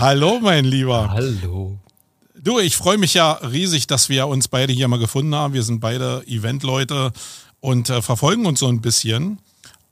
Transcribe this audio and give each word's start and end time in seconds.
Hallo, 0.00 0.38
mein 0.40 0.64
Lieber. 0.64 1.10
Hallo. 1.10 1.76
Du, 2.40 2.60
ich 2.60 2.76
freue 2.76 2.98
mich 2.98 3.14
ja 3.14 3.32
riesig, 3.32 3.88
dass 3.88 4.08
wir 4.08 4.28
uns 4.28 4.46
beide 4.46 4.72
hier 4.72 4.86
mal 4.86 5.00
gefunden 5.00 5.34
haben. 5.34 5.54
Wir 5.54 5.64
sind 5.64 5.80
beide 5.80 6.22
Eventleute 6.28 7.12
und 7.58 7.90
äh, 7.90 8.00
verfolgen 8.00 8.46
uns 8.46 8.60
so 8.60 8.68
ein 8.68 8.80
bisschen. 8.80 9.40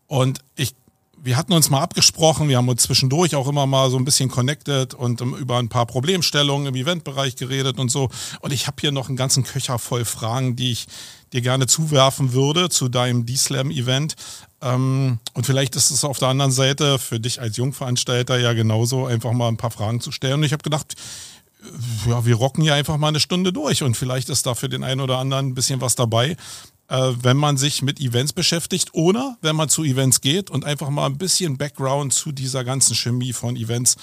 Und 0.07 0.39
ich, 0.55 0.77
wir 1.21 1.37
hatten 1.37 1.53
uns 1.53 1.71
mal 1.71 1.81
abgesprochen, 1.81 2.49
wir 2.49 2.57
haben 2.57 2.69
uns 2.69 2.85
zwischendurch 2.85 3.35
auch 3.35 3.49
immer 3.49 3.67
mal 3.67 3.91
so 3.91 3.97
ein 3.97 4.05
bisschen 4.05 4.31
connected 4.31 4.95
und 4.95 5.21
um, 5.23 5.37
über 5.37 5.59
ein 5.59 5.69
paar 5.69 5.87
Problemstellungen 5.87 6.69
im 6.69 6.77
Eventbereich 6.77 7.35
geredet 7.35 7.81
und 7.81 7.91
so. 7.91 8.09
Und 8.41 8.53
ich 8.53 8.69
habe 8.69 8.77
hier 8.81 8.93
noch 8.93 9.09
einen 9.09 9.17
ganzen 9.17 9.43
Köcher 9.43 9.81
voll 9.81 10.05
Fragen, 10.05 10.55
die 10.55 10.71
ich 10.71 10.87
dir 11.33 11.41
gerne 11.41 11.67
zuwerfen 11.67 12.33
würde 12.33 12.69
zu 12.69 12.89
deinem 12.89 13.27
D-Slam-Event. 13.27 14.15
Ähm, 14.63 15.19
und 15.35 15.47
vielleicht 15.47 15.77
ist 15.77 15.91
es 15.91 16.05
auf 16.05 16.19
der 16.19 16.29
anderen 16.29 16.53
Seite 16.53 16.99
für 16.99 17.21
dich 17.21 17.41
als 17.41 17.57
Jungveranstalter 17.57 18.39
ja 18.39 18.53
genauso, 18.53 19.07
einfach 19.07 19.33
mal 19.33 19.49
ein 19.49 19.57
paar 19.57 19.71
Fragen 19.71 20.01
zu 20.01 20.13
stellen. 20.13 20.35
Und 20.35 20.45
ich 20.45 20.53
habe 20.53 20.63
gedacht, 20.63 20.95
ja, 22.07 22.25
wir 22.25 22.37
rocken 22.37 22.63
hier 22.63 22.75
einfach 22.75 22.97
mal 22.97 23.09
eine 23.09 23.21
Stunde 23.21 23.53
durch 23.53 23.83
und 23.83 23.97
vielleicht 23.97 24.29
ist 24.29 24.47
da 24.47 24.55
für 24.55 24.69
den 24.69 24.85
einen 24.85 25.01
oder 25.01 25.19
anderen 25.19 25.49
ein 25.49 25.55
bisschen 25.55 25.81
was 25.81 25.95
dabei, 25.95 26.37
äh, 26.89 27.13
wenn 27.21 27.37
man 27.37 27.57
sich 27.57 27.83
mit 27.83 28.01
Events 28.01 28.33
beschäftigt 28.33 28.91
oder 28.93 29.37
wenn 29.43 29.57
man 29.57 29.69
zu 29.69 29.83
Events 29.83 30.21
geht 30.21 30.51
und 30.51 30.65
einfach 30.65 30.91
mal 30.91 31.07
ein 31.07 31.19
bisschen 31.19 31.59
Background 31.59 32.13
zu 32.13 32.33
dieser 32.33 32.65
ganzen 32.65 32.95
Chemie 32.95 33.33
von 33.33 33.57
Events 33.57 33.97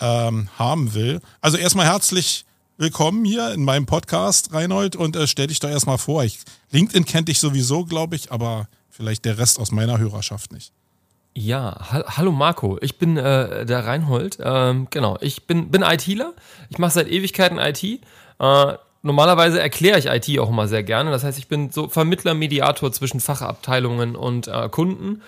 ähm, 0.00 0.48
haben 0.58 0.94
will. 0.94 1.20
Also 1.40 1.56
erstmal 1.56 1.86
herzlich 1.86 2.44
willkommen 2.76 3.24
hier 3.24 3.52
in 3.52 3.64
meinem 3.64 3.86
Podcast, 3.86 4.52
Reinhold, 4.52 4.94
und 4.94 5.16
äh, 5.16 5.26
stell 5.26 5.48
dich 5.48 5.58
doch 5.58 5.68
erstmal 5.68 5.98
vor. 5.98 6.22
Ich, 6.22 6.38
LinkedIn 6.70 7.04
kennt 7.04 7.28
dich 7.28 7.40
sowieso, 7.40 7.84
glaube 7.84 8.14
ich, 8.14 8.30
aber 8.30 8.68
vielleicht 8.98 9.24
der 9.24 9.38
Rest 9.38 9.60
aus 9.60 9.70
meiner 9.70 9.98
Hörerschaft 9.98 10.52
nicht. 10.52 10.72
Ja, 11.34 11.76
ha 11.92 12.16
hallo 12.16 12.32
Marco, 12.32 12.78
ich 12.80 12.98
bin 12.98 13.16
äh, 13.16 13.64
der 13.64 13.86
Reinhold. 13.86 14.38
Ähm, 14.42 14.88
genau, 14.90 15.16
ich 15.20 15.46
bin, 15.46 15.70
bin 15.70 15.82
ITler. 15.82 16.34
Ich 16.68 16.78
mache 16.78 16.90
seit 16.90 17.06
Ewigkeiten 17.06 17.58
IT. 17.58 17.84
Äh, 17.84 17.98
normalerweise 19.02 19.60
erkläre 19.60 20.00
ich 20.00 20.06
IT 20.06 20.40
auch 20.40 20.48
immer 20.50 20.66
sehr 20.66 20.82
gerne. 20.82 21.12
Das 21.12 21.22
heißt, 21.22 21.38
ich 21.38 21.46
bin 21.46 21.70
so 21.70 21.88
Vermittler, 21.88 22.34
Mediator 22.34 22.90
zwischen 22.90 23.20
Fachabteilungen 23.20 24.16
und 24.16 24.48
äh, 24.48 24.68
Kunden 24.68 25.22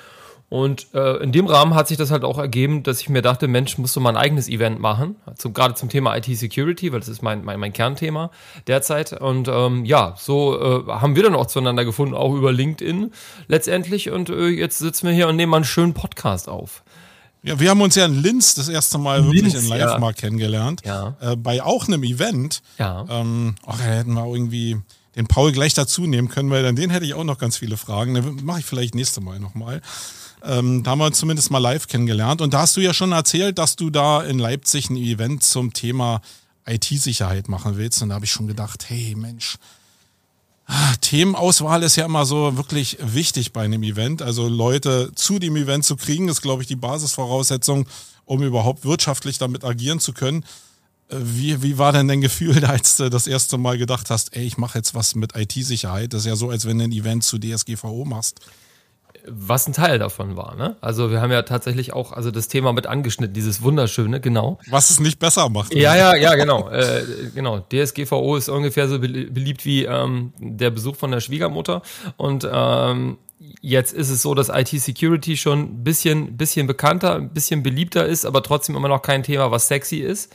und 0.51 0.89
äh, 0.95 1.23
in 1.23 1.31
dem 1.31 1.47
Rahmen 1.47 1.77
hat 1.77 1.87
sich 1.87 1.97
das 1.97 2.11
halt 2.11 2.25
auch 2.25 2.37
ergeben, 2.37 2.83
dass 2.83 3.01
ich 3.01 3.09
mir 3.09 3.23
dachte, 3.23 3.47
Mensch, 3.47 3.79
musst 3.79 3.95
du 3.95 4.01
mal 4.01 4.11
ein 4.11 4.17
eigenes 4.17 4.49
Event 4.49 4.81
machen, 4.81 5.15
zum, 5.37 5.55
gerade 5.55 5.75
zum 5.75 5.89
Thema 5.89 6.17
IT-Security, 6.17 6.93
weil 6.93 6.99
das 6.99 7.09
ist 7.09 7.23
mein, 7.23 7.45
mein, 7.45 7.61
mein 7.61 7.73
Kernthema 7.73 8.33
derzeit. 8.67 9.13
Und 9.13 9.47
ähm, 9.47 9.85
ja, 9.85 10.17
so 10.19 10.61
äh, 10.61 10.91
haben 10.91 11.15
wir 11.15 11.23
dann 11.23 11.37
auch 11.37 11.47
zueinander 11.47 11.85
gefunden, 11.85 12.15
auch 12.15 12.35
über 12.35 12.51
LinkedIn 12.51 13.13
letztendlich. 13.47 14.11
Und 14.11 14.29
äh, 14.29 14.49
jetzt 14.49 14.81
sitzen 14.81 15.07
wir 15.07 15.15
hier 15.15 15.29
und 15.29 15.37
nehmen 15.37 15.51
mal 15.51 15.59
einen 15.59 15.65
schönen 15.65 15.95
Podcast 15.95 16.49
auf. 16.49 16.83
Ja, 17.45 17.61
wir 17.61 17.71
haben 17.71 17.81
uns 17.81 17.95
ja 17.95 18.05
in 18.05 18.21
Linz 18.21 18.55
das 18.57 18.69
erste 18.69 18.99
Mal 18.99 19.21
Linz, 19.21 19.35
wirklich 19.35 19.55
in 19.55 19.69
Live 19.69 19.93
ja. 19.93 19.99
mal 20.01 20.15
kennengelernt. 20.15 20.83
Ja. 20.85 21.15
Äh, 21.21 21.37
bei 21.37 21.63
auch 21.63 21.87
einem 21.87 22.03
Event. 22.03 22.61
Ja. 22.77 23.07
Ähm, 23.09 23.55
ach, 23.65 23.79
da 23.79 23.85
hätten 23.85 24.15
wir 24.15 24.27
irgendwie 24.27 24.79
den 25.15 25.29
Paul 25.29 25.53
gleich 25.53 25.75
dazu 25.75 26.09
nehmen 26.09 26.29
können, 26.29 26.51
weil 26.51 26.65
dann 26.65 26.75
den 26.75 26.91
hätte 26.91 27.07
ich 27.07 27.15
auch 27.15 27.23
noch 27.23 27.39
ganz 27.39 27.57
viele 27.57 27.77
Fragen. 27.77 28.15
Den 28.15 28.45
mache 28.45 28.59
ich 28.59 28.67
vielleicht 28.67 28.97
nächste 28.97 29.21
Mal 29.21 29.39
nochmal. 29.39 29.81
Ähm, 30.43 30.83
da 30.83 30.93
haben 30.93 30.99
wir 30.99 31.07
uns 31.07 31.19
zumindest 31.19 31.51
mal 31.51 31.59
live 31.59 31.87
kennengelernt. 31.87 32.41
Und 32.41 32.55
da 32.55 32.61
hast 32.61 32.77
du 32.77 32.81
ja 32.81 32.95
schon 32.95 33.13
erzählt, 33.13 33.59
dass 33.59 33.77
du 33.77 33.91
da 33.91 34.23
in 34.23 34.39
Leipzig 34.39 34.91
ein 34.91 34.97
Event 34.97 35.43
zum 35.43 35.73
Thema 35.73 36.21
IT-Sicherheit 36.67 37.49
machen 37.49 37.77
willst. 37.77 38.03
Und 38.03 38.11
da 38.11 38.15
habe 38.17 38.25
ich 38.25 38.31
schon 38.31 38.47
gedacht, 38.47 38.89
hey 38.89 39.15
Mensch, 39.17 39.57
ah, 40.67 40.95
Themenauswahl 41.01 41.83
ist 41.83 41.97
ja 41.97 42.07
immer 42.07 42.25
so 42.25 42.57
wirklich 42.57 42.97
wichtig 43.01 43.53
bei 43.53 43.65
einem 43.65 43.83
Event. 43.83 44.23
Also 44.23 44.49
Leute 44.49 45.13
zu 45.15 45.39
dem 45.39 45.57
Event 45.57 45.85
zu 45.85 45.97
kriegen, 45.97 46.29
ist, 46.29 46.43
glaube 46.43 46.63
ich, 46.63 46.69
die 46.69 46.77
Basisvoraussetzung, 46.77 47.87
um 48.25 48.43
überhaupt 48.43 48.85
wirtschaftlich 48.85 49.39
damit 49.39 49.65
agieren 49.65 50.01
zu 50.01 50.13
können. 50.13 50.45
Äh, 51.09 51.17
wie, 51.21 51.63
wie 51.63 51.77
war 51.77 51.93
denn 51.93 52.09
dein 52.09 52.23
Gefühl, 52.23 52.65
als 52.65 52.97
du 52.97 53.11
das 53.11 53.27
erste 53.27 53.59
Mal 53.59 53.77
gedacht 53.77 54.09
hast, 54.09 54.35
ey, 54.35 54.45
ich 54.45 54.57
mache 54.57 54.79
jetzt 54.79 54.95
was 54.95 55.15
mit 55.15 55.37
IT-Sicherheit? 55.37 56.15
Das 56.15 56.23
ist 56.23 56.27
ja 56.27 56.37
so, 56.37 56.49
als 56.49 56.65
wenn 56.65 56.79
du 56.79 56.85
ein 56.85 56.93
Event 56.93 57.25
zu 57.25 57.39
DSGVO 57.39 58.07
machst 58.07 58.41
was 59.27 59.67
ein 59.67 59.73
Teil 59.73 59.99
davon 59.99 60.37
war. 60.37 60.55
Ne? 60.57 60.77
Also 60.81 61.11
wir 61.11 61.21
haben 61.21 61.31
ja 61.31 61.43
tatsächlich 61.43 61.93
auch 61.93 62.13
also 62.13 62.31
das 62.31 62.49
Thema 62.49 62.73
mit 62.73 62.87
angeschnitten, 62.87 63.35
dieses 63.35 63.63
wunderschöne, 63.63 64.21
genau. 64.21 64.59
Was 64.69 64.91
es 64.91 65.01
nicht 65.01 65.19
besser 65.19 65.49
macht. 65.49 65.75
Ja, 65.75 65.97
ja, 65.97 66.17
ja, 66.17 66.35
genau. 66.35 66.69
äh, 66.71 67.05
genau. 67.35 67.61
DSGVO 67.61 68.37
ist 68.37 68.49
ungefähr 68.49 68.89
so 68.89 68.99
beliebt 68.99 69.65
wie 69.65 69.85
ähm, 69.85 70.33
der 70.39 70.71
Besuch 70.71 70.97
von 70.97 71.11
der 71.11 71.21
Schwiegermutter. 71.21 71.83
Und 72.17 72.49
ähm, 72.51 73.19
jetzt 73.61 73.93
ist 73.93 74.11
es 74.11 74.23
so, 74.23 74.35
dass 74.35 74.49
IT-Security 74.49 75.37
schon 75.37 75.61
ein 75.61 75.85
bisschen, 75.85 76.37
bisschen 76.37 76.67
bekannter, 76.67 77.17
ein 77.17 77.31
bisschen 77.31 77.63
beliebter 77.63 78.07
ist, 78.07 78.25
aber 78.25 78.43
trotzdem 78.43 78.77
immer 78.77 78.89
noch 78.89 79.03
kein 79.03 79.23
Thema, 79.23 79.51
was 79.51 79.69
sexy 79.69 79.99
ist. 79.99 80.33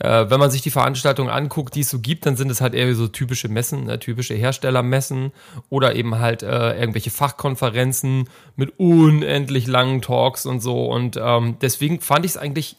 Äh, 0.00 0.30
wenn 0.30 0.40
man 0.40 0.50
sich 0.50 0.62
die 0.62 0.70
Veranstaltungen 0.70 1.30
anguckt, 1.30 1.74
die 1.74 1.80
es 1.80 1.90
so 1.90 2.00
gibt, 2.00 2.24
dann 2.24 2.34
sind 2.34 2.50
es 2.50 2.60
halt 2.60 2.74
eher 2.74 2.94
so 2.94 3.06
typische 3.06 3.48
Messen, 3.48 3.88
äh, 3.88 3.98
typische 3.98 4.34
Herstellermessen 4.34 5.32
oder 5.68 5.94
eben 5.94 6.18
halt 6.18 6.42
äh, 6.42 6.78
irgendwelche 6.78 7.10
Fachkonferenzen 7.10 8.28
mit 8.56 8.78
unendlich 8.78 9.66
langen 9.66 10.00
Talks 10.00 10.46
und 10.46 10.60
so. 10.60 10.86
Und 10.86 11.18
ähm, 11.22 11.56
deswegen 11.60 12.00
fand 12.00 12.24
ich 12.24 12.32
es 12.32 12.36
eigentlich 12.38 12.76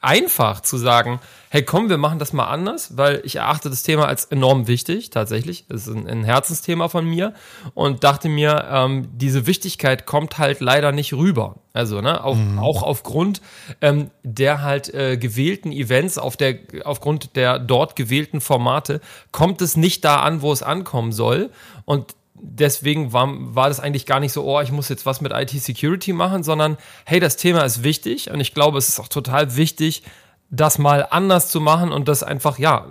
einfach 0.00 0.60
zu 0.60 0.76
sagen, 0.76 1.20
hey 1.50 1.62
komm, 1.62 1.88
wir 1.88 1.98
machen 1.98 2.18
das 2.18 2.32
mal 2.32 2.46
anders, 2.46 2.96
weil 2.96 3.20
ich 3.24 3.36
erachte 3.36 3.70
das 3.70 3.82
Thema 3.82 4.06
als 4.06 4.26
enorm 4.26 4.68
wichtig, 4.68 5.10
tatsächlich. 5.10 5.64
Es 5.68 5.86
ist 5.86 5.94
ein, 5.94 6.06
ein, 6.06 6.24
Herzensthema 6.24 6.88
von 6.88 7.04
mir 7.06 7.32
und 7.74 8.04
dachte 8.04 8.28
mir, 8.28 8.68
ähm, 8.70 9.08
diese 9.14 9.46
Wichtigkeit 9.46 10.06
kommt 10.06 10.38
halt 10.38 10.60
leider 10.60 10.92
nicht 10.92 11.14
rüber. 11.14 11.56
Also, 11.72 12.00
ne, 12.00 12.22
auf, 12.22 12.36
mhm. 12.36 12.58
auch 12.58 12.82
aufgrund 12.82 13.40
ähm, 13.80 14.10
der 14.22 14.62
halt 14.62 14.92
äh, 14.92 15.16
gewählten 15.16 15.72
Events, 15.72 16.18
auf 16.18 16.36
der, 16.36 16.58
aufgrund 16.84 17.34
der 17.36 17.58
dort 17.58 17.96
gewählten 17.96 18.40
Formate, 18.40 19.00
kommt 19.32 19.62
es 19.62 19.76
nicht 19.76 20.04
da 20.04 20.20
an, 20.20 20.42
wo 20.42 20.52
es 20.52 20.62
ankommen 20.62 21.12
soll. 21.12 21.50
Und 21.84 22.14
deswegen 22.40 23.12
war, 23.12 23.28
war 23.30 23.68
das 23.68 23.80
eigentlich 23.80 24.06
gar 24.06 24.20
nicht 24.20 24.32
so, 24.32 24.44
oh, 24.44 24.60
ich 24.60 24.72
muss 24.72 24.88
jetzt 24.88 25.06
was 25.06 25.20
mit 25.20 25.32
IT-Security 25.32 26.12
machen, 26.12 26.42
sondern 26.42 26.76
hey, 27.04 27.20
das 27.20 27.36
Thema 27.36 27.62
ist 27.62 27.82
wichtig 27.82 28.30
und 28.30 28.40
ich 28.40 28.54
glaube, 28.54 28.78
es 28.78 28.88
ist 28.88 29.00
auch 29.00 29.08
total 29.08 29.56
wichtig, 29.56 30.02
das 30.50 30.78
mal 30.78 31.06
anders 31.10 31.50
zu 31.50 31.60
machen 31.60 31.92
und 31.92 32.08
das 32.08 32.22
einfach, 32.22 32.58
ja, 32.58 32.86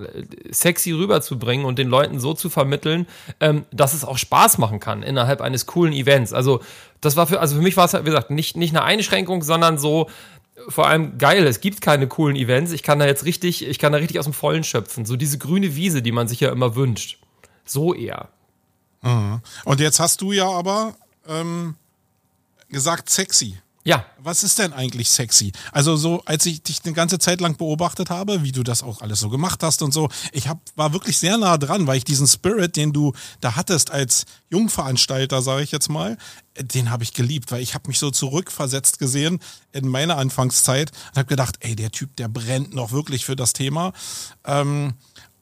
sexy 0.51 0.91
rüberzubringen 0.91 1.65
und 1.65 1.79
den 1.79 1.87
Leuten 1.87 2.19
so 2.19 2.33
zu 2.33 2.49
vermitteln, 2.49 3.07
ähm, 3.39 3.65
dass 3.71 3.95
es 3.95 4.05
auch 4.05 4.17
Spaß 4.17 4.59
machen 4.59 4.79
kann 4.79 5.01
innerhalb 5.01 5.41
eines 5.41 5.65
coolen 5.65 5.93
Events. 5.93 6.33
Also, 6.33 6.61
das 7.01 7.15
war 7.15 7.25
für, 7.25 7.39
also 7.39 7.55
für 7.55 7.61
mich 7.61 7.75
war 7.75 7.85
es, 7.85 7.93
halt, 7.93 8.05
wie 8.05 8.09
gesagt, 8.09 8.29
nicht, 8.29 8.57
nicht 8.57 8.75
eine 8.75 8.83
Einschränkung, 8.83 9.41
sondern 9.41 9.79
so, 9.79 10.07
vor 10.69 10.87
allem 10.87 11.17
geil, 11.17 11.45
es 11.47 11.59
gibt 11.59 11.81
keine 11.81 12.07
coolen 12.07 12.35
Events. 12.35 12.71
Ich 12.71 12.83
kann 12.83 12.99
da 12.99 13.05
jetzt 13.05 13.25
richtig, 13.25 13.67
ich 13.67 13.79
kann 13.79 13.91
da 13.91 13.99
richtig 13.99 14.19
aus 14.19 14.25
dem 14.25 14.33
Vollen 14.33 14.63
schöpfen. 14.63 15.05
So 15.05 15.15
diese 15.15 15.37
grüne 15.37 15.75
Wiese, 15.75 16.01
die 16.01 16.11
man 16.11 16.27
sich 16.27 16.39
ja 16.39 16.51
immer 16.51 16.75
wünscht. 16.75 17.19
So 17.65 17.93
eher. 17.93 18.29
Mhm. 19.01 19.41
Und 19.65 19.79
jetzt 19.79 19.99
hast 19.99 20.21
du 20.21 20.31
ja 20.31 20.49
aber 20.49 20.95
ähm, 21.27 21.75
gesagt 22.69 23.09
sexy. 23.09 23.57
Ja. 23.87 24.05
Was 24.17 24.43
ist 24.43 24.59
denn 24.59 24.73
eigentlich 24.73 25.09
sexy? 25.09 25.53
Also 25.71 25.95
so, 25.95 26.21
als 26.25 26.45
ich 26.45 26.61
dich 26.61 26.81
eine 26.83 26.93
ganze 26.93 27.19
Zeit 27.19 27.39
lang 27.39 27.55
beobachtet 27.55 28.09
habe, 28.09 28.43
wie 28.43 28.51
du 28.51 28.61
das 28.61 28.83
auch 28.83 28.99
alles 28.99 29.21
so 29.21 29.29
gemacht 29.29 29.63
hast 29.63 29.81
und 29.81 29.93
so, 29.93 30.09
ich 30.33 30.49
hab, 30.49 30.59
war 30.75 30.91
wirklich 30.91 31.17
sehr 31.17 31.37
nah 31.37 31.57
dran, 31.57 31.87
weil 31.87 31.95
ich 31.95 32.03
diesen 32.03 32.27
Spirit, 32.27 32.75
den 32.75 32.91
du 32.91 33.13
da 33.39 33.55
hattest 33.55 33.91
als 33.91 34.25
Jungveranstalter, 34.49 35.41
sage 35.41 35.63
ich 35.63 35.71
jetzt 35.71 35.87
mal, 35.87 36.17
den 36.59 36.91
habe 36.91 37.03
ich 37.03 37.13
geliebt, 37.13 37.49
weil 37.49 37.61
ich 37.61 37.75
habe 37.75 37.87
mich 37.87 37.97
so 37.97 38.11
zurückversetzt 38.11 38.99
gesehen 38.99 39.39
in 39.71 39.87
meiner 39.87 40.17
Anfangszeit 40.17 40.91
und 41.11 41.19
habe 41.19 41.29
gedacht, 41.29 41.55
ey, 41.61 41.77
der 41.77 41.91
Typ, 41.91 42.13
der 42.17 42.27
brennt 42.27 42.75
noch 42.75 42.91
wirklich 42.91 43.23
für 43.23 43.37
das 43.37 43.53
Thema. 43.53 43.93
Ähm, 44.43 44.95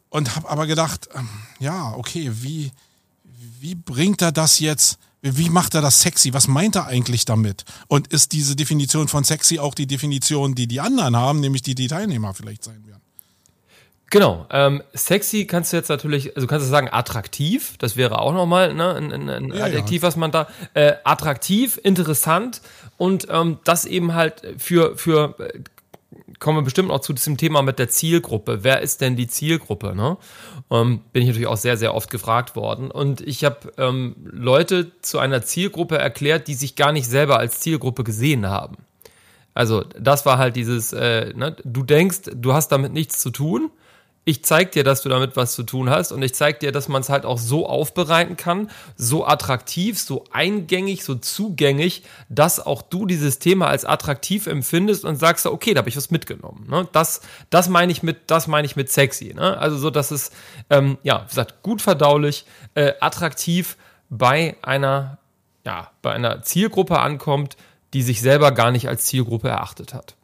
und 0.10 0.36
habe 0.36 0.48
aber 0.50 0.68
gedacht, 0.68 1.10
ähm, 1.16 1.28
ja, 1.60 1.94
okay, 1.94 2.30
wie, 2.36 2.72
wie 3.60 3.76
bringt 3.76 4.22
er 4.22 4.32
das 4.32 4.60
jetzt? 4.60 4.98
Wie 5.22 5.50
macht 5.50 5.74
er 5.74 5.82
das 5.82 6.02
sexy? 6.02 6.34
Was 6.34 6.48
meint 6.48 6.76
er 6.76 6.86
eigentlich 6.86 7.26
damit? 7.26 7.66
Und 7.88 8.08
ist 8.08 8.32
diese 8.32 8.56
Definition 8.56 9.08
von 9.08 9.24
sexy 9.24 9.58
auch 9.58 9.74
die 9.74 9.88
Definition, 9.88 10.54
die 10.54 10.68
die 10.68 10.80
anderen 10.80 11.16
haben, 11.16 11.40
nämlich 11.40 11.64
die 11.64 11.74
die 11.74 11.88
Teilnehmer 11.88 12.34
vielleicht 12.34 12.64
sein 12.64 12.86
werden? 12.86 13.02
Genau. 14.12 14.46
Ähm, 14.52 14.84
sexy 14.94 15.46
kannst 15.46 15.74
du 15.74 15.78
jetzt 15.78 15.90
natürlich, 15.90 16.36
also 16.36 16.48
kannst 16.48 16.66
du 16.66 16.70
sagen 16.70 16.90
attraktiv, 16.92 17.76
das 17.80 17.98
wäre 17.98 18.20
auch 18.20 18.34
nochmal 18.34 18.74
ne, 18.74 18.94
ein, 18.94 19.12
ein, 19.12 19.30
ein 19.30 19.52
ja, 19.52 19.66
Adjektiv, 19.66 20.04
ja. 20.04 20.08
was 20.08 20.16
man 20.16 20.32
da, 20.32 20.48
äh, 20.76 20.94
attraktiv, 21.04 21.80
interessant 21.84 22.62
und 22.98 23.28
ähm, 23.30 23.58
das 23.64 23.86
eben 23.86 24.14
halt 24.14 24.44
für, 24.58 24.96
für 24.96 25.36
äh, 25.40 25.60
kommen 26.40 26.58
wir 26.58 26.64
bestimmt 26.64 26.92
auch 26.92 27.00
zu 27.00 27.14
diesem 27.14 27.38
Thema 27.38 27.62
mit 27.62 27.80
der 27.80 27.90
Zielgruppe. 27.90 28.64
Wer 28.64 28.82
ist 28.82 29.02
denn 29.02 29.16
die 29.16 29.28
Zielgruppe? 29.28 29.96
Ne? 29.96 30.18
Ähm, 30.70 31.02
bin 31.14 31.22
ich 31.22 31.28
natürlich 31.30 31.48
auch 31.48 31.58
sehr, 31.58 31.78
sehr 31.78 31.94
oft 31.94 32.10
gefragt 32.10 32.56
worden. 32.56 32.92
Und 32.92 33.22
ich 33.22 33.44
habe 33.44 33.74
ähm, 33.78 34.16
Leute 34.24 34.92
zu 35.02 35.20
einer 35.20 35.44
Zielgruppe 35.44 35.98
erklärt, 35.98 36.48
die 36.48 36.54
sich 36.54 36.76
gar 36.76 36.92
nicht 36.92 37.10
selber 37.10 37.40
als 37.40 37.60
Zielgruppe 37.60 38.04
gesehen 38.04 38.48
haben. 38.48 38.78
Also 39.54 39.84
das 40.00 40.26
war 40.26 40.38
halt 40.38 40.56
dieses, 40.56 40.92
äh, 40.94 41.34
ne, 41.34 41.56
du 41.64 41.84
denkst, 41.84 42.32
du 42.36 42.54
hast 42.54 42.70
damit 42.70 42.92
nichts 42.92 43.20
zu 43.20 43.30
tun, 43.30 43.72
ich 44.26 44.44
zeig 44.44 44.72
dir, 44.72 44.84
dass 44.84 45.04
du 45.04 45.10
damit 45.10 45.38
was 45.38 45.54
zu 45.54 45.64
tun 45.64 45.90
hast 45.90 46.12
und 46.12 46.22
ich 46.24 46.34
zeig 46.34 46.60
dir, 46.60 46.72
dass 46.72 46.88
man 46.88 47.02
es 47.02 47.10
halt 47.10 47.26
auch 47.26 47.38
so 47.38 47.68
aufbereiten 47.68 48.36
kann, 48.36 48.72
so 48.98 49.26
attraktiv, 49.26 50.00
so 50.00 50.24
eingängig, 50.32 51.04
so 51.04 51.14
zugängig, 51.14 52.04
dass 52.28 52.60
auch 52.60 52.82
du 52.82 53.06
dieses 53.06 53.38
Thema 53.38 53.68
als 53.68 53.86
attraktiv 53.86 54.48
empfindest 54.48 55.06
und 55.06 55.16
sagst, 55.18 55.46
okay, 55.46 55.76
da 55.76 55.80
habe 55.80 55.90
ich 55.90 55.98
was 55.98 56.10
mitgenommen. 56.10 56.66
Ne? 56.68 56.88
Das, 56.92 57.22
das 57.52 57.70
meine 57.70 57.92
ich 57.92 58.02
mit, 58.02 58.18
das 58.28 58.48
meine 58.48 58.66
ich 58.66 58.76
mit 58.76 58.92
sexy. 58.92 59.34
Ne? 59.36 59.58
Also 59.58 59.78
so, 59.78 59.92
dass 59.92 60.10
es 60.10 60.32
ähm, 60.72 60.98
ja, 61.04 61.24
wie 61.24 61.30
gesagt, 61.30 61.62
gut 61.62 61.84
verdaulich, 61.84 62.46
äh, 62.74 62.94
attraktiv 63.00 63.78
bei 64.10 64.56
einer 64.64 65.20
ja, 65.66 65.90
bei 66.02 66.14
einer 66.14 66.44
Zielgruppe 66.44 67.00
ankommt, 67.00 67.58
die 67.94 68.04
sich 68.04 68.22
selber 68.22 68.52
gar 68.52 68.72
nicht 68.72 68.88
als 68.88 69.06
Zielgruppe 69.06 69.50
erachtet 69.50 69.94
hat. 69.94 70.16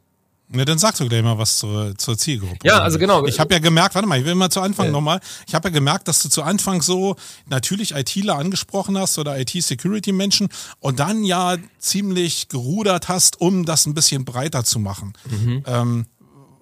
Ne, 0.54 0.66
dann 0.66 0.78
sagst 0.78 1.00
du 1.00 1.08
gleich 1.08 1.22
mal 1.22 1.38
was 1.38 1.56
zur, 1.58 1.96
zur 1.96 2.18
Zielgruppe. 2.18 2.58
Ja, 2.62 2.80
also 2.80 2.98
genau. 2.98 3.26
Ich 3.26 3.40
habe 3.40 3.54
ja 3.54 3.58
gemerkt, 3.58 3.94
warte 3.94 4.06
mal, 4.06 4.18
ich 4.18 4.26
will 4.26 4.34
mal 4.34 4.50
zu 4.50 4.60
Anfang 4.60 4.86
ja. 4.86 4.92
nochmal. 4.92 5.20
Ich 5.46 5.54
habe 5.54 5.68
ja 5.68 5.72
gemerkt, 5.72 6.08
dass 6.08 6.22
du 6.22 6.28
zu 6.28 6.42
Anfang 6.42 6.82
so 6.82 7.16
natürlich 7.48 7.94
ITler 7.94 8.36
angesprochen 8.36 8.98
hast 8.98 9.18
oder 9.18 9.38
IT-Security-Menschen 9.38 10.48
und 10.80 11.00
dann 11.00 11.24
ja 11.24 11.56
ziemlich 11.78 12.48
gerudert 12.48 13.08
hast, 13.08 13.40
um 13.40 13.64
das 13.64 13.86
ein 13.86 13.94
bisschen 13.94 14.26
breiter 14.26 14.62
zu 14.64 14.78
machen. 14.78 15.14
Mhm. 15.30 15.64
Ähm, 15.66 16.06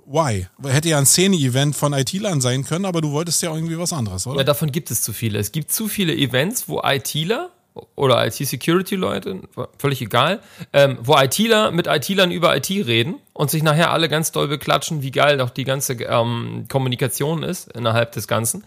why? 0.06 0.46
Hätte 0.64 0.88
ja 0.88 0.98
ein 0.98 1.06
Szene-Event 1.06 1.74
von 1.74 1.92
IT-Lern 1.92 2.40
sein 2.40 2.64
können, 2.64 2.84
aber 2.84 3.00
du 3.00 3.10
wolltest 3.10 3.42
ja 3.42 3.52
irgendwie 3.52 3.78
was 3.78 3.92
anderes, 3.92 4.26
oder? 4.26 4.38
Ja, 4.38 4.44
davon 4.44 4.70
gibt 4.70 4.90
es 4.90 5.02
zu 5.02 5.12
viele. 5.12 5.38
Es 5.38 5.50
gibt 5.50 5.72
zu 5.72 5.88
viele 5.88 6.14
Events, 6.14 6.68
wo 6.68 6.80
ITler 6.84 7.50
oder 7.96 8.26
IT-Security-Leute, 8.26 9.40
völlig 9.78 10.00
egal, 10.02 10.40
ähm, 10.72 10.98
wo 11.02 11.16
ITler 11.16 11.70
mit 11.70 11.86
ITlern 11.86 12.30
über 12.30 12.56
IT 12.56 12.70
reden 12.70 13.16
und 13.32 13.50
sich 13.50 13.62
nachher 13.62 13.90
alle 13.90 14.08
ganz 14.08 14.32
doll 14.32 14.48
beklatschen, 14.48 15.02
wie 15.02 15.10
geil 15.10 15.38
doch 15.38 15.50
die 15.50 15.64
ganze 15.64 15.94
ähm, 15.94 16.66
Kommunikation 16.68 17.42
ist 17.42 17.72
innerhalb 17.72 18.12
des 18.12 18.28
Ganzen. 18.28 18.64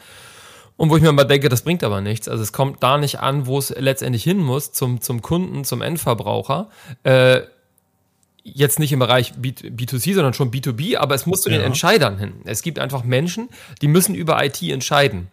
Und 0.76 0.90
wo 0.90 0.98
ich 0.98 1.04
mir 1.04 1.12
mal 1.12 1.24
denke, 1.24 1.50
das 1.50 1.62
bringt 1.62 1.84
aber 1.84 2.02
nichts. 2.02 2.28
Also 2.28 2.42
es 2.42 2.52
kommt 2.52 2.82
da 2.82 2.98
nicht 2.98 3.20
an, 3.20 3.46
wo 3.46 3.60
es 3.60 3.70
letztendlich 3.70 4.24
hin 4.24 4.40
muss, 4.40 4.72
zum, 4.72 5.02
zum 5.02 5.22
Kunden, 5.22 5.64
zum 5.64 5.82
Endverbraucher. 5.82 6.70
Äh, 7.04 7.42
jetzt 8.44 8.80
nicht 8.80 8.92
im 8.92 9.00
Bereich 9.00 9.34
B 9.38 9.54
2 9.54 10.14
sondern 10.14 10.34
schon 10.34 10.52
B2B, 10.52 10.98
aber 10.98 11.16
es 11.16 11.26
muss 11.26 11.42
zu 11.42 11.50
ja. 11.50 11.58
den 11.58 11.66
Entscheidern 11.66 12.18
hin. 12.18 12.34
Es 12.46 12.62
gibt 12.62 12.80
einfach 12.80 13.04
Menschen, 13.04 13.50
die 13.82 13.88
müssen 13.88 14.16
über 14.16 14.44
IT 14.44 14.62
entscheiden 14.64 15.30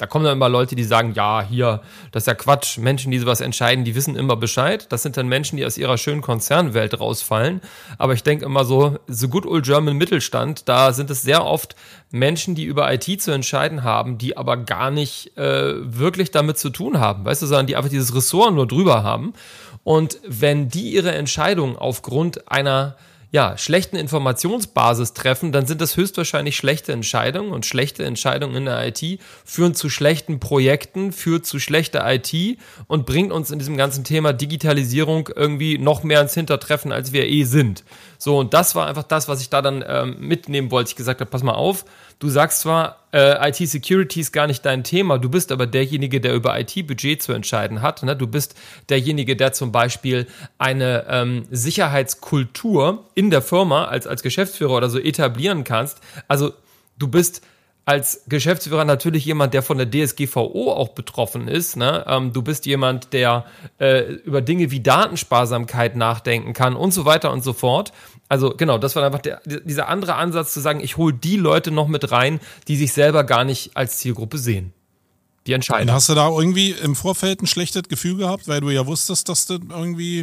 da 0.00 0.06
kommen 0.06 0.24
dann 0.24 0.38
immer 0.38 0.48
Leute, 0.48 0.76
die 0.76 0.84
sagen, 0.84 1.12
ja, 1.14 1.42
hier, 1.42 1.82
das 2.10 2.22
ist 2.22 2.26
ja 2.26 2.34
Quatsch. 2.34 2.78
Menschen, 2.78 3.10
die 3.10 3.18
sowas 3.18 3.42
entscheiden, 3.42 3.84
die 3.84 3.94
wissen 3.94 4.16
immer 4.16 4.34
Bescheid. 4.34 4.90
Das 4.90 5.02
sind 5.02 5.18
dann 5.18 5.28
Menschen, 5.28 5.58
die 5.58 5.66
aus 5.66 5.76
ihrer 5.76 5.98
schönen 5.98 6.22
Konzernwelt 6.22 6.98
rausfallen. 6.98 7.60
Aber 7.98 8.14
ich 8.14 8.22
denke 8.22 8.46
immer 8.46 8.64
so, 8.64 8.96
so 9.06 9.28
good 9.28 9.44
old 9.44 9.66
German 9.66 9.98
Mittelstand, 9.98 10.70
da 10.70 10.94
sind 10.94 11.10
es 11.10 11.20
sehr 11.20 11.44
oft 11.44 11.76
Menschen, 12.10 12.54
die 12.54 12.64
über 12.64 12.90
IT 12.90 13.20
zu 13.20 13.30
entscheiden 13.30 13.84
haben, 13.84 14.16
die 14.16 14.38
aber 14.38 14.56
gar 14.56 14.90
nicht 14.90 15.36
äh, 15.36 15.74
wirklich 15.76 16.30
damit 16.30 16.56
zu 16.56 16.70
tun 16.70 16.98
haben, 16.98 17.26
weißt 17.26 17.42
du, 17.42 17.46
sondern 17.46 17.66
die 17.66 17.76
einfach 17.76 17.90
dieses 17.90 18.14
Ressort 18.14 18.54
nur 18.54 18.66
drüber 18.66 19.02
haben. 19.02 19.34
Und 19.84 20.18
wenn 20.26 20.70
die 20.70 20.94
ihre 20.94 21.12
Entscheidung 21.12 21.76
aufgrund 21.76 22.50
einer 22.50 22.96
ja, 23.32 23.56
schlechten 23.56 23.96
Informationsbasis 23.96 25.12
treffen, 25.12 25.52
dann 25.52 25.66
sind 25.66 25.80
das 25.80 25.96
höchstwahrscheinlich 25.96 26.56
schlechte 26.56 26.92
Entscheidungen 26.92 27.52
und 27.52 27.64
schlechte 27.64 28.04
Entscheidungen 28.04 28.56
in 28.56 28.64
der 28.64 28.88
IT 28.88 29.20
führen 29.44 29.74
zu 29.74 29.88
schlechten 29.88 30.40
Projekten, 30.40 31.12
führt 31.12 31.46
zu 31.46 31.60
schlechter 31.60 32.04
IT 32.12 32.58
und 32.88 33.06
bringt 33.06 33.30
uns 33.30 33.52
in 33.52 33.60
diesem 33.60 33.76
ganzen 33.76 34.02
Thema 34.02 34.32
Digitalisierung 34.32 35.28
irgendwie 35.34 35.78
noch 35.78 36.02
mehr 36.02 36.20
ins 36.20 36.34
Hintertreffen, 36.34 36.90
als 36.90 37.12
wir 37.12 37.28
eh 37.28 37.44
sind. 37.44 37.84
So, 38.22 38.38
und 38.38 38.52
das 38.52 38.74
war 38.74 38.86
einfach 38.86 39.04
das, 39.04 39.28
was 39.28 39.40
ich 39.40 39.48
da 39.48 39.62
dann 39.62 39.82
ähm, 39.86 40.16
mitnehmen 40.20 40.70
wollte. 40.70 40.90
Ich 40.90 40.96
gesagt 40.96 41.20
habe, 41.20 41.30
pass 41.30 41.42
mal 41.42 41.54
auf, 41.54 41.86
du 42.18 42.28
sagst 42.28 42.60
zwar, 42.60 42.98
äh, 43.14 43.48
IT-Security 43.48 44.20
ist 44.20 44.32
gar 44.32 44.46
nicht 44.46 44.66
dein 44.66 44.84
Thema, 44.84 45.16
du 45.16 45.30
bist 45.30 45.50
aber 45.50 45.66
derjenige, 45.66 46.20
der 46.20 46.34
über 46.34 46.60
IT-Budget 46.60 47.22
zu 47.22 47.32
entscheiden 47.32 47.80
hat. 47.80 48.02
Ne? 48.02 48.14
Du 48.14 48.26
bist 48.26 48.56
derjenige, 48.90 49.36
der 49.36 49.54
zum 49.54 49.72
Beispiel 49.72 50.26
eine 50.58 51.06
ähm, 51.08 51.46
Sicherheitskultur 51.50 53.06
in 53.14 53.30
der 53.30 53.40
Firma 53.40 53.86
als, 53.86 54.06
als 54.06 54.22
Geschäftsführer 54.22 54.74
oder 54.74 54.90
so 54.90 54.98
etablieren 54.98 55.64
kannst. 55.64 56.00
Also 56.28 56.52
du 56.98 57.08
bist 57.08 57.40
als 57.90 58.22
Geschäftsführer 58.28 58.84
natürlich 58.84 59.24
jemand, 59.24 59.52
der 59.52 59.64
von 59.64 59.76
der 59.76 59.90
DSGVO 59.90 60.70
auch 60.70 60.90
betroffen 60.90 61.48
ist. 61.48 61.76
Ne? 61.76 62.04
Ähm, 62.06 62.32
du 62.32 62.40
bist 62.40 62.64
jemand, 62.64 63.12
der 63.12 63.46
äh, 63.80 64.12
über 64.12 64.42
Dinge 64.42 64.70
wie 64.70 64.78
Datensparsamkeit 64.78 65.96
nachdenken 65.96 66.52
kann 66.52 66.76
und 66.76 66.94
so 66.94 67.04
weiter 67.04 67.32
und 67.32 67.42
so 67.42 67.52
fort. 67.52 67.92
Also 68.28 68.50
genau, 68.50 68.78
das 68.78 68.94
war 68.94 69.04
einfach 69.04 69.18
der, 69.18 69.40
dieser 69.44 69.88
andere 69.88 70.14
Ansatz 70.14 70.54
zu 70.54 70.60
sagen, 70.60 70.78
ich 70.78 70.98
hole 70.98 71.12
die 71.12 71.36
Leute 71.36 71.72
noch 71.72 71.88
mit 71.88 72.12
rein, 72.12 72.38
die 72.68 72.76
sich 72.76 72.92
selber 72.92 73.24
gar 73.24 73.42
nicht 73.42 73.76
als 73.76 73.98
Zielgruppe 73.98 74.38
sehen. 74.38 74.72
Die 75.48 75.52
entscheiden. 75.52 75.90
Hast 75.90 76.08
du 76.08 76.14
da 76.14 76.28
irgendwie 76.28 76.70
im 76.70 76.94
Vorfeld 76.94 77.42
ein 77.42 77.48
schlechtes 77.48 77.82
Gefühl 77.88 78.18
gehabt, 78.18 78.46
weil 78.46 78.60
du 78.60 78.70
ja 78.70 78.86
wusstest, 78.86 79.28
dass 79.28 79.46
du 79.46 79.54
irgendwie 79.68 80.20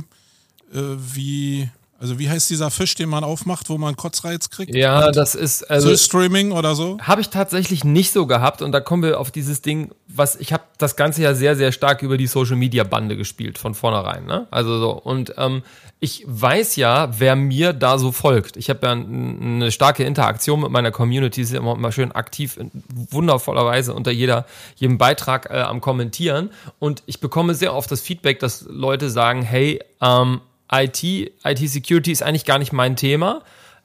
äh, 0.74 0.96
wie 0.96 1.70
also 2.00 2.20
wie 2.20 2.30
heißt 2.30 2.50
dieser 2.50 2.70
Fisch, 2.70 2.96
den 2.96 3.10
man 3.10 3.24
aufmacht, 3.24 3.70
wo 3.70 3.78
man 3.78 3.96
Kotzreiz 3.96 4.50
kriegt? 4.50 4.76
Ja, 4.76 5.12
das 5.12 5.36
ist 5.36 5.64
also 5.64 5.90
so 5.90 5.98
Streaming 5.98 6.52
oder 6.52 6.76
so. 6.76 6.98
Habe 7.02 7.22
ich 7.22 7.30
tatsächlich 7.30 7.84
nicht 7.84 8.12
so 8.12 8.28
gehabt 8.28 8.62
und 8.62 8.72
da 8.72 8.80
kommen 8.80 9.04
wir 9.04 9.20
auf 9.20 9.32
dieses 9.32 9.62
Ding, 9.62 9.92
was 10.08 10.36
ich 10.36 10.54
habe 10.54 10.64
das 10.78 10.96
ganze 10.96 11.24
ja 11.24 11.34
sehr 11.34 11.56
sehr 11.56 11.72
stark 11.72 12.04
über 12.04 12.18
die 12.18 12.28
Social 12.28 12.56
Media 12.56 12.84
Bande 12.84 13.18
gespielt 13.18 13.58
von 13.58 13.74
vornherein, 13.74 14.26
ne? 14.26 14.48
Also 14.52 14.80
so 14.80 14.92
und 14.92 15.34
ähm, 15.38 15.64
ich 16.00 16.24
weiß 16.28 16.76
ja, 16.76 17.10
wer 17.18 17.36
mir 17.36 17.74
da 17.74 17.98
so 17.98 18.12
folgt. 18.12 18.56
Ich 18.56 18.70
habe 18.70 18.86
ja 18.86 18.92
eine 18.92 19.72
starke 19.72 20.04
Interaktion 20.04 20.62
mit 20.62 20.70
meiner 20.70 20.92
Community, 20.92 21.42
ist 21.42 21.54
immer, 21.54 21.74
immer 21.74 21.92
schön 21.92 22.12
aktiv, 22.12 22.58
in 22.58 22.72
wundervoller 23.10 23.66
Weise 23.66 23.96
unter 23.96 24.12
jeder, 24.12 24.46
jedem 24.76 25.00
Beitrag 25.00 25.50
äh, 25.50 25.62
am 25.62 25.82
Kommentieren. 25.82 26.52
Und 26.78 27.02
ich 27.08 27.20
bekomme 27.20 27.56
sehr 27.56 27.74
oft 27.74 27.92
das 27.92 28.02
Feedback, 28.02 28.40
dass 28.40 28.66
Leute 28.70 29.10
sagen, 29.10 29.42
hey, 29.42 29.80
ähm, 30.00 30.42
IT, 30.72 31.04
IT-Security 31.04 32.12
ist 32.12 32.24
eigentlich 32.24 32.46
gar 32.46 32.60
nicht 32.60 32.74
mein 32.74 32.96
Thema. 32.96 33.44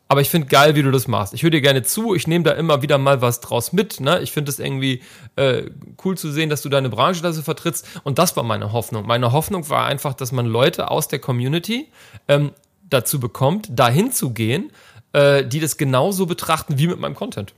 Aber 0.09 0.21
ich 0.21 0.29
finde 0.29 0.49
geil, 0.49 0.75
wie 0.75 0.83
du 0.83 0.91
das 0.91 1.09
machst. 1.09 1.33
Ich 1.33 1.43
höre 1.43 1.49
dir 1.49 1.63
gerne 1.63 1.83
zu, 1.85 2.15
ich 2.15 2.27
nehme 2.27 2.45
da 2.45 2.51
immer 2.51 2.83
wieder 2.83 2.99
mal 2.99 3.23
was 3.23 3.41
draus 3.41 3.73
mit. 3.73 3.99
Ne? 3.99 4.21
Ich 4.21 4.31
finde 4.31 4.51
es 4.51 4.59
irgendwie 4.59 5.01
äh, 5.37 5.71
cool 6.05 6.19
zu 6.19 6.31
sehen, 6.31 6.51
dass 6.51 6.61
du 6.61 6.69
deine 6.69 6.91
Branche 6.91 7.23
da 7.23 7.33
so 7.33 7.41
vertrittst. 7.41 7.89
Und 8.05 8.19
das 8.19 8.37
war 8.37 8.43
meine 8.43 8.73
Hoffnung. 8.73 9.07
Meine 9.07 9.33
Hoffnung 9.33 9.71
war 9.71 9.87
einfach, 9.87 10.13
dass 10.13 10.31
man 10.31 10.45
Leute 10.45 10.91
aus 10.91 11.09
der 11.09 11.19
Community 11.19 11.89
ähm, 12.29 12.51
dazu 12.91 13.21
bekommt, 13.21 13.69
dahin 13.71 14.13
zu 14.13 14.35
gehen, 14.35 14.71
äh, 15.15 15.47
die 15.47 15.61
das 15.61 15.79
genauso 15.79 16.27
betrachten 16.27 16.77
wie 16.77 16.89
mit 16.89 17.01
meinem 17.01 17.15
Content. 17.15 17.55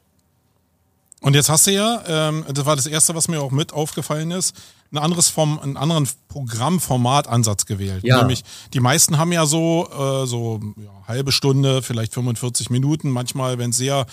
Und 1.24 1.34
jetzt 1.34 1.48
hast 1.48 1.66
du 1.66 1.72
ja, 1.72 2.02
ähm, 2.06 2.44
das 2.52 2.66
war 2.66 2.76
das 2.76 2.86
Erste, 2.86 3.14
was 3.14 3.28
mir 3.28 3.40
auch 3.40 3.50
mit 3.50 3.72
aufgefallen 3.72 4.30
ist, 4.30 4.54
ein 4.92 4.98
anderes 4.98 5.30
Form, 5.30 5.58
einen 5.58 5.78
anderen 5.78 6.06
Programmformatansatz 6.28 7.64
gewählt. 7.64 8.04
Ja. 8.04 8.18
Nämlich, 8.18 8.44
die 8.74 8.80
meisten 8.80 9.16
haben 9.16 9.32
ja 9.32 9.46
so, 9.46 9.88
äh, 9.90 10.26
so 10.26 10.60
ja, 10.76 11.08
halbe 11.08 11.32
Stunde, 11.32 11.80
vielleicht 11.80 12.12
45 12.12 12.68
Minuten, 12.68 13.08
manchmal, 13.08 13.56
wenn 13.56 13.70
es 13.70 13.78
sehr 13.78 14.04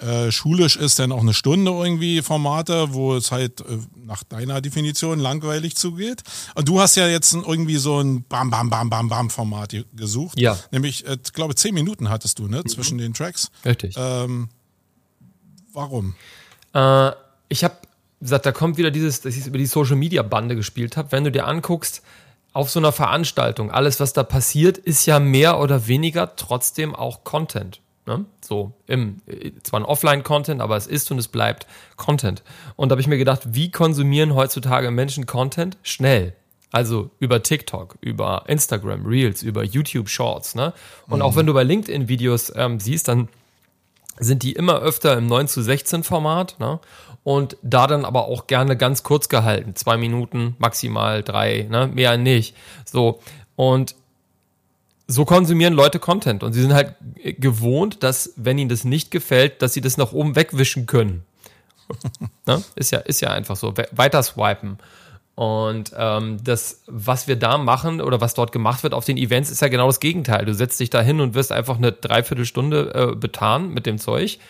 äh, 0.00 0.32
schulisch 0.32 0.76
ist, 0.76 0.98
dann 0.98 1.12
auch 1.12 1.20
eine 1.20 1.32
Stunde 1.32 1.70
irgendwie 1.70 2.22
Formate, 2.22 2.92
wo 2.92 3.14
es 3.14 3.30
halt 3.30 3.60
äh, 3.60 3.78
nach 4.04 4.24
deiner 4.24 4.60
Definition 4.60 5.20
langweilig 5.20 5.76
zugeht. 5.76 6.22
Und 6.56 6.68
du 6.68 6.80
hast 6.80 6.96
ja 6.96 7.06
jetzt 7.06 7.34
irgendwie 7.34 7.76
so 7.76 8.00
ein 8.00 8.24
Bam, 8.24 8.50
Bam, 8.50 8.68
Bam, 8.68 8.90
Bam, 8.90 9.08
Bam 9.08 9.30
Format 9.30 9.76
gesucht. 9.94 10.40
Ja. 10.40 10.58
Nämlich, 10.72 11.04
ich 11.04 11.10
äh, 11.10 11.18
glaube, 11.32 11.54
zehn 11.54 11.74
Minuten 11.74 12.10
hattest 12.10 12.40
du, 12.40 12.48
ne, 12.48 12.58
mhm. 12.58 12.68
zwischen 12.68 12.98
den 12.98 13.14
Tracks. 13.14 13.50
Richtig. 13.64 13.94
Ähm, 13.96 14.48
warum? 15.72 16.14
Äh, 16.74 17.12
ich 17.48 17.64
habe 17.64 17.76
gesagt, 18.20 18.46
da 18.46 18.52
kommt 18.52 18.76
wieder 18.76 18.90
dieses, 18.90 19.20
dass 19.20 19.36
ich 19.36 19.46
über 19.46 19.58
die 19.58 19.66
Social 19.66 19.96
Media 19.96 20.22
Bande 20.22 20.56
gespielt 20.56 20.96
habe. 20.96 21.12
Wenn 21.12 21.24
du 21.24 21.30
dir 21.30 21.46
anguckst, 21.46 22.02
auf 22.52 22.70
so 22.70 22.80
einer 22.80 22.92
Veranstaltung, 22.92 23.70
alles, 23.70 24.00
was 24.00 24.12
da 24.12 24.22
passiert, 24.22 24.78
ist 24.78 25.06
ja 25.06 25.20
mehr 25.20 25.60
oder 25.60 25.86
weniger 25.86 26.34
trotzdem 26.34 26.94
auch 26.94 27.22
Content. 27.22 27.80
Ne? 28.06 28.24
So, 28.40 28.72
im, 28.86 29.20
zwar 29.62 29.80
ein 29.80 29.84
Offline-Content, 29.84 30.60
aber 30.62 30.76
es 30.76 30.86
ist 30.86 31.10
und 31.10 31.18
es 31.18 31.28
bleibt 31.28 31.66
Content. 31.96 32.42
Und 32.74 32.88
da 32.88 32.94
habe 32.94 33.00
ich 33.02 33.06
mir 33.06 33.18
gedacht, 33.18 33.42
wie 33.54 33.70
konsumieren 33.70 34.34
heutzutage 34.34 34.90
Menschen 34.90 35.26
Content? 35.26 35.76
Schnell. 35.82 36.34
Also 36.70 37.10
über 37.18 37.42
TikTok, 37.42 37.96
über 38.00 38.44
Instagram 38.46 39.06
Reels, 39.06 39.42
über 39.42 39.62
YouTube 39.62 40.08
Shorts. 40.08 40.54
Ne? 40.54 40.72
Und 41.06 41.18
mhm. 41.18 41.22
auch 41.22 41.36
wenn 41.36 41.46
du 41.46 41.54
bei 41.54 41.62
LinkedIn 41.62 42.08
Videos 42.08 42.52
ähm, 42.56 42.80
siehst, 42.80 43.08
dann 43.08 43.28
sind 44.20 44.42
die 44.42 44.52
immer 44.52 44.80
öfter 44.80 45.16
im 45.16 45.26
9 45.26 45.48
zu 45.48 45.62
16 45.62 46.04
Format. 46.04 46.56
Ne? 46.58 46.80
und 47.28 47.58
da 47.60 47.86
dann 47.86 48.06
aber 48.06 48.26
auch 48.26 48.46
gerne 48.46 48.74
ganz 48.74 49.02
kurz 49.02 49.28
gehalten. 49.28 49.74
Zwei 49.74 49.98
Minuten, 49.98 50.56
maximal 50.58 51.22
drei, 51.22 51.66
ne? 51.70 51.86
mehr 51.86 52.16
nicht. 52.16 52.56
So. 52.86 53.20
Und 53.54 53.94
so 55.06 55.26
konsumieren 55.26 55.74
Leute 55.74 55.98
Content 55.98 56.42
und 56.42 56.54
sie 56.54 56.62
sind 56.62 56.72
halt 56.72 56.94
gewohnt, 57.22 58.02
dass, 58.02 58.32
wenn 58.36 58.56
ihnen 58.56 58.70
das 58.70 58.84
nicht 58.84 59.10
gefällt, 59.10 59.60
dass 59.60 59.74
sie 59.74 59.82
das 59.82 59.98
nach 59.98 60.12
oben 60.12 60.36
wegwischen 60.36 60.86
können. 60.86 61.22
ne? 62.46 62.62
Ist 62.76 62.92
ja, 62.92 63.00
ist 63.00 63.20
ja 63.20 63.28
einfach 63.28 63.56
so. 63.56 63.74
Weiter 63.92 64.22
swipen. 64.22 64.78
Und 65.38 65.92
ähm, 65.96 66.38
das, 66.42 66.82
was 66.88 67.28
wir 67.28 67.36
da 67.36 67.58
machen 67.58 68.00
oder 68.00 68.20
was 68.20 68.34
dort 68.34 68.50
gemacht 68.50 68.82
wird 68.82 68.92
auf 68.92 69.04
den 69.04 69.16
Events, 69.16 69.52
ist 69.52 69.62
ja 69.62 69.68
genau 69.68 69.86
das 69.86 70.00
Gegenteil. 70.00 70.44
Du 70.44 70.52
setzt 70.52 70.80
dich 70.80 70.90
da 70.90 71.00
hin 71.00 71.20
und 71.20 71.34
wirst 71.34 71.52
einfach 71.52 71.76
eine 71.76 71.92
Dreiviertelstunde 71.92 72.92
äh, 72.92 73.14
betan 73.14 73.68
mit 73.68 73.86
dem 73.86 73.98
Zeug 73.98 74.40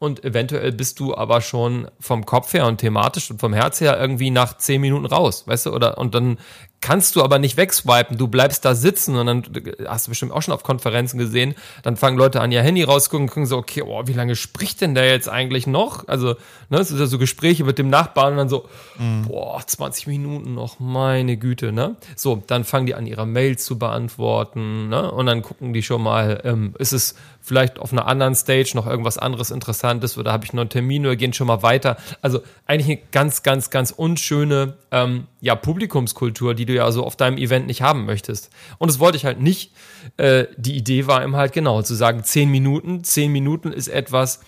und 0.00 0.24
eventuell 0.24 0.72
bist 0.72 0.98
du 0.98 1.14
aber 1.14 1.42
schon 1.42 1.86
vom 2.00 2.26
Kopf 2.26 2.54
her 2.54 2.66
und 2.66 2.78
thematisch 2.78 3.30
und 3.30 3.38
vom 3.38 3.54
Herz 3.54 3.80
her 3.80 4.00
irgendwie 4.00 4.30
nach 4.30 4.56
zehn 4.56 4.80
Minuten 4.80 5.06
raus, 5.06 5.46
weißt 5.46 5.66
du, 5.66 5.70
oder 5.72 5.96
und 5.96 6.12
dann 6.16 6.38
kannst 6.82 7.16
du 7.16 7.22
aber 7.22 7.38
nicht 7.38 7.56
wegswipen, 7.56 8.18
du 8.18 8.28
bleibst 8.28 8.64
da 8.64 8.74
sitzen 8.74 9.16
und 9.16 9.26
dann 9.26 9.42
hast 9.86 10.06
du 10.06 10.10
bestimmt 10.10 10.32
auch 10.32 10.42
schon 10.42 10.52
auf 10.52 10.64
Konferenzen 10.64 11.16
gesehen, 11.16 11.54
dann 11.82 11.96
fangen 11.96 12.18
Leute 12.18 12.40
an 12.40 12.52
ihr 12.52 12.60
Handy 12.60 12.82
rausgucken 12.82 13.24
und 13.24 13.28
gucken 13.28 13.46
so, 13.46 13.56
okay, 13.56 13.82
oh, 13.82 14.02
wie 14.06 14.12
lange 14.12 14.36
spricht 14.36 14.80
denn 14.80 14.94
der 14.94 15.08
jetzt 15.08 15.28
eigentlich 15.28 15.66
noch? 15.66 16.08
Also, 16.08 16.34
ne, 16.68 16.78
es 16.78 16.90
ist 16.90 16.98
ja 16.98 17.06
so 17.06 17.18
Gespräche 17.18 17.64
mit 17.64 17.78
dem 17.78 17.88
Nachbarn 17.88 18.32
und 18.32 18.38
dann 18.38 18.48
so, 18.48 18.68
mhm. 18.98 19.26
boah, 19.28 19.62
20 19.64 20.08
Minuten 20.08 20.54
noch, 20.54 20.80
meine 20.80 21.36
Güte, 21.36 21.72
ne? 21.72 21.96
So, 22.16 22.42
dann 22.46 22.64
fangen 22.64 22.86
die 22.86 22.96
an, 22.96 23.06
ihre 23.06 23.26
Mails 23.26 23.64
zu 23.64 23.78
beantworten, 23.78 24.88
ne? 24.88 25.10
Und 25.10 25.26
dann 25.26 25.42
gucken 25.42 25.72
die 25.72 25.84
schon 25.84 26.02
mal, 26.02 26.42
ähm, 26.44 26.74
ist 26.78 26.92
es 26.92 27.14
vielleicht 27.42 27.78
auf 27.80 27.92
einer 27.92 28.06
anderen 28.06 28.34
Stage 28.34 28.70
noch 28.74 28.86
irgendwas 28.86 29.18
anderes 29.18 29.50
Interessantes 29.50 30.16
oder 30.16 30.32
habe 30.32 30.44
ich 30.44 30.52
noch 30.52 30.60
einen 30.60 30.70
Termin 30.70 31.04
oder 31.04 31.16
gehen 31.16 31.32
schon 31.32 31.48
mal 31.48 31.62
weiter. 31.62 31.96
Also 32.22 32.40
eigentlich 32.66 32.98
eine 32.98 33.08
ganz, 33.10 33.42
ganz, 33.42 33.70
ganz 33.70 33.90
unschöne 33.90 34.74
ähm, 34.92 35.26
ja, 35.40 35.56
Publikumskultur, 35.56 36.54
die 36.54 36.66
du 36.66 36.72
ja 36.72 36.90
so 36.92 37.04
auf 37.04 37.16
deinem 37.16 37.36
Event 37.36 37.66
nicht 37.66 37.82
haben 37.82 38.06
möchtest. 38.06 38.50
Und 38.78 38.88
das 38.88 39.00
wollte 39.00 39.16
ich 39.16 39.24
halt 39.24 39.40
nicht. 39.40 39.72
Äh, 40.16 40.46
die 40.56 40.76
Idee 40.76 41.08
war 41.08 41.22
eben 41.22 41.34
halt 41.34 41.52
genau 41.52 41.82
zu 41.82 41.94
sagen, 41.94 42.22
zehn 42.22 42.48
Minuten. 42.48 43.02
Zehn 43.02 43.32
Minuten 43.32 43.72
ist 43.72 43.88
etwas, 43.88 44.40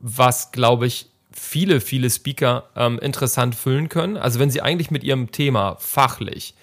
was, 0.00 0.50
glaube 0.50 0.86
ich, 0.88 1.06
viele, 1.30 1.80
viele 1.80 2.10
Speaker 2.10 2.64
ähm, 2.74 2.98
interessant 2.98 3.54
füllen 3.54 3.88
können. 3.88 4.16
Also 4.16 4.40
wenn 4.40 4.50
sie 4.50 4.62
eigentlich 4.62 4.90
mit 4.90 5.04
ihrem 5.04 5.30
Thema 5.30 5.76
fachlich 5.78 6.54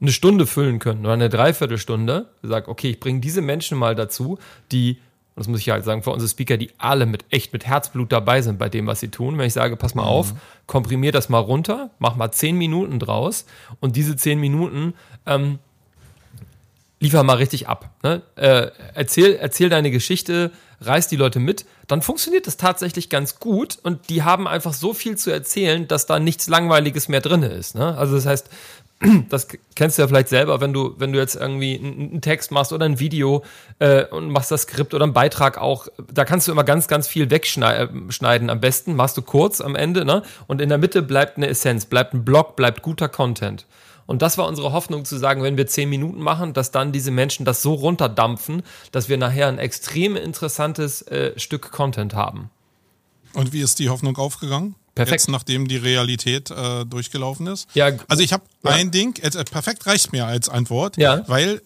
eine 0.00 0.10
Stunde 0.10 0.46
füllen 0.46 0.80
können 0.80 1.04
oder 1.04 1.12
eine 1.12 1.28
Dreiviertelstunde, 1.28 2.26
sagt, 2.42 2.66
okay, 2.66 2.90
ich 2.90 3.00
bringe 3.00 3.20
diese 3.20 3.40
Menschen 3.40 3.78
mal 3.78 3.94
dazu, 3.94 4.38
die 4.72 4.98
das 5.36 5.48
muss 5.48 5.60
ich 5.60 5.70
halt 5.70 5.84
sagen, 5.84 6.02
für 6.02 6.10
unsere 6.10 6.28
Speaker, 6.28 6.56
die 6.56 6.70
alle 6.78 7.06
mit 7.06 7.24
echt 7.30 7.52
mit 7.52 7.66
Herzblut 7.66 8.12
dabei 8.12 8.42
sind 8.42 8.58
bei 8.58 8.68
dem, 8.68 8.86
was 8.86 9.00
sie 9.00 9.08
tun. 9.08 9.38
Wenn 9.38 9.46
ich 9.46 9.54
sage, 9.54 9.76
pass 9.76 9.94
mal 9.94 10.02
mhm. 10.02 10.08
auf, 10.08 10.34
komprimier 10.66 11.12
das 11.12 11.28
mal 11.28 11.38
runter, 11.38 11.90
mach 11.98 12.16
mal 12.16 12.32
zehn 12.32 12.56
Minuten 12.58 12.98
draus 12.98 13.46
und 13.80 13.96
diese 13.96 14.16
zehn 14.16 14.38
Minuten 14.38 14.94
ähm, 15.26 15.58
liefer 17.00 17.22
mal 17.22 17.36
richtig 17.36 17.66
ab. 17.68 17.90
Ne? 18.02 18.22
Äh, 18.36 18.70
erzähl, 18.94 19.34
erzähl 19.34 19.68
deine 19.68 19.90
Geschichte, 19.90 20.52
reiß 20.80 21.08
die 21.08 21.16
Leute 21.16 21.40
mit, 21.40 21.64
dann 21.88 22.02
funktioniert 22.02 22.46
das 22.46 22.56
tatsächlich 22.56 23.08
ganz 23.08 23.38
gut 23.38 23.78
und 23.82 24.08
die 24.08 24.22
haben 24.22 24.46
einfach 24.46 24.72
so 24.72 24.94
viel 24.94 25.16
zu 25.16 25.30
erzählen, 25.30 25.88
dass 25.88 26.06
da 26.06 26.18
nichts 26.18 26.48
Langweiliges 26.48 27.08
mehr 27.08 27.20
drin 27.20 27.42
ist. 27.42 27.74
Ne? 27.74 27.96
Also 27.96 28.14
das 28.14 28.26
heißt, 28.26 28.50
das 29.28 29.48
kennst 29.74 29.98
du 29.98 30.02
ja 30.02 30.08
vielleicht 30.08 30.28
selber, 30.28 30.60
wenn 30.60 30.72
du, 30.72 30.94
wenn 30.98 31.12
du 31.12 31.18
jetzt 31.18 31.34
irgendwie 31.34 31.78
einen 31.78 32.20
Text 32.20 32.50
machst 32.50 32.72
oder 32.72 32.84
ein 32.84 32.98
Video 32.98 33.44
äh, 33.78 34.04
und 34.06 34.30
machst 34.30 34.50
das 34.50 34.62
Skript 34.62 34.94
oder 34.94 35.04
einen 35.04 35.12
Beitrag 35.12 35.58
auch, 35.58 35.88
da 36.12 36.24
kannst 36.24 36.48
du 36.48 36.52
immer 36.52 36.64
ganz, 36.64 36.88
ganz 36.88 37.08
viel 37.08 37.30
wegschneiden. 37.30 38.50
Am 38.50 38.60
besten 38.60 38.94
machst 38.94 39.16
du 39.16 39.22
kurz 39.22 39.60
am 39.60 39.74
Ende, 39.74 40.04
ne? 40.04 40.22
Und 40.46 40.60
in 40.60 40.68
der 40.68 40.78
Mitte 40.78 41.02
bleibt 41.02 41.36
eine 41.36 41.48
Essenz, 41.48 41.86
bleibt 41.86 42.14
ein 42.14 42.24
Blog, 42.24 42.56
bleibt 42.56 42.82
guter 42.82 43.08
Content. 43.08 43.66
Und 44.06 44.22
das 44.22 44.36
war 44.36 44.46
unsere 44.46 44.72
Hoffnung 44.72 45.04
zu 45.04 45.16
sagen, 45.16 45.42
wenn 45.42 45.56
wir 45.56 45.66
zehn 45.66 45.88
Minuten 45.88 46.20
machen, 46.20 46.52
dass 46.52 46.70
dann 46.70 46.92
diese 46.92 47.10
Menschen 47.10 47.44
das 47.44 47.62
so 47.62 47.74
runterdampfen, 47.74 48.62
dass 48.90 49.08
wir 49.08 49.16
nachher 49.16 49.48
ein 49.48 49.58
extrem 49.58 50.16
interessantes 50.16 51.02
äh, 51.02 51.38
Stück 51.38 51.70
Content 51.70 52.14
haben. 52.14 52.50
Und 53.32 53.52
wie 53.52 53.60
ist 53.60 53.78
die 53.78 53.88
Hoffnung 53.88 54.16
aufgegangen? 54.16 54.74
Perfekt. 54.94 55.22
Jetzt, 55.22 55.28
nachdem 55.30 55.68
die 55.68 55.76
Realität 55.76 56.50
äh, 56.50 56.84
durchgelaufen 56.84 57.46
ist. 57.46 57.66
Ja. 57.74 57.92
Also 58.08 58.22
ich 58.22 58.32
habe 58.32 58.44
ja. 58.62 58.72
ein 58.72 58.90
Ding, 58.90 59.18
äh, 59.22 59.30
perfekt 59.44 59.86
reicht 59.86 60.12
mir 60.12 60.26
als 60.26 60.48
Antwort, 60.48 60.98
ja. 60.98 61.26
weil 61.28 61.62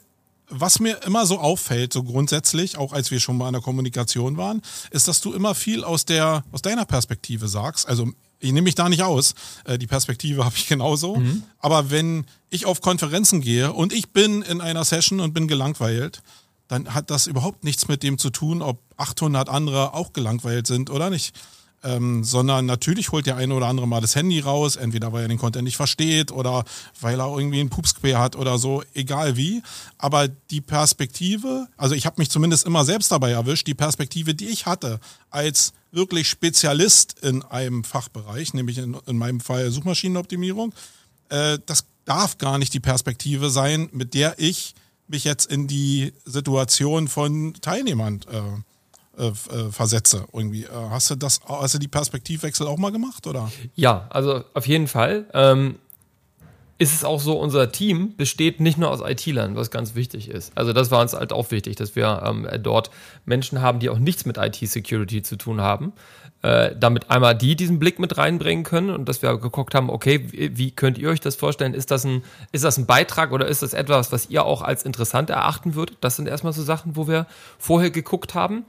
was 0.49 0.79
mir 0.79 1.03
immer 1.05 1.27
so 1.27 1.41
auffällt, 1.41 1.93
so 1.93 2.05
grundsätzlich, 2.05 2.77
auch 2.79 2.93
als 2.93 3.11
wir 3.11 3.19
schon 3.19 3.37
mal 3.37 3.49
in 3.49 3.55
der 3.55 3.63
Kommunikation 3.63 4.37
waren, 4.37 4.63
ist, 4.91 5.09
dass 5.09 5.21
du 5.21 5.33
immer 5.33 5.57
viel 5.57 5.83
aus 5.83 6.05
der 6.05 6.45
aus 6.53 6.63
deiner 6.63 6.85
Perspektive 6.85 7.49
sagst. 7.49 7.89
Also 7.89 8.13
ich 8.39 8.53
nehme 8.53 8.63
mich 8.63 8.75
da 8.75 8.89
nicht 8.89 9.03
aus. 9.03 9.35
Äh, 9.65 9.79
die 9.79 9.87
Perspektive 9.87 10.45
habe 10.45 10.55
ich 10.57 10.69
genauso. 10.69 11.17
Mhm. 11.17 11.43
Aber 11.59 11.91
wenn 11.91 12.27
ich 12.51 12.67
auf 12.67 12.81
Konferenzen 12.81 13.41
gehe 13.41 13.73
und 13.73 13.93
ich 13.93 14.11
bin 14.11 14.43
in 14.43 14.61
einer 14.61 14.85
Session 14.85 15.21
und 15.21 15.35
bin 15.35 15.49
gelangweilt, 15.49 16.23
dann 16.69 16.95
hat 16.95 17.11
das 17.11 17.27
überhaupt 17.27 17.65
nichts 17.65 17.89
mit 17.89 18.03
dem 18.03 18.19
zu 18.19 18.31
tun, 18.31 18.63
ob 18.63 18.81
800 18.97 19.49
andere 19.49 19.95
auch 19.95 20.13
gelangweilt 20.13 20.67
sind 20.67 20.91
oder 20.91 21.11
nicht 21.11 21.35
ähm, 21.87 22.25
sondern 22.25 22.67
natürlich 22.67 23.13
holt 23.13 23.27
der 23.27 23.37
eine 23.37 23.55
oder 23.55 23.67
andere 23.67 23.87
mal 23.87 24.01
das 24.01 24.17
Handy 24.17 24.41
raus, 24.41 24.77
entweder 24.77 25.13
weil 25.13 25.23
er 25.23 25.29
den 25.29 25.39
Content 25.39 25.65
nicht 25.65 25.77
versteht 25.77 26.33
oder 26.33 26.65
weil 27.01 27.21
er 27.21 27.29
irgendwie 27.37 27.61
einen 27.61 27.71
Pupsquer 27.71 28.19
hat 28.19 28.35
oder 28.35 28.59
so, 28.59 28.83
egal 28.93 29.37
wie. 29.37 29.63
Aber 29.97 30.29
die 30.29 30.61
Perspektive, 30.61 31.69
also 31.77 31.95
ich 31.95 32.05
habe 32.05 32.17
mich 32.19 32.29
zumindest 32.29 32.67
immer 32.67 32.85
selbst 32.85 33.13
dabei 33.13 33.31
erwischt, 33.31 33.67
die 33.67 33.75
Perspektive, 33.75 34.35
die 34.35 34.49
ich 34.49 34.67
hatte 34.67 34.99
als 35.31 35.73
wirklich 35.93 36.29
Spezialist 36.29 37.21
in 37.21 37.43
einem 37.43 37.85
Fachbereich, 37.85 38.53
nämlich 38.53 38.79
in, 38.79 38.97
in 39.07 39.17
meinem 39.17 39.41
Fall 39.41 39.71
Suchmaschinenoptimierung, 39.71 40.75
äh, 41.29 41.59
das 41.67 41.85
darf 42.05 42.39
gar 42.39 42.59
nicht 42.59 42.75
die 42.75 42.81
Perspektive 42.81 43.51
sein, 43.51 43.89
mit 43.93 44.15
der 44.15 44.35
ich 44.39 44.75
mich 45.09 45.25
jetzt 45.25 45.51
in 45.51 45.69
die 45.69 46.13
Situation 46.25 47.07
von 47.07 47.55
Teilnehmern 47.61 48.21
äh, 48.31 48.41
äh, 49.19 49.29
äh, 49.29 49.71
versetze 49.71 50.27
irgendwie. 50.33 50.65
Äh, 50.65 50.69
hast 50.91 51.11
du 51.11 51.15
das, 51.15 51.41
hast 51.47 51.75
du 51.75 51.79
die 51.79 51.89
Perspektivwechsel 51.89 52.67
auch 52.67 52.79
mal 52.79 52.93
gemacht 52.93 53.27
oder? 53.27 53.51
Ja, 53.75 54.07
also 54.11 54.45
auf 54.55 54.67
jeden 54.67 54.89
Fall. 54.89 55.27
Ähm, 55.33 55.77
ist 56.79 56.93
es 56.93 57.05
auch 57.05 57.21
so, 57.21 57.39
unser 57.39 57.73
Team 57.73 58.15
besteht 58.17 58.61
nicht 58.61 58.77
nur 58.77 58.91
aus 58.91 59.01
IT-Lern, 59.01 59.57
was 59.57 59.71
ganz 59.71 59.95
wichtig 59.95 60.29
ist. 60.29 60.53
Also 60.59 60.75
das 60.75 60.91
war 60.91 61.01
uns 61.01 61.15
halt 61.15 61.33
auch 61.33 61.51
wichtig, 61.51 61.77
dass 61.77 61.97
wir 61.97 62.23
ähm, 62.23 62.47
dort 62.63 62.91
Menschen 63.25 63.63
haben, 63.63 63.79
die 63.79 63.89
auch 63.89 63.99
nichts 63.99 64.27
mit 64.27 64.37
IT-Security 64.37 65.23
zu 65.23 65.37
tun 65.37 65.63
haben. 65.63 65.95
Äh, 66.43 66.77
damit 66.79 67.11
einmal 67.11 67.35
die 67.35 67.57
diesen 67.57 67.79
Blick 67.79 67.99
mit 67.99 68.19
reinbringen 68.19 68.63
können 68.63 68.91
und 68.91 69.09
dass 69.09 69.23
wir 69.23 69.35
geguckt 69.39 69.75
haben, 69.75 69.89
okay, 69.89 70.27
wie, 70.31 70.59
wie, 70.59 70.71
könnt 70.71 70.99
ihr 70.99 71.09
euch 71.09 71.21
das 71.21 71.35
vorstellen? 71.35 71.73
Ist 71.73 71.91
das, 71.91 72.05
ein, 72.05 72.23
ist 72.53 72.63
das 72.63 72.77
ein 72.77 72.85
Beitrag 72.85 73.33
oder 73.33 73.47
ist 73.49 73.63
das 73.63 73.73
etwas, 73.73 74.13
was 74.13 74.29
ihr 74.29 74.45
auch 74.45 74.61
als 74.61 74.85
interessant 74.85 75.31
erachten 75.31 75.75
würdet? 75.75 75.97
Das 76.03 76.17
sind 76.17 76.29
erstmal 76.29 76.53
so 76.53 76.63
Sachen, 76.63 76.95
wo 76.95 77.09
wir 77.09 77.27
vorher 77.59 77.91
geguckt 77.91 78.35
haben. 78.35 78.67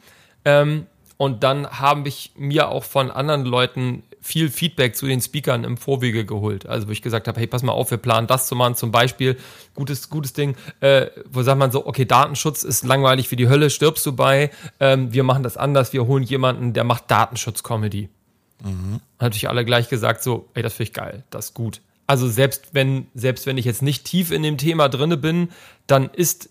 Ähm, 0.48 0.88
und 1.18 1.44
dann 1.44 1.68
habe 1.68 2.08
ich 2.08 2.32
mir 2.38 2.70
auch 2.70 2.84
von 2.84 3.12
anderen 3.12 3.44
Leuten 3.44 4.04
viel 4.22 4.50
Feedback 4.50 4.96
zu 4.96 5.08
den 5.08 5.20
Speakern 5.20 5.64
im 5.64 5.78
Vorwege 5.78 6.26
geholt. 6.26 6.68
Also 6.68 6.88
wo 6.88 6.92
ich 6.92 7.02
gesagt 7.02 7.28
habe, 7.28 7.40
hey, 7.40 7.48
pass 7.48 7.64
mal 7.64 7.74
auf, 7.74 7.92
wir 7.92 7.98
planen 7.98 8.28
das 8.28 8.48
zu 8.48 8.56
machen. 8.56 8.76
Zum 8.76 8.92
Beispiel, 8.92 9.38
gutes, 9.74 10.10
gutes 10.10 10.34
Ding, 10.34 10.56
äh, 10.80 11.08
wo 11.30 11.44
sagt 11.44 11.60
man 11.60 11.72
so, 11.72 11.86
okay, 11.86 12.06
Datenschutz 12.06 12.64
ist 12.64 12.86
langweilig 12.86 13.30
wie 13.32 13.36
die 13.36 13.50
Hölle, 13.50 13.70
stirbst 13.70 14.06
du 14.06 14.14
bei. 14.14 14.52
Ähm, 14.80 15.12
wir 15.12 15.24
machen 15.24 15.44
das 15.44 15.58
anders, 15.58 15.92
wir 15.92 16.08
holen 16.08 16.24
jemanden, 16.24 16.74
der 16.74 16.84
macht 16.84 17.10
Datenschutz-Comedy. 17.10 18.10
Mhm. 18.64 19.00
Natürlich 19.20 19.50
alle 19.50 19.66
gleich 19.66 19.90
gesagt 19.90 20.24
so, 20.24 20.48
ey, 20.54 20.64
das 20.64 20.74
finde 20.74 20.90
ich 20.90 20.94
geil, 20.94 21.24
das 21.30 21.46
ist 21.46 21.54
gut. 21.54 21.82
Also 22.06 22.30
selbst 22.30 22.70
wenn, 22.74 23.08
selbst 23.16 23.48
wenn 23.48 23.58
ich 23.58 23.66
jetzt 23.66 23.82
nicht 23.82 24.06
tief 24.06 24.32
in 24.32 24.44
dem 24.44 24.58
Thema 24.58 24.88
drinne 24.88 25.18
bin, 25.18 25.50
dann 25.88 26.10
ist 26.10 26.50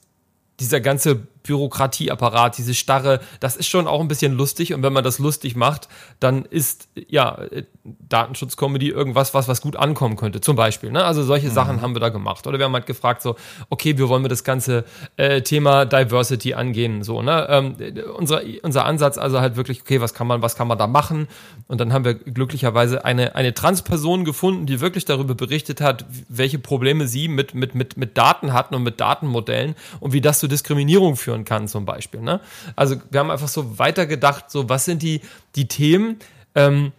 dieser 0.60 0.80
ganze 0.80 1.26
Bürokratieapparat, 1.46 2.58
diese 2.58 2.74
Starre, 2.74 3.20
das 3.40 3.56
ist 3.56 3.66
schon 3.66 3.86
auch 3.86 4.00
ein 4.00 4.08
bisschen 4.08 4.32
lustig. 4.32 4.74
Und 4.74 4.82
wenn 4.82 4.92
man 4.92 5.04
das 5.04 5.18
lustig 5.18 5.56
macht, 5.56 5.88
dann 6.20 6.44
ist 6.44 6.88
ja 7.08 7.38
Datenschutzcomedy 7.84 8.88
irgendwas, 8.88 9.34
was, 9.34 9.48
was 9.48 9.60
gut 9.60 9.76
ankommen 9.76 10.16
könnte. 10.16 10.40
Zum 10.40 10.56
Beispiel. 10.56 10.90
Ne? 10.90 11.04
Also 11.04 11.22
solche 11.22 11.48
mhm. 11.48 11.52
Sachen 11.52 11.82
haben 11.82 11.94
wir 11.94 12.00
da 12.00 12.08
gemacht. 12.08 12.46
Oder 12.46 12.58
wir 12.58 12.64
haben 12.64 12.74
halt 12.74 12.86
gefragt, 12.86 13.22
so, 13.22 13.36
okay, 13.70 13.98
wie 13.98 14.08
wollen 14.08 14.22
wir 14.22 14.28
das 14.28 14.44
ganze 14.44 14.84
äh, 15.16 15.42
Thema 15.42 15.84
Diversity 15.84 16.54
angehen? 16.54 17.02
So, 17.02 17.22
ne? 17.22 17.46
Ähm, 17.48 17.76
unser, 18.16 18.42
unser 18.62 18.84
Ansatz 18.84 19.18
also 19.18 19.40
halt 19.40 19.56
wirklich, 19.56 19.80
okay, 19.82 20.00
was 20.00 20.14
kann 20.14 20.26
man, 20.26 20.42
was 20.42 20.56
kann 20.56 20.68
man 20.68 20.78
da 20.78 20.86
machen? 20.86 21.28
Und 21.68 21.80
dann 21.80 21.92
haben 21.92 22.04
wir 22.04 22.14
glücklicherweise 22.14 23.04
eine, 23.04 23.34
eine 23.34 23.54
Transperson 23.54 24.24
gefunden, 24.24 24.66
die 24.66 24.80
wirklich 24.80 25.04
darüber 25.04 25.34
berichtet 25.34 25.80
hat, 25.80 26.04
welche 26.28 26.58
Probleme 26.58 27.08
sie 27.08 27.28
mit, 27.28 27.54
mit, 27.54 27.74
mit, 27.74 27.96
mit 27.96 28.16
Daten 28.16 28.52
hatten 28.52 28.74
und 28.74 28.82
mit 28.82 29.00
Datenmodellen 29.00 29.74
und 30.00 30.12
wie 30.12 30.20
das 30.20 30.38
zu 30.38 30.48
Diskriminierung 30.48 31.16
führen 31.16 31.35
kann, 31.44 31.68
zum 31.68 31.84
Beispiel. 31.84 32.20
Ne? 32.20 32.40
Also 32.74 32.96
wir 33.10 33.20
haben 33.20 33.30
einfach 33.30 33.48
so 33.48 33.78
weitergedacht, 33.78 34.50
so 34.50 34.68
was 34.68 34.84
sind 34.84 35.02
die, 35.02 35.20
die 35.54 35.68
Themen, 35.68 36.18
ähm, 36.54 36.92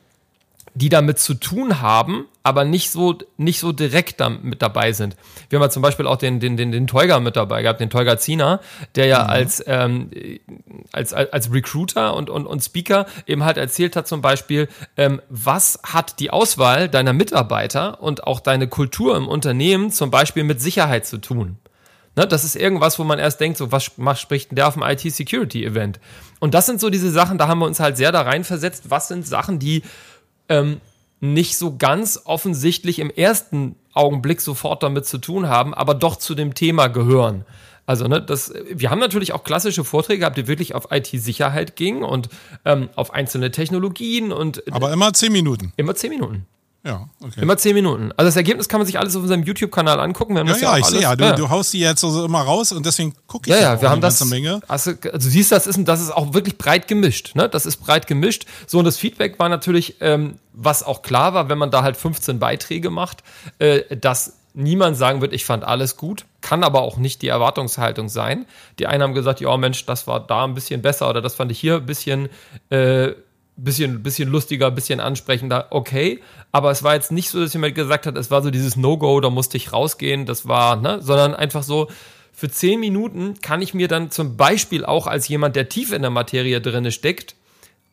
die 0.77 0.89
damit 0.89 1.17
zu 1.17 1.33
tun 1.33 1.81
haben, 1.81 2.25
aber 2.43 2.63
nicht 2.63 2.91
so, 2.91 3.17
nicht 3.37 3.59
so 3.59 3.71
direkt 3.71 4.19
da 4.19 4.29
mit 4.29 4.61
dabei 4.61 4.91
sind. 4.91 5.17
Wir 5.49 5.57
haben 5.57 5.63
ja 5.63 5.69
zum 5.71 5.81
Beispiel 5.81 6.05
auch 6.05 6.17
den, 6.17 6.39
den, 6.39 6.55
den, 6.55 6.71
den 6.71 6.85
Teuger 6.85 7.19
mit 7.19 7.35
dabei 7.35 7.63
gehabt, 7.63 7.81
den 7.81 7.89
Teuger 7.89 8.19
Zina, 8.19 8.59
der 8.95 9.07
ja 9.07 9.23
mhm. 9.23 9.29
als, 9.29 9.63
ähm, 9.65 10.11
als, 10.91 11.13
als, 11.13 11.33
als 11.33 11.51
Recruiter 11.51 12.15
und, 12.15 12.29
und, 12.29 12.45
und 12.45 12.63
Speaker 12.63 13.07
eben 13.25 13.43
halt 13.43 13.57
erzählt 13.57 13.95
hat 13.95 14.07
zum 14.07 14.21
Beispiel, 14.21 14.69
ähm, 14.97 15.19
was 15.29 15.79
hat 15.83 16.19
die 16.19 16.29
Auswahl 16.29 16.87
deiner 16.87 17.13
Mitarbeiter 17.13 18.01
und 18.01 18.25
auch 18.25 18.39
deine 18.39 18.67
Kultur 18.67 19.17
im 19.17 19.27
Unternehmen 19.27 19.91
zum 19.91 20.11
Beispiel 20.11 20.43
mit 20.43 20.61
Sicherheit 20.61 21.07
zu 21.07 21.17
tun. 21.17 21.57
Ne, 22.17 22.27
das 22.27 22.43
ist 22.43 22.55
irgendwas, 22.55 22.97
wo 22.97 23.03
man 23.03 23.19
erst 23.19 23.39
denkt, 23.39 23.59
so 23.59 23.71
was 23.71 24.19
spricht 24.19 24.49
denn 24.49 24.55
der 24.55 24.67
auf 24.67 24.73
dem 24.73 24.81
IT-Security-Event? 24.81 25.99
Und 26.39 26.55
das 26.55 26.65
sind 26.65 26.81
so 26.81 26.89
diese 26.89 27.11
Sachen, 27.11 27.37
da 27.37 27.47
haben 27.47 27.59
wir 27.59 27.67
uns 27.67 27.79
halt 27.79 27.95
sehr 27.95 28.11
da 28.11 28.21
reinversetzt. 28.21 28.89
Was 28.89 29.07
sind 29.07 29.25
Sachen, 29.27 29.59
die 29.59 29.83
ähm, 30.49 30.81
nicht 31.19 31.59
so 31.59 31.77
ganz 31.77 32.19
offensichtlich 32.25 32.97
im 32.97 33.11
ersten 33.11 33.75
Augenblick 33.93 34.41
sofort 34.41 34.81
damit 34.81 35.05
zu 35.05 35.19
tun 35.19 35.47
haben, 35.47 35.75
aber 35.75 35.93
doch 35.93 36.15
zu 36.15 36.33
dem 36.33 36.55
Thema 36.55 36.87
gehören. 36.87 37.45
Also, 37.85 38.07
ne, 38.07 38.19
das, 38.19 38.51
wir 38.69 38.89
haben 38.89 38.99
natürlich 38.99 39.33
auch 39.33 39.43
klassische 39.43 39.83
Vorträge 39.83 40.21
gehabt, 40.21 40.37
die 40.37 40.47
wirklich 40.47 40.73
auf 40.73 40.87
IT-Sicherheit 40.91 41.75
gingen 41.75 42.03
und 42.03 42.29
ähm, 42.65 42.89
auf 42.95 43.13
einzelne 43.13 43.51
Technologien 43.51 44.31
und. 44.31 44.63
Aber 44.73 44.91
immer 44.91 45.13
zehn 45.13 45.31
Minuten. 45.31 45.71
Immer 45.77 45.93
zehn 45.93 46.09
Minuten. 46.09 46.47
Ja, 46.87 47.09
okay. 47.19 47.41
Immer 47.41 47.57
zehn 47.57 47.73
Minuten. 47.73 48.13
Also 48.15 48.29
das 48.29 48.37
Ergebnis 48.37 48.69
kann 48.69 48.79
man 48.79 48.87
sich 48.87 48.97
alles 48.97 49.13
auf 49.17 49.21
unserem 49.21 49.43
YouTube-Kanal 49.43 49.99
angucken. 49.99 50.35
Wir 50.35 50.39
haben 50.39 50.47
ja, 50.47 50.53
das 50.53 50.61
ja, 50.61 50.71
ja, 50.71 50.77
ich 50.77 50.85
sehe 50.85 51.01
ja. 51.01 51.15
Du, 51.17 51.35
du 51.35 51.49
haust 51.49 51.73
die 51.73 51.81
jetzt 51.81 51.99
so 51.99 52.23
immer 52.23 52.41
raus 52.41 52.71
und 52.71 52.85
deswegen 52.85 53.13
gucke 53.27 53.49
ich 53.49 53.55
ja, 53.55 53.61
ja, 53.61 53.73
ja, 53.73 53.81
wir 53.81 53.89
haben 53.89 53.95
eine 53.95 54.01
das. 54.03 54.19
ganze 54.19 54.33
Menge. 54.33 54.61
Also, 54.69 54.91
also 54.91 55.11
du 55.11 55.19
siehst, 55.19 55.51
das 55.51 55.67
ist, 55.67 55.85
das 55.85 55.99
ist 55.99 56.11
auch 56.11 56.33
wirklich 56.33 56.57
breit 56.57 56.87
gemischt. 56.87 57.35
Ne? 57.35 57.49
Das 57.49 57.65
ist 57.65 57.77
breit 57.77 58.07
gemischt. 58.07 58.45
So 58.67 58.79
und 58.79 58.85
das 58.85 58.97
Feedback 58.97 59.37
war 59.37 59.49
natürlich, 59.49 59.97
ähm, 59.99 60.35
was 60.53 60.81
auch 60.81 61.01
klar 61.01 61.33
war, 61.33 61.49
wenn 61.49 61.57
man 61.57 61.71
da 61.71 61.83
halt 61.83 61.97
15 61.97 62.39
Beiträge 62.39 62.89
macht, 62.89 63.21
äh, 63.59 63.95
dass 63.97 64.37
niemand 64.53 64.97
sagen 64.97 65.21
wird, 65.21 65.33
ich 65.33 65.45
fand 65.45 65.63
alles 65.65 65.97
gut, 65.97 66.25
kann 66.41 66.63
aber 66.63 66.81
auch 66.81 66.97
nicht 66.97 67.21
die 67.21 67.27
Erwartungshaltung 67.27 68.09
sein. 68.09 68.45
Die 68.79 68.87
einen 68.87 69.03
haben 69.03 69.13
gesagt, 69.13 69.41
ja 69.41 69.55
Mensch, 69.57 69.85
das 69.85 70.07
war 70.07 70.19
da 70.19 70.45
ein 70.45 70.55
bisschen 70.55 70.81
besser 70.81 71.09
oder 71.09 71.21
das 71.21 71.35
fand 71.35 71.51
ich 71.51 71.59
hier 71.59 71.75
ein 71.75 71.85
bisschen 71.85 72.29
äh, 72.69 73.11
bisschen, 73.57 74.03
bisschen 74.03 74.29
lustiger, 74.29 74.71
bisschen 74.71 74.99
ansprechender, 74.99 75.67
okay. 75.71 76.21
Aber 76.51 76.71
es 76.71 76.83
war 76.83 76.93
jetzt 76.93 77.11
nicht 77.11 77.29
so, 77.29 77.39
dass 77.39 77.53
jemand 77.53 77.75
gesagt 77.75 78.05
hat, 78.05 78.17
es 78.17 78.31
war 78.31 78.41
so 78.41 78.51
dieses 78.51 78.77
No-Go, 78.77 79.19
da 79.19 79.29
musste 79.29 79.57
ich 79.57 79.73
rausgehen, 79.73 80.25
das 80.25 80.47
war, 80.47 80.75
ne, 80.75 81.01
sondern 81.01 81.33
einfach 81.35 81.63
so, 81.63 81.89
für 82.31 82.49
zehn 82.49 82.79
Minuten 82.79 83.41
kann 83.41 83.63
ich 83.63 83.73
mir 83.73 83.87
dann 83.87 84.11
zum 84.11 84.37
Beispiel 84.37 84.85
auch 84.85 85.07
als 85.07 85.27
jemand, 85.27 85.55
der 85.55 85.69
tief 85.69 85.91
in 85.91 86.03
der 86.03 86.11
Materie 86.11 86.61
drinne 86.61 86.91
steckt, 86.91 87.35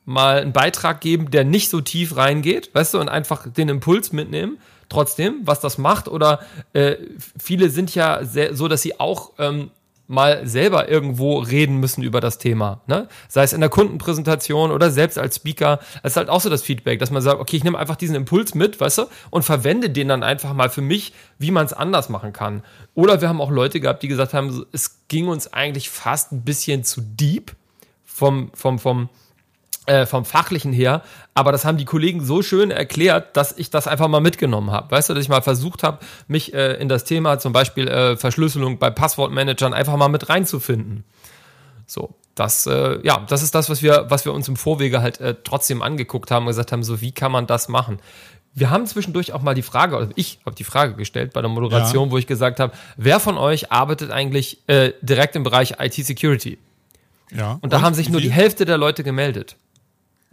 mal 0.05 0.39
einen 0.39 0.53
Beitrag 0.53 1.01
geben, 1.01 1.31
der 1.31 1.45
nicht 1.45 1.71
so 1.71 1.81
tief 1.81 2.17
reingeht, 2.17 2.75
weißt 2.75 2.93
du, 2.93 3.01
und 3.01 3.09
einfach 3.09 3.51
den 3.51 3.71
Impuls 3.71 4.13
mitnehmen. 4.13 4.59
Trotzdem, 4.91 5.41
was 5.45 5.61
das 5.61 5.79
macht, 5.79 6.09
oder 6.09 6.41
äh, 6.75 6.97
viele 7.39 7.71
sind 7.71 7.95
ja 7.95 8.23
sehr, 8.23 8.55
so, 8.55 8.69
dass 8.69 8.83
sie 8.83 9.01
auch 9.01 9.33
ähm, 9.39 9.71
mal 10.07 10.47
selber 10.47 10.89
irgendwo 10.89 11.39
reden 11.39 11.79
müssen 11.79 12.03
über 12.03 12.21
das 12.21 12.39
Thema. 12.39 12.83
Ne? 12.87 13.09
Sei 13.29 13.43
es 13.43 13.53
in 13.53 13.61
der 13.61 13.71
Kundenpräsentation 13.71 14.71
oder 14.71 14.91
selbst 14.91 15.19
als 15.19 15.37
Speaker. 15.37 15.79
Das 16.03 16.13
ist 16.13 16.17
halt 16.17 16.29
auch 16.29 16.41
so 16.41 16.51
das 16.51 16.63
Feedback, 16.63 16.99
dass 16.99 17.11
man 17.11 17.23
sagt, 17.23 17.41
okay, 17.41 17.57
ich 17.57 17.65
nehme 17.65 17.79
einfach 17.79 17.97
diesen 17.97 18.15
Impuls 18.15 18.55
mit, 18.55 18.81
weißt 18.81 18.99
du, 18.99 19.03
und 19.31 19.45
verwende 19.45 19.91
den 19.91 20.09
dann 20.09 20.23
einfach 20.23 20.53
mal 20.53 20.69
für 20.69 20.83
mich, 20.83 21.15
wie 21.39 21.51
man 21.51 21.65
es 21.65 21.73
anders 21.73 22.09
machen 22.09 22.33
kann. 22.33 22.63
Oder 22.95 23.21
wir 23.21 23.29
haben 23.29 23.41
auch 23.41 23.51
Leute 23.51 23.81
gehabt, 23.81 24.03
die 24.03 24.09
gesagt 24.09 24.35
haben, 24.35 24.67
es 24.73 25.01
ging 25.09 25.29
uns 25.29 25.53
eigentlich 25.53 25.89
fast 25.89 26.33
ein 26.33 26.43
bisschen 26.43 26.85
zu 26.85 27.01
deep 27.01 27.53
vom, 28.05 28.51
vom, 28.55 28.79
vom, 28.79 29.09
äh, 29.87 30.07
vom 30.07 30.25
Fachlichen 30.25 30.73
her, 30.73 31.03
aber 31.35 31.53
das 31.53 31.65
haben 31.65 31.77
die 31.77 31.85
Kollegen 31.85 32.25
so 32.25 32.43
schön 32.43 32.71
erklärt, 32.71 33.37
dass 33.37 33.57
ich 33.57 33.71
das 33.71 33.87
einfach 33.87 34.09
mal 34.09 34.21
mitgenommen 34.21 34.71
habe. 34.71 34.91
Weißt 34.91 35.11
du, 35.11 35.15
dass 35.15 35.23
ich 35.23 35.29
mal 35.29 35.43
versucht 35.43 35.83
habe, 35.83 35.99
mich 36.29 36.55
äh, 36.55 36.75
in 36.75 36.89
das 36.89 37.05
Thema 37.05 37.39
zum 37.39 37.53
Beispiel 37.53 37.89
äh, 37.89 38.17
Verschlüsselung 38.17 38.79
bei 38.79 38.91
Passwortmanagern 38.91 39.75
einfach 39.75 39.97
mal 39.97 40.09
mit 40.09 40.29
reinzufinden. 40.29 41.05
So, 41.87 42.15
das, 42.35 42.67
äh, 42.67 42.99
ja, 43.03 43.25
das 43.29 43.43
ist 43.43 43.55
das, 43.55 43.69
was 43.69 43.83
wir, 43.83 44.07
was 44.09 44.25
wir 44.25 44.33
uns 44.33 44.49
im 44.49 44.57
Vorwege 44.57 45.03
halt 45.03 45.21
äh, 45.21 45.35
trotzdem 45.45 45.83
angeguckt 45.83 46.31
haben 46.31 46.45
und 46.45 46.51
gesagt 46.51 46.73
haben, 46.73 46.83
so 46.83 47.01
wie 47.01 47.13
kann 47.13 47.31
man 47.31 47.47
das 47.47 47.69
machen? 47.69 47.99
Wir 48.55 48.71
haben 48.71 48.87
zwischendurch 48.87 49.33
auch 49.33 49.43
mal 49.43 49.55
die 49.55 49.63
Frage, 49.63 49.97
oder 49.97 50.09
ich 50.15 50.39
habe 50.47 50.55
die 50.55 50.65
Frage 50.65 50.95
gestellt 50.95 51.33
bei 51.33 51.43
der 51.43 51.51
Moderation, 51.51 52.07
ja. 52.07 52.13
wo 52.13 52.19
ich 52.19 52.29
gesagt 52.29 52.61
habe, 52.61 52.73
wer 52.97 53.19
von 53.19 53.37
euch 53.37 53.73
arbeitet 53.73 54.13
eigentlich 54.13 54.61
direkt 55.03 55.35
im 55.35 55.43
Bereich 55.43 55.75
IT-Security? 55.81 56.59
Ja. 57.33 57.59
Und 57.61 57.73
da 57.73 57.79
und 57.79 57.83
haben 57.83 57.95
sich 57.95 58.09
nur 58.09 58.21
die 58.21 58.31
Hälfte 58.31 58.65
der 58.65 58.79
Leute 58.79 59.03
gemeldet. 59.03 59.57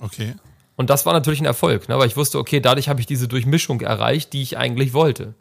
Okay. 0.01 0.35
Und 0.75 0.89
das 0.89 1.05
war 1.05 1.13
natürlich 1.13 1.39
ein 1.39 1.45
Erfolg, 1.45 1.87
ne? 1.89 1.97
weil 1.99 2.07
ich 2.07 2.17
wusste, 2.17 2.39
okay, 2.39 2.59
dadurch 2.59 2.89
habe 2.89 2.99
ich 2.99 3.05
diese 3.05 3.27
Durchmischung 3.27 3.81
erreicht, 3.81 4.33
die 4.33 4.41
ich 4.41 4.57
eigentlich 4.57 4.93
wollte. 4.93 5.35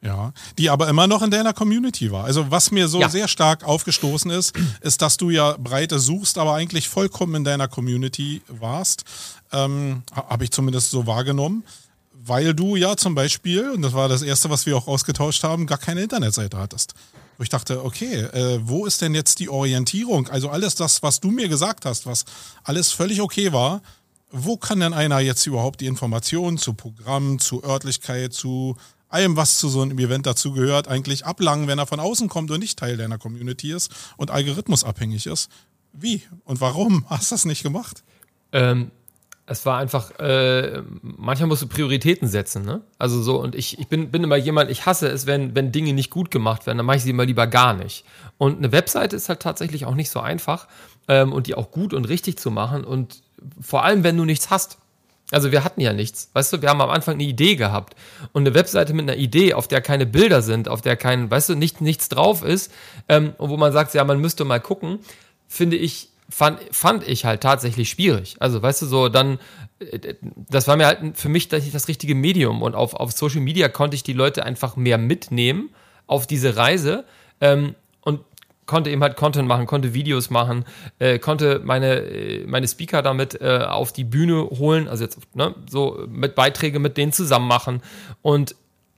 Ja, 0.00 0.32
die 0.58 0.70
aber 0.70 0.88
immer 0.88 1.08
noch 1.08 1.22
in 1.22 1.30
deiner 1.30 1.52
Community 1.52 2.12
war. 2.12 2.24
Also 2.24 2.50
was 2.52 2.70
mir 2.70 2.86
so 2.86 3.00
ja. 3.00 3.08
sehr 3.08 3.26
stark 3.26 3.64
aufgestoßen 3.64 4.30
ist, 4.30 4.56
ist, 4.80 5.02
dass 5.02 5.16
du 5.16 5.30
ja 5.30 5.56
Breite 5.58 5.98
suchst, 5.98 6.38
aber 6.38 6.54
eigentlich 6.54 6.88
vollkommen 6.88 7.34
in 7.34 7.44
deiner 7.44 7.66
Community 7.66 8.42
warst. 8.46 9.04
Ähm, 9.52 10.02
Habe 10.12 10.44
ich 10.44 10.52
zumindest 10.52 10.90
so 10.90 11.06
wahrgenommen. 11.06 11.64
Weil 12.12 12.54
du 12.54 12.76
ja 12.76 12.96
zum 12.96 13.14
Beispiel, 13.14 13.70
und 13.70 13.82
das 13.82 13.92
war 13.92 14.08
das 14.08 14.22
Erste, 14.22 14.50
was 14.50 14.66
wir 14.66 14.76
auch 14.76 14.86
ausgetauscht 14.86 15.42
haben, 15.44 15.66
gar 15.66 15.78
keine 15.78 16.02
Internetseite 16.02 16.58
hattest. 16.58 16.94
Wo 17.38 17.44
ich 17.44 17.48
dachte, 17.48 17.84
okay, 17.84 18.14
äh, 18.14 18.58
wo 18.62 18.84
ist 18.84 19.00
denn 19.00 19.14
jetzt 19.14 19.38
die 19.38 19.48
Orientierung? 19.48 20.28
Also 20.28 20.50
alles 20.50 20.74
das, 20.74 21.02
was 21.04 21.20
du 21.20 21.30
mir 21.30 21.48
gesagt 21.48 21.84
hast, 21.84 22.04
was 22.04 22.24
alles 22.64 22.90
völlig 22.92 23.20
okay 23.20 23.52
war, 23.52 23.80
wo 24.30 24.56
kann 24.56 24.80
denn 24.80 24.92
einer 24.92 25.20
jetzt 25.20 25.46
überhaupt 25.46 25.80
die 25.80 25.86
Informationen 25.86 26.58
zu 26.58 26.74
Programm, 26.74 27.38
zu 27.38 27.62
Örtlichkeit, 27.62 28.34
zu 28.34 28.76
allem, 29.08 29.36
was 29.36 29.58
zu 29.58 29.68
so 29.68 29.82
einem 29.82 29.98
Event 29.98 30.26
dazugehört, 30.26 30.88
eigentlich 30.88 31.24
ablangen, 31.24 31.68
wenn 31.68 31.78
er 31.78 31.86
von 31.86 32.00
außen 32.00 32.28
kommt 32.28 32.50
und 32.50 32.60
nicht 32.60 32.78
Teil 32.78 32.96
deiner 32.96 33.18
Community 33.18 33.72
ist 33.72 33.90
und 34.16 34.30
algorithmusabhängig 34.30 35.26
ist? 35.26 35.48
Wie 35.92 36.22
und 36.44 36.60
warum 36.60 37.06
hast 37.08 37.30
du 37.30 37.34
das 37.34 37.44
nicht 37.44 37.62
gemacht? 37.62 38.02
Ähm, 38.52 38.90
es 39.48 39.64
war 39.64 39.78
einfach, 39.78 40.10
äh, 40.18 40.82
manchmal 41.00 41.48
musst 41.48 41.62
du 41.62 41.68
Prioritäten 41.68 42.28
setzen, 42.28 42.64
ne? 42.64 42.82
Also 42.98 43.22
so, 43.22 43.40
und 43.40 43.54
ich, 43.54 43.78
ich 43.78 43.88
bin, 43.88 44.10
bin 44.10 44.22
immer 44.22 44.36
jemand, 44.36 44.70
ich 44.70 44.84
hasse 44.84 45.08
es, 45.08 45.26
wenn, 45.26 45.54
wenn 45.54 45.72
Dinge 45.72 45.94
nicht 45.94 46.10
gut 46.10 46.30
gemacht 46.30 46.66
werden, 46.66 46.76
dann 46.76 46.86
mache 46.86 46.98
ich 46.98 47.02
sie 47.02 47.10
immer 47.10 47.24
lieber 47.24 47.46
gar 47.46 47.72
nicht. 47.72 48.04
Und 48.36 48.58
eine 48.58 48.72
Webseite 48.72 49.16
ist 49.16 49.28
halt 49.30 49.40
tatsächlich 49.40 49.86
auch 49.86 49.94
nicht 49.94 50.10
so 50.10 50.20
einfach 50.20 50.68
ähm, 51.08 51.32
und 51.32 51.46
die 51.46 51.54
auch 51.54 51.70
gut 51.70 51.94
und 51.94 52.04
richtig 52.04 52.38
zu 52.38 52.50
machen 52.50 52.84
und 52.84 53.22
vor 53.60 53.84
allem, 53.84 54.04
wenn 54.04 54.16
du 54.16 54.24
nichts 54.26 54.50
hast. 54.50 54.78
Also 55.30 55.52
wir 55.52 55.64
hatten 55.64 55.80
ja 55.80 55.92
nichts, 55.92 56.30
weißt 56.32 56.54
du, 56.54 56.62
wir 56.62 56.68
haben 56.70 56.80
am 56.80 56.90
Anfang 56.90 57.14
eine 57.14 57.24
Idee 57.24 57.56
gehabt 57.56 57.94
und 58.32 58.46
eine 58.46 58.54
Webseite 58.54 58.94
mit 58.94 59.02
einer 59.02 59.18
Idee, 59.18 59.54
auf 59.54 59.68
der 59.68 59.82
keine 59.82 60.06
Bilder 60.06 60.40
sind, 60.40 60.68
auf 60.68 60.80
der 60.80 60.96
kein, 60.96 61.30
weißt 61.30 61.50
du, 61.50 61.54
nicht, 61.54 61.82
nichts 61.82 62.08
drauf 62.08 62.42
ist 62.42 62.72
ähm, 63.08 63.34
und 63.36 63.50
wo 63.50 63.58
man 63.58 63.72
sagt, 63.72 63.92
ja, 63.94 64.04
man 64.04 64.20
müsste 64.20 64.44
mal 64.44 64.60
gucken, 64.60 65.00
finde 65.46 65.76
ich 65.76 66.07
fand, 66.28 66.60
fand 66.70 67.06
ich 67.06 67.24
halt 67.24 67.42
tatsächlich 67.42 67.88
schwierig. 67.90 68.36
Also, 68.40 68.62
weißt 68.62 68.82
du, 68.82 68.86
so 68.86 69.08
dann, 69.08 69.38
äh, 69.78 70.14
das 70.50 70.68
war 70.68 70.76
mir 70.76 70.86
halt 70.86 71.16
für 71.16 71.28
mich 71.28 71.48
das, 71.48 71.70
das 71.70 71.88
richtige 71.88 72.14
Medium 72.14 72.62
und 72.62 72.74
auf, 72.74 72.94
auf 72.94 73.12
Social 73.12 73.40
Media 73.40 73.68
konnte 73.68 73.94
ich 73.94 74.02
die 74.02 74.12
Leute 74.12 74.44
einfach 74.44 74.76
mehr 74.76 74.98
mitnehmen 74.98 75.70
auf 76.06 76.26
diese 76.26 76.56
Reise 76.56 77.04
ähm, 77.40 77.74
und 78.02 78.20
konnte 78.66 78.90
eben 78.90 79.02
halt 79.02 79.16
Content 79.16 79.48
machen, 79.48 79.66
konnte 79.66 79.94
Videos 79.94 80.30
machen, 80.30 80.64
äh, 80.98 81.18
konnte 81.18 81.60
meine, 81.64 82.00
äh, 82.00 82.46
meine 82.46 82.68
Speaker 82.68 83.02
damit 83.02 83.40
äh, 83.40 83.64
auf 83.66 83.92
die 83.92 84.04
Bühne 84.04 84.42
holen, 84.50 84.88
also 84.88 85.04
jetzt 85.04 85.18
ne, 85.34 85.54
so 85.68 86.04
mit 86.08 86.34
Beiträge 86.34 86.78
mit 86.78 86.96
denen 86.96 87.12
zusammen 87.12 87.48
machen 87.48 87.82
und 88.22 88.54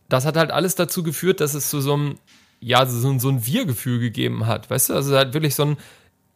das 0.08 0.26
hat 0.26 0.36
halt 0.36 0.50
alles 0.50 0.74
dazu 0.74 1.04
geführt, 1.04 1.40
dass 1.40 1.54
es 1.54 1.70
zu 1.70 1.80
so 1.80 1.94
einem 1.94 2.18
ja, 2.60 2.84
so, 2.84 3.18
so 3.18 3.28
ein 3.30 3.46
Wir-Gefühl 3.46 4.00
gegeben 4.00 4.46
hat, 4.46 4.68
weißt 4.68 4.90
du? 4.90 4.94
Also 4.94 5.16
halt 5.16 5.32
wirklich 5.32 5.54
so 5.54 5.62
ein, 5.64 5.76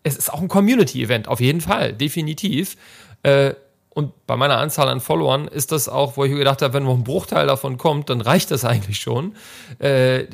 es 0.04 0.16
ist 0.16 0.32
auch 0.32 0.40
ein 0.40 0.48
Community-Event, 0.48 1.26
auf 1.26 1.40
jeden 1.40 1.60
Fall, 1.60 1.92
definitiv. 1.92 2.76
Äh, 3.24 3.54
und 3.88 4.26
bei 4.26 4.36
meiner 4.36 4.58
Anzahl 4.58 4.88
an 4.88 5.00
Followern 5.00 5.46
ist 5.48 5.72
das 5.72 5.88
auch, 5.88 6.16
wo 6.16 6.24
ich 6.24 6.32
gedacht 6.32 6.62
habe, 6.62 6.74
wenn 6.74 6.84
noch 6.84 6.94
ein 6.94 7.04
Bruchteil 7.04 7.46
davon 7.46 7.78
kommt, 7.78 8.10
dann 8.10 8.20
reicht 8.20 8.50
das 8.50 8.64
eigentlich 8.64 8.98
schon. 8.98 9.34
Äh, 9.78 10.24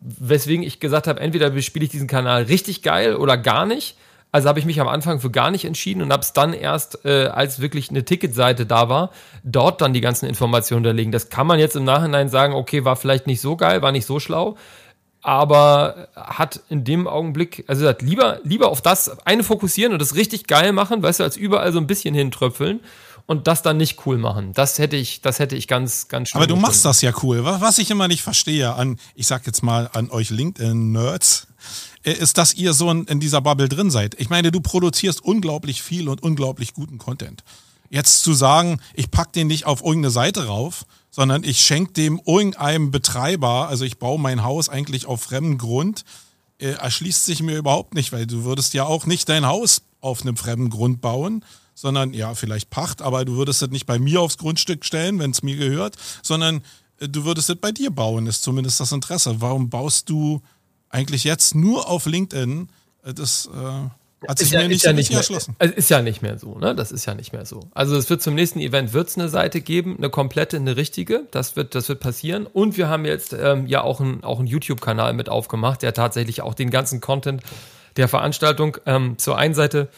weswegen 0.00 0.64
ich 0.64 0.80
gesagt 0.80 1.06
habe, 1.06 1.20
entweder 1.20 1.50
bespiele 1.50 1.84
ich 1.84 1.90
diesen 1.90 2.08
Kanal 2.08 2.44
richtig 2.44 2.82
geil 2.82 3.16
oder 3.16 3.36
gar 3.36 3.66
nicht. 3.66 3.96
Also 4.32 4.48
habe 4.48 4.58
ich 4.58 4.64
mich 4.64 4.80
am 4.80 4.88
Anfang 4.88 5.20
für 5.20 5.30
gar 5.30 5.52
nicht 5.52 5.64
entschieden 5.64 6.02
und 6.02 6.12
habe 6.12 6.22
es 6.22 6.32
dann 6.32 6.52
erst, 6.54 7.04
äh, 7.04 7.26
als 7.26 7.60
wirklich 7.60 7.90
eine 7.90 8.04
Ticketseite 8.04 8.66
da 8.66 8.88
war, 8.88 9.10
dort 9.44 9.80
dann 9.80 9.92
die 9.92 10.00
ganzen 10.00 10.26
Informationen 10.26 10.84
unterlegen. 10.84 11.12
Das 11.12 11.28
kann 11.28 11.46
man 11.46 11.60
jetzt 11.60 11.76
im 11.76 11.84
Nachhinein 11.84 12.28
sagen, 12.28 12.52
okay, 12.52 12.84
war 12.84 12.96
vielleicht 12.96 13.28
nicht 13.28 13.40
so 13.40 13.56
geil, 13.56 13.80
war 13.80 13.92
nicht 13.92 14.06
so 14.06 14.18
schlau 14.18 14.56
aber 15.24 16.08
hat 16.14 16.60
in 16.68 16.84
dem 16.84 17.08
Augenblick, 17.08 17.64
also 17.66 17.88
hat 17.88 18.02
lieber, 18.02 18.40
lieber 18.44 18.68
auf 18.68 18.82
das 18.82 19.26
eine 19.26 19.42
fokussieren 19.42 19.94
und 19.94 19.98
das 19.98 20.14
richtig 20.14 20.46
geil 20.46 20.72
machen, 20.72 21.02
weißt 21.02 21.20
du, 21.20 21.24
als 21.24 21.38
überall 21.38 21.72
so 21.72 21.78
ein 21.78 21.86
bisschen 21.86 22.14
hintröpfeln 22.14 22.80
und 23.24 23.46
das 23.46 23.62
dann 23.62 23.78
nicht 23.78 24.04
cool 24.04 24.18
machen. 24.18 24.52
Das 24.52 24.78
hätte 24.78 24.96
ich, 24.96 25.22
das 25.22 25.38
hätte 25.38 25.56
ich 25.56 25.66
ganz, 25.66 26.08
ganz 26.08 26.28
schön. 26.28 26.38
Aber 26.38 26.46
du 26.46 26.56
machst 26.56 26.84
das 26.84 27.00
ja 27.00 27.10
cool. 27.22 27.42
Was 27.42 27.78
ich 27.78 27.90
immer 27.90 28.06
nicht 28.06 28.22
verstehe 28.22 28.74
an, 28.74 28.98
ich 29.14 29.26
sag 29.26 29.46
jetzt 29.46 29.62
mal 29.62 29.88
an 29.94 30.10
euch 30.10 30.28
LinkedIn-Nerds, 30.28 31.46
äh, 32.02 32.12
ist, 32.12 32.36
dass 32.36 32.52
ihr 32.52 32.74
so 32.74 32.90
in 32.90 33.18
dieser 33.18 33.40
Bubble 33.40 33.70
drin 33.70 33.90
seid. 33.90 34.20
Ich 34.20 34.28
meine, 34.28 34.52
du 34.52 34.60
produzierst 34.60 35.24
unglaublich 35.24 35.82
viel 35.82 36.10
und 36.10 36.22
unglaublich 36.22 36.74
guten 36.74 36.98
Content. 36.98 37.44
Jetzt 37.88 38.24
zu 38.24 38.34
sagen, 38.34 38.78
ich 38.92 39.10
pack 39.10 39.32
den 39.32 39.46
nicht 39.46 39.64
auf 39.64 39.80
irgendeine 39.80 40.10
Seite 40.10 40.48
rauf, 40.48 40.84
sondern 41.14 41.44
ich 41.44 41.60
schenke 41.60 41.92
dem 41.92 42.20
irgendeinem 42.26 42.90
Betreiber, 42.90 43.68
also 43.68 43.84
ich 43.84 43.98
baue 43.98 44.18
mein 44.18 44.42
Haus 44.42 44.68
eigentlich 44.68 45.06
auf 45.06 45.22
fremdem 45.22 45.58
Grund, 45.58 46.04
äh, 46.58 46.70
erschließt 46.70 47.24
sich 47.24 47.40
mir 47.40 47.56
überhaupt 47.56 47.94
nicht, 47.94 48.10
weil 48.10 48.26
du 48.26 48.42
würdest 48.42 48.74
ja 48.74 48.84
auch 48.84 49.06
nicht 49.06 49.28
dein 49.28 49.46
Haus 49.46 49.82
auf 50.00 50.22
einem 50.22 50.36
fremden 50.36 50.70
Grund 50.70 51.00
bauen, 51.00 51.44
sondern 51.76 52.14
ja, 52.14 52.34
vielleicht 52.34 52.68
Pacht, 52.68 53.00
aber 53.00 53.24
du 53.24 53.36
würdest 53.36 53.62
das 53.62 53.70
nicht 53.70 53.86
bei 53.86 54.00
mir 54.00 54.22
aufs 54.22 54.38
Grundstück 54.38 54.84
stellen, 54.84 55.20
wenn 55.20 55.30
es 55.30 55.44
mir 55.44 55.54
gehört, 55.54 55.94
sondern 56.20 56.62
äh, 56.98 57.08
du 57.08 57.24
würdest 57.24 57.48
es 57.48 57.56
bei 57.60 57.70
dir 57.70 57.92
bauen, 57.92 58.26
ist 58.26 58.42
zumindest 58.42 58.80
das 58.80 58.90
Interesse. 58.90 59.40
Warum 59.40 59.70
baust 59.70 60.10
du 60.10 60.42
eigentlich 60.88 61.22
jetzt 61.22 61.54
nur 61.54 61.88
auf 61.88 62.06
LinkedIn? 62.06 62.68
Äh, 63.04 63.14
das 63.14 63.46
äh, 63.54 63.88
Hat 64.28 64.38
sich 64.38 64.48
ist 64.48 64.52
ja, 64.52 64.60
mir 64.60 64.68
nicht 64.68 64.76
ist 64.76 64.84
ja 64.84 64.92
nicht 64.92 65.10
mehr, 65.10 65.18
erschlossen. 65.18 65.56
also 65.58 65.74
ist 65.74 65.90
ja 65.90 66.02
nicht 66.02 66.22
mehr 66.22 66.38
so, 66.38 66.58
ne? 66.58 66.74
Das 66.74 66.92
ist 66.92 67.06
ja 67.06 67.14
nicht 67.14 67.32
mehr 67.32 67.46
so. 67.46 67.60
Also 67.72 67.96
es 67.96 68.08
wird 68.10 68.22
zum 68.22 68.34
nächsten 68.34 68.60
Event 68.60 68.92
wird's 68.92 69.16
eine 69.16 69.28
Seite 69.28 69.60
geben, 69.60 69.96
eine 69.98 70.10
komplette, 70.10 70.56
eine 70.56 70.76
richtige. 70.76 71.22
Das 71.30 71.56
wird, 71.56 71.74
das 71.74 71.88
wird 71.88 72.00
passieren. 72.00 72.46
Und 72.46 72.76
wir 72.76 72.88
haben 72.88 73.04
jetzt 73.04 73.32
ähm, 73.32 73.66
ja 73.66 73.82
auch 73.82 74.00
einen 74.00 74.24
auch 74.24 74.38
einen 74.38 74.48
YouTube-Kanal 74.48 75.12
mit 75.12 75.28
aufgemacht, 75.28 75.82
der 75.82 75.94
tatsächlich 75.94 76.42
auch 76.42 76.54
den 76.54 76.70
ganzen 76.70 77.00
Content 77.00 77.42
der 77.96 78.08
Veranstaltung 78.08 78.76
ähm, 78.86 79.18
zur 79.18 79.38
einen 79.38 79.54
Seite 79.54 79.88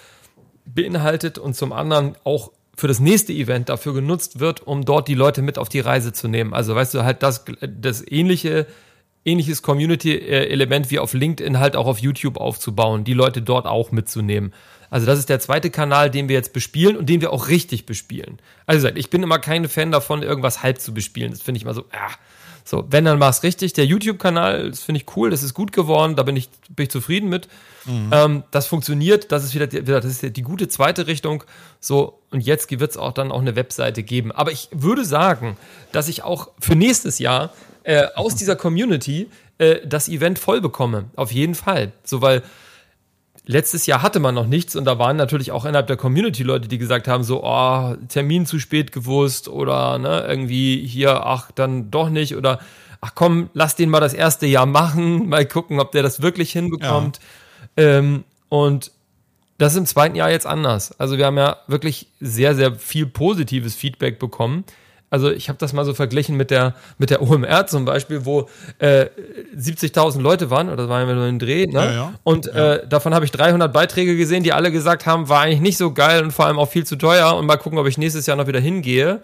beinhaltet 0.64 1.38
und 1.38 1.54
zum 1.54 1.72
anderen 1.72 2.16
auch 2.24 2.52
für 2.76 2.88
das 2.88 3.00
nächste 3.00 3.32
Event 3.32 3.70
dafür 3.70 3.94
genutzt 3.94 4.38
wird, 4.38 4.66
um 4.66 4.84
dort 4.84 5.08
die 5.08 5.14
Leute 5.14 5.40
mit 5.40 5.58
auf 5.58 5.68
die 5.68 5.80
Reise 5.80 6.12
zu 6.12 6.28
nehmen. 6.28 6.52
Also 6.52 6.74
weißt 6.74 6.92
du 6.92 7.04
halt 7.04 7.22
das, 7.22 7.44
das 7.60 8.04
ähnliche 8.06 8.66
ähnliches 9.26 9.62
Community-Element 9.62 10.90
wie 10.90 10.98
auf 10.98 11.12
LinkedIn 11.12 11.58
halt 11.58 11.76
auch 11.76 11.86
auf 11.86 11.98
YouTube 11.98 12.38
aufzubauen, 12.38 13.04
die 13.04 13.14
Leute 13.14 13.42
dort 13.42 13.66
auch 13.66 13.92
mitzunehmen. 13.92 14.54
Also 14.88 15.06
das 15.06 15.18
ist 15.18 15.28
der 15.28 15.40
zweite 15.40 15.70
Kanal, 15.70 16.10
den 16.10 16.28
wir 16.28 16.36
jetzt 16.36 16.52
bespielen 16.52 16.96
und 16.96 17.08
den 17.08 17.20
wir 17.20 17.32
auch 17.32 17.48
richtig 17.48 17.86
bespielen. 17.86 18.38
Also 18.66 18.88
ich 18.88 19.10
bin 19.10 19.22
immer 19.22 19.38
kein 19.38 19.68
Fan 19.68 19.90
davon, 19.90 20.22
irgendwas 20.22 20.62
halb 20.62 20.80
zu 20.80 20.94
bespielen. 20.94 21.32
Das 21.32 21.42
finde 21.42 21.58
ich 21.58 21.64
immer 21.64 21.74
so, 21.74 21.84
ah. 21.92 22.12
So, 22.68 22.84
wenn, 22.90 23.04
dann 23.04 23.20
mach's 23.20 23.44
richtig. 23.44 23.74
Der 23.74 23.86
YouTube-Kanal, 23.86 24.70
das 24.70 24.82
finde 24.82 25.00
ich 25.00 25.16
cool, 25.16 25.30
das 25.30 25.44
ist 25.44 25.54
gut 25.54 25.70
geworden, 25.70 26.16
da 26.16 26.24
bin 26.24 26.34
ich, 26.34 26.50
bin 26.68 26.84
ich 26.84 26.90
zufrieden 26.90 27.28
mit. 27.28 27.46
Mhm. 27.84 28.10
Ähm, 28.12 28.42
das 28.50 28.66
funktioniert, 28.66 29.30
das 29.30 29.44
ist 29.44 29.54
wieder, 29.54 29.68
die, 29.68 29.84
das 29.84 30.04
ist 30.04 30.36
die 30.36 30.42
gute 30.42 30.66
zweite 30.66 31.06
Richtung. 31.06 31.44
So, 31.78 32.18
und 32.32 32.40
jetzt 32.40 32.68
wird 32.68 32.90
es 32.90 32.96
auch 32.96 33.12
dann 33.12 33.30
auch 33.30 33.40
eine 33.40 33.54
Webseite 33.54 34.02
geben. 34.02 34.32
Aber 34.32 34.50
ich 34.50 34.68
würde 34.72 35.04
sagen, 35.04 35.56
dass 35.92 36.08
ich 36.08 36.24
auch 36.24 36.48
für 36.58 36.74
nächstes 36.74 37.20
Jahr 37.20 37.52
äh, 37.86 38.08
aus 38.16 38.34
dieser 38.34 38.56
Community 38.56 39.28
äh, 39.58 39.76
das 39.86 40.08
Event 40.08 40.38
voll 40.40 40.60
bekomme. 40.60 41.04
Auf 41.14 41.30
jeden 41.30 41.54
Fall. 41.54 41.92
So, 42.02 42.20
weil 42.20 42.42
letztes 43.46 43.86
Jahr 43.86 44.02
hatte 44.02 44.18
man 44.18 44.34
noch 44.34 44.46
nichts 44.46 44.74
und 44.74 44.84
da 44.84 44.98
waren 44.98 45.16
natürlich 45.16 45.52
auch 45.52 45.64
innerhalb 45.64 45.86
der 45.86 45.96
Community 45.96 46.42
Leute, 46.42 46.66
die 46.66 46.78
gesagt 46.78 47.06
haben, 47.06 47.22
so, 47.22 47.44
oh, 47.44 47.94
Termin 48.08 48.44
zu 48.44 48.58
spät 48.58 48.90
gewusst 48.90 49.48
oder 49.48 49.98
ne, 49.98 50.26
irgendwie 50.28 50.84
hier, 50.84 51.24
ach, 51.24 51.52
dann 51.52 51.92
doch 51.92 52.10
nicht 52.10 52.34
oder 52.36 52.58
ach 53.00 53.12
komm, 53.14 53.50
lass 53.54 53.76
den 53.76 53.88
mal 53.88 54.00
das 54.00 54.14
erste 54.14 54.46
Jahr 54.46 54.66
machen, 54.66 55.28
mal 55.28 55.46
gucken, 55.46 55.78
ob 55.78 55.92
der 55.92 56.02
das 56.02 56.20
wirklich 56.22 56.50
hinbekommt. 56.50 57.20
Ja. 57.78 57.98
Ähm, 57.98 58.24
und 58.48 58.90
das 59.58 59.74
ist 59.74 59.78
im 59.78 59.86
zweiten 59.86 60.16
Jahr 60.16 60.30
jetzt 60.30 60.46
anders. 60.46 60.98
Also 60.98 61.18
wir 61.18 61.26
haben 61.26 61.38
ja 61.38 61.56
wirklich 61.68 62.08
sehr, 62.20 62.56
sehr 62.56 62.74
viel 62.74 63.06
positives 63.06 63.76
Feedback 63.76 64.18
bekommen. 64.18 64.64
Also 65.08 65.30
ich 65.30 65.48
habe 65.48 65.58
das 65.58 65.72
mal 65.72 65.84
so 65.84 65.94
verglichen 65.94 66.36
mit 66.36 66.50
der 66.50 66.74
mit 66.98 67.10
der 67.10 67.22
OMR 67.22 67.66
zum 67.66 67.84
Beispiel, 67.84 68.24
wo 68.24 68.48
äh, 68.78 69.06
70.000 69.56 70.20
Leute 70.20 70.50
waren, 70.50 70.68
oder 70.68 70.76
das 70.76 70.88
war 70.88 71.00
ja 71.00 71.14
nur 71.14 71.24
ein 71.24 71.38
Dreh, 71.38 71.66
ne? 71.66 71.72
Ja, 71.72 71.92
ja. 71.92 72.14
Und 72.24 72.46
ja. 72.46 72.74
Äh, 72.74 72.88
davon 72.88 73.14
habe 73.14 73.24
ich 73.24 73.30
300 73.30 73.72
Beiträge 73.72 74.16
gesehen, 74.16 74.42
die 74.42 74.52
alle 74.52 74.72
gesagt 74.72 75.06
haben, 75.06 75.28
war 75.28 75.42
eigentlich 75.42 75.60
nicht 75.60 75.78
so 75.78 75.92
geil 75.92 76.22
und 76.22 76.32
vor 76.32 76.46
allem 76.46 76.58
auch 76.58 76.68
viel 76.68 76.84
zu 76.84 76.96
teuer 76.96 77.36
und 77.36 77.46
mal 77.46 77.56
gucken, 77.56 77.78
ob 77.78 77.86
ich 77.86 77.98
nächstes 77.98 78.26
Jahr 78.26 78.36
noch 78.36 78.46
wieder 78.48 78.60
hingehe. 78.60 79.20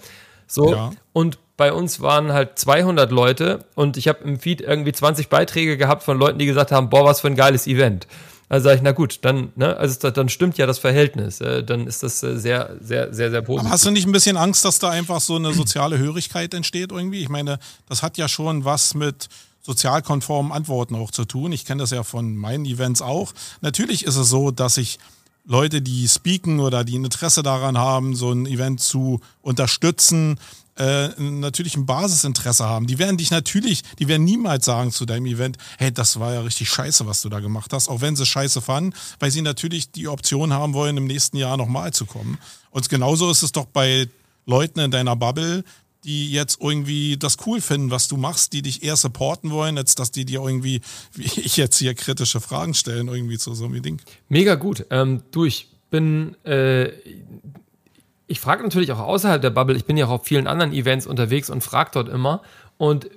So 0.46 0.92
und 1.12 1.38
bei 1.56 1.72
uns 1.72 2.00
waren 2.00 2.32
halt 2.32 2.58
200 2.58 3.10
Leute 3.10 3.64
und 3.74 3.96
ich 3.96 4.08
habe 4.08 4.24
im 4.24 4.38
Feed 4.38 4.60
irgendwie 4.60 4.92
20 4.92 5.28
Beiträge 5.28 5.76
gehabt 5.76 6.02
von 6.02 6.18
Leuten, 6.18 6.38
die 6.38 6.46
gesagt 6.46 6.72
haben, 6.72 6.90
boah, 6.90 7.04
was 7.04 7.20
für 7.20 7.28
ein 7.28 7.36
geiles 7.36 7.66
Event. 7.66 8.06
Also 8.52 8.64
sage 8.64 8.76
ich, 8.76 8.82
na 8.82 8.92
gut, 8.92 9.20
dann, 9.22 9.50
ne, 9.56 9.74
also 9.78 10.10
dann 10.10 10.28
stimmt 10.28 10.58
ja 10.58 10.66
das 10.66 10.78
Verhältnis. 10.78 11.40
Äh, 11.40 11.64
dann 11.64 11.86
ist 11.86 12.02
das 12.02 12.22
äh, 12.22 12.38
sehr, 12.38 12.76
sehr, 12.82 13.14
sehr, 13.14 13.30
sehr 13.30 13.40
positiv. 13.40 13.64
Aber 13.64 13.70
hast 13.72 13.86
du 13.86 13.90
nicht 13.90 14.06
ein 14.06 14.12
bisschen 14.12 14.36
Angst, 14.36 14.66
dass 14.66 14.78
da 14.78 14.90
einfach 14.90 15.22
so 15.22 15.36
eine 15.36 15.54
soziale 15.54 15.96
Hörigkeit 15.96 16.52
entsteht 16.52 16.92
irgendwie? 16.92 17.22
Ich 17.22 17.30
meine, 17.30 17.58
das 17.88 18.02
hat 18.02 18.18
ja 18.18 18.28
schon 18.28 18.66
was 18.66 18.92
mit 18.92 19.30
sozialkonformen 19.62 20.52
Antworten 20.52 20.96
auch 20.96 21.10
zu 21.10 21.24
tun. 21.24 21.50
Ich 21.52 21.64
kenne 21.64 21.80
das 21.80 21.92
ja 21.92 22.02
von 22.02 22.36
meinen 22.36 22.66
Events 22.66 23.00
auch. 23.00 23.32
Natürlich 23.62 24.04
ist 24.04 24.16
es 24.16 24.28
so, 24.28 24.50
dass 24.50 24.76
ich 24.76 24.98
Leute, 25.46 25.80
die 25.80 26.06
speaken 26.06 26.60
oder 26.60 26.84
die 26.84 26.98
ein 26.98 27.04
Interesse 27.04 27.42
daran 27.42 27.78
haben, 27.78 28.14
so 28.14 28.32
ein 28.32 28.44
Event 28.44 28.80
zu 28.80 29.20
unterstützen, 29.40 30.38
äh, 30.76 31.08
natürlich 31.18 31.76
ein 31.76 31.86
Basisinteresse 31.86 32.64
haben. 32.64 32.86
Die 32.86 32.98
werden 32.98 33.16
dich 33.16 33.30
natürlich, 33.30 33.82
die 33.98 34.08
werden 34.08 34.24
niemals 34.24 34.64
sagen 34.64 34.90
zu 34.90 35.04
deinem 35.04 35.26
Event, 35.26 35.58
hey, 35.78 35.92
das 35.92 36.18
war 36.18 36.34
ja 36.34 36.40
richtig 36.40 36.68
scheiße, 36.68 37.06
was 37.06 37.22
du 37.22 37.28
da 37.28 37.40
gemacht 37.40 37.72
hast, 37.72 37.88
auch 37.88 38.00
wenn 38.00 38.16
sie 38.16 38.26
scheiße 38.26 38.60
fanden, 38.60 38.94
weil 39.18 39.30
sie 39.30 39.42
natürlich 39.42 39.90
die 39.90 40.08
Option 40.08 40.52
haben 40.52 40.74
wollen, 40.74 40.96
im 40.96 41.06
nächsten 41.06 41.36
Jahr 41.36 41.56
nochmal 41.56 41.92
zu 41.92 42.06
kommen. 42.06 42.38
Und 42.70 42.88
genauso 42.88 43.30
ist 43.30 43.42
es 43.42 43.52
doch 43.52 43.66
bei 43.66 44.08
Leuten 44.46 44.80
in 44.80 44.90
deiner 44.90 45.14
Bubble, 45.14 45.62
die 46.04 46.32
jetzt 46.32 46.58
irgendwie 46.60 47.16
das 47.16 47.36
cool 47.46 47.60
finden, 47.60 47.90
was 47.90 48.08
du 48.08 48.16
machst, 48.16 48.52
die 48.52 48.62
dich 48.62 48.82
eher 48.82 48.96
supporten 48.96 49.50
wollen, 49.50 49.78
als 49.78 49.94
dass 49.94 50.10
die 50.10 50.24
dir 50.24 50.42
irgendwie, 50.42 50.80
wie 51.12 51.24
ich 51.24 51.56
jetzt 51.56 51.78
hier, 51.78 51.94
kritische 51.94 52.40
Fragen 52.40 52.74
stellen, 52.74 53.08
irgendwie 53.08 53.38
zu 53.38 53.54
so 53.54 53.66
einem 53.66 53.82
Ding. 53.82 54.00
Mega 54.28 54.54
gut. 54.54 54.86
Ähm, 54.90 55.22
du, 55.30 55.44
ich 55.44 55.68
bin 55.90 56.34
äh, 56.44 56.90
ich 58.32 58.40
frage 58.40 58.62
natürlich 58.62 58.90
auch 58.92 58.98
außerhalb 58.98 59.42
der 59.42 59.50
Bubble, 59.50 59.76
ich 59.76 59.84
bin 59.84 59.98
ja 59.98 60.06
auch 60.06 60.10
auf 60.10 60.24
vielen 60.24 60.46
anderen 60.46 60.72
Events 60.72 61.06
unterwegs 61.06 61.50
und 61.50 61.62
frage 61.62 61.90
dort 61.92 62.08
immer. 62.08 62.40
Und 62.78 63.10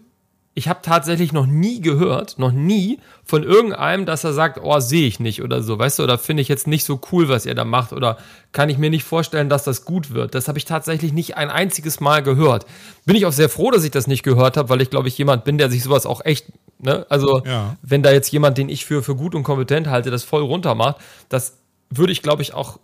ich 0.56 0.68
habe 0.68 0.82
tatsächlich 0.82 1.32
noch 1.32 1.46
nie 1.46 1.80
gehört, 1.80 2.38
noch 2.38 2.52
nie 2.52 3.00
von 3.24 3.44
irgendeinem, 3.44 4.06
dass 4.06 4.26
er 4.26 4.34
sagt, 4.34 4.60
oh, 4.62 4.78
sehe 4.82 5.08
ich 5.08 5.22
nicht 5.22 5.42
oder 5.42 5.64
so, 5.64 5.80
weißt 5.80 6.00
du, 6.00 6.04
oder 6.04 6.18
finde 6.18 6.42
ich 6.42 6.50
jetzt 6.50 6.68
nicht 6.68 6.84
so 6.84 7.00
cool, 7.14 7.30
was 7.30 7.46
ihr 7.46 7.56
da 7.56 7.64
macht, 7.64 7.94
oder 7.94 8.18
kann 8.52 8.70
ich 8.70 8.78
mir 8.78 8.90
nicht 8.90 9.06
vorstellen, 9.06 9.48
dass 9.48 9.64
das 9.64 9.86
gut 9.86 10.12
wird. 10.12 10.36
Das 10.36 10.50
habe 10.50 10.58
ich 10.58 10.66
tatsächlich 10.66 11.14
nicht 11.14 11.38
ein 11.38 11.50
einziges 11.50 12.02
Mal 12.02 12.22
gehört. 12.22 12.66
Bin 13.06 13.16
ich 13.16 13.26
auch 13.26 13.32
sehr 13.32 13.48
froh, 13.48 13.72
dass 13.72 13.86
ich 13.86 13.92
das 13.92 14.08
nicht 14.08 14.24
gehört 14.24 14.58
habe, 14.58 14.68
weil 14.68 14.82
ich 14.82 14.90
glaube 14.90 15.08
ich 15.08 15.18
jemand 15.18 15.46
bin, 15.46 15.58
der 15.58 15.70
sich 15.70 15.82
sowas 15.82 16.06
auch 16.06 16.26
echt, 16.26 16.48
ne, 16.80 17.06
also 17.08 17.42
ja. 17.46 17.78
wenn 17.82 18.04
da 18.04 18.12
jetzt 18.12 18.34
jemand, 18.34 18.58
den 18.58 18.68
ich 18.68 18.86
für, 18.86 19.02
für 19.02 19.16
gut 19.16 19.34
und 19.34 19.44
kompetent 19.44 19.88
halte, 19.88 20.12
das 20.12 20.26
voll 20.26 20.44
runter 20.44 20.76
macht, 20.76 20.98
das 21.30 21.58
würde 21.90 22.12
ich 22.12 22.22
glaube 22.22 22.42
ich 22.42 22.54
auch 22.54 22.80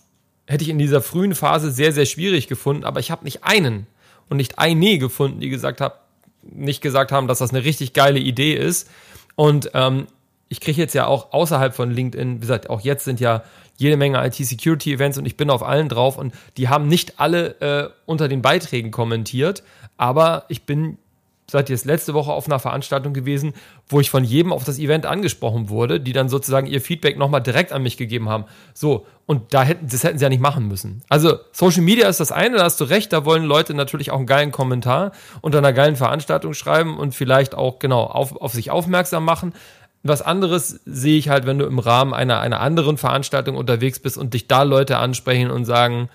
hätte 0.47 0.63
ich 0.63 0.69
in 0.69 0.79
dieser 0.79 1.01
frühen 1.01 1.35
Phase 1.35 1.71
sehr, 1.71 1.93
sehr 1.93 2.05
schwierig 2.05 2.47
gefunden, 2.47 2.83
aber 2.83 2.99
ich 2.99 3.11
habe 3.11 3.23
nicht 3.23 3.43
einen 3.43 3.87
und 4.29 4.37
nicht 4.37 4.59
eine 4.59 4.97
gefunden, 4.97 5.39
die 5.39 5.49
gesagt 5.49 5.81
hat, 5.81 6.01
nicht 6.41 6.81
gesagt 6.81 7.11
haben, 7.11 7.27
dass 7.27 7.39
das 7.39 7.51
eine 7.51 7.63
richtig 7.63 7.93
geile 7.93 8.19
Idee 8.19 8.55
ist. 8.55 8.89
Und 9.35 9.71
ähm, 9.73 10.07
ich 10.49 10.59
kriege 10.59 10.81
jetzt 10.81 10.93
ja 10.93 11.07
auch 11.07 11.33
außerhalb 11.33 11.73
von 11.73 11.91
LinkedIn, 11.91 12.37
wie 12.37 12.41
gesagt, 12.41 12.69
auch 12.69 12.81
jetzt 12.81 13.05
sind 13.05 13.19
ja 13.19 13.43
jede 13.77 13.97
Menge 13.97 14.23
IT-Security-Events 14.25 15.17
und 15.17 15.25
ich 15.25 15.37
bin 15.37 15.49
auf 15.49 15.63
allen 15.63 15.89
drauf 15.89 16.17
und 16.17 16.33
die 16.57 16.69
haben 16.69 16.87
nicht 16.87 17.19
alle 17.19 17.61
äh, 17.61 17.89
unter 18.05 18.27
den 18.27 18.41
Beiträgen 18.41 18.91
kommentiert, 18.91 19.63
aber 19.97 20.45
ich 20.49 20.63
bin 20.63 20.97
seid 21.51 21.69
ihr 21.69 21.75
jetzt 21.75 21.85
letzte 21.85 22.13
Woche 22.13 22.31
auf 22.31 22.47
einer 22.47 22.59
Veranstaltung 22.59 23.13
gewesen, 23.13 23.53
wo 23.89 23.99
ich 23.99 24.09
von 24.09 24.23
jedem 24.23 24.53
auf 24.53 24.63
das 24.63 24.79
Event 24.79 25.05
angesprochen 25.05 25.67
wurde, 25.67 25.99
die 25.99 26.13
dann 26.13 26.29
sozusagen 26.29 26.65
ihr 26.65 26.79
Feedback 26.79 27.17
nochmal 27.17 27.41
direkt 27.41 27.73
an 27.73 27.83
mich 27.83 27.97
gegeben 27.97 28.29
haben. 28.29 28.45
So, 28.73 29.05
und 29.25 29.53
da 29.53 29.63
hätten, 29.63 29.87
das 29.89 30.05
hätten 30.05 30.17
sie 30.17 30.23
ja 30.23 30.29
nicht 30.29 30.41
machen 30.41 30.69
müssen. 30.69 31.03
Also, 31.09 31.39
Social 31.51 31.81
Media 31.81 32.07
ist 32.07 32.21
das 32.21 32.31
eine, 32.31 32.57
da 32.57 32.63
hast 32.63 32.79
du 32.79 32.85
recht, 32.85 33.11
da 33.11 33.25
wollen 33.25 33.43
Leute 33.43 33.73
natürlich 33.73 34.11
auch 34.11 34.17
einen 34.17 34.27
geilen 34.27 34.51
Kommentar 34.51 35.11
unter 35.41 35.57
einer 35.57 35.73
geilen 35.73 35.97
Veranstaltung 35.97 36.53
schreiben 36.53 36.97
und 36.97 37.13
vielleicht 37.13 37.53
auch, 37.53 37.79
genau, 37.79 38.03
auf, 38.03 38.35
auf 38.37 38.53
sich 38.53 38.71
aufmerksam 38.71 39.25
machen. 39.25 39.53
Was 40.03 40.21
anderes 40.21 40.79
sehe 40.85 41.17
ich 41.17 41.27
halt, 41.27 41.45
wenn 41.45 41.59
du 41.59 41.65
im 41.65 41.79
Rahmen 41.79 42.13
einer, 42.13 42.39
einer 42.39 42.61
anderen 42.61 42.97
Veranstaltung 42.97 43.57
unterwegs 43.57 43.99
bist 43.99 44.17
und 44.17 44.33
dich 44.33 44.47
da 44.47 44.63
Leute 44.63 44.97
ansprechen 44.97 45.51
und 45.51 45.65
sagen, 45.65 46.09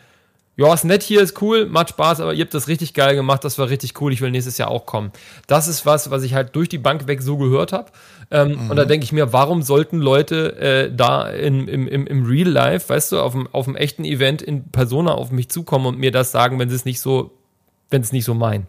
ja, 0.57 0.73
ist 0.73 0.85
nett 0.85 1.03
hier, 1.03 1.21
ist 1.21 1.41
cool, 1.43 1.67
macht 1.67 1.91
Spaß, 1.91 2.21
aber 2.21 2.33
ihr 2.33 2.43
habt 2.43 2.55
das 2.55 2.67
richtig 2.67 2.95
geil 2.95 3.15
gemacht, 3.15 3.45
das 3.45 3.59
war 3.59 3.69
richtig 3.69 4.01
cool, 4.01 4.13
ich 4.13 4.23
will 4.23 4.31
nächstes 4.31 4.57
Jahr 4.57 4.71
auch 4.71 4.87
kommen. 4.87 5.13
Das 5.47 5.69
ist 5.69 5.85
was, 5.85 6.11
was 6.11 6.23
ich 6.23 6.33
halt 6.33 6.57
durch 6.57 6.71
die 6.71 6.79
Bank 6.79 7.07
weg 7.07 7.21
so 7.21 7.37
gehört 7.37 7.73
habe. 7.73 7.91
Ähm, 8.31 8.53
mhm. 8.53 8.71
Und 8.71 8.77
da 8.77 8.87
denke 8.87 9.05
ich 9.05 9.13
mir, 9.13 9.35
warum 9.35 9.63
sollten 9.63 9.99
Leute 9.99 10.57
äh, 10.57 10.95
da 10.95 11.29
in, 11.29 11.69
im, 11.69 11.87
im, 11.87 12.07
im 12.07 12.25
Real 12.25 12.49
Life, 12.49 12.89
weißt 12.89 13.13
du, 13.13 13.21
auf 13.21 13.33
dem, 13.33 13.49
auf 13.53 13.67
dem 13.67 13.77
echten 13.77 14.05
Event 14.05 14.41
in 14.41 14.65
Persona 14.71 15.13
auf 15.13 15.31
mich 15.31 15.51
zukommen 15.51 15.87
und 15.87 15.99
mir 15.99 16.11
das 16.11 16.33
sagen, 16.33 16.59
wenn 16.59 16.71
sie 16.71 16.77
es 16.77 16.87
nicht 16.87 17.01
so, 17.01 17.33
wenn 17.91 18.01
es 18.01 18.13
nicht 18.13 18.25
so 18.25 18.33
meinen? 18.33 18.67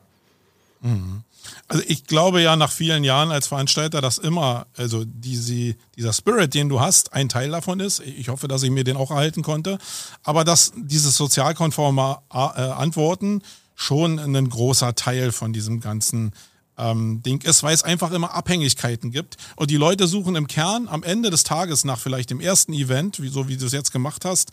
Mhm. 0.82 1.24
Also 1.68 1.84
ich 1.88 2.06
glaube 2.06 2.42
ja 2.42 2.56
nach 2.56 2.72
vielen 2.72 3.04
Jahren 3.04 3.32
als 3.32 3.48
Veranstalter, 3.48 4.02
dass 4.02 4.18
immer, 4.18 4.68
also 4.76 5.04
diese, 5.06 5.76
dieser 5.96 6.14
Spirit, 6.14 6.54
den 6.54 6.70
du 6.70 6.80
hast, 6.80 7.14
ein 7.14 7.30
Teil 7.30 7.52
davon 7.52 7.80
ist. 7.80 8.00
Ich 8.00 8.30
hoffe, 8.30 8.48
dass 8.48 8.64
ich 8.64 8.72
mir 8.72 8.84
den 8.84 8.98
auch 8.98 9.12
erhalten 9.12 9.44
konnte. 9.44 9.78
Aber 10.24 10.44
dass 10.44 10.72
dieses 10.76 11.18
sozialkonforme 11.18 12.20
äh, 12.32 12.36
Antworten 12.36 13.42
schon 13.76 14.20
ein 14.20 14.50
großer 14.50 14.96
Teil 14.96 15.32
von 15.32 15.54
diesem 15.54 15.80
ganzen 15.80 16.34
ähm, 16.78 17.22
Ding 17.24 17.44
ist, 17.44 17.64
weil 17.64 17.74
es 17.74 17.84
einfach 17.84 18.12
immer 18.12 18.34
Abhängigkeiten 18.34 19.12
gibt. 19.12 19.38
Und 19.56 19.72
die 19.72 19.78
Leute 19.78 20.08
suchen 20.08 20.36
im 20.36 20.48
Kern 20.48 20.88
am 20.88 21.04
Ende 21.04 21.30
des 21.30 21.44
Tages 21.44 21.86
nach 21.86 22.00
vielleicht 22.00 22.30
dem 22.30 22.40
ersten 22.40 22.74
Event, 22.74 23.22
wie, 23.22 23.30
so 23.30 23.48
wie 23.48 23.58
du 23.58 23.66
es 23.66 23.72
jetzt 23.72 23.92
gemacht 23.92 24.26
hast, 24.26 24.52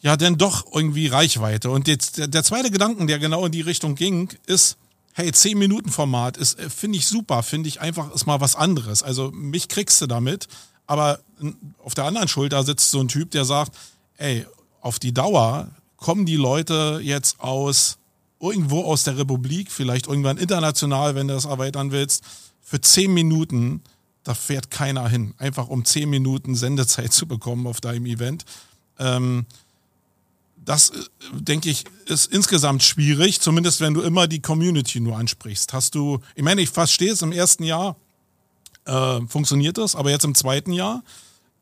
ja, 0.00 0.16
denn 0.16 0.38
doch 0.38 0.64
irgendwie 0.72 1.08
Reichweite. 1.08 1.70
Und 1.70 1.88
jetzt 1.88 2.18
der, 2.18 2.28
der 2.28 2.44
zweite 2.44 2.70
Gedanken, 2.70 3.06
der 3.06 3.18
genau 3.18 3.44
in 3.44 3.52
die 3.52 3.62
Richtung 3.62 3.94
ging, 3.94 4.28
ist, 4.46 4.76
hey, 5.18 5.32
10 5.32 5.58
Minuten 5.58 5.90
Format 5.90 6.36
ist, 6.36 6.58
äh, 6.58 6.70
finde 6.70 6.98
ich 6.98 7.06
super, 7.06 7.42
finde 7.42 7.68
ich 7.68 7.80
einfach, 7.80 8.14
ist 8.14 8.26
mal 8.26 8.40
was 8.40 8.56
anderes. 8.56 9.02
Also 9.02 9.30
mich 9.32 9.68
kriegst 9.68 10.00
du 10.00 10.06
damit, 10.06 10.48
aber 10.86 11.20
auf 11.84 11.94
der 11.94 12.04
anderen 12.04 12.28
Schulter 12.28 12.62
sitzt 12.64 12.90
so 12.90 13.00
ein 13.00 13.08
Typ, 13.08 13.30
der 13.32 13.44
sagt, 13.44 13.76
ey, 14.16 14.46
auf 14.80 14.98
die 14.98 15.12
Dauer 15.12 15.68
kommen 15.96 16.24
die 16.24 16.36
Leute 16.36 17.00
jetzt 17.02 17.40
aus 17.40 17.98
irgendwo 18.40 18.84
aus 18.84 19.02
der 19.02 19.18
Republik, 19.18 19.70
vielleicht 19.70 20.06
irgendwann 20.06 20.38
international, 20.38 21.14
wenn 21.14 21.28
du 21.28 21.34
das 21.34 21.44
erweitern 21.44 21.90
willst, 21.90 22.22
für 22.62 22.80
10 22.80 23.12
Minuten 23.12 23.82
da 24.28 24.34
fährt 24.34 24.70
keiner 24.70 25.08
hin, 25.08 25.32
einfach 25.38 25.68
um 25.68 25.86
zehn 25.86 26.10
Minuten 26.10 26.54
Sendezeit 26.54 27.12
zu 27.14 27.26
bekommen 27.26 27.66
auf 27.66 27.80
deinem 27.80 28.04
Event. 28.04 28.44
Ähm, 28.98 29.46
das, 30.68 30.90
äh, 30.90 31.02
denke 31.32 31.70
ich, 31.70 31.84
ist 32.06 32.30
insgesamt 32.30 32.82
schwierig, 32.82 33.40
zumindest 33.40 33.80
wenn 33.80 33.94
du 33.94 34.02
immer 34.02 34.26
die 34.28 34.40
Community 34.40 35.00
nur 35.00 35.16
ansprichst. 35.16 35.72
Hast 35.72 35.94
du, 35.94 36.20
ich 36.34 36.42
meine, 36.42 36.60
ich 36.60 36.68
verstehe 36.68 37.12
es 37.12 37.22
im 37.22 37.32
ersten 37.32 37.62
Jahr, 37.62 37.96
äh, 38.84 39.20
funktioniert 39.26 39.78
das, 39.78 39.96
aber 39.96 40.10
jetzt 40.10 40.24
im 40.24 40.34
zweiten 40.34 40.72
Jahr 40.72 41.02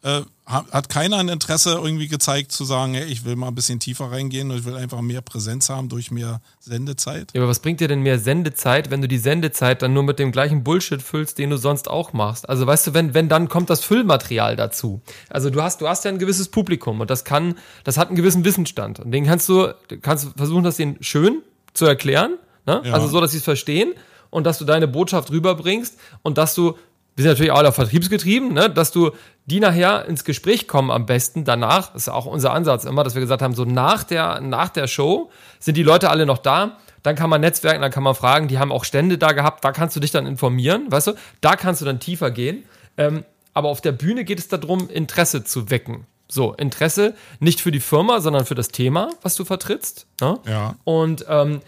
äh, 0.06 0.22
hat 0.46 0.88
keiner 0.88 1.16
ein 1.16 1.28
Interesse 1.28 1.72
irgendwie 1.72 2.06
gezeigt 2.06 2.52
zu 2.52 2.64
sagen, 2.64 2.94
hey, 2.94 3.06
ich 3.06 3.24
will 3.24 3.34
mal 3.34 3.48
ein 3.48 3.56
bisschen 3.56 3.80
tiefer 3.80 4.12
reingehen 4.12 4.48
und 4.52 4.58
ich 4.58 4.64
will 4.64 4.76
einfach 4.76 5.00
mehr 5.00 5.20
Präsenz 5.20 5.68
haben 5.68 5.88
durch 5.88 6.12
mehr 6.12 6.40
Sendezeit. 6.60 7.32
Ja, 7.34 7.40
aber 7.40 7.50
was 7.50 7.58
bringt 7.58 7.80
dir 7.80 7.88
denn 7.88 8.02
mehr 8.02 8.20
Sendezeit, 8.20 8.92
wenn 8.92 9.02
du 9.02 9.08
die 9.08 9.18
Sendezeit 9.18 9.82
dann 9.82 9.92
nur 9.92 10.04
mit 10.04 10.20
dem 10.20 10.30
gleichen 10.30 10.62
Bullshit 10.62 11.02
füllst, 11.02 11.38
den 11.38 11.50
du 11.50 11.56
sonst 11.56 11.90
auch 11.90 12.12
machst? 12.12 12.48
Also 12.48 12.64
weißt 12.64 12.86
du, 12.86 12.94
wenn, 12.94 13.14
wenn 13.14 13.28
dann 13.28 13.48
kommt 13.48 13.68
das 13.68 13.82
Füllmaterial 13.82 14.54
dazu. 14.54 15.00
Also 15.28 15.50
du 15.50 15.60
hast, 15.60 15.80
du 15.80 15.88
hast 15.88 16.04
ja 16.04 16.12
ein 16.12 16.20
gewisses 16.20 16.48
Publikum 16.48 17.00
und 17.00 17.10
das 17.10 17.24
kann, 17.24 17.56
das 17.82 17.98
hat 17.98 18.06
einen 18.06 18.16
gewissen 18.16 18.44
Wissensstand. 18.44 19.00
Und 19.00 19.10
den 19.10 19.24
kannst 19.24 19.48
du, 19.48 19.74
kannst 20.02 20.28
versuchen, 20.36 20.62
das 20.62 20.76
denen 20.76 21.02
schön 21.02 21.42
zu 21.74 21.84
erklären, 21.86 22.34
ne? 22.64 22.82
Ja. 22.84 22.92
Also 22.92 23.08
so, 23.08 23.20
dass 23.20 23.32
sie 23.32 23.38
es 23.38 23.44
verstehen 23.44 23.94
und 24.30 24.44
dass 24.44 24.58
du 24.58 24.64
deine 24.64 24.86
Botschaft 24.86 25.32
rüberbringst 25.32 25.98
und 26.22 26.38
dass 26.38 26.54
du 26.54 26.76
wir 27.16 27.22
sind 27.22 27.30
natürlich 27.30 27.50
auch 27.50 27.74
vertriebsgetrieben, 27.74 28.52
ne, 28.52 28.68
dass 28.68 28.92
du 28.92 29.10
die 29.46 29.58
nachher 29.58 30.04
ins 30.04 30.24
Gespräch 30.24 30.68
kommen 30.68 30.90
am 30.90 31.06
besten 31.06 31.44
danach. 31.44 31.92
Das 31.94 32.02
ist 32.02 32.08
auch 32.10 32.26
unser 32.26 32.52
Ansatz 32.52 32.84
immer, 32.84 33.04
dass 33.04 33.14
wir 33.14 33.22
gesagt 33.22 33.40
haben, 33.40 33.54
so 33.54 33.64
nach 33.64 34.04
der, 34.04 34.40
nach 34.40 34.68
der 34.68 34.86
Show 34.86 35.30
sind 35.58 35.76
die 35.76 35.82
Leute 35.82 36.10
alle 36.10 36.26
noch 36.26 36.38
da. 36.38 36.76
Dann 37.02 37.16
kann 37.16 37.30
man 37.30 37.40
netzwerken, 37.40 37.80
dann 37.80 37.90
kann 37.90 38.02
man 38.02 38.14
fragen, 38.14 38.48
die 38.48 38.58
haben 38.58 38.70
auch 38.70 38.84
Stände 38.84 39.16
da 39.16 39.32
gehabt, 39.32 39.64
da 39.64 39.72
kannst 39.72 39.96
du 39.96 40.00
dich 40.00 40.10
dann 40.10 40.26
informieren, 40.26 40.90
weißt 40.90 41.06
du? 41.06 41.12
Da 41.40 41.56
kannst 41.56 41.80
du 41.80 41.84
dann 41.86 42.00
tiefer 42.00 42.30
gehen. 42.30 42.64
Ähm, 42.98 43.24
aber 43.54 43.70
auf 43.70 43.80
der 43.80 43.92
Bühne 43.92 44.24
geht 44.24 44.38
es 44.38 44.48
darum, 44.48 44.90
Interesse 44.90 45.42
zu 45.42 45.70
wecken. 45.70 46.06
So, 46.28 46.52
Interesse 46.54 47.14
nicht 47.38 47.60
für 47.60 47.70
die 47.70 47.80
Firma, 47.80 48.20
sondern 48.20 48.44
für 48.44 48.56
das 48.56 48.68
Thema, 48.68 49.10
was 49.22 49.36
du 49.36 49.44
vertrittst. 49.44 50.06
Ne? 50.20 50.38
Ja. 50.46 50.74
Und 50.84 51.24
ähm, 51.28 51.60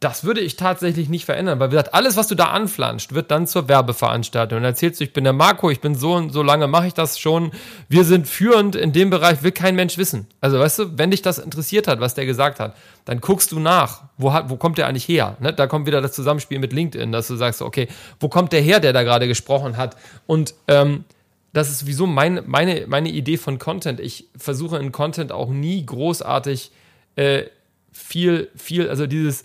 das 0.00 0.22
würde 0.22 0.40
ich 0.40 0.54
tatsächlich 0.54 1.08
nicht 1.08 1.24
verändern, 1.24 1.58
weil 1.58 1.68
wie 1.68 1.72
gesagt, 1.72 1.92
alles, 1.92 2.16
was 2.16 2.28
du 2.28 2.36
da 2.36 2.50
anflanscht, 2.50 3.14
wird 3.14 3.32
dann 3.32 3.48
zur 3.48 3.68
Werbeveranstaltung. 3.68 4.58
Und 4.58 4.64
erzählst 4.64 5.00
du, 5.00 5.04
ich 5.04 5.12
bin 5.12 5.24
der 5.24 5.32
Marco, 5.32 5.70
ich 5.70 5.80
bin 5.80 5.96
so 5.96 6.14
und 6.14 6.30
so 6.30 6.42
lange 6.42 6.68
mache 6.68 6.86
ich 6.86 6.94
das 6.94 7.18
schon. 7.18 7.50
Wir 7.88 8.04
sind 8.04 8.28
führend 8.28 8.76
in 8.76 8.92
dem 8.92 9.10
Bereich, 9.10 9.42
will 9.42 9.50
kein 9.50 9.74
Mensch 9.74 9.98
wissen. 9.98 10.28
Also 10.40 10.60
weißt 10.60 10.78
du, 10.78 10.98
wenn 10.98 11.10
dich 11.10 11.22
das 11.22 11.38
interessiert 11.38 11.88
hat, 11.88 11.98
was 11.98 12.14
der 12.14 12.26
gesagt 12.26 12.60
hat, 12.60 12.76
dann 13.06 13.20
guckst 13.20 13.50
du 13.50 13.58
nach, 13.58 14.04
wo, 14.18 14.32
hat, 14.32 14.48
wo 14.50 14.56
kommt 14.56 14.78
der 14.78 14.86
eigentlich 14.86 15.08
her? 15.08 15.36
Ne? 15.40 15.52
Da 15.52 15.66
kommt 15.66 15.86
wieder 15.86 16.00
das 16.00 16.12
Zusammenspiel 16.12 16.60
mit 16.60 16.72
LinkedIn, 16.72 17.10
dass 17.10 17.26
du 17.26 17.34
sagst, 17.34 17.60
okay, 17.60 17.88
wo 18.20 18.28
kommt 18.28 18.52
der 18.52 18.60
her, 18.60 18.78
der 18.78 18.92
da 18.92 19.02
gerade 19.02 19.26
gesprochen 19.26 19.76
hat? 19.76 19.96
Und 20.28 20.54
ähm, 20.68 21.04
das 21.52 21.70
ist 21.70 21.86
wieso 21.86 22.06
mein, 22.06 22.42
meine, 22.46 22.84
meine 22.86 23.08
Idee 23.08 23.36
von 23.36 23.58
Content. 23.58 23.98
Ich 23.98 24.28
versuche 24.36 24.78
in 24.78 24.92
Content 24.92 25.32
auch 25.32 25.50
nie 25.50 25.84
großartig 25.84 26.70
äh, 27.16 27.44
viel, 27.90 28.48
viel, 28.54 28.88
also 28.88 29.08
dieses 29.08 29.44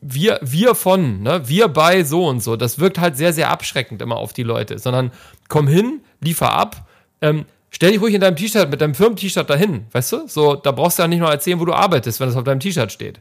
wir, 0.00 0.40
wir 0.42 0.74
von, 0.74 1.22
ne, 1.22 1.48
wir 1.48 1.68
bei 1.68 2.02
so 2.04 2.26
und 2.26 2.42
so, 2.42 2.56
das 2.56 2.78
wirkt 2.78 2.98
halt 2.98 3.16
sehr, 3.16 3.32
sehr 3.32 3.50
abschreckend 3.50 4.02
immer 4.02 4.16
auf 4.16 4.32
die 4.32 4.42
Leute, 4.42 4.78
sondern 4.78 5.12
komm 5.48 5.68
hin, 5.68 6.00
liefer 6.20 6.52
ab, 6.52 6.88
ähm, 7.20 7.44
stell 7.70 7.92
dich 7.92 8.00
ruhig 8.00 8.14
in 8.14 8.20
deinem 8.20 8.36
T-Shirt 8.36 8.70
mit 8.70 8.80
deinem 8.80 8.94
Firmen-T-Shirt 8.94 9.48
dahin, 9.48 9.86
weißt 9.92 10.12
du? 10.12 10.28
So, 10.28 10.54
da 10.54 10.72
brauchst 10.72 10.98
du 10.98 11.02
ja 11.02 11.08
nicht 11.08 11.20
nur 11.20 11.30
erzählen, 11.30 11.60
wo 11.60 11.64
du 11.64 11.74
arbeitest, 11.74 12.20
wenn 12.20 12.28
es 12.28 12.36
auf 12.36 12.44
deinem 12.44 12.60
T-Shirt 12.60 12.90
steht. 12.90 13.20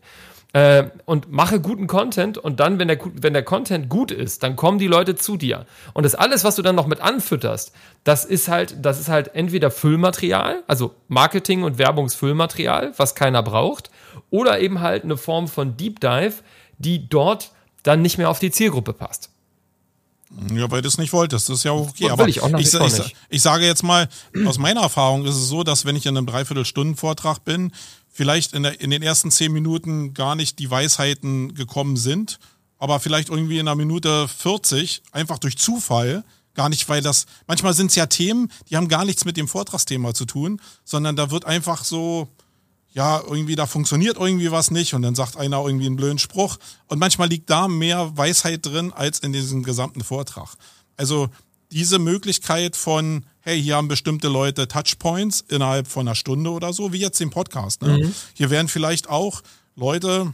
Äh, 0.53 0.89
und 1.05 1.31
mache 1.31 1.59
guten 1.59 1.87
Content 1.87 2.37
und 2.37 2.59
dann, 2.59 2.79
wenn 2.79 2.87
der, 2.87 2.97
wenn 3.13 3.33
der 3.33 3.43
Content 3.43 3.89
gut 3.89 4.11
ist, 4.11 4.43
dann 4.43 4.55
kommen 4.55 4.79
die 4.79 4.87
Leute 4.87 5.15
zu 5.15 5.35
dir. 5.35 5.65
Und 5.93 6.03
das 6.03 6.15
alles, 6.15 6.45
was 6.45 6.55
du 6.55 6.61
dann 6.61 6.75
noch 6.75 6.87
mit 6.87 7.01
anfütterst, 7.01 7.73
das 8.05 8.23
ist 8.23 8.47
halt, 8.47 8.77
das 8.83 8.99
ist 8.99 9.09
halt 9.09 9.35
entweder 9.35 9.69
Füllmaterial, 9.69 10.63
also 10.65 10.95
Marketing- 11.09 11.63
und 11.63 11.77
Werbungsfüllmaterial, 11.77 12.93
was 12.95 13.13
keiner 13.13 13.43
braucht, 13.43 13.91
oder 14.29 14.59
eben 14.59 14.81
halt 14.81 15.03
eine 15.03 15.17
Form 15.17 15.47
von 15.47 15.77
Deep 15.77 15.99
Dive, 15.99 16.35
die 16.77 17.07
dort 17.09 17.51
dann 17.83 18.01
nicht 18.01 18.17
mehr 18.17 18.29
auf 18.29 18.39
die 18.39 18.51
Zielgruppe 18.51 18.93
passt. 18.93 19.29
Ja, 20.53 20.69
weil 20.69 20.81
du 20.81 20.89
es 20.89 20.97
nicht 20.97 21.13
wolltest, 21.13 21.47
das 21.47 21.59
ist 21.59 21.63
ja 21.63 21.71
okay. 21.71 22.05
Will 22.05 22.11
aber 22.11 22.27
ich, 22.27 22.41
auch 22.41 22.49
ich, 22.59 22.73
ich, 22.73 23.15
ich, 23.29 23.41
sage 23.41 23.65
jetzt 23.65 23.83
mal, 23.83 24.09
aus 24.45 24.57
meiner 24.57 24.81
Erfahrung 24.81 25.25
ist 25.25 25.35
es 25.35 25.47
so, 25.47 25.63
dass 25.63 25.85
wenn 25.85 25.95
ich 25.95 26.05
in 26.05 26.17
einem 26.17 26.27
Dreiviertelstunden-Vortrag 26.27 27.45
bin, 27.45 27.71
vielleicht 28.09 28.53
in, 28.53 28.63
der, 28.63 28.81
in 28.81 28.89
den 28.89 29.01
ersten 29.01 29.31
zehn 29.31 29.53
Minuten 29.53 30.13
gar 30.13 30.35
nicht 30.35 30.59
die 30.59 30.69
Weisheiten 30.69 31.55
gekommen 31.55 31.95
sind, 31.95 32.39
aber 32.77 32.99
vielleicht 32.99 33.29
irgendwie 33.29 33.57
in 33.57 33.67
einer 33.67 33.75
Minute 33.75 34.27
40, 34.27 35.01
einfach 35.13 35.39
durch 35.39 35.57
Zufall, 35.57 36.25
gar 36.55 36.67
nicht, 36.67 36.89
weil 36.89 37.01
das, 37.01 37.25
manchmal 37.47 37.73
sind 37.73 37.87
es 37.87 37.95
ja 37.95 38.07
Themen, 38.07 38.51
die 38.69 38.75
haben 38.75 38.89
gar 38.89 39.05
nichts 39.05 39.23
mit 39.23 39.37
dem 39.37 39.47
Vortragsthema 39.47 40.13
zu 40.13 40.25
tun, 40.25 40.59
sondern 40.83 41.15
da 41.15 41.31
wird 41.31 41.45
einfach 41.45 41.85
so, 41.85 42.27
ja, 42.97 43.21
irgendwie 43.21 43.55
da 43.55 43.67
funktioniert 43.67 44.17
irgendwie 44.17 44.51
was 44.51 44.71
nicht 44.71 44.95
und 44.95 45.03
dann 45.03 45.13
sagt 45.13 45.37
einer 45.37 45.63
irgendwie 45.63 45.85
einen 45.85 45.97
blöden 45.97 46.17
Spruch. 46.17 46.57
Und 46.87 46.97
manchmal 46.97 47.29
liegt 47.29 47.47
da 47.47 47.67
mehr 47.67 48.17
Weisheit 48.17 48.65
drin 48.65 48.91
als 48.91 49.19
in 49.19 49.33
diesem 49.33 49.61
gesamten 49.61 50.03
Vortrag. 50.03 50.55
Also 50.97 51.29
diese 51.71 51.99
Möglichkeit 51.99 52.75
von, 52.75 53.23
hey, 53.41 53.61
hier 53.61 53.75
haben 53.75 53.87
bestimmte 53.87 54.29
Leute 54.29 54.67
Touchpoints 54.67 55.45
innerhalb 55.47 55.87
von 55.87 56.07
einer 56.07 56.15
Stunde 56.15 56.49
oder 56.49 56.73
so, 56.73 56.91
wie 56.91 56.97
jetzt 56.97 57.19
den 57.19 57.29
Podcast. 57.29 57.83
Ne? 57.83 57.99
Mhm. 57.99 58.15
Hier 58.33 58.49
werden 58.49 58.67
vielleicht 58.67 59.09
auch 59.09 59.43
Leute 59.75 60.33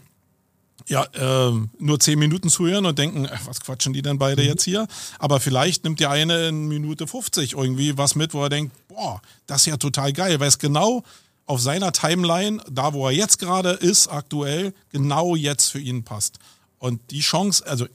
ja, 0.87 1.03
äh, 1.15 1.51
nur 1.79 1.99
zehn 1.99 2.17
Minuten 2.17 2.47
zuhören 2.47 2.85
und 2.85 2.97
denken, 2.97 3.27
ach, 3.29 3.41
was 3.45 3.59
quatschen 3.59 3.91
die 3.91 4.01
denn 4.01 4.17
beide 4.17 4.41
mhm. 4.41 4.47
jetzt 4.47 4.63
hier? 4.63 4.87
Aber 5.19 5.41
vielleicht 5.41 5.83
nimmt 5.83 5.99
der 5.99 6.11
eine 6.11 6.47
in 6.47 6.69
Minute 6.69 7.07
50 7.07 7.55
irgendwie 7.57 7.97
was 7.97 8.15
mit, 8.15 8.33
wo 8.33 8.41
er 8.41 8.49
denkt, 8.49 8.73
boah, 8.87 9.21
das 9.47 9.63
ist 9.63 9.65
ja 9.65 9.75
total 9.75 10.13
geil, 10.13 10.39
weil 10.39 10.47
es 10.47 10.59
genau 10.59 11.03
auf 11.45 11.61
seiner 11.61 11.91
Timeline, 11.91 12.61
da 12.69 12.93
wo 12.93 13.07
er 13.07 13.13
jetzt 13.13 13.39
gerade 13.39 13.71
ist, 13.71 14.07
aktuell, 14.07 14.73
genau 14.89 15.35
jetzt 15.35 15.69
für 15.69 15.79
ihn 15.79 16.03
passt. 16.03 16.39
Und 16.79 17.11
die 17.11 17.19
Chance, 17.19 17.65
also 17.65 17.87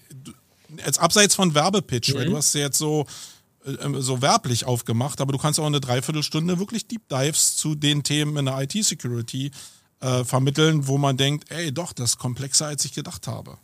jetzt 0.85 0.99
abseits 0.99 1.35
von 1.35 1.55
Werbepitch, 1.55 2.13
mhm. 2.13 2.19
weil 2.19 2.27
du 2.27 2.37
hast 2.37 2.55
ja 2.55 2.63
jetzt 2.63 2.79
so, 2.79 3.07
äh, 3.65 4.01
so 4.01 4.23
werblich 4.23 4.65
aufgemacht, 4.65 5.21
aber 5.21 5.33
du 5.33 5.39
kannst 5.39 5.59
auch 5.61 5.67
eine 5.67 5.81
Dreiviertelstunde 5.81 6.59
wirklich 6.59 6.87
Deep 6.87 7.09
Dives 7.09 7.57
zu 7.57 7.75
den 7.75 8.03
Themen 8.03 8.37
in 8.37 8.47
der 8.47 8.61
IT-Security 8.61 9.51
äh, 10.01 10.25
vermitteln, 10.25 10.87
wo 10.87 10.99
man 10.99 11.17
denkt, 11.17 11.51
ey, 11.51 11.73
doch, 11.73 11.93
das 11.93 12.11
ist 12.11 12.19
komplexer, 12.19 12.67
als 12.67 12.85
ich 12.85 12.93
gedacht 12.93 13.27
habe. 13.27 13.59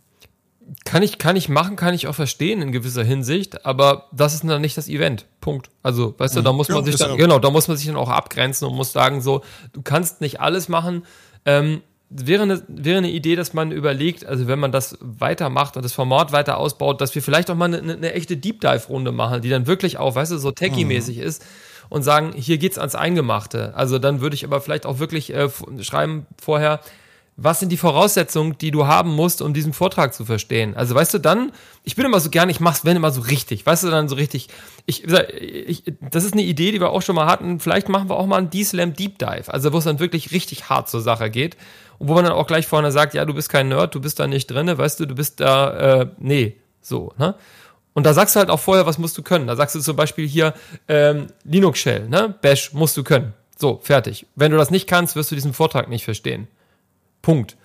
Kann 0.83 1.03
ich, 1.03 1.19
kann 1.19 1.35
ich 1.35 1.47
machen, 1.47 1.75
kann 1.75 1.93
ich 1.93 2.07
auch 2.07 2.15
verstehen 2.15 2.61
in 2.61 2.71
gewisser 2.71 3.03
Hinsicht, 3.03 3.65
aber 3.65 4.07
das 4.11 4.33
ist 4.33 4.43
dann 4.43 4.61
nicht 4.61 4.77
das 4.77 4.87
Event. 4.87 5.25
Punkt. 5.39 5.69
Also, 5.83 6.15
weißt 6.17 6.35
du, 6.35 6.41
da 6.41 6.51
mhm. 6.51 6.57
muss 6.57 6.69
man 6.69 6.79
ja, 6.79 6.83
sich 6.85 6.95
dann, 6.95 7.17
genau, 7.17 7.37
da 7.37 7.51
muss 7.51 7.67
man 7.67 7.77
sich 7.77 7.85
dann 7.85 7.95
auch 7.95 8.09
abgrenzen 8.09 8.67
und 8.67 8.75
muss 8.75 8.91
sagen, 8.91 9.21
so, 9.21 9.41
du 9.73 9.83
kannst 9.83 10.21
nicht 10.21 10.41
alles 10.41 10.67
machen. 10.67 11.05
Ähm, 11.45 11.81
wäre 12.09 12.43
eine, 12.43 12.63
wäre 12.67 12.97
eine 12.97 13.11
Idee, 13.11 13.35
dass 13.35 13.53
man 13.53 13.71
überlegt, 13.71 14.25
also 14.25 14.47
wenn 14.47 14.59
man 14.59 14.71
das 14.71 14.97
weitermacht 15.01 15.75
und 15.75 15.83
das 15.83 15.93
Format 15.93 16.31
weiter 16.31 16.57
ausbaut, 16.57 17.01
dass 17.01 17.13
wir 17.13 17.21
vielleicht 17.21 17.49
auch 17.51 17.55
mal 17.55 17.73
eine, 17.73 17.93
eine 17.93 18.13
echte 18.13 18.37
Deep 18.37 18.61
Dive-Runde 18.61 19.11
machen, 19.11 19.41
die 19.41 19.49
dann 19.49 19.67
wirklich 19.67 19.97
auch, 19.97 20.15
weißt 20.15 20.31
du, 20.31 20.37
so 20.37 20.51
techie-mäßig 20.51 21.17
mhm. 21.17 21.23
ist 21.23 21.45
und 21.89 22.03
sagen, 22.03 22.33
hier 22.35 22.57
geht's 22.57 22.77
ans 22.77 22.95
Eingemachte. 22.95 23.73
Also 23.75 23.99
dann 23.99 24.21
würde 24.21 24.35
ich 24.35 24.45
aber 24.45 24.61
vielleicht 24.61 24.85
auch 24.85 24.99
wirklich 24.99 25.33
äh, 25.33 25.49
schreiben 25.81 26.25
vorher, 26.41 26.79
was 27.37 27.59
sind 27.59 27.69
die 27.69 27.77
Voraussetzungen, 27.77 28.57
die 28.57 28.71
du 28.71 28.87
haben 28.87 29.13
musst, 29.13 29.41
um 29.41 29.53
diesen 29.53 29.73
Vortrag 29.73 30.13
zu 30.13 30.23
verstehen? 30.23 30.75
Also 30.75 30.95
weißt 30.95 31.13
du, 31.13 31.19
dann, 31.19 31.51
ich 31.83 31.95
bin 31.95 32.05
immer 32.05 32.21
so 32.21 32.29
gern, 32.29 32.49
ich 32.49 32.61
mach's 32.61 32.85
wenn 32.85 32.95
immer 32.95 33.11
so 33.11 33.21
richtig, 33.21 33.65
weißt 33.65 33.83
du, 33.83 33.89
dann 33.89 34.07
so 34.07 34.15
richtig, 34.15 34.47
ich, 34.85 35.03
ich, 35.03 35.83
das 35.99 36.23
ist 36.23 36.33
eine 36.33 36.43
Idee, 36.43 36.71
die 36.71 36.79
wir 36.79 36.91
auch 36.91 37.01
schon 37.01 37.15
mal 37.15 37.25
hatten, 37.25 37.59
vielleicht 37.59 37.89
machen 37.89 38.09
wir 38.09 38.15
auch 38.15 38.25
mal 38.25 38.37
einen 38.37 38.49
D-Slam 38.49 38.93
Deep 38.93 39.19
Dive, 39.19 39.53
also 39.53 39.73
wo 39.73 39.79
es 39.79 39.83
dann 39.83 39.99
wirklich 39.99 40.31
richtig 40.31 40.69
hart 40.69 40.89
zur 40.89 41.01
Sache 41.01 41.29
geht 41.29 41.57
und 41.99 42.07
wo 42.07 42.13
man 42.13 42.23
dann 42.23 42.33
auch 42.33 42.47
gleich 42.47 42.67
vorne 42.67 42.91
sagt, 42.93 43.13
ja, 43.13 43.25
du 43.25 43.33
bist 43.33 43.49
kein 43.49 43.67
Nerd, 43.67 43.93
du 43.95 43.99
bist 43.99 44.19
da 44.19 44.27
nicht 44.27 44.47
drinne, 44.47 44.77
weißt 44.77 45.01
du, 45.01 45.05
du 45.05 45.15
bist 45.15 45.41
da, 45.41 46.01
äh, 46.01 46.07
nee, 46.17 46.55
so, 46.81 47.11
ne? 47.17 47.35
Und 47.93 48.05
da 48.05 48.13
sagst 48.13 48.35
du 48.35 48.39
halt 48.39 48.49
auch 48.49 48.59
vorher, 48.59 48.85
was 48.85 48.97
musst 48.97 49.17
du 49.17 49.23
können. 49.23 49.47
Da 49.47 49.55
sagst 49.55 49.73
du 49.73 49.79
zum 49.79 49.95
Beispiel 49.95 50.27
hier 50.27 50.53
ähm, 50.89 51.27
Linux 51.45 51.79
Shell, 51.79 52.09
ne? 52.09 52.35
Bash 52.41 52.73
musst 52.73 52.97
du 52.97 53.05
können. 53.05 53.33
So, 53.57 53.79
fertig. 53.81 54.25
Wenn 54.35 54.51
du 54.51 54.57
das 54.57 54.69
nicht 54.69 54.85
kannst, 54.85 55.15
wirst 55.15 55.31
du 55.31 55.35
diesen 55.35 55.53
Vortrag 55.53 55.87
nicht 55.87 56.03
verstehen. 56.03 56.49
Punkt. 57.25 57.57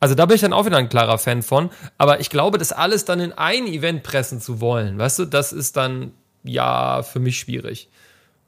Also 0.00 0.14
da 0.14 0.26
bin 0.26 0.34
ich 0.34 0.42
dann 0.42 0.52
auch 0.52 0.66
wieder 0.66 0.76
ein 0.76 0.90
klarer 0.90 1.16
Fan 1.16 1.42
von. 1.42 1.70
Aber 1.96 2.20
ich 2.20 2.28
glaube, 2.28 2.58
das 2.58 2.72
alles 2.72 3.06
dann 3.06 3.20
in 3.20 3.32
ein 3.32 3.66
Event 3.66 4.02
pressen 4.02 4.38
zu 4.38 4.60
wollen, 4.60 4.98
weißt 4.98 5.20
du, 5.20 5.24
das 5.24 5.52
ist 5.52 5.78
dann 5.78 6.12
ja 6.44 7.02
für 7.02 7.18
mich 7.18 7.38
schwierig. 7.38 7.88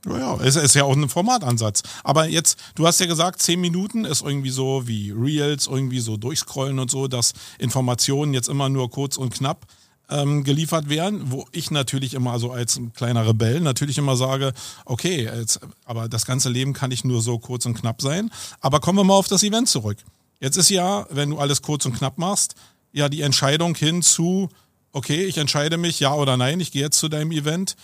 Ja, 0.06 0.38
es 0.42 0.56
ist 0.56 0.74
ja 0.74 0.84
auch 0.84 0.94
ein 0.94 1.08
Formatansatz. 1.08 1.82
Aber 2.04 2.26
jetzt, 2.26 2.58
du 2.74 2.86
hast 2.86 3.00
ja 3.00 3.06
gesagt, 3.06 3.40
zehn 3.40 3.58
Minuten 3.60 4.04
ist 4.04 4.22
irgendwie 4.22 4.50
so 4.50 4.86
wie 4.86 5.12
Reels, 5.12 5.66
irgendwie 5.66 6.00
so 6.00 6.18
durchscrollen 6.18 6.78
und 6.78 6.90
so, 6.90 7.08
dass 7.08 7.32
Informationen 7.58 8.34
jetzt 8.34 8.48
immer 8.48 8.68
nur 8.68 8.90
kurz 8.90 9.16
und 9.16 9.32
knapp 9.32 9.66
ähm, 10.10 10.44
geliefert 10.44 10.90
werden, 10.90 11.30
wo 11.30 11.46
ich 11.52 11.70
natürlich 11.70 12.12
immer 12.12 12.38
so 12.38 12.52
als 12.52 12.78
kleiner 12.94 13.26
Rebell 13.26 13.60
natürlich 13.60 13.96
immer 13.96 14.16
sage, 14.16 14.52
okay, 14.84 15.24
jetzt, 15.24 15.60
aber 15.86 16.08
das 16.08 16.26
ganze 16.26 16.50
Leben 16.50 16.74
kann 16.74 16.90
nicht 16.90 17.04
nur 17.06 17.22
so 17.22 17.38
kurz 17.38 17.64
und 17.64 17.74
knapp 17.74 18.02
sein. 18.02 18.30
Aber 18.60 18.80
kommen 18.80 18.98
wir 18.98 19.04
mal 19.04 19.14
auf 19.14 19.28
das 19.28 19.42
Event 19.42 19.68
zurück. 19.68 19.96
Jetzt 20.40 20.56
ist 20.56 20.70
ja, 20.70 21.06
wenn 21.10 21.30
du 21.30 21.38
alles 21.38 21.62
kurz 21.62 21.84
und 21.86 21.96
knapp 21.96 22.18
machst, 22.18 22.54
ja 22.92 23.08
die 23.08 23.20
Entscheidung 23.20 23.74
hin 23.74 24.02
zu, 24.02 24.48
okay, 24.92 25.24
ich 25.24 25.38
entscheide 25.38 25.76
mich, 25.76 26.00
ja 26.00 26.14
oder 26.14 26.36
nein, 26.36 26.60
ich 26.60 26.72
gehe 26.72 26.82
jetzt 26.82 26.98
zu 26.98 27.08
deinem 27.08 27.30
Event. 27.30 27.76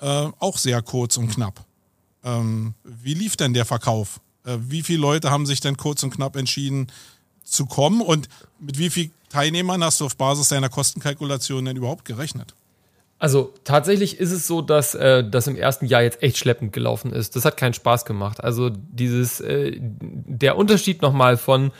äh, 0.00 0.28
auch 0.38 0.58
sehr 0.58 0.82
kurz 0.82 1.16
und 1.16 1.28
knapp. 1.28 1.64
Ähm, 2.24 2.74
wie 2.82 3.14
lief 3.14 3.36
denn 3.36 3.54
der 3.54 3.64
Verkauf? 3.64 4.20
Äh, 4.44 4.58
wie 4.58 4.82
viele 4.82 5.00
Leute 5.00 5.30
haben 5.30 5.46
sich 5.46 5.60
denn 5.60 5.76
kurz 5.76 6.02
und 6.02 6.10
knapp 6.10 6.36
entschieden 6.36 6.88
zu 7.44 7.66
kommen 7.66 8.00
und 8.00 8.28
mit 8.58 8.78
wie 8.78 8.90
vielen 8.90 9.12
Teilnehmern 9.28 9.82
hast 9.82 10.00
du 10.00 10.06
auf 10.06 10.16
Basis 10.16 10.48
deiner 10.48 10.68
Kostenkalkulation 10.68 11.64
denn 11.64 11.76
überhaupt 11.76 12.04
gerechnet? 12.04 12.54
Also 13.18 13.54
tatsächlich 13.62 14.18
ist 14.18 14.32
es 14.32 14.48
so, 14.48 14.62
dass 14.62 14.96
äh, 14.96 15.22
das 15.22 15.46
im 15.46 15.54
ersten 15.54 15.86
Jahr 15.86 16.02
jetzt 16.02 16.22
echt 16.22 16.36
schleppend 16.36 16.72
gelaufen 16.72 17.12
ist. 17.12 17.36
Das 17.36 17.44
hat 17.44 17.56
keinen 17.56 17.72
Spaß 17.72 18.04
gemacht. 18.04 18.42
Also 18.42 18.68
dieses, 18.70 19.40
äh, 19.40 19.76
der 19.80 20.56
Unterschied 20.56 21.02
nochmal 21.02 21.36
von, 21.36 21.70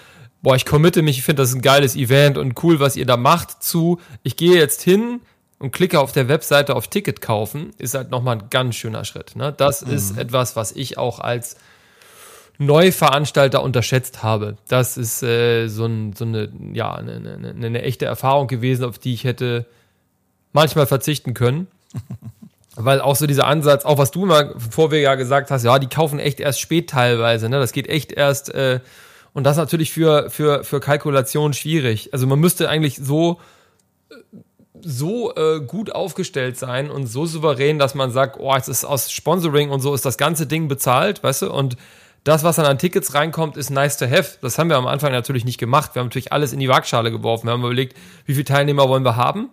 boah, 0.42 0.56
ich 0.56 0.66
committe 0.66 1.02
mich, 1.02 1.18
ich 1.18 1.24
finde 1.24 1.42
das 1.42 1.54
ein 1.54 1.62
geiles 1.62 1.96
Event 1.96 2.36
und 2.36 2.62
cool, 2.62 2.80
was 2.80 2.96
ihr 2.96 3.06
da 3.06 3.16
macht, 3.16 3.62
zu, 3.62 4.00
ich 4.22 4.36
gehe 4.36 4.56
jetzt 4.56 4.82
hin 4.82 5.20
und 5.58 5.70
klicke 5.70 6.00
auf 6.00 6.12
der 6.12 6.28
Webseite 6.28 6.74
auf 6.74 6.88
Ticket 6.88 7.20
kaufen, 7.20 7.70
ist 7.78 7.94
halt 7.94 8.10
nochmal 8.10 8.38
ein 8.38 8.50
ganz 8.50 8.74
schöner 8.74 9.04
Schritt. 9.04 9.36
Ne? 9.36 9.54
Das 9.56 9.86
mhm. 9.86 9.92
ist 9.92 10.18
etwas, 10.18 10.56
was 10.56 10.72
ich 10.72 10.98
auch 10.98 11.20
als 11.20 11.56
Neuveranstalter 12.58 13.62
unterschätzt 13.62 14.22
habe. 14.22 14.56
Das 14.68 14.96
ist 14.96 15.22
äh, 15.22 15.68
so, 15.68 15.86
ein, 15.86 16.12
so 16.14 16.24
eine, 16.24 16.48
ja, 16.72 16.92
eine, 16.92 17.14
eine, 17.14 17.66
eine 17.66 17.82
echte 17.82 18.04
Erfahrung 18.04 18.48
gewesen, 18.48 18.84
auf 18.84 18.98
die 18.98 19.14
ich 19.14 19.24
hätte 19.24 19.66
manchmal 20.52 20.86
verzichten 20.86 21.34
können. 21.34 21.68
Weil 22.74 23.02
auch 23.02 23.16
so 23.16 23.26
dieser 23.26 23.46
Ansatz, 23.46 23.84
auch 23.84 23.98
was 23.98 24.12
du 24.12 24.24
immer 24.24 24.58
vor 24.58 24.90
wir 24.90 25.00
ja 25.00 25.14
gesagt 25.14 25.50
hast, 25.50 25.62
ja, 25.62 25.78
die 25.78 25.88
kaufen 25.88 26.18
echt 26.18 26.40
erst 26.40 26.58
spät 26.58 26.88
teilweise, 26.88 27.50
ne? 27.50 27.58
Das 27.58 27.72
geht 27.72 27.86
echt 27.86 28.12
erst, 28.12 28.54
äh, 28.54 28.80
und 29.34 29.44
das 29.44 29.56
natürlich 29.56 29.92
für, 29.92 30.30
für, 30.30 30.64
für 30.64 30.80
Kalkulation 30.80 31.52
schwierig. 31.52 32.12
Also 32.12 32.26
man 32.26 32.38
müsste 32.38 32.68
eigentlich 32.68 32.96
so, 32.96 33.40
so 34.80 35.34
äh, 35.34 35.60
gut 35.60 35.94
aufgestellt 35.94 36.58
sein 36.58 36.90
und 36.90 37.06
so 37.06 37.24
souverän, 37.24 37.78
dass 37.78 37.94
man 37.94 38.10
sagt, 38.10 38.38
oh, 38.38 38.54
es 38.54 38.68
ist 38.68 38.84
aus 38.84 39.10
Sponsoring 39.10 39.70
und 39.70 39.80
so 39.80 39.94
ist 39.94 40.04
das 40.04 40.18
ganze 40.18 40.46
Ding 40.46 40.68
bezahlt, 40.68 41.22
weißt 41.22 41.42
du? 41.42 41.52
Und 41.52 41.76
das, 42.24 42.44
was 42.44 42.56
dann 42.56 42.66
an 42.66 42.78
Tickets 42.78 43.14
reinkommt, 43.14 43.56
ist 43.56 43.70
nice 43.70 43.96
to 43.96 44.04
have. 44.04 44.38
Das 44.42 44.58
haben 44.58 44.68
wir 44.68 44.76
am 44.76 44.86
Anfang 44.86 45.12
natürlich 45.12 45.44
nicht 45.44 45.58
gemacht. 45.58 45.94
Wir 45.94 46.00
haben 46.00 46.06
natürlich 46.06 46.32
alles 46.32 46.52
in 46.52 46.60
die 46.60 46.68
Waagschale 46.68 47.10
geworfen. 47.10 47.46
Wir 47.46 47.52
haben 47.52 47.64
überlegt, 47.64 47.96
wie 48.26 48.34
viele 48.34 48.44
Teilnehmer 48.44 48.88
wollen 48.88 49.04
wir 49.04 49.16
haben? 49.16 49.50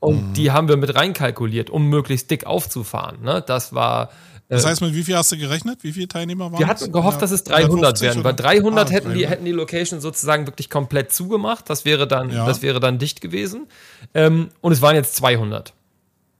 Und 0.00 0.30
mhm. 0.30 0.32
die 0.32 0.50
haben 0.50 0.68
wir 0.68 0.76
mit 0.76 0.94
reinkalkuliert, 0.94 1.70
um 1.70 1.88
möglichst 1.88 2.30
dick 2.30 2.46
aufzufahren. 2.46 3.22
Ne? 3.22 3.44
Das 3.46 3.74
war. 3.74 4.10
Äh, 4.50 4.56
das 4.56 4.66
heißt, 4.66 4.80
mit 4.82 4.94
wie 4.94 5.04
viel 5.04 5.16
hast 5.16 5.30
du 5.30 5.38
gerechnet? 5.38 5.84
Wie 5.84 5.92
viele 5.92 6.08
Teilnehmer 6.08 6.50
waren 6.50 6.58
Wir 6.58 6.66
hatten 6.66 6.90
gehofft, 6.90 7.22
dass 7.22 7.30
es 7.30 7.44
300 7.44 8.00
werden. 8.00 8.22
Bei 8.24 8.32
300 8.32 8.88
ah, 8.88 8.92
hätten, 8.92 9.14
die, 9.14 9.26
hätten 9.26 9.44
die 9.44 9.52
Location 9.52 10.00
sozusagen 10.00 10.46
wirklich 10.46 10.68
komplett 10.68 11.12
zugemacht. 11.12 11.70
Das 11.70 11.84
wäre 11.84 12.08
dann, 12.08 12.30
ja. 12.30 12.46
das 12.46 12.60
wäre 12.60 12.80
dann 12.80 12.98
dicht 12.98 13.20
gewesen. 13.20 13.68
Ähm, 14.12 14.48
und 14.60 14.72
es 14.72 14.82
waren 14.82 14.96
jetzt 14.96 15.14
200. 15.14 15.72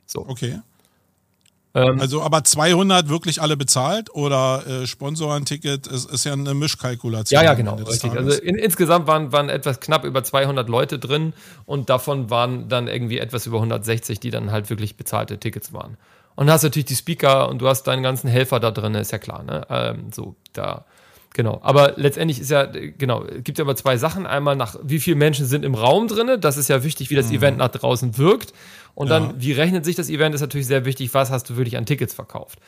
So. 0.06 0.26
Okay. 0.26 0.58
Ähm, 1.72 2.00
also 2.00 2.22
aber 2.22 2.42
200 2.42 3.08
wirklich 3.08 3.40
alle 3.40 3.56
bezahlt 3.56 4.12
oder 4.12 4.66
äh, 4.66 4.86
Sponsoren-Ticket 4.88 5.86
ist, 5.86 6.10
ist 6.10 6.24
ja 6.24 6.32
eine 6.32 6.52
Mischkalkulation. 6.52 7.40
Ja, 7.40 7.44
ja, 7.44 7.54
genau. 7.54 7.76
Richtig. 7.76 8.10
Also 8.10 8.42
in, 8.42 8.56
insgesamt 8.56 9.06
waren, 9.06 9.30
waren 9.30 9.48
etwas 9.48 9.78
knapp 9.78 10.04
über 10.04 10.24
200 10.24 10.68
Leute 10.68 10.98
drin 10.98 11.32
und 11.64 11.88
davon 11.88 12.28
waren 12.28 12.68
dann 12.68 12.88
irgendwie 12.88 13.18
etwas 13.18 13.46
über 13.46 13.58
160, 13.58 14.18
die 14.18 14.30
dann 14.30 14.50
halt 14.50 14.68
wirklich 14.68 14.96
bezahlte 14.96 15.38
Tickets 15.38 15.72
waren. 15.72 15.96
Und 16.40 16.46
du 16.46 16.54
hast 16.54 16.62
natürlich 16.62 16.86
die 16.86 16.96
Speaker 16.96 17.50
und 17.50 17.60
du 17.60 17.68
hast 17.68 17.82
deinen 17.82 18.02
ganzen 18.02 18.26
Helfer 18.26 18.60
da 18.60 18.70
drin, 18.70 18.94
ist 18.94 19.12
ja 19.12 19.18
klar. 19.18 19.42
Ne? 19.42 19.66
Ähm, 19.68 20.06
so, 20.10 20.36
da 20.54 20.86
Genau, 21.34 21.60
aber 21.62 21.92
letztendlich 21.96 22.40
ist 22.40 22.50
ja, 22.50 22.64
genau, 22.64 23.24
es 23.24 23.44
gibt 23.44 23.58
ja 23.58 23.64
aber 23.64 23.76
zwei 23.76 23.98
Sachen. 23.98 24.26
Einmal 24.26 24.56
nach, 24.56 24.76
wie 24.82 25.00
viele 25.00 25.16
Menschen 25.16 25.44
sind 25.44 25.66
im 25.66 25.74
Raum 25.74 26.08
drin, 26.08 26.40
das 26.40 26.56
ist 26.56 26.68
ja 26.68 26.82
wichtig, 26.82 27.10
wie 27.10 27.14
das 27.14 27.28
mhm. 27.28 27.36
Event 27.36 27.58
nach 27.58 27.68
draußen 27.68 28.16
wirkt. 28.16 28.54
Und 28.94 29.08
ja. 29.08 29.20
dann, 29.20 29.34
wie 29.38 29.52
rechnet 29.52 29.84
sich 29.84 29.96
das 29.96 30.08
Event, 30.08 30.34
ist 30.34 30.40
natürlich 30.40 30.66
sehr 30.66 30.86
wichtig, 30.86 31.12
was 31.12 31.30
hast 31.30 31.50
du 31.50 31.58
wirklich 31.58 31.76
an 31.76 31.84
Tickets 31.84 32.14
verkauft. 32.14 32.58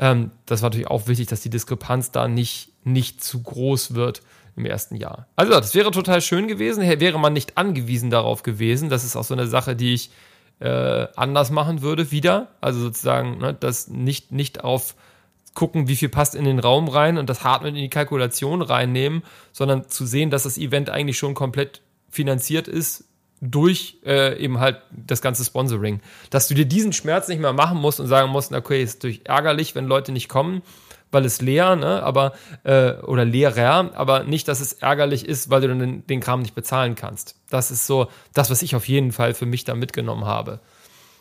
Ähm, 0.00 0.32
das 0.46 0.60
war 0.60 0.70
natürlich 0.70 0.88
auch 0.88 1.06
wichtig, 1.06 1.28
dass 1.28 1.42
die 1.42 1.50
Diskrepanz 1.50 2.10
da 2.10 2.26
nicht, 2.26 2.70
nicht 2.82 3.22
zu 3.22 3.40
groß 3.40 3.94
wird 3.94 4.22
im 4.56 4.66
ersten 4.66 4.96
Jahr. 4.96 5.28
Also, 5.36 5.52
das 5.52 5.76
wäre 5.76 5.92
total 5.92 6.20
schön 6.22 6.48
gewesen, 6.48 6.82
wäre 6.82 7.20
man 7.20 7.32
nicht 7.32 7.56
angewiesen 7.56 8.10
darauf 8.10 8.42
gewesen. 8.42 8.90
Das 8.90 9.04
ist 9.04 9.14
auch 9.14 9.24
so 9.24 9.32
eine 9.32 9.46
Sache, 9.46 9.76
die 9.76 9.94
ich 9.94 10.10
äh, 10.62 11.08
anders 11.16 11.50
machen 11.50 11.82
würde 11.82 12.10
wieder. 12.10 12.48
Also 12.60 12.80
sozusagen, 12.80 13.38
ne, 13.38 13.54
das 13.58 13.88
nicht, 13.88 14.32
nicht 14.32 14.62
auf 14.62 14.94
gucken, 15.54 15.88
wie 15.88 15.96
viel 15.96 16.08
passt 16.08 16.34
in 16.34 16.44
den 16.44 16.58
Raum 16.58 16.88
rein 16.88 17.18
und 17.18 17.28
das 17.28 17.44
hart 17.44 17.62
mit 17.62 17.74
in 17.74 17.82
die 17.82 17.90
Kalkulation 17.90 18.62
reinnehmen, 18.62 19.22
sondern 19.52 19.88
zu 19.88 20.06
sehen, 20.06 20.30
dass 20.30 20.44
das 20.44 20.56
Event 20.56 20.88
eigentlich 20.88 21.18
schon 21.18 21.34
komplett 21.34 21.82
finanziert 22.08 22.68
ist 22.68 23.04
durch 23.42 23.98
äh, 24.06 24.38
eben 24.38 24.60
halt 24.60 24.80
das 24.90 25.20
ganze 25.20 25.44
Sponsoring. 25.44 26.00
Dass 26.30 26.46
du 26.46 26.54
dir 26.54 26.64
diesen 26.64 26.92
Schmerz 26.92 27.26
nicht 27.28 27.40
mehr 27.40 27.52
machen 27.52 27.78
musst 27.78 27.98
und 27.98 28.06
sagen 28.06 28.30
musst, 28.30 28.52
okay, 28.52 28.82
ist 28.82 29.02
durch 29.02 29.22
ärgerlich, 29.24 29.74
wenn 29.74 29.86
Leute 29.86 30.12
nicht 30.12 30.28
kommen, 30.28 30.62
weil 31.12 31.24
es 31.24 31.40
leer, 31.40 31.76
ne, 31.76 32.02
aber 32.02 32.32
äh, 32.64 32.92
oder 33.02 33.24
leerer, 33.24 33.90
aber 33.94 34.24
nicht, 34.24 34.48
dass 34.48 34.60
es 34.60 34.72
ärgerlich 34.72 35.26
ist, 35.26 35.50
weil 35.50 35.60
du 35.60 35.68
dann 35.68 35.78
den, 35.78 36.06
den 36.06 36.20
Kram 36.20 36.42
nicht 36.42 36.54
bezahlen 36.54 36.94
kannst. 36.94 37.36
Das 37.50 37.70
ist 37.70 37.86
so 37.86 38.08
das, 38.34 38.50
was 38.50 38.62
ich 38.62 38.74
auf 38.74 38.88
jeden 38.88 39.12
Fall 39.12 39.34
für 39.34 39.46
mich 39.46 39.64
da 39.64 39.74
mitgenommen 39.74 40.24
habe. 40.24 40.60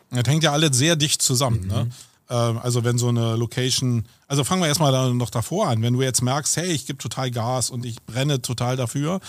Das 0.09 0.23
hängt 0.27 0.43
ja 0.43 0.51
alle 0.51 0.73
sehr 0.73 0.95
dicht 0.95 1.21
zusammen, 1.21 1.67
ne? 1.67 1.73
mhm. 1.73 1.89
ne? 1.89 1.89
Ähm, 2.31 2.59
also 2.59 2.83
wenn 2.85 2.97
so 2.97 3.09
eine 3.09 3.35
Location, 3.35 4.05
also 4.27 4.45
fangen 4.45 4.61
wir 4.61 4.69
erstmal 4.69 5.13
noch 5.13 5.29
davor 5.29 5.67
an, 5.67 5.81
wenn 5.81 5.93
du 5.93 6.01
jetzt 6.01 6.21
merkst, 6.21 6.55
hey, 6.55 6.71
ich 6.71 6.85
gebe 6.85 6.97
total 6.97 7.29
Gas 7.29 7.69
und 7.69 7.85
ich 7.85 8.01
brenne 8.03 8.41
total 8.41 8.77
dafür 8.77 9.19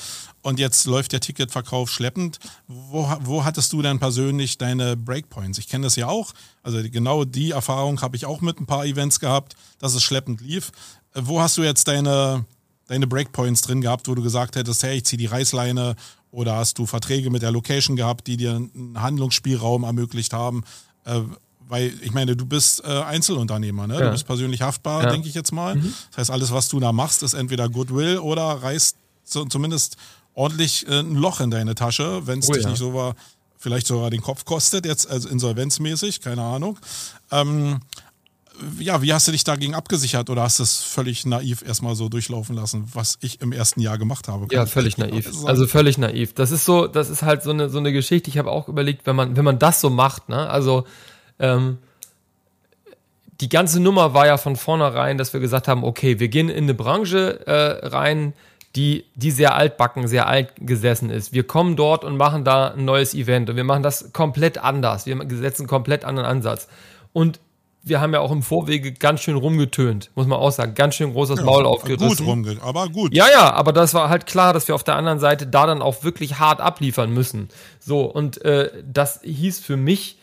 und 0.41 0.61
jetzt 0.61 0.87
läuft 0.87 1.11
der 1.13 1.21
Ticketverkauf 1.21 1.91
schleppend, 1.91 2.39
wo, 2.69 3.11
wo 3.23 3.45
hattest 3.45 3.73
du 3.73 3.83
denn 3.83 3.99
persönlich 3.99 4.57
deine 4.57 4.97
Breakpoints? 4.97 5.59
Ich 5.59 5.69
kenne 5.69 5.85
das 5.85 5.97
ja 5.97 6.07
auch, 6.07 6.33
also 6.63 6.79
genau 6.81 7.25
die 7.25 7.51
Erfahrung 7.51 8.01
habe 8.03 8.17
ich 8.17 8.25
auch 8.25 8.41
mit 8.41 8.61
ein 8.61 8.67
paar 8.67 8.87
Events 8.87 9.19
gehabt, 9.19 9.57
dass 9.81 9.95
es 9.95 10.05
schleppend 10.05 10.41
lief. 10.41 10.71
Äh, 11.15 11.23
wo 11.25 11.41
hast 11.41 11.57
du 11.57 11.65
jetzt 11.65 11.89
deine, 11.89 12.45
deine 12.87 13.09
Breakpoints 13.09 13.63
drin 13.63 13.81
gehabt, 13.81 14.07
wo 14.07 14.15
du 14.15 14.23
gesagt 14.23 14.55
hättest, 14.55 14.85
hey, 14.85 14.99
ich 14.99 15.07
ziehe 15.07 15.19
die 15.19 15.27
Reißleine 15.27 15.97
oder 16.31 16.55
hast 16.55 16.79
du 16.79 16.87
Verträge 16.87 17.31
mit 17.31 17.43
der 17.43 17.51
Location 17.51 17.97
gehabt, 17.97 18.29
die 18.29 18.37
dir 18.37 18.55
einen 18.55 19.03
Handlungsspielraum 19.03 19.83
ermöglicht 19.83 20.33
haben? 20.33 20.63
Weil 21.73 21.91
ich 22.03 22.13
meine, 22.13 22.37
du 22.37 22.45
bist 22.45 22.85
äh, 22.85 22.89
Einzelunternehmer, 22.89 23.87
ne? 23.87 23.95
Ja. 23.95 24.01
Du 24.01 24.11
bist 24.11 24.27
persönlich 24.27 24.61
haftbar, 24.61 25.05
ja. 25.05 25.11
denke 25.11 25.27
ich 25.27 25.35
jetzt 25.35 25.53
mal. 25.53 25.77
Mhm. 25.77 25.95
Das 26.11 26.19
heißt, 26.19 26.31
alles, 26.31 26.53
was 26.53 26.69
du 26.69 26.79
da 26.81 26.93
machst, 26.93 27.23
ist 27.23 27.33
entweder 27.33 27.71
Goodwill 27.71 28.19
oder 28.19 28.43
reißt 28.43 28.95
so, 29.25 29.47
zumindest 29.47 29.97
ordentlich 30.35 30.87
äh, 30.87 31.01
ein 31.01 31.15
Loch 31.15 31.41
in 31.41 31.51
deine 31.51 31.75
Tasche, 31.75 32.27
wenn 32.27 32.41
es 32.41 32.51
oh, 32.51 32.53
dich 32.53 32.65
ja. 32.65 32.69
nicht 32.69 32.79
so 32.79 32.93
war, 32.93 33.15
vielleicht 33.57 33.87
sogar 33.87 34.11
den 34.11 34.21
Kopf 34.21 34.45
kostet, 34.45 34.85
jetzt 34.85 35.09
also 35.09 35.31
insolvenzmäßig, 35.31 36.21
keine 36.21 36.43
Ahnung. 36.43 36.79
Ähm, 37.31 37.81
ja, 38.79 39.01
wie 39.01 39.15
hast 39.15 39.29
du 39.29 39.33
dich 39.33 39.45
dagegen 39.45 39.75
abgesichert 39.75 40.29
oder 40.29 40.43
hast 40.43 40.59
du 40.59 40.65
es 40.65 40.77
völlig 40.77 41.25
naiv 41.25 41.63
erstmal 41.67 41.95
so 41.95 42.11
durchlaufen 42.11 42.55
lassen, 42.55 42.87
was 42.93 43.17
ich 43.23 43.41
im 43.41 43.51
ersten 43.51 43.81
Jahr 43.81 43.97
gemacht 43.97 44.29
habe? 44.29 44.47
Ja, 44.51 44.67
völlig 44.67 44.99
naiv. 44.99 45.31
Also 45.47 45.67
völlig 45.67 45.97
naiv. 45.97 46.35
Das 46.35 46.51
ist 46.51 46.67
so, 46.67 46.87
das 46.87 47.09
ist 47.09 47.23
halt 47.23 47.43
so 47.43 47.49
eine, 47.49 47.71
so 47.71 47.79
eine 47.79 47.95
Geschichte. 47.95 48.29
Ich 48.29 48.37
habe 48.37 48.51
auch 48.51 48.69
überlegt, 48.69 49.07
wenn 49.07 49.17
man, 49.17 49.37
wenn 49.39 49.45
man 49.47 49.59
das 49.59 49.81
so 49.81 49.89
macht, 49.89 50.29
ne, 50.29 50.51
also 50.51 50.85
ähm, 51.43 51.79
die 53.43 53.49
ganze 53.49 53.81
Nummer 53.81 54.15
war 54.15 54.27
ja 54.27 54.39
von 54.39 54.57
vornherein, 54.57 55.19
dass 55.19 55.33
wir 55.33 55.41
gesagt 55.41 55.69
haben, 55.69 55.85
okay, 55.85 56.21
wir 56.21 56.29
gehen 56.29 56.49
in 56.49 56.65
eine 56.65 56.75
Branche 56.75 57.45
äh, 57.47 57.87
rein, 57.89 58.35
die, 58.77 59.05
die 59.17 59.31
sehr 59.31 59.55
altbacken, 59.55 60.07
sehr 60.07 60.29
alt 60.29 60.53
gesessen 60.59 61.11
ist. 61.11 61.33
Wir 61.33 61.47
kommen 61.47 61.77
dort 61.77 62.05
und 62.05 62.17
machen 62.17 62.45
da 62.45 62.69
ein 62.69 62.85
neues 62.85 63.15
Event 63.15 63.51
und 63.51 63.57
wir 63.57 63.65
machen 63.65 63.83
das 63.83 64.13
komplett 64.13 64.59
anders. 64.59 65.07
Wir 65.07 65.19
setzen 65.29 65.63
einen 65.63 65.69
komplett 65.69 66.05
anderen 66.05 66.27
Ansatz. 66.27 66.69
Und 67.13 67.41
wir 67.83 68.01
haben 68.01 68.15
ja 68.15 68.21
auch 68.21 68.31
im 68.31 68.43
Vorwege 68.43 68.93
ganz 68.93 69.21
schön 69.23 69.37
rumgetönt, 69.37 70.11
muss 70.15 70.27
man 70.27 70.39
auch 70.39 70.53
sagen. 70.53 70.75
Ganz 70.75 70.95
schön 70.95 71.13
großes 71.13 71.41
ja, 71.41 71.45
Maul 71.45 71.67
aufgerissen. 71.67 72.25
Gut 72.25 72.27
rumge 72.27 72.57
aber 72.63 72.89
gut. 72.89 73.13
Ja, 73.13 73.29
ja, 73.29 73.53
aber 73.53 73.73
das 73.73 73.93
war 73.93 74.09
halt 74.09 74.27
klar, 74.27 74.53
dass 74.53 74.69
wir 74.69 74.75
auf 74.75 74.85
der 74.85 74.95
anderen 74.95 75.19
Seite 75.19 75.47
da 75.49 75.67
dann 75.67 75.83
auch 75.83 76.05
wirklich 76.05 76.39
hart 76.39 76.61
abliefern 76.61 77.13
müssen. 77.13 77.49
So, 77.81 78.03
und 78.03 78.43
äh, 78.45 78.71
das 78.91 79.21
hieß 79.25 79.59
für 79.59 79.77
mich, 79.77 80.17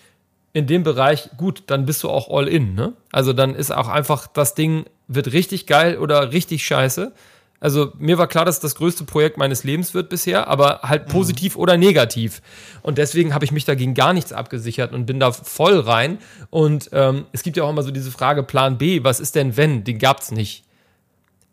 in 0.53 0.67
dem 0.67 0.83
Bereich, 0.83 1.29
gut, 1.37 1.63
dann 1.67 1.85
bist 1.85 2.03
du 2.03 2.09
auch 2.09 2.29
all 2.29 2.47
in. 2.47 2.73
Ne? 2.73 2.93
Also 3.11 3.33
dann 3.33 3.55
ist 3.55 3.71
auch 3.71 3.87
einfach, 3.87 4.27
das 4.27 4.55
Ding 4.55 4.85
wird 5.07 5.31
richtig 5.31 5.67
geil 5.67 5.97
oder 5.97 6.31
richtig 6.31 6.65
scheiße. 6.65 7.13
Also 7.61 7.91
mir 7.97 8.17
war 8.17 8.27
klar, 8.27 8.45
dass 8.45 8.59
das 8.59 8.75
größte 8.75 9.03
Projekt 9.03 9.37
meines 9.37 9.63
Lebens 9.63 9.93
wird 9.93 10.09
bisher, 10.09 10.47
aber 10.47 10.81
halt 10.83 11.07
mhm. 11.07 11.11
positiv 11.11 11.55
mhm. 11.55 11.61
oder 11.61 11.77
negativ. 11.77 12.41
Und 12.81 12.97
deswegen 12.97 13.33
habe 13.33 13.43
ich 13.45 13.51
mich 13.51 13.65
dagegen 13.65 13.93
gar 13.93 14.13
nichts 14.13 14.31
abgesichert 14.31 14.93
und 14.93 15.05
bin 15.05 15.19
da 15.19 15.31
voll 15.31 15.79
rein. 15.79 16.19
Und 16.49 16.89
ähm, 16.93 17.25
es 17.33 17.43
gibt 17.43 17.57
ja 17.57 17.63
auch 17.63 17.69
immer 17.69 17.83
so 17.83 17.91
diese 17.91 18.11
Frage, 18.11 18.43
Plan 18.43 18.77
B, 18.77 19.03
was 19.03 19.19
ist 19.19 19.35
denn 19.35 19.57
wenn? 19.57 19.83
Den 19.83 19.99
gab 19.99 20.21
es 20.21 20.31
nicht. 20.31 20.63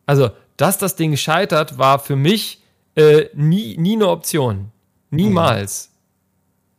Also, 0.07 0.31
dass 0.57 0.79
das 0.79 0.95
Ding 0.95 1.17
scheitert, 1.17 1.77
war 1.77 1.99
für 1.99 2.17
mich 2.17 2.63
äh, 2.95 3.27
nie, 3.35 3.77
nie 3.77 3.95
eine 3.95 4.09
Option. 4.09 4.71
Niemals. 5.11 5.91
Mhm. 5.91 5.97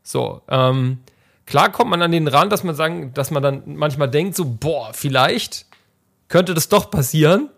So, 0.03 0.41
ähm, 0.47 0.99
Klar 1.47 1.71
kommt 1.71 1.89
man 1.89 2.01
an 2.03 2.11
den 2.11 2.27
Rand, 2.27 2.51
dass 2.51 2.63
man 2.63 2.75
sagen, 2.75 3.13
dass 3.13 3.31
man 3.31 3.41
dann 3.41 3.63
manchmal 3.65 4.09
denkt, 4.09 4.35
so, 4.35 4.45
boah, 4.45 4.91
vielleicht 4.93 5.65
könnte 6.27 6.53
das 6.53 6.69
doch 6.69 6.91
passieren. 6.91 7.49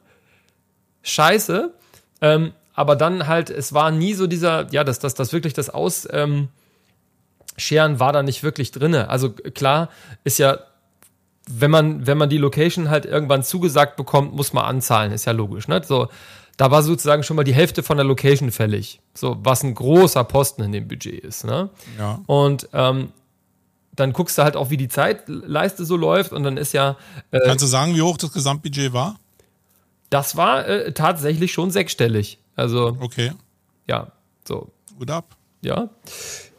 Scheiße. 1.02 1.74
Ähm, 2.22 2.54
aber 2.74 2.96
dann 2.96 3.28
halt, 3.28 3.50
es 3.50 3.74
war 3.74 3.92
nie 3.92 4.14
so 4.14 4.28
dieser, 4.28 4.72
ja, 4.72 4.86
dass 4.86 5.00
das, 5.00 5.14
das 5.16 5.34
wirklich 5.34 5.54
das 5.54 5.70
Ausscheren 5.70 6.50
ähm, 7.72 8.00
war 8.00 8.14
da 8.14 8.24
nicht 8.24 8.44
wirklich 8.44 8.72
drinne. 8.72 9.10
Also 9.10 9.32
klar 9.32 9.90
ist 10.24 10.40
ja 10.40 10.60
wenn 11.50 11.72
man, 11.72 12.06
wenn 12.06 12.18
man 12.18 12.30
die 12.30 12.38
Location 12.38 12.90
halt 12.90 13.06
irgendwann 13.06 13.44
zugesagt 13.44 13.96
bekommt, 13.96 14.36
muss 14.36 14.54
man 14.54 14.66
anzahlen, 14.66 15.12
ist 15.12 15.26
ja 15.26 15.32
logisch, 15.32 15.68
ne? 15.68 15.82
So, 15.84 16.08
da 16.58 16.70
war 16.70 16.84
sozusagen 16.84 17.24
schon 17.24 17.36
mal 17.36 17.44
die 17.44 17.54
Hälfte 17.54 17.82
von 17.82 17.98
der 17.98 18.06
Location 18.06 18.52
fällig. 18.52 19.02
So, 19.16 19.38
was 19.42 19.64
ein 19.64 19.74
großer 19.74 20.24
Posten 20.26 20.62
in 20.62 20.72
dem 20.72 20.88
Budget 20.88 21.24
ist, 21.24 21.46
ne? 21.46 21.70
Ja. 21.98 22.20
Und 22.28 22.70
ähm, 22.74 23.12
dann 24.00 24.14
guckst 24.14 24.38
du 24.38 24.44
halt 24.44 24.56
auch, 24.56 24.70
wie 24.70 24.78
die 24.78 24.88
Zeitleiste 24.88 25.86
so 25.86 25.98
läuft 25.98 26.32
und 26.32 26.44
dann 26.44 26.58
ist 26.58 26.74
ja. 26.74 26.98
Äh, 27.32 27.40
Kannst 27.46 27.64
du 27.64 27.68
sagen, 27.68 27.96
wie 27.96 28.02
hoch 28.02 28.18
das 28.18 28.32
Gesamtbudget 28.32 28.94
war? 28.94 29.20
Das 30.10 30.36
war 30.36 30.68
äh, 30.68 30.94
tatsächlich 30.94 31.52
schon 31.52 31.72
sechsstellig. 31.72 32.40
Also. 32.56 32.98
Okay. 33.00 33.32
Ja, 33.88 34.12
so. 34.48 34.72
Gut 34.98 35.12
ab. 35.12 35.36
Ja. 35.62 35.90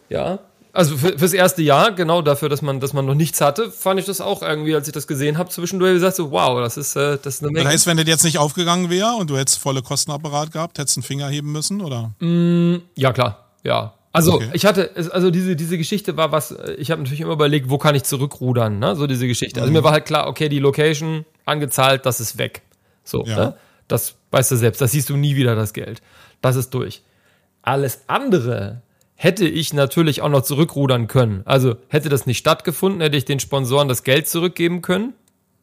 Ja. 0.08 0.38
Also 0.72 0.96
für, 0.96 1.18
fürs 1.18 1.32
erste 1.32 1.62
Jahr, 1.62 1.92
genau 1.92 2.22
dafür, 2.22 2.48
dass 2.48 2.62
man, 2.62 2.78
dass 2.78 2.92
man 2.92 3.04
noch 3.04 3.14
nichts 3.14 3.40
hatte, 3.40 3.72
fand 3.72 3.98
ich 3.98 4.06
das 4.06 4.20
auch 4.20 4.40
irgendwie, 4.42 4.74
als 4.74 4.86
ich 4.86 4.94
das 4.94 5.08
gesehen 5.08 5.36
habe, 5.36 5.50
zwischendurch 5.50 5.94
gesagt 5.94 6.14
so, 6.14 6.30
wow, 6.30 6.60
das 6.60 6.76
ist, 6.76 6.94
äh, 6.94 7.18
das 7.20 7.36
ist 7.36 7.42
eine 7.42 7.50
Menge. 7.50 7.64
Das 7.64 7.72
heißt, 7.72 7.86
wenn 7.88 7.96
das 7.96 8.06
jetzt 8.06 8.24
nicht 8.24 8.38
aufgegangen 8.38 8.88
wäre 8.88 9.14
und 9.14 9.30
du 9.30 9.36
hättest 9.36 9.58
volle 9.58 9.82
Kostenapparat 9.82 10.52
gehabt, 10.52 10.78
hättest 10.78 10.96
einen 10.96 11.02
Finger 11.02 11.28
heben 11.28 11.50
müssen, 11.50 11.80
oder? 11.80 12.12
Mm, 12.20 12.82
ja, 12.94 13.12
klar. 13.12 13.48
Ja. 13.64 13.94
Also 14.12 14.34
okay. 14.34 14.50
ich 14.54 14.66
hatte, 14.66 14.90
also 15.12 15.30
diese, 15.30 15.54
diese 15.54 15.78
Geschichte 15.78 16.16
war 16.16 16.32
was, 16.32 16.54
ich 16.78 16.90
habe 16.90 17.00
natürlich 17.02 17.20
immer 17.20 17.32
überlegt, 17.32 17.70
wo 17.70 17.78
kann 17.78 17.94
ich 17.94 18.02
zurückrudern, 18.02 18.78
ne? 18.78 18.96
So 18.96 19.06
diese 19.06 19.28
Geschichte. 19.28 19.60
Also 19.60 19.70
mhm. 19.70 19.78
mir 19.78 19.84
war 19.84 19.92
halt 19.92 20.04
klar, 20.04 20.26
okay, 20.26 20.48
die 20.48 20.58
Location 20.58 21.24
angezahlt, 21.44 22.06
das 22.06 22.20
ist 22.20 22.36
weg. 22.36 22.62
So, 23.04 23.24
ja. 23.24 23.36
ne? 23.36 23.56
Das 23.86 24.16
weißt 24.32 24.50
du 24.50 24.56
selbst, 24.56 24.80
das 24.80 24.92
siehst 24.92 25.10
du 25.10 25.16
nie 25.16 25.36
wieder, 25.36 25.54
das 25.54 25.72
Geld. 25.72 26.02
Das 26.40 26.56
ist 26.56 26.70
durch. 26.70 27.02
Alles 27.62 28.02
andere 28.08 28.82
hätte 29.14 29.46
ich 29.46 29.72
natürlich 29.72 30.22
auch 30.22 30.28
noch 30.28 30.42
zurückrudern 30.42 31.06
können. 31.06 31.42
Also 31.44 31.76
hätte 31.88 32.08
das 32.08 32.26
nicht 32.26 32.38
stattgefunden, 32.38 33.00
hätte 33.00 33.16
ich 33.16 33.26
den 33.26 33.38
Sponsoren 33.38 33.86
das 33.86 34.02
Geld 34.02 34.28
zurückgeben 34.28 34.82
können. 34.82 35.12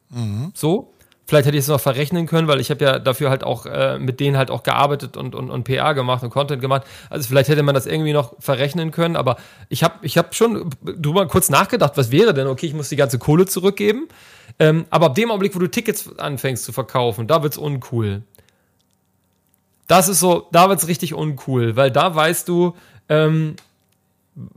Mhm. 0.10 0.52
So. 0.54 0.94
Vielleicht 1.28 1.46
hätte 1.46 1.58
ich 1.58 1.64
es 1.64 1.68
noch 1.68 1.82
verrechnen 1.82 2.26
können, 2.26 2.48
weil 2.48 2.62
ich 2.62 2.72
habe 2.72 2.86
ja 2.86 3.00
dafür 3.00 3.30
halt 3.30 3.44
auch 3.44 3.66
äh, 3.66 4.00
mit 4.00 4.22
denen 4.22 4.38
halt 4.38 4.50
auch 4.50 4.64
gearbeitet 4.64 5.18
und, 5.18 5.36
und, 5.36 5.50
und 5.50 5.66
PR 5.66 5.94
gemacht 5.94 6.24
und 6.24 6.30
Content 6.30 6.62
gemacht. 6.62 6.84
Also 7.10 7.28
vielleicht 7.28 7.50
hätte 7.50 7.64
man 7.64 7.76
das 7.76 7.86
irgendwie 7.86 8.14
noch 8.14 8.36
verrechnen 8.40 8.92
können, 8.92 9.18
aber 9.18 9.36
ich 9.68 9.84
habe 9.84 9.96
ich 10.04 10.18
hab 10.18 10.34
schon 10.34 10.70
drüber 10.82 11.28
kurz 11.28 11.50
nachgedacht, 11.50 11.98
was 11.98 12.12
wäre 12.12 12.34
denn? 12.34 12.48
Okay, 12.48 12.68
ich 12.68 12.74
muss 12.74 12.88
die 12.88 12.96
ganze 12.96 13.20
Kohle 13.20 13.46
zurückgeben. 13.46 14.08
Ähm, 14.58 14.86
aber 14.90 15.08
ab 15.08 15.16
dem 15.16 15.30
Augenblick, 15.30 15.54
wo 15.54 15.60
du 15.60 15.70
Tickets 15.70 16.18
anfängst 16.18 16.64
zu 16.64 16.72
verkaufen, 16.72 17.28
da 17.28 17.44
wird's 17.44 17.58
uncool. 17.58 18.24
Das 19.88 20.08
ist 20.08 20.22
so, 20.22 20.48
da 20.54 20.70
wird's 20.70 20.88
richtig 20.88 21.14
uncool, 21.14 21.76
weil 21.76 21.92
da 21.92 22.16
weißt 22.16 22.48
du, 22.48 22.74
ähm, 23.10 23.58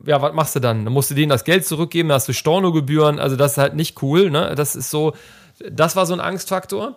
ja, 0.07 0.23
was 0.23 0.35
machst 0.35 0.55
du 0.55 0.61
dann? 0.61 0.85
Dann 0.85 0.93
musst 0.93 1.11
du 1.11 1.16
denen 1.16 1.31
das 1.31 1.43
Geld 1.43 1.66
zurückgeben, 1.66 2.11
dann 2.11 2.16
hast 2.16 2.29
du 2.29 2.33
Stornogebühren, 2.33 3.18
also 3.18 3.35
das 3.35 3.53
ist 3.53 3.59
halt 3.59 3.75
nicht 3.75 4.01
cool, 4.03 4.31
ne? 4.31 4.55
Das 4.55 4.77
ist 4.77 4.91
so, 4.91 5.14
das 5.71 5.97
war 5.97 6.07
so 6.07 6.15
ein 6.15 6.21
Angstfaktor. 6.21 6.97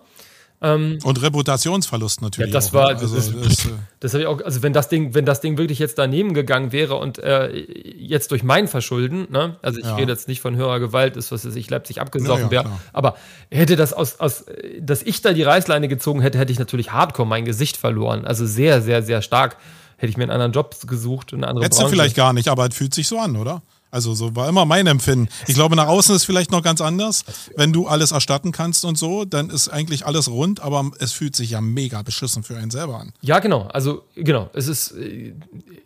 Ähm, 0.64 0.98
und 1.04 1.20
Reputationsverlust 1.20 2.22
natürlich. 2.22 2.50
Ja, 2.50 2.54
das 2.54 2.68
auch, 2.68 2.74
war, 2.74 2.94
ne? 2.94 2.98
also, 2.98 3.14
das, 3.14 3.30
das, 3.32 3.68
das 4.00 4.14
habe 4.14 4.22
ich 4.22 4.26
auch, 4.28 4.40
also 4.40 4.62
wenn 4.62 4.72
das 4.72 4.88
Ding, 4.88 5.12
wenn 5.12 5.26
das 5.26 5.40
Ding 5.40 5.58
wirklich 5.58 5.78
jetzt 5.78 5.98
daneben 5.98 6.32
gegangen 6.32 6.72
wäre 6.72 6.94
und 6.94 7.18
äh, 7.18 7.50
jetzt 7.52 8.30
durch 8.30 8.42
mein 8.42 8.68
Verschulden, 8.68 9.26
ne, 9.30 9.56
also 9.62 9.78
ich 9.78 9.84
ja. 9.84 9.96
rede 9.96 10.12
jetzt 10.12 10.28
nicht 10.28 10.40
von 10.40 10.56
höherer 10.56 10.80
Gewalt, 10.80 11.16
ist 11.16 11.32
was 11.32 11.44
weiß 11.44 11.54
ich, 11.56 11.68
Leipzig 11.68 12.00
abgesoffen 12.00 12.44
ja, 12.44 12.50
wäre, 12.50 12.70
aber 12.92 13.16
hätte 13.50 13.76
das 13.76 13.92
aus, 13.92 14.20
aus, 14.20 14.44
dass 14.80 15.02
ich 15.02 15.20
da 15.20 15.32
die 15.32 15.42
Reißleine 15.42 15.88
gezogen 15.88 16.22
hätte, 16.22 16.38
hätte 16.38 16.52
ich 16.52 16.58
natürlich 16.58 16.92
hardcore 16.92 17.28
mein 17.28 17.44
Gesicht 17.44 17.76
verloren. 17.76 18.24
Also 18.24 18.46
sehr, 18.46 18.80
sehr, 18.80 19.02
sehr 19.02 19.20
stark 19.20 19.56
hätte 19.96 20.10
ich 20.10 20.16
mir 20.16 20.24
einen 20.24 20.32
anderen 20.32 20.52
Job 20.52 20.76
gesucht, 20.86 21.34
eine 21.34 21.46
andere 21.46 21.64
Hättest 21.66 21.80
Branche. 21.80 21.90
du 21.92 21.96
vielleicht 21.96 22.16
gar 22.16 22.32
nicht, 22.32 22.48
aber 22.48 22.66
es 22.68 22.74
fühlt 22.74 22.94
sich 22.94 23.08
so 23.08 23.18
an, 23.18 23.36
oder? 23.36 23.62
Also 23.94 24.12
so 24.14 24.34
war 24.34 24.48
immer 24.48 24.64
mein 24.64 24.88
Empfinden. 24.88 25.28
Ich 25.46 25.54
glaube, 25.54 25.76
nach 25.76 25.86
außen 25.86 26.16
ist 26.16 26.24
vielleicht 26.24 26.50
noch 26.50 26.62
ganz 26.62 26.80
anders. 26.80 27.24
Wenn 27.56 27.72
du 27.72 27.86
alles 27.86 28.10
erstatten 28.10 28.50
kannst 28.50 28.84
und 28.84 28.98
so, 28.98 29.24
dann 29.24 29.50
ist 29.50 29.68
eigentlich 29.68 30.04
alles 30.04 30.28
rund, 30.28 30.60
aber 30.60 30.90
es 30.98 31.12
fühlt 31.12 31.36
sich 31.36 31.50
ja 31.50 31.60
mega 31.60 32.02
beschissen 32.02 32.42
für 32.42 32.56
einen 32.56 32.72
selber 32.72 32.98
an. 32.98 33.12
Ja, 33.20 33.38
genau. 33.38 33.68
Also 33.72 34.02
genau. 34.16 34.50
Es 34.52 34.66
ist, 34.66 34.94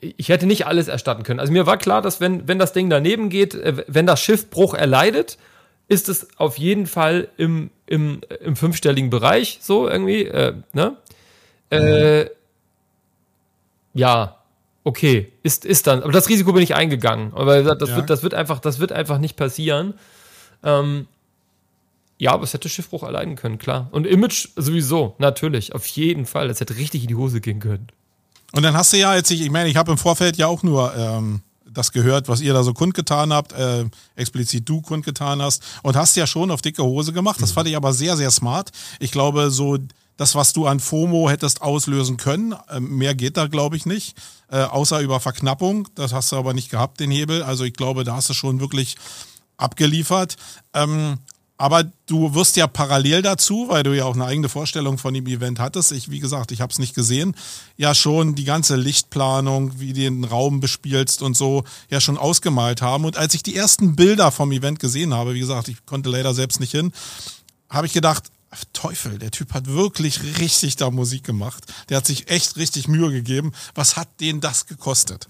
ich 0.00 0.28
hätte 0.30 0.46
nicht 0.46 0.66
alles 0.66 0.88
erstatten 0.88 1.22
können. 1.22 1.38
Also 1.38 1.52
mir 1.52 1.66
war 1.66 1.76
klar, 1.76 2.00
dass 2.00 2.18
wenn, 2.18 2.48
wenn 2.48 2.59
das 2.59 2.72
Ding 2.72 2.88
daneben 2.88 3.28
geht, 3.28 3.54
äh, 3.54 3.84
wenn 3.86 4.06
das 4.06 4.20
Schiff 4.20 4.48
Bruch 4.48 4.72
erleidet, 4.72 5.36
ist 5.86 6.09
es 6.09 6.28
auf 6.38 6.59
jeden 6.59 6.86
Fall 6.86 7.28
im, 7.36 7.70
im, 7.86 8.22
im 8.40 8.56
fünfstelligen 8.56 9.11
Bereich 9.11 9.59
so 9.61 9.86
irgendwie, 9.86 10.24
äh, 10.24 10.54
ne? 10.72 10.96
Äh, 11.70 12.24
mhm 12.24 12.28
ja, 13.98 14.36
okay, 14.89 15.30
ist, 15.43 15.66
ist 15.66 15.86
dann. 15.86 16.03
Aber 16.03 16.12
das 16.12 16.28
Risiko 16.30 16.53
bin 16.53 16.62
ich 16.62 16.74
eingegangen. 16.74 17.34
Aber 17.34 17.62
das, 17.62 17.89
ja. 17.91 17.97
wird, 17.97 18.09
das, 18.09 18.22
wird, 18.22 18.32
einfach, 18.32 18.59
das 18.59 18.78
wird 18.78 18.91
einfach 18.91 19.18
nicht 19.18 19.36
passieren. 19.36 19.95
Ähm, 20.64 21.07
ja, 22.16 22.32
aber 22.32 22.45
es 22.45 22.55
hätte 22.55 22.68
Schiffbruch 22.68 23.03
erleiden 23.03 23.36
können, 23.36 23.59
klar. 23.59 23.89
Und 23.93 24.07
Image 24.07 24.49
sowieso, 24.57 25.14
natürlich, 25.18 25.74
auf 25.74 25.86
jeden 25.86 26.24
Fall. 26.24 26.49
Es 26.49 26.61
hätte 26.61 26.76
richtig 26.76 27.03
in 27.03 27.09
die 27.09 27.14
Hose 27.14 27.41
gehen 27.41 27.61
können. 27.61 27.89
Und 28.53 28.62
dann 28.62 28.74
hast 28.74 28.95
du 28.95 28.97
ja 28.97 29.14
jetzt, 29.14 29.30
ich 29.30 29.51
meine, 29.51 29.68
ich 29.68 29.76
habe 29.76 29.93
im 29.93 29.99
Vorfeld 29.99 30.39
ja 30.39 30.47
auch 30.47 30.62
nur 30.62 30.97
ähm, 30.97 31.43
das 31.70 31.93
gehört, 31.93 32.28
was 32.28 32.41
ihr 32.41 32.55
da 32.55 32.62
so 32.62 32.72
kundgetan 32.72 33.30
habt, 33.30 33.53
äh, 33.53 33.84
explizit 34.16 34.66
du 34.66 34.80
kundgetan 34.80 35.43
hast 35.43 35.62
und 35.82 35.97
hast 35.97 36.16
ja 36.16 36.26
schon 36.26 36.51
auf 36.51 36.62
dicke 36.62 36.82
Hose 36.82 37.12
gemacht. 37.12 37.43
Das 37.43 37.51
mhm. 37.51 37.55
fand 37.55 37.68
ich 37.68 37.76
aber 37.76 37.93
sehr, 37.93 38.16
sehr 38.16 38.30
smart. 38.30 38.70
Ich 39.01 39.12
glaube, 39.12 39.51
so 39.51 39.76
das, 40.18 40.34
was 40.34 40.53
du 40.53 40.66
an 40.66 40.80
FOMO 40.80 41.30
hättest 41.30 41.62
auslösen 41.62 42.16
können. 42.18 42.55
Ähm, 42.70 42.97
mehr 42.97 43.14
geht 43.14 43.36
da, 43.36 43.47
glaube 43.47 43.76
ich, 43.76 43.86
nicht. 43.86 44.16
Äh, 44.51 44.62
außer 44.62 45.01
über 45.01 45.20
Verknappung. 45.20 45.88
Das 45.94 46.12
hast 46.12 46.32
du 46.32 46.36
aber 46.36 46.55
nicht 46.55 46.70
gehabt, 46.70 47.01
den 47.01 47.11
Hebel. 47.11 47.42
Also 47.42 47.64
ich 47.64 47.74
glaube, 47.74 48.05
da 48.05 48.16
hast 48.16 48.30
du 48.30 48.34
schon 48.34 48.61
wirklich 48.61 48.96
abgeliefert. 49.57 50.36
Ähm, 50.72 51.18
aber 51.61 51.82
du 52.07 52.34
wirst 52.34 52.57
ja 52.57 52.68
parallel 52.68 53.20
dazu, 53.20 53.66
weil 53.68 53.82
du 53.82 53.94
ja 53.94 54.05
auch 54.05 54.14
eine 54.14 54.24
eigene 54.24 54.49
Vorstellung 54.49 54.96
von 54.96 55.12
dem 55.12 55.26
Event 55.26 55.59
hattest. 55.59 55.90
Ich, 55.90 56.09
wie 56.09 56.20
gesagt, 56.20 56.53
ich 56.53 56.61
habe 56.61 56.72
es 56.72 56.78
nicht 56.78 56.94
gesehen. 56.94 57.34
Ja, 57.76 57.96
schon 57.96 58.36
die 58.36 58.44
ganze 58.44 58.76
Lichtplanung, 58.76 59.80
wie 59.80 59.92
du 59.92 60.01
den 60.01 60.22
Raum 60.22 60.61
bespielst 60.61 61.20
und 61.20 61.36
so, 61.36 61.64
ja 61.90 62.01
schon 62.01 62.16
ausgemalt 62.16 62.80
haben. 62.80 63.05
Und 63.05 63.16
als 63.16 63.34
ich 63.34 63.42
die 63.42 63.57
ersten 63.57 63.96
Bilder 63.96 64.30
vom 64.30 64.53
Event 64.53 64.78
gesehen 64.78 65.12
habe, 65.12 65.34
wie 65.34 65.40
gesagt, 65.40 65.66
ich 65.66 65.84
konnte 65.84 66.09
leider 66.09 66.32
selbst 66.32 66.61
nicht 66.61 66.70
hin, 66.70 66.92
habe 67.68 67.88
ich 67.88 67.92
gedacht, 67.92 68.30
Teufel, 68.72 69.18
der 69.18 69.30
Typ 69.30 69.53
hat 69.55 69.66
wirklich 69.66 70.38
richtig 70.38 70.76
da 70.76 70.90
Musik 70.90 71.24
gemacht. 71.24 71.64
Der 71.88 71.99
hat 71.99 72.07
sich 72.07 72.30
echt 72.30 72.57
richtig 72.57 72.88
Mühe 72.88 73.11
gegeben. 73.11 73.53
Was 73.74 73.96
hat 73.96 74.09
den 74.20 74.40
das 74.40 74.66
gekostet? 74.66 75.26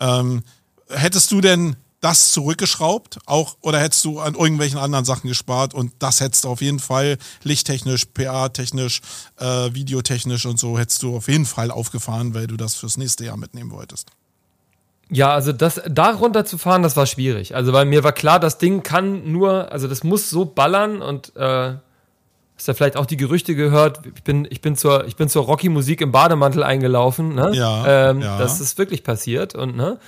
Ähm, 0.00 0.42
hättest 0.88 1.30
du 1.30 1.40
denn 1.40 1.76
das 2.00 2.32
zurückgeschraubt, 2.32 3.18
auch 3.26 3.56
oder 3.60 3.80
hättest 3.80 4.04
du 4.04 4.20
an 4.20 4.34
irgendwelchen 4.34 4.78
anderen 4.78 5.04
Sachen 5.04 5.28
gespart 5.28 5.74
und 5.74 5.92
das 5.98 6.20
hättest 6.20 6.44
du 6.44 6.48
auf 6.48 6.60
jeden 6.60 6.78
Fall 6.78 7.18
lichttechnisch, 7.42 8.04
PA-technisch, 8.06 9.00
äh, 9.38 9.74
videotechnisch 9.74 10.46
und 10.46 10.60
so 10.60 10.78
hättest 10.78 11.02
du 11.02 11.16
auf 11.16 11.28
jeden 11.28 11.46
Fall 11.46 11.70
aufgefahren, 11.70 12.34
weil 12.34 12.46
du 12.46 12.56
das 12.56 12.76
fürs 12.76 12.96
nächste 12.98 13.24
Jahr 13.24 13.36
mitnehmen 13.36 13.72
wolltest. 13.72 14.10
Ja, 15.10 15.32
also 15.32 15.52
das 15.52 15.80
da 15.88 16.10
runterzufahren, 16.10 16.82
das 16.82 16.94
war 16.96 17.06
schwierig. 17.06 17.56
Also 17.56 17.72
weil 17.72 17.86
mir 17.86 18.04
war 18.04 18.12
klar, 18.12 18.38
das 18.38 18.58
Ding 18.58 18.82
kann 18.82 19.32
nur, 19.32 19.72
also 19.72 19.88
das 19.88 20.04
muss 20.04 20.30
so 20.30 20.44
ballern 20.44 21.02
und 21.02 21.34
äh, 21.34 21.74
Hast 22.58 22.66
ja 22.66 22.74
vielleicht 22.74 22.96
auch 22.96 23.06
die 23.06 23.16
Gerüchte 23.16 23.54
gehört, 23.54 24.00
ich 24.16 24.24
bin, 24.24 24.44
ich 24.50 24.60
bin 24.60 24.74
zur, 24.74 25.06
ich 25.06 25.14
bin 25.14 25.28
zur 25.28 25.44
Rocky-Musik 25.44 26.00
im 26.00 26.10
Bademantel 26.10 26.64
eingelaufen, 26.64 27.36
ne? 27.36 27.52
Ja, 27.54 28.10
ähm, 28.10 28.20
ja. 28.20 28.36
Das 28.36 28.60
ist 28.60 28.78
wirklich 28.78 29.04
passiert 29.04 29.54
und, 29.54 29.76
ne? 29.76 30.00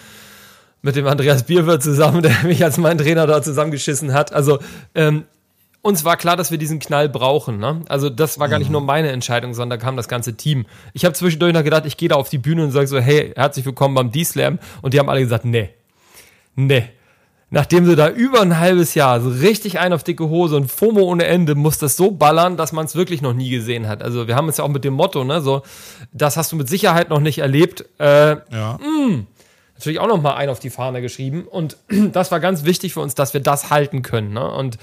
Mit 0.83 0.97
dem 0.97 1.07
Andreas 1.07 1.45
Bierwirt 1.45 1.81
zusammen, 1.81 2.23
der 2.25 2.35
mich 2.43 2.65
als 2.65 2.77
mein 2.77 2.99
Trainer 2.99 3.29
da 3.29 3.41
zusammengeschissen 3.41 4.13
hat. 4.13 4.33
Also, 4.33 4.59
ähm, 4.97 5.27
uns 5.81 6.05
war 6.05 6.17
klar, 6.17 6.37
dass 6.37 6.51
wir 6.51 6.59
diesen 6.59 6.81
Knall 6.81 7.09
brauchen. 7.09 7.59
Ne? 7.59 7.83
Also 7.89 8.11
das 8.11 8.39
war 8.39 8.49
gar 8.49 8.59
nicht 8.59 8.69
mhm. 8.69 8.73
nur 8.73 8.81
meine 8.83 9.11
Entscheidung, 9.11 9.55
sondern 9.55 9.79
da 9.79 9.85
kam 9.85 9.97
das 9.97 10.09
ganze 10.09 10.37
Team. 10.37 10.67
Ich 10.93 11.05
habe 11.05 11.15
zwischendurch 11.15 11.55
noch 11.55 11.65
gedacht, 11.65 11.87
ich 11.87 11.97
gehe 11.97 12.11
da 12.11 12.17
auf 12.17 12.29
die 12.29 12.37
Bühne 12.37 12.65
und 12.65 12.71
sage 12.73 12.87
so, 12.87 12.99
hey, 12.99 13.33
herzlich 13.35 13.65
willkommen 13.65 13.95
beim 13.95 14.11
D-Slam. 14.11 14.59
Und 14.83 14.93
die 14.93 14.99
haben 14.99 15.09
alle 15.09 15.21
gesagt, 15.21 15.47
nee, 15.47 15.71
nee, 16.55 16.91
nachdem 17.51 17.85
sie 17.85 17.97
da 17.97 18.09
über 18.09 18.41
ein 18.41 18.59
halbes 18.59 18.95
Jahr 18.95 19.21
so 19.21 19.29
richtig 19.29 19.79
ein 19.79 19.93
auf 19.93 20.05
dicke 20.05 20.29
Hose 20.29 20.57
und 20.57 20.71
FOMO 20.71 21.01
ohne 21.01 21.25
Ende, 21.25 21.55
muss 21.55 21.79
das 21.79 21.97
so 21.97 22.13
ballern, 22.13 22.57
dass 22.57 22.73
man 22.73 22.87
es 22.87 22.95
wirklich 22.95 23.23
noch 23.23 23.35
nie 23.35 23.51
gesehen 23.51 23.89
hat. 23.89 24.03
Also 24.03 24.29
wir 24.29 24.37
haben 24.37 24.49
es 24.49 24.59
ja 24.59 24.65
auch 24.65 24.69
mit 24.69 24.85
dem 24.85 24.95
Motto, 24.95 25.25
ne, 25.25 25.41
so, 25.41 25.63
das 26.13 26.37
hast 26.37 26.53
du 26.53 26.57
mit 26.57 26.69
Sicherheit 26.69 27.11
noch 27.11 27.21
nicht 27.21 27.39
erlebt. 27.39 27.85
Äh, 27.99 28.37
ja. 28.53 28.79
Mh, 28.79 29.09
mm, 29.09 29.27
natürlich 29.75 29.99
auch 29.99 30.07
noch 30.07 30.23
mal 30.23 30.35
ein 30.35 30.49
auf 30.49 30.61
die 30.61 30.71
Fahne 30.71 31.03
geschrieben 31.03 31.45
und 31.49 31.77
das 32.13 32.31
war 32.31 32.39
ganz 32.39 32.65
wichtig 32.65 32.95
für 32.95 33.01
uns, 33.01 33.15
dass 33.15 33.35
wir 33.35 33.41
das 33.41 33.71
halten 33.71 34.03
können. 34.03 34.33
Ne? 34.33 34.49
Und 34.49 34.79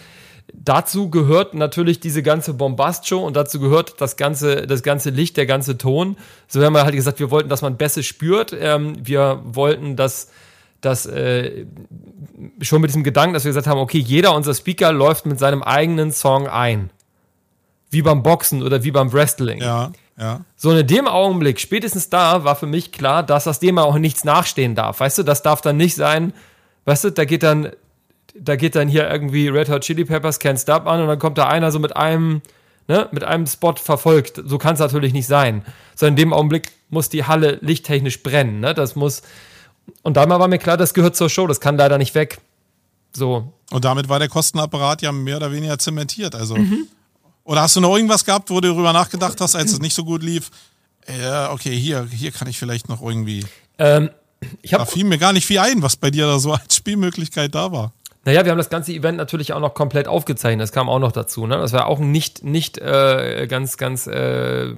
dazu 0.53 1.09
gehört 1.09 1.53
natürlich 1.53 2.01
diese 2.01 2.21
ganze 2.21 2.53
Bombast-Show 2.53 3.19
und 3.19 3.35
dazu 3.35 3.59
gehört 3.61 4.01
das 4.01 4.17
ganze, 4.17 4.67
das 4.67 4.83
ganze 4.83 5.09
Licht, 5.09 5.37
der 5.37 5.45
ganze 5.45 5.77
Ton. 5.77 6.17
So 6.47 6.63
haben 6.63 6.73
wir 6.73 6.83
halt 6.83 6.95
gesagt, 6.95 7.19
wir 7.19 7.31
wollten, 7.31 7.47
dass 7.47 7.61
man 7.61 7.77
Bässe 7.77 8.03
spürt. 8.03 8.55
Ähm, 8.59 8.95
wir 9.01 9.41
wollten, 9.45 9.95
dass 9.95 10.29
dass 10.87 11.05
äh, 11.05 11.65
schon 12.61 12.81
mit 12.81 12.89
diesem 12.89 13.03
Gedanken, 13.03 13.33
dass 13.33 13.43
wir 13.43 13.49
gesagt 13.49 13.67
haben, 13.67 13.79
okay, 13.79 13.99
jeder 13.99 14.33
unserer 14.33 14.55
Speaker 14.55 14.91
läuft 14.91 15.25
mit 15.25 15.39
seinem 15.39 15.61
eigenen 15.61 16.11
Song 16.11 16.47
ein. 16.47 16.89
Wie 17.89 18.01
beim 18.01 18.23
Boxen 18.23 18.63
oder 18.63 18.83
wie 18.83 18.91
beim 18.91 19.13
Wrestling. 19.13 19.61
Ja, 19.61 19.91
ja. 20.17 20.41
So 20.55 20.71
in 20.71 20.87
dem 20.87 21.07
Augenblick, 21.07 21.59
spätestens 21.59 22.09
da, 22.09 22.43
war 22.43 22.55
für 22.55 22.65
mich 22.65 22.91
klar, 22.91 23.23
dass 23.23 23.45
das 23.45 23.59
dem 23.59 23.77
auch 23.77 23.97
nichts 23.97 24.23
nachstehen 24.23 24.75
darf. 24.75 24.99
Weißt 24.99 25.17
du, 25.19 25.23
das 25.23 25.41
darf 25.41 25.61
dann 25.61 25.77
nicht 25.77 25.95
sein, 25.95 26.33
weißt 26.85 27.05
du, 27.05 27.11
da 27.11 27.25
geht 27.25 27.43
dann 27.43 27.71
da 28.39 28.55
geht 28.55 28.75
dann 28.75 28.87
hier 28.87 29.09
irgendwie 29.09 29.47
Red 29.47 29.69
Hot 29.69 29.81
Chili 29.81 30.05
Peppers 30.05 30.39
Can't 30.39 30.61
Stop 30.61 30.85
an 30.85 31.01
und 31.01 31.07
dann 31.07 31.19
kommt 31.19 31.37
da 31.37 31.47
einer 31.47 31.71
so 31.71 31.79
mit 31.79 31.95
einem, 31.95 32.41
ne, 32.87 33.07
mit 33.11 33.23
einem 33.23 33.47
Spot 33.47 33.73
verfolgt. 33.73 34.41
So 34.45 34.57
kann 34.57 34.75
es 34.75 34.79
natürlich 34.79 35.13
nicht 35.13 35.27
sein. 35.27 35.63
Sondern 35.95 36.13
in 36.13 36.17
dem 36.17 36.33
Augenblick 36.33 36.71
muss 36.89 37.09
die 37.09 37.23
Halle 37.25 37.57
lichttechnisch 37.61 38.21
brennen, 38.23 38.59
ne? 38.59 38.73
Das 38.73 38.95
muss, 38.95 39.23
und 40.03 40.17
damals 40.17 40.39
war 40.39 40.47
mir 40.47 40.57
klar, 40.57 40.77
das 40.77 40.93
gehört 40.93 41.15
zur 41.15 41.29
Show, 41.29 41.47
das 41.47 41.59
kann 41.59 41.77
leider 41.77 41.97
nicht 41.97 42.15
weg. 42.15 42.39
So. 43.13 43.53
Und 43.71 43.85
damit 43.85 44.09
war 44.09 44.19
der 44.19 44.29
Kostenapparat 44.29 45.01
ja 45.01 45.11
mehr 45.11 45.37
oder 45.37 45.51
weniger 45.51 45.77
zementiert. 45.79 46.35
Also, 46.35 46.55
mhm. 46.55 46.87
Oder 47.47 47.61
hast 47.61 47.77
du 47.77 47.79
noch 47.79 47.95
irgendwas 47.95 48.25
gehabt, 48.25 48.49
wo 48.49 48.59
du 48.59 48.67
darüber 48.67 48.91
nachgedacht 48.91 49.39
hast, 49.39 49.55
als 49.55 49.71
es 49.71 49.79
nicht 49.79 49.93
so 49.93 50.03
gut 50.03 50.21
lief? 50.21 50.51
Ja, 51.21 51.53
okay, 51.53 51.73
hier, 51.73 52.05
hier 52.11 52.31
kann 52.31 52.49
ich 52.49 52.59
vielleicht 52.59 52.89
noch 52.89 53.01
irgendwie. 53.01 53.45
Ähm, 53.77 54.09
ich 54.61 54.73
hab, 54.73 54.81
da 54.81 54.85
fiel 54.85 55.05
mir 55.05 55.17
gar 55.17 55.31
nicht 55.31 55.45
viel 55.45 55.59
ein, 55.59 55.81
was 55.81 55.95
bei 55.95 56.11
dir 56.11 56.27
da 56.27 56.39
so 56.39 56.51
als 56.51 56.75
Spielmöglichkeit 56.75 57.55
da 57.55 57.71
war. 57.71 57.93
Naja, 58.27 58.43
wir 58.43 58.51
haben 58.51 58.57
das 58.57 58.69
ganze 58.69 58.91
Event 58.91 59.17
natürlich 59.17 59.53
auch 59.53 59.61
noch 59.61 59.73
komplett 59.73 60.09
aufgezeichnet. 60.09 60.61
Das 60.61 60.73
kam 60.73 60.89
auch 60.89 60.99
noch 60.99 61.13
dazu. 61.13 61.47
Ne? 61.47 61.55
Das 61.59 61.71
war 61.71 61.85
auch 61.85 62.01
ein 62.01 62.11
nicht, 62.11 62.43
nicht 62.43 62.77
äh, 62.77 63.47
ganz, 63.47 63.77
ganz 63.77 64.05
äh, 64.05 64.75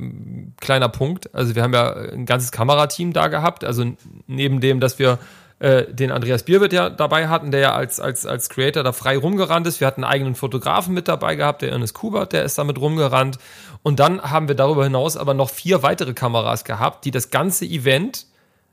kleiner 0.62 0.88
Punkt. 0.88 1.34
Also 1.34 1.56
wir 1.56 1.64
haben 1.64 1.74
ja 1.74 1.92
ein 1.96 2.28
ganzes 2.28 2.52
Kamerateam 2.52 3.12
da 3.12 3.28
gehabt. 3.28 3.64
Also 3.64 3.86
neben 4.28 4.60
dem, 4.60 4.80
dass 4.80 5.00
wir 5.00 5.18
äh, 5.58 5.92
den 5.92 6.12
Andreas 6.12 6.44
Bierwirt 6.44 6.74
ja 6.74 6.92
dabei 6.92 7.28
hatten, 7.28 7.50
der 7.50 7.60
ja 7.60 7.74
als, 7.74 8.00
als, 8.00 8.28
als 8.28 8.50
Creator 8.50 8.84
da 8.84 8.92
frei 8.92 9.18
rumgerannt 9.18 9.66
ist. 9.66 9.80
Wir 9.80 9.88
hatten 9.88 10.04
einen 10.04 10.14
eigenen 10.14 10.36
Fotografen 10.36 10.94
mit 10.94 11.08
dabei 11.08 11.34
gehabt, 11.34 11.64
der 11.64 11.72
Ernest 11.72 11.96
Kubert, 11.96 12.34
der 12.34 12.44
ist 12.44 12.56
damit 12.60 12.80
rumgerannt. 12.80 13.40
Und 13.82 14.00
dann 14.00 14.22
haben 14.22 14.48
wir 14.48 14.54
darüber 14.54 14.84
hinaus 14.84 15.18
aber 15.18 15.34
noch 15.34 15.50
vier 15.50 15.82
weitere 15.82 16.14
Kameras 16.14 16.66
gehabt, 16.66 17.04
die 17.04 17.10
das 17.10 17.32
ganze 17.32 17.66
Event 17.66 18.28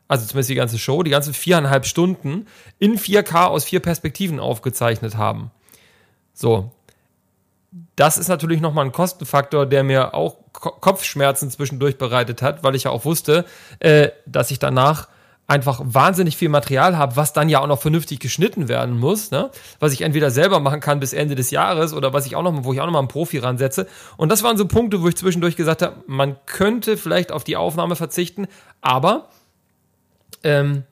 also 0.09 0.27
zumindest 0.27 0.51
die 0.51 0.55
ganze 0.55 0.79
Show, 0.79 1.03
die 1.03 1.11
ganzen 1.11 1.35
viereinhalb 1.35 1.87
Stunden 1.87 2.47
in 2.79 2.99
4K 2.99 3.47
aus 3.47 3.65
vier 3.65 3.81
Perspektiven 3.81 4.41
aufgezeichnet 4.41 5.17
haben. 5.17 5.51
So. 6.33 6.71
Das 7.95 8.17
ist 8.17 8.29
natürlich 8.29 8.61
nochmal 8.61 8.87
ein 8.87 8.93
Kostenfaktor, 8.93 9.67
der 9.67 9.83
mir 9.83 10.15
auch 10.15 10.37
Kopfschmerzen 10.53 11.51
zwischendurch 11.51 11.99
bereitet 11.99 12.41
hat, 12.41 12.63
weil 12.63 12.75
ich 12.75 12.85
ja 12.85 12.91
auch 12.91 13.05
wusste, 13.05 13.45
äh, 13.81 14.11
dass 14.27 14.51
ich 14.51 14.59
danach 14.59 15.09
einfach 15.47 15.81
wahnsinnig 15.85 16.37
viel 16.37 16.49
Material 16.49 16.97
habe, 16.97 17.17
was 17.17 17.33
dann 17.33 17.49
ja 17.49 17.61
auch 17.61 17.67
noch 17.67 17.81
vernünftig 17.81 18.19
geschnitten 18.19 18.69
werden 18.69 18.99
muss, 18.99 19.31
ne? 19.31 19.51
was 19.79 19.93
ich 19.93 20.03
entweder 20.03 20.31
selber 20.31 20.59
machen 20.59 20.81
kann 20.81 20.99
bis 20.99 21.13
Ende 21.13 21.35
des 21.35 21.51
Jahres 21.51 21.93
oder 21.93 22.13
was 22.13 22.27
ich 22.27 22.35
auch 22.35 22.43
noch, 22.43 22.65
wo 22.65 22.73
ich 22.73 22.81
auch 22.81 22.87
noch 22.87 22.93
mal 22.93 22.99
einen 22.99 23.09
Profi 23.09 23.39
ransetze. 23.39 23.87
Und 24.17 24.31
das 24.31 24.43
waren 24.43 24.57
so 24.57 24.67
Punkte, 24.67 25.03
wo 25.03 25.09
ich 25.09 25.17
zwischendurch 25.17 25.57
gesagt 25.57 25.83
habe, 25.83 26.03
man 26.07 26.37
könnte 26.47 26.97
vielleicht 26.97 27.31
auf 27.31 27.45
die 27.45 27.57
Aufnahme 27.57 27.95
verzichten, 27.95 28.49
aber 28.81 29.29
ähm, 30.47 30.85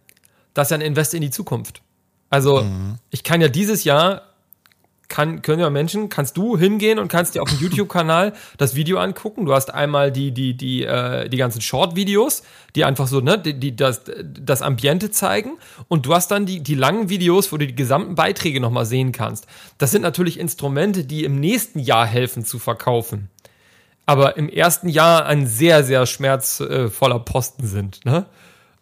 das 0.53 0.67
ist 0.67 0.71
ja 0.73 0.79
ein 0.79 0.81
Invest 0.81 1.15
in 1.15 1.21
die 1.21 1.31
Zukunft. 1.31 1.83
Also 2.31 2.63
mhm. 2.63 2.99
ich 3.11 3.23
kann 3.25 3.41
ja 3.41 3.49
dieses 3.49 3.85
Jahr 3.85 4.35
kann, 5.09 5.43
können 5.43 5.61
ja 5.61 5.71
Menschen, 5.71 6.09
kannst 6.09 6.37
du 6.37 6.59
hingehen 6.59 6.99
und 6.99 7.09
kannst 7.09 7.35
dir 7.35 7.43
auf 7.43 7.49
dem 7.49 7.59
YouTube-Kanal 7.61 8.33
das 8.59 8.75
Video 8.75 8.99
angucken. 8.99 9.45
Du 9.47 9.55
hast 9.55 9.73
einmal 9.73 10.11
die, 10.11 10.33
die, 10.33 10.57
die, 10.57 10.83
äh, 10.83 11.29
die 11.29 11.37
ganzen 11.37 11.61
Short-Videos, 11.61 12.43
die 12.75 12.85
einfach 12.85 13.07
so, 13.07 13.21
ne, 13.21 13.39
die, 13.39 13.55
die 13.55 13.77
das, 13.77 14.03
das 14.23 14.63
Ambiente 14.63 15.11
zeigen. 15.11 15.59
Und 15.89 16.07
du 16.07 16.15
hast 16.15 16.31
dann 16.31 16.47
die, 16.47 16.61
die 16.61 16.75
langen 16.75 17.09
Videos, 17.09 17.53
wo 17.53 17.59
du 17.59 17.67
die 17.67 17.77
gesamten 17.77 18.15
Beiträge 18.15 18.61
nochmal 18.61 18.87
sehen 18.87 19.13
kannst. 19.13 19.47
Das 19.79 19.91
sind 19.91 20.03
natürlich 20.03 20.39
Instrumente, 20.39 21.05
die 21.05 21.25
im 21.25 21.39
nächsten 21.39 21.79
Jahr 21.79 22.07
helfen 22.07 22.45
zu 22.45 22.59
verkaufen. 22.59 23.31
Aber 24.07 24.37
im 24.37 24.49
ersten 24.49 24.89
Jahr 24.89 25.27
ein 25.27 25.47
sehr, 25.47 25.85
sehr 25.85 26.07
schmerzvoller 26.07 27.21
Posten 27.21 27.67
sind, 27.67 28.05
ne? 28.05 28.27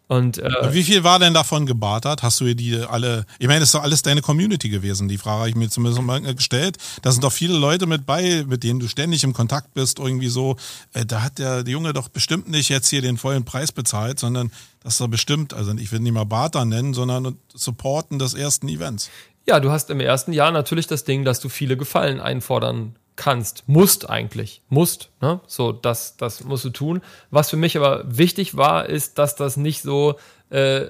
Und, 0.07 0.37
äh, 0.37 0.73
wie 0.73 0.83
viel 0.83 1.03
war 1.03 1.17
denn 1.17 1.33
davon 1.33 1.65
gebartert? 1.65 2.23
Hast 2.23 2.41
du 2.41 2.53
die 2.53 2.77
alle, 2.77 3.25
ich 3.39 3.47
meine, 3.47 3.61
das 3.61 3.69
ist 3.69 3.75
doch 3.75 3.83
alles 3.83 4.01
deine 4.01 4.21
Community 4.21 4.69
gewesen, 4.69 5.07
die 5.07 5.17
Frage 5.17 5.39
habe 5.39 5.49
ich 5.49 5.55
mir 5.55 5.69
zumindest 5.69 6.01
mal 6.01 6.21
gestellt. 6.35 6.77
Da 7.01 7.11
sind 7.11 7.23
doch 7.23 7.31
viele 7.31 7.57
Leute 7.57 7.85
mit 7.85 8.05
bei, 8.05 8.43
mit 8.47 8.63
denen 8.63 8.79
du 8.79 8.87
ständig 8.87 9.23
im 9.23 9.33
Kontakt 9.33 9.73
bist, 9.73 9.99
irgendwie 9.99 10.27
so, 10.27 10.57
äh, 10.93 11.05
da 11.05 11.21
hat 11.21 11.39
der 11.39 11.63
Junge 11.65 11.93
doch 11.93 12.09
bestimmt 12.09 12.49
nicht 12.49 12.69
jetzt 12.69 12.89
hier 12.89 13.01
den 13.01 13.17
vollen 13.17 13.45
Preis 13.45 13.71
bezahlt, 13.71 14.19
sondern 14.19 14.51
das 14.83 14.93
ist 14.93 15.01
doch 15.01 15.07
bestimmt, 15.07 15.53
also 15.53 15.73
ich 15.77 15.91
will 15.91 15.99
nicht 15.99 16.13
mal 16.13 16.25
Barter 16.25 16.65
nennen, 16.65 16.93
sondern 16.93 17.37
Supporten 17.53 18.19
des 18.19 18.33
ersten 18.33 18.67
Events. 18.67 19.09
Ja, 19.47 19.59
du 19.59 19.71
hast 19.71 19.89
im 19.89 19.99
ersten 19.99 20.33
Jahr 20.33 20.51
natürlich 20.51 20.87
das 20.87 21.05
Ding, 21.05 21.25
dass 21.25 21.39
du 21.39 21.49
viele 21.49 21.75
Gefallen 21.77 22.19
einfordern 22.19 22.95
kannst, 23.15 23.63
musst 23.67 24.09
eigentlich, 24.09 24.61
musst, 24.69 25.09
ne? 25.21 25.39
So, 25.47 25.71
das, 25.71 26.17
das 26.17 26.43
musst 26.43 26.65
du 26.65 26.69
tun. 26.69 27.01
Was 27.29 27.49
für 27.49 27.57
mich 27.57 27.77
aber 27.77 28.03
wichtig 28.05 28.57
war, 28.57 28.87
ist, 28.87 29.19
dass 29.19 29.35
das 29.35 29.57
nicht 29.57 29.81
so, 29.81 30.15
äh, 30.49 30.87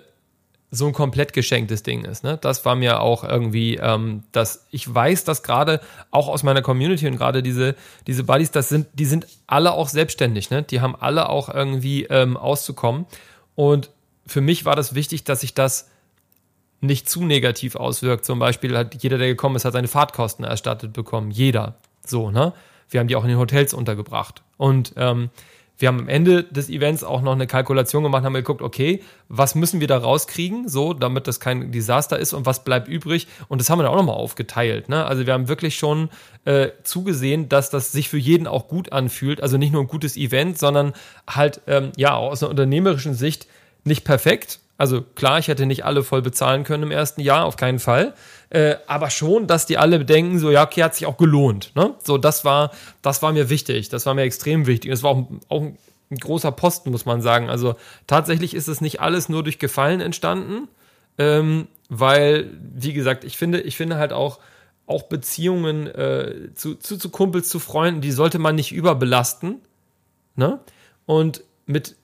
so 0.71 0.87
ein 0.87 0.93
komplett 0.93 1.33
geschenktes 1.33 1.83
Ding 1.83 2.03
ist. 2.03 2.23
Ne? 2.23 2.37
Das 2.41 2.65
war 2.65 2.75
mir 2.75 3.01
auch 3.01 3.23
irgendwie, 3.23 3.75
ähm, 3.75 4.23
dass 4.31 4.65
ich 4.71 4.91
weiß, 4.91 5.23
dass 5.23 5.43
gerade 5.43 5.81
auch 6.09 6.27
aus 6.27 6.41
meiner 6.41 6.63
Community 6.63 7.07
und 7.07 7.17
gerade 7.17 7.43
diese, 7.43 7.75
diese 8.07 8.23
Buddies, 8.23 8.51
das 8.51 8.69
sind, 8.69 8.87
die 8.93 9.05
sind 9.05 9.27
alle 9.45 9.73
auch 9.73 9.89
selbstständig, 9.89 10.49
ne? 10.49 10.63
Die 10.63 10.81
haben 10.81 10.95
alle 10.95 11.29
auch 11.29 11.49
irgendwie 11.49 12.05
ähm, 12.05 12.37
auszukommen. 12.37 13.05
Und 13.53 13.91
für 14.25 14.41
mich 14.41 14.65
war 14.65 14.75
das 14.75 14.95
wichtig, 14.95 15.23
dass 15.23 15.43
ich 15.43 15.53
das 15.53 15.89
nicht 16.81 17.09
zu 17.09 17.23
negativ 17.23 17.75
auswirkt. 17.75 18.25
Zum 18.25 18.39
Beispiel 18.39 18.75
hat 18.77 19.01
jeder, 19.01 19.17
der 19.17 19.27
gekommen 19.27 19.55
ist, 19.55 19.65
hat 19.65 19.73
seine 19.73 19.87
Fahrtkosten 19.87 20.43
erstattet 20.43 20.91
bekommen. 20.93 21.31
Jeder. 21.31 21.75
So, 22.05 22.31
ne? 22.31 22.53
Wir 22.89 22.99
haben 22.99 23.07
die 23.07 23.15
auch 23.15 23.23
in 23.23 23.29
den 23.29 23.39
Hotels 23.39 23.73
untergebracht. 23.73 24.43
Und 24.57 24.93
ähm, 24.97 25.29
wir 25.79 25.87
haben 25.87 25.99
am 25.99 26.07
Ende 26.07 26.43
des 26.43 26.69
Events 26.69 27.03
auch 27.03 27.21
noch 27.21 27.31
eine 27.31 27.47
Kalkulation 27.47 28.03
gemacht, 28.03 28.23
haben 28.23 28.33
geguckt, 28.33 28.61
okay, 28.61 29.01
was 29.27 29.55
müssen 29.55 29.79
wir 29.79 29.87
da 29.87 29.97
rauskriegen, 29.97 30.69
so, 30.69 30.93
damit 30.93 31.27
das 31.27 31.39
kein 31.39 31.71
Desaster 31.71 32.19
ist 32.19 32.33
und 32.33 32.45
was 32.45 32.63
bleibt 32.63 32.87
übrig. 32.87 33.27
Und 33.47 33.59
das 33.59 33.69
haben 33.69 33.79
wir 33.79 33.83
dann 33.83 33.91
auch 33.91 33.97
nochmal 33.97 34.15
aufgeteilt. 34.15 34.87
Ne? 34.87 35.03
Also 35.03 35.25
wir 35.25 35.33
haben 35.33 35.47
wirklich 35.47 35.75
schon 35.75 36.09
äh, 36.45 36.69
zugesehen, 36.83 37.49
dass 37.49 37.71
das 37.71 37.91
sich 37.91 38.07
für 38.07 38.17
jeden 38.17 38.45
auch 38.47 38.67
gut 38.67 38.93
anfühlt. 38.93 39.41
Also 39.41 39.57
nicht 39.57 39.73
nur 39.73 39.81
ein 39.81 39.87
gutes 39.87 40.15
Event, 40.15 40.59
sondern 40.59 40.93
halt, 41.27 41.61
ähm, 41.67 41.91
ja, 41.97 42.15
aus 42.15 42.43
einer 42.43 42.51
unternehmerischen 42.51 43.15
Sicht 43.15 43.47
nicht 43.83 44.05
perfekt, 44.05 44.59
also 44.77 45.01
klar, 45.01 45.39
ich 45.39 45.47
hätte 45.47 45.65
nicht 45.65 45.85
alle 45.85 46.03
voll 46.03 46.21
bezahlen 46.21 46.63
können 46.63 46.83
im 46.83 46.91
ersten 46.91 47.21
Jahr, 47.21 47.45
auf 47.45 47.57
keinen 47.57 47.79
Fall. 47.79 48.13
Äh, 48.49 48.75
aber 48.87 49.09
schon, 49.09 49.47
dass 49.47 49.65
die 49.65 49.77
alle 49.77 49.99
bedenken, 49.99 50.39
so, 50.39 50.51
ja, 50.51 50.63
okay, 50.63 50.83
hat 50.83 50.95
sich 50.95 51.05
auch 51.05 51.17
gelohnt. 51.17 51.71
Ne? 51.75 51.93
So, 52.03 52.17
das 52.17 52.43
war, 52.43 52.71
das 53.01 53.21
war 53.21 53.31
mir 53.33 53.49
wichtig. 53.49 53.89
Das 53.89 54.05
war 54.05 54.13
mir 54.13 54.23
extrem 54.23 54.65
wichtig. 54.65 54.91
Es 54.91 55.03
war 55.03 55.11
auch, 55.11 55.27
auch 55.49 55.61
ein, 55.61 55.77
ein 56.09 56.17
großer 56.17 56.51
Posten, 56.51 56.91
muss 56.91 57.05
man 57.05 57.21
sagen. 57.21 57.49
Also 57.49 57.75
tatsächlich 58.07 58.53
ist 58.55 58.67
es 58.67 58.81
nicht 58.81 58.99
alles 58.99 59.29
nur 59.29 59.43
durch 59.43 59.59
Gefallen 59.59 60.01
entstanden. 60.01 60.67
Ähm, 61.19 61.67
weil, 61.89 62.49
wie 62.59 62.93
gesagt, 62.93 63.23
ich 63.23 63.37
finde, 63.37 63.61
ich 63.61 63.77
finde 63.77 63.97
halt 63.97 64.13
auch, 64.13 64.39
auch 64.87 65.03
Beziehungen 65.03 65.87
äh, 65.87 66.49
zu, 66.55 66.75
zu, 66.75 66.97
zu 66.97 67.09
Kumpels, 67.09 67.47
zu 67.49 67.59
Freunden, 67.59 68.01
die 68.01 68.11
sollte 68.11 68.39
man 68.39 68.55
nicht 68.55 68.71
überbelasten. 68.71 69.61
Ne? 70.35 70.59
Und 71.05 71.43
mit 71.65 71.95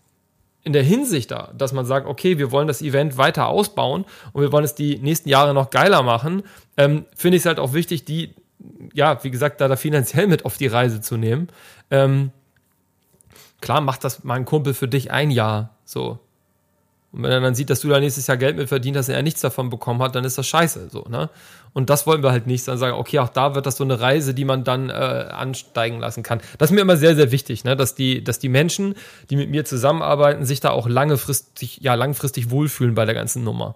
in 0.69 0.73
der 0.73 0.83
Hinsicht 0.83 1.31
da, 1.31 1.51
dass 1.57 1.73
man 1.73 1.87
sagt, 1.87 2.05
okay, 2.05 2.37
wir 2.37 2.51
wollen 2.51 2.67
das 2.67 2.83
Event 2.83 3.17
weiter 3.17 3.47
ausbauen 3.47 4.05
und 4.33 4.41
wir 4.43 4.51
wollen 4.51 4.63
es 4.63 4.75
die 4.75 4.99
nächsten 4.99 5.27
Jahre 5.27 5.55
noch 5.55 5.71
geiler 5.71 6.03
machen, 6.03 6.43
ähm, 6.77 7.05
finde 7.15 7.37
ich 7.37 7.41
es 7.41 7.47
halt 7.47 7.59
auch 7.59 7.73
wichtig, 7.73 8.05
die, 8.05 8.35
ja, 8.93 9.23
wie 9.23 9.31
gesagt, 9.31 9.61
da, 9.61 9.67
da 9.67 9.75
finanziell 9.75 10.27
mit 10.27 10.45
auf 10.45 10.57
die 10.57 10.67
Reise 10.67 11.01
zu 11.01 11.17
nehmen. 11.17 11.47
Ähm, 11.89 12.29
klar 13.61 13.81
macht 13.81 14.03
das 14.03 14.23
mal 14.23 14.35
ein 14.35 14.45
Kumpel 14.45 14.75
für 14.75 14.87
dich 14.87 15.09
ein 15.09 15.31
Jahr, 15.31 15.75
so. 15.85 16.19
Und 17.11 17.23
wenn 17.23 17.31
er 17.31 17.39
dann 17.41 17.55
sieht, 17.55 17.69
dass 17.69 17.79
du 17.79 17.89
da 17.89 17.99
nächstes 17.99 18.27
Jahr 18.27 18.37
Geld 18.37 18.57
mit 18.57 18.69
verdient 18.69 18.95
hast 18.95 19.09
und 19.09 19.15
er 19.15 19.23
nichts 19.23 19.41
davon 19.41 19.69
bekommen 19.69 20.01
hat, 20.01 20.15
dann 20.15 20.23
ist 20.25 20.37
das 20.37 20.47
scheiße, 20.47 20.89
so, 20.89 21.05
ne? 21.09 21.29
Und 21.73 21.89
das 21.89 22.07
wollen 22.07 22.23
wir 22.23 22.31
halt 22.31 22.47
nicht, 22.47 22.63
sondern 22.63 22.79
sagen, 22.79 22.97
okay, 22.97 23.19
auch 23.19 23.29
da 23.29 23.53
wird 23.55 23.65
das 23.65 23.77
so 23.77 23.83
eine 23.83 23.99
Reise, 23.99 24.33
die 24.33 24.45
man 24.45 24.63
dann 24.63 24.89
äh, 24.89 24.93
ansteigen 24.93 25.99
lassen 25.99 26.23
kann. 26.23 26.41
Das 26.57 26.69
ist 26.69 26.75
mir 26.75 26.81
immer 26.81 26.97
sehr, 26.97 27.15
sehr 27.15 27.31
wichtig, 27.31 27.63
ne? 27.63 27.75
dass, 27.75 27.93
die, 27.93 28.23
dass 28.23 28.39
die 28.39 28.49
Menschen, 28.49 28.95
die 29.29 29.35
mit 29.35 29.49
mir 29.49 29.65
zusammenarbeiten, 29.65 30.45
sich 30.45 30.59
da 30.59 30.71
auch 30.71 30.87
langfristig, 30.87 31.77
ja, 31.81 31.93
langfristig 31.93 32.49
wohlfühlen 32.49 32.95
bei 32.95 33.05
der 33.05 33.13
ganzen 33.13 33.43
Nummer. 33.43 33.75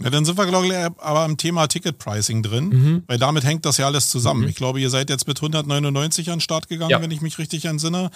Ja, 0.00 0.10
dann 0.10 0.24
sind 0.24 0.38
wir, 0.38 0.46
glaube 0.46 0.66
ich, 0.66 0.72
aber 0.72 1.20
am 1.20 1.36
Thema 1.36 1.66
Ticket 1.66 1.98
Pricing 1.98 2.42
drin, 2.42 2.68
mhm. 2.68 3.02
weil 3.06 3.18
damit 3.18 3.44
hängt 3.44 3.64
das 3.64 3.78
ja 3.78 3.86
alles 3.86 4.10
zusammen. 4.10 4.42
Mhm. 4.42 4.48
Ich 4.48 4.56
glaube, 4.56 4.80
ihr 4.80 4.90
seid 4.90 5.10
jetzt 5.10 5.26
mit 5.26 5.38
199 5.38 6.30
an 6.30 6.36
den 6.36 6.40
Start 6.40 6.68
gegangen, 6.68 6.90
ja. 6.90 7.02
wenn 7.02 7.10
ich 7.10 7.20
mich 7.20 7.38
richtig 7.38 7.64
entsinne. 7.64 8.10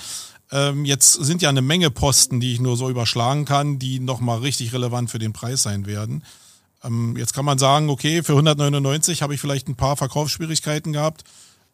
Ähm, 0.51 0.85
jetzt 0.85 1.13
sind 1.15 1.43
ja 1.43 1.49
eine 1.49 1.63
Menge 1.63 1.91
Posten, 1.91 2.39
die 2.41 2.53
ich 2.53 2.61
nur 2.61 2.77
so 2.77 2.89
überschlagen 2.89 3.45
kann, 3.45 3.79
die 3.79 3.99
nochmal 3.99 4.39
richtig 4.39 4.73
relevant 4.73 5.11
für 5.11 5.19
den 5.19 5.33
Preis 5.33 5.63
sein 5.63 5.87
werden. 5.87 6.25
Ähm, 6.85 7.17
jetzt 7.17 7.35
kann 7.35 7.45
man 7.45 7.59
sagen, 7.59 7.91
okay, 7.91 8.23
für 8.23 8.33
199 8.33 9.23
habe 9.23 9.35
ich 9.35 9.41
vielleicht 9.41 9.69
ein 9.69 9.77
paar 9.77 9.97
Verkaufsschwierigkeiten 9.97 10.93
gehabt. 10.93 11.25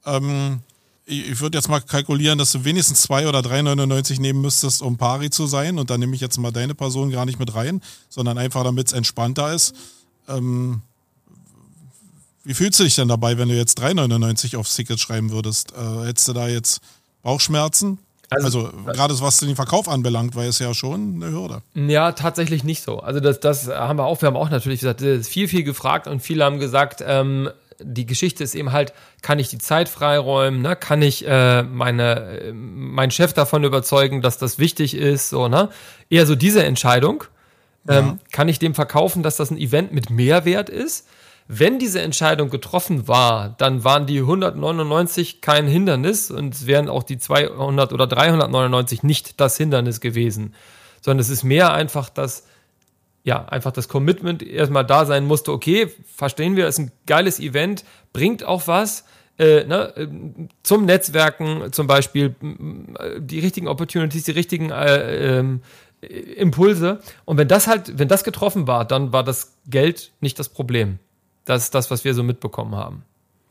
Ähm, 0.07 0.61
ich, 1.09 1.41
würde 1.41 1.59
jetzt 1.59 1.69
mal 1.69 1.81
kalkulieren, 1.81 2.39
dass 2.39 2.53
du 2.53 2.65
wenigstens 2.65 3.03
zwei 3.03 3.27
oder 3.27 3.41
3,99 3.41 4.21
nehmen 4.21 4.41
müsstest, 4.41 4.83
um 4.83 4.97
pari 4.97 5.31
zu 5.31 5.47
sein. 5.47 5.79
Und 5.79 5.91
dann 5.91 6.01
nehme 6.01 6.15
ich 6.15 6.21
jetzt 6.21 6.39
mal 6.39 6.53
deine 6.53 6.75
Person 6.75 7.11
gar 7.11 7.25
nicht 7.25 7.39
mit 7.39 7.55
rein, 7.55 7.81
sondern 8.09 8.39
einfach, 8.39 8.65
damit 8.65 8.89
es 8.89 8.93
entspannter 8.93 9.53
ist. 9.53 9.75
Ähm, 10.29 10.83
wie 12.45 12.55
fühlst 12.55 12.79
du 12.81 12.85
dich 12.85 12.95
denn 12.95 13.09
dabei, 13.09 13.39
wenn 13.39 13.49
du 13.49 13.57
jetzt 13.57 13.81
3,99 13.81 14.57
aufs 14.57 14.77
Ticket 14.77 15.01
schreiben 15.01 15.31
würdest? 15.31 15.73
Äh, 15.73 16.07
hättest 16.07 16.29
du 16.29 16.33
da 16.33 16.49
jetzt 16.49 16.81
Bauchschmerzen? 17.23 17.99
Also, 18.31 18.67
also 18.67 18.73
gerade 18.85 19.19
was 19.21 19.39
den 19.39 19.57
Verkauf 19.57 19.89
anbelangt, 19.89 20.37
war 20.37 20.45
es 20.45 20.59
ja 20.59 20.75
schon 20.75 21.15
eine 21.15 21.33
Hürde. 21.33 21.63
Ja, 21.75 22.13
tatsächlich 22.13 22.63
nicht 22.63 22.83
so. 22.83 23.01
Also 23.01 23.21
das, 23.21 23.41
das 23.41 23.69
haben 23.69 23.99
wir 23.99 24.05
auch, 24.05 24.21
wir 24.21 24.27
haben 24.27 24.37
auch 24.37 24.51
natürlich 24.51 24.81
gesagt, 24.81 25.01
viel, 25.27 25.49
viel 25.49 25.63
gefragt 25.63 26.07
und 26.07 26.21
viele 26.21 26.45
haben 26.45 26.59
gesagt, 26.59 27.03
ähm, 27.07 27.49
die 27.81 28.07
Geschichte 28.07 28.45
ist 28.45 28.55
eben 28.55 28.73
halt, 28.73 28.93
kann 29.23 29.39
ich 29.39 29.49
die 29.49 29.59
Zeit 29.59 29.89
freiräumen, 29.89 30.63
ne? 30.63 30.77
kann 30.77 31.03
ich 31.03 31.27
äh, 31.27 31.63
meine, 31.63 32.41
äh, 32.41 32.53
meinen 32.53 33.11
Chef 33.11 33.33
davon 33.33 33.65
überzeugen, 33.65 34.23
dass 34.23 34.39
das 34.39 34.59
wichtig 34.59 34.95
ist, 34.95 35.31
so, 35.31 35.49
ne? 35.49 35.69
Eher 36.11 36.27
so 36.27 36.35
diese 36.35 36.65
Entscheidung. 36.65 37.25
Ähm, 37.89 38.07
ja. 38.07 38.19
Kann 38.33 38.49
ich 38.49 38.59
dem 38.59 38.75
verkaufen, 38.75 39.23
dass 39.23 39.37
das 39.37 39.51
ein 39.51 39.59
Event 39.59 39.93
mit 39.93 40.11
Mehrwert 40.11 40.69
ist? 40.69 41.07
Wenn 41.47 41.79
diese 41.79 42.03
Entscheidung 42.03 42.51
getroffen 42.51 43.09
war, 43.09 43.55
dann 43.57 43.83
waren 43.83 44.07
die 44.07 44.19
199 44.19 45.41
kein 45.41 45.67
Hindernis 45.67 46.31
und 46.31 46.55
es 46.55 46.67
wären 46.67 46.91
auch 46.91 47.03
die 47.03 47.19
200 47.19 47.95
oder 47.95 48.07
399 48.07 49.03
nicht 49.03 49.41
das 49.41 49.57
Hindernis 49.57 50.01
gewesen, 50.01 50.55
sondern 51.01 51.21
es 51.21 51.31
ist 51.31 51.45
mehr 51.45 51.73
einfach 51.73 52.11
das, 52.11 52.45
ja, 53.29 53.45
einfach 53.45 53.73
das 53.73 53.89
Commitment 53.89 54.43
erstmal 54.43 54.87
da 54.87 55.05
sein 55.05 55.27
musste, 55.27 55.53
okay, 55.53 55.93
verstehen 56.17 56.57
wir, 56.57 56.67
ist 56.67 56.79
ein 56.79 56.93
geiles 57.05 57.41
Event, 57.41 57.85
bringt 58.15 58.43
auch 58.43 58.67
was, 58.67 59.05
äh, 59.39 59.65
ne, 59.65 60.49
zum 60.63 60.87
Netzwerken 60.87 61.71
zum 61.71 61.87
Beispiel, 61.87 62.35
die 63.19 63.39
richtigen 63.39 63.69
Opportunities, 63.69 64.25
die 64.25 64.31
richtigen 64.31 64.71
äh, 64.71 65.41
ähm, 65.41 65.61
Impulse. 66.01 67.01
Und 67.27 67.37
wenn 67.37 67.49
das 67.49 67.67
halt, 67.67 67.99
wenn 67.99 68.09
das 68.09 68.25
getroffen 68.25 68.67
war, 68.67 68.87
dann 68.87 69.13
war 69.13 69.25
das 69.25 69.59
Geld 69.67 70.11
nicht 70.23 70.39
das 70.39 70.49
Problem. 70.49 70.99
Das 71.45 71.65
ist 71.65 71.75
das, 71.75 71.91
was 71.91 72.05
wir 72.05 72.15
so 72.15 72.23
mitbekommen 72.23 72.77
haben. 72.77 73.05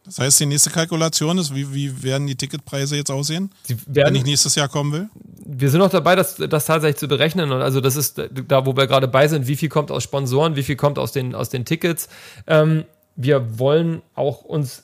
Das 0.07 0.19
heißt, 0.19 0.39
die 0.39 0.45
nächste 0.45 0.69
Kalkulation 0.69 1.37
ist, 1.37 1.53
wie, 1.53 1.73
wie 1.73 2.01
werden 2.01 2.27
die 2.27 2.35
Ticketpreise 2.35 2.95
jetzt 2.95 3.11
aussehen, 3.11 3.51
werden, 3.67 4.07
wenn 4.07 4.15
ich 4.15 4.23
nächstes 4.25 4.55
Jahr 4.55 4.69
kommen 4.69 4.93
will? 4.93 5.09
Wir 5.45 5.69
sind 5.69 5.79
noch 5.79 5.89
dabei, 5.89 6.15
das, 6.15 6.37
das 6.37 6.65
tatsächlich 6.65 6.95
zu 6.95 7.09
berechnen. 7.09 7.51
Und 7.51 7.61
also 7.61 7.81
das 7.81 7.97
ist 7.97 8.21
da, 8.47 8.65
wo 8.65 8.75
wir 8.77 8.87
gerade 8.87 9.09
bei 9.09 9.27
sind, 9.27 9.47
wie 9.47 9.57
viel 9.57 9.67
kommt 9.67 9.91
aus 9.91 10.03
Sponsoren, 10.03 10.55
wie 10.55 10.63
viel 10.63 10.77
kommt 10.77 10.97
aus 10.97 11.11
den, 11.11 11.35
aus 11.35 11.49
den 11.49 11.65
Tickets. 11.65 12.07
Ähm, 12.47 12.85
wir 13.17 13.59
wollen 13.59 14.01
auch 14.15 14.43
uns 14.43 14.83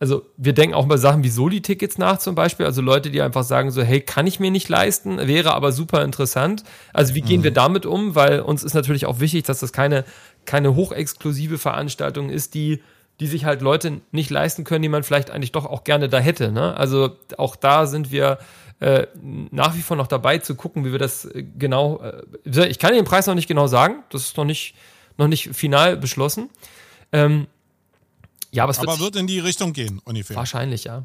also 0.00 0.26
wir 0.36 0.52
denken 0.52 0.74
auch 0.74 0.84
über 0.84 0.98
Sachen 0.98 1.22
wie 1.22 1.30
Soli-Tickets 1.30 1.98
nach 1.98 2.18
zum 2.18 2.34
Beispiel. 2.34 2.66
Also 2.66 2.82
Leute, 2.82 3.10
die 3.10 3.22
einfach 3.22 3.44
sagen 3.44 3.70
so, 3.70 3.80
hey, 3.80 4.00
kann 4.00 4.26
ich 4.26 4.40
mir 4.40 4.50
nicht 4.50 4.68
leisten, 4.68 5.18
wäre 5.26 5.54
aber 5.54 5.72
super 5.72 6.04
interessant. 6.04 6.64
Also 6.92 7.14
wie 7.14 7.22
gehen 7.22 7.40
mhm. 7.40 7.44
wir 7.44 7.50
damit 7.52 7.86
um? 7.86 8.14
Weil 8.14 8.40
uns 8.40 8.64
ist 8.64 8.74
natürlich 8.74 9.06
auch 9.06 9.20
wichtig, 9.20 9.44
dass 9.44 9.60
das 9.60 9.72
keine, 9.72 10.04
keine 10.44 10.74
hochexklusive 10.74 11.58
Veranstaltung 11.58 12.28
ist, 12.28 12.52
die, 12.54 12.82
die 13.20 13.26
sich 13.26 13.44
halt 13.44 13.62
Leute 13.62 14.00
nicht 14.10 14.30
leisten 14.30 14.64
können, 14.64 14.82
die 14.82 14.88
man 14.88 15.02
vielleicht 15.02 15.30
eigentlich 15.30 15.52
doch 15.52 15.66
auch 15.66 15.84
gerne 15.84 16.08
da 16.08 16.18
hätte. 16.18 16.50
Ne? 16.50 16.76
Also 16.76 17.16
auch 17.38 17.56
da 17.56 17.86
sind 17.86 18.10
wir 18.10 18.38
äh, 18.80 19.06
nach 19.22 19.76
wie 19.76 19.82
vor 19.82 19.96
noch 19.96 20.08
dabei 20.08 20.38
zu 20.38 20.56
gucken, 20.56 20.84
wie 20.84 20.92
wir 20.92 20.98
das 20.98 21.24
äh, 21.26 21.44
genau. 21.44 22.00
Äh, 22.00 22.68
ich 22.68 22.78
kann 22.78 22.92
den 22.92 23.04
Preis 23.04 23.26
noch 23.26 23.34
nicht 23.34 23.46
genau 23.46 23.66
sagen. 23.66 24.02
Das 24.10 24.22
ist 24.22 24.36
noch 24.36 24.44
nicht, 24.44 24.74
noch 25.16 25.28
nicht 25.28 25.54
final 25.54 25.96
beschlossen. 25.96 26.50
Ähm, 27.12 27.46
ja, 28.50 28.64
aber 28.64 28.70
es 28.72 28.80
wird, 28.80 28.88
aber 28.88 29.00
wird 29.00 29.16
in 29.16 29.26
die 29.26 29.38
Richtung 29.38 29.72
gehen, 29.72 30.00
ungefähr. 30.04 30.36
Wahrscheinlich, 30.36 30.84
ja. 30.84 31.04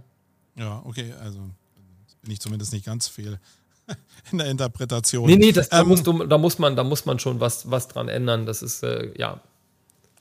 Ja, 0.56 0.82
okay, 0.86 1.14
also 1.22 1.40
bin 2.22 2.32
ich 2.32 2.40
zumindest 2.40 2.74
nicht 2.74 2.86
ganz 2.86 3.08
fehl 3.08 3.40
in 4.32 4.40
der 4.40 4.48
Interpretation. 4.48 5.28
Nee, 5.28 5.38
nee, 5.38 5.52
das, 5.52 5.70
da, 5.70 5.82
ähm, 5.82 5.88
musst 5.88 6.06
du, 6.06 6.26
da, 6.26 6.38
muss 6.38 6.60
man, 6.60 6.76
da 6.76 6.84
muss 6.84 7.06
man 7.06 7.20
schon 7.20 7.40
was, 7.40 7.70
was 7.70 7.88
dran 7.88 8.08
ändern. 8.08 8.46
Das 8.46 8.62
ist, 8.62 8.84
äh, 8.84 9.12
ja. 9.18 9.42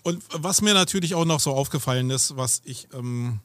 Und 0.09 0.24
was 0.32 0.62
mir 0.62 0.72
natürlich 0.72 1.14
auch 1.14 1.26
noch 1.26 1.38
so 1.38 1.52
aufgefallen 1.52 2.09
ist, 2.09 2.34
was 2.34 2.62
ich, 2.64 2.88
ähm, 2.94 3.40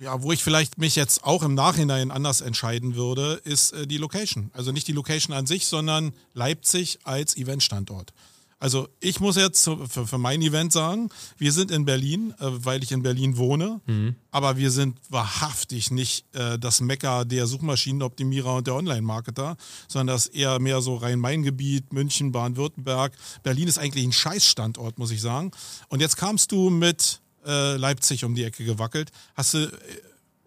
ja, 0.00 0.20
wo 0.20 0.32
ich 0.32 0.42
vielleicht 0.42 0.78
mich 0.78 0.96
jetzt 0.96 1.22
auch 1.22 1.44
im 1.44 1.54
Nachhinein 1.54 2.10
anders 2.10 2.40
entscheiden 2.40 2.96
würde, 2.96 3.40
ist 3.44 3.70
äh, 3.70 3.86
die 3.86 3.98
Location. 3.98 4.50
Also 4.52 4.72
nicht 4.72 4.88
die 4.88 4.92
Location 4.92 5.32
an 5.32 5.46
sich, 5.46 5.68
sondern 5.68 6.12
Leipzig 6.34 6.98
als 7.04 7.36
Eventstandort. 7.36 8.12
Also 8.60 8.88
ich 9.00 9.20
muss 9.20 9.36
jetzt 9.36 9.64
für, 9.64 10.06
für 10.06 10.18
mein 10.18 10.42
Event 10.42 10.70
sagen, 10.70 11.08
wir 11.38 11.50
sind 11.50 11.70
in 11.70 11.86
Berlin, 11.86 12.34
äh, 12.38 12.44
weil 12.46 12.82
ich 12.82 12.92
in 12.92 13.02
Berlin 13.02 13.38
wohne, 13.38 13.80
mhm. 13.86 14.14
aber 14.30 14.58
wir 14.58 14.70
sind 14.70 14.98
wahrhaftig 15.08 15.90
nicht 15.90 16.26
äh, 16.34 16.58
das 16.58 16.82
Mecker 16.82 17.24
der 17.24 17.46
Suchmaschinenoptimierer 17.46 18.56
und 18.56 18.66
der 18.66 18.74
Online-Marketer, 18.74 19.56
sondern 19.88 20.14
das 20.14 20.26
eher 20.26 20.60
mehr 20.60 20.82
so 20.82 20.96
Rhein-Main-Gebiet, 20.96 21.94
München, 21.94 22.32
Baden-Württemberg. 22.32 23.12
Berlin 23.42 23.66
ist 23.66 23.78
eigentlich 23.78 24.04
ein 24.04 24.12
Scheißstandort, 24.12 24.98
muss 24.98 25.10
ich 25.10 25.22
sagen. 25.22 25.52
Und 25.88 26.00
jetzt 26.00 26.18
kamst 26.18 26.52
du 26.52 26.68
mit 26.68 27.22
äh, 27.46 27.76
Leipzig 27.76 28.26
um 28.26 28.34
die 28.34 28.44
Ecke 28.44 28.66
gewackelt. 28.66 29.10
Hast 29.34 29.54
du, 29.54 29.58
äh, 29.58 29.70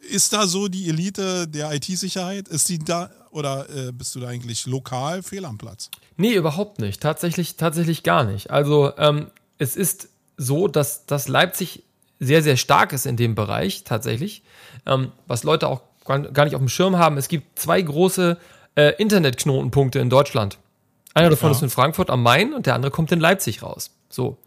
ist 0.07 0.33
da 0.33 0.45
so 0.45 0.67
die 0.67 0.87
Elite 0.87 1.47
der 1.47 1.73
IT-Sicherheit? 1.73 2.47
Ist 2.47 2.69
die 2.69 2.77
da 2.77 3.09
oder 3.33 3.67
äh, 3.69 3.91
bist 3.91 4.15
du 4.15 4.19
da 4.19 4.27
eigentlich 4.27 4.65
lokal 4.65 5.23
fehl 5.23 5.45
am 5.45 5.57
Platz? 5.57 5.89
Nee, 6.17 6.33
überhaupt 6.33 6.79
nicht. 6.79 7.01
Tatsächlich, 7.01 7.57
tatsächlich 7.57 8.03
gar 8.03 8.23
nicht. 8.23 8.51
Also 8.51 8.91
ähm, 8.97 9.27
es 9.57 9.75
ist 9.75 10.09
so, 10.37 10.67
dass, 10.67 11.05
dass 11.05 11.27
Leipzig 11.27 11.83
sehr, 12.19 12.41
sehr 12.41 12.57
stark 12.57 12.93
ist 12.93 13.05
in 13.05 13.17
dem 13.17 13.35
Bereich 13.35 13.83
tatsächlich. 13.83 14.43
Ähm, 14.85 15.11
was 15.27 15.43
Leute 15.43 15.67
auch 15.67 15.81
gar 16.05 16.17
nicht 16.17 16.55
auf 16.55 16.61
dem 16.61 16.69
Schirm 16.69 16.97
haben. 16.97 17.17
Es 17.17 17.27
gibt 17.27 17.57
zwei 17.57 17.81
große 17.81 18.37
äh, 18.75 18.93
Internetknotenpunkte 18.97 19.99
in 19.99 20.09
Deutschland. 20.09 20.57
Einer 21.13 21.29
davon 21.29 21.51
ja. 21.51 21.55
ist 21.55 21.61
in 21.61 21.69
Frankfurt 21.69 22.09
am 22.09 22.23
Main 22.23 22.53
und 22.53 22.65
der 22.65 22.75
andere 22.75 22.91
kommt 22.91 23.11
in 23.11 23.19
Leipzig 23.19 23.63
raus. 23.63 23.91
So. 24.09 24.37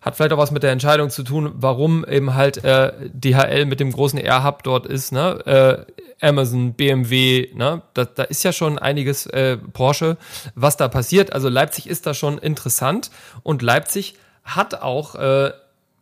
Hat 0.00 0.16
vielleicht 0.16 0.32
auch 0.32 0.38
was 0.38 0.52
mit 0.52 0.62
der 0.62 0.70
Entscheidung 0.70 1.10
zu 1.10 1.24
tun, 1.24 1.52
warum 1.56 2.04
eben 2.04 2.34
halt 2.34 2.62
äh, 2.64 2.92
DHL 3.12 3.66
mit 3.66 3.80
dem 3.80 3.90
großen 3.90 4.18
R-Hub 4.18 4.62
dort 4.62 4.86
ist, 4.86 5.12
ne? 5.12 5.86
Äh, 6.20 6.26
Amazon, 6.26 6.74
BMW, 6.74 7.50
ne? 7.54 7.82
Da, 7.94 8.04
da 8.04 8.22
ist 8.24 8.44
ja 8.44 8.52
schon 8.52 8.78
einiges 8.78 9.26
äh, 9.26 9.56
Porsche, 9.56 10.16
was 10.54 10.76
da 10.76 10.88
passiert. 10.88 11.32
Also 11.32 11.48
Leipzig 11.48 11.88
ist 11.88 12.06
da 12.06 12.14
schon 12.14 12.38
interessant 12.38 13.10
und 13.42 13.62
Leipzig 13.62 14.14
hat 14.44 14.80
auch 14.80 15.16
äh, 15.16 15.50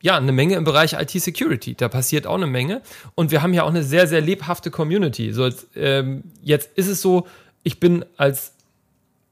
ja, 0.03 0.17
eine 0.17 0.33
Menge 0.33 0.55
im 0.55 0.65
Bereich 0.65 0.93
IT-Security. 0.93 1.75
Da 1.75 1.89
passiert 1.89 2.27
auch 2.27 2.37
eine 2.37 2.47
Menge. 2.47 2.83
Und 3.15 3.31
wir 3.31 3.43
haben 3.43 3.55
ja 3.55 3.65
auch 3.65 3.71
eine 3.71 3.83
sehr, 3.83 4.07
sehr 4.07 4.21
lebhafte 4.21 4.71
Community. 4.71 5.33
So, 5.33 5.47
jetzt, 5.47 5.69
ähm, 5.75 6.23
jetzt 6.43 6.77
ist 6.77 6.89
es 6.89 7.01
so, 7.01 7.27
ich 7.63 7.81
bin 7.81 8.05
als 8.17 8.53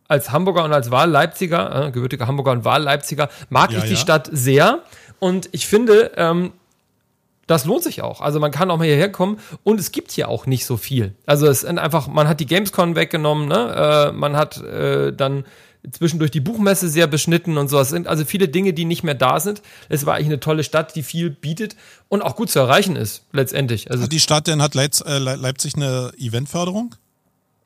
als 0.08 0.30
Hamburger 0.32 0.64
und 0.64 0.72
als 0.72 0.90
Wahlleipziger, 0.90 1.86
äh, 1.86 1.90
gebürtiger 1.90 2.26
Hamburger 2.26 2.52
und 2.52 2.64
Wahlleipziger, 2.64 3.28
mag 3.48 3.72
ja, 3.72 3.78
ich 3.78 3.84
die 3.84 3.90
ja. 3.90 3.96
Stadt 3.96 4.28
sehr. 4.32 4.80
Und 5.18 5.48
ich 5.52 5.66
finde, 5.66 6.12
ähm, 6.16 6.52
das 7.46 7.64
lohnt 7.64 7.82
sich 7.82 8.02
auch. 8.02 8.20
Also 8.20 8.40
man 8.40 8.50
kann 8.50 8.70
auch 8.70 8.78
mal 8.78 8.86
hierher 8.86 9.10
kommen 9.12 9.38
und 9.62 9.78
es 9.80 9.92
gibt 9.92 10.12
hier 10.12 10.28
auch 10.28 10.46
nicht 10.46 10.66
so 10.66 10.76
viel. 10.76 11.14
Also 11.26 11.46
es 11.46 11.62
ist 11.62 11.78
einfach, 11.78 12.08
man 12.08 12.28
hat 12.28 12.40
die 12.40 12.46
Gamescom 12.46 12.96
weggenommen, 12.96 13.48
ne? 13.48 14.10
Äh, 14.10 14.12
man 14.12 14.36
hat 14.36 14.62
äh, 14.62 15.12
dann 15.12 15.44
zwischendurch 15.90 16.30
die 16.30 16.40
Buchmesse 16.40 16.88
sehr 16.88 17.06
beschnitten 17.06 17.58
und 17.58 17.68
so. 17.68 17.78
Es 17.78 17.90
sind 17.90 18.08
also 18.08 18.24
viele 18.24 18.48
Dinge, 18.48 18.72
die 18.72 18.86
nicht 18.86 19.02
mehr 19.02 19.14
da 19.14 19.40
sind. 19.40 19.60
Es 19.90 20.06
war 20.06 20.14
eigentlich 20.14 20.26
eine 20.28 20.40
tolle 20.40 20.64
Stadt, 20.64 20.94
die 20.94 21.02
viel 21.02 21.28
bietet 21.30 21.76
und 22.08 22.22
auch 22.22 22.36
gut 22.36 22.50
zu 22.50 22.58
erreichen 22.58 22.96
ist, 22.96 23.24
letztendlich. 23.32 23.90
Also 23.90 24.04
hat 24.04 24.12
die 24.12 24.20
Stadt 24.20 24.46
denn, 24.46 24.62
hat 24.62 24.74
äh, 24.74 25.18
Leipzig 25.18 25.74
eine 25.76 26.12
Eventförderung? 26.16 26.94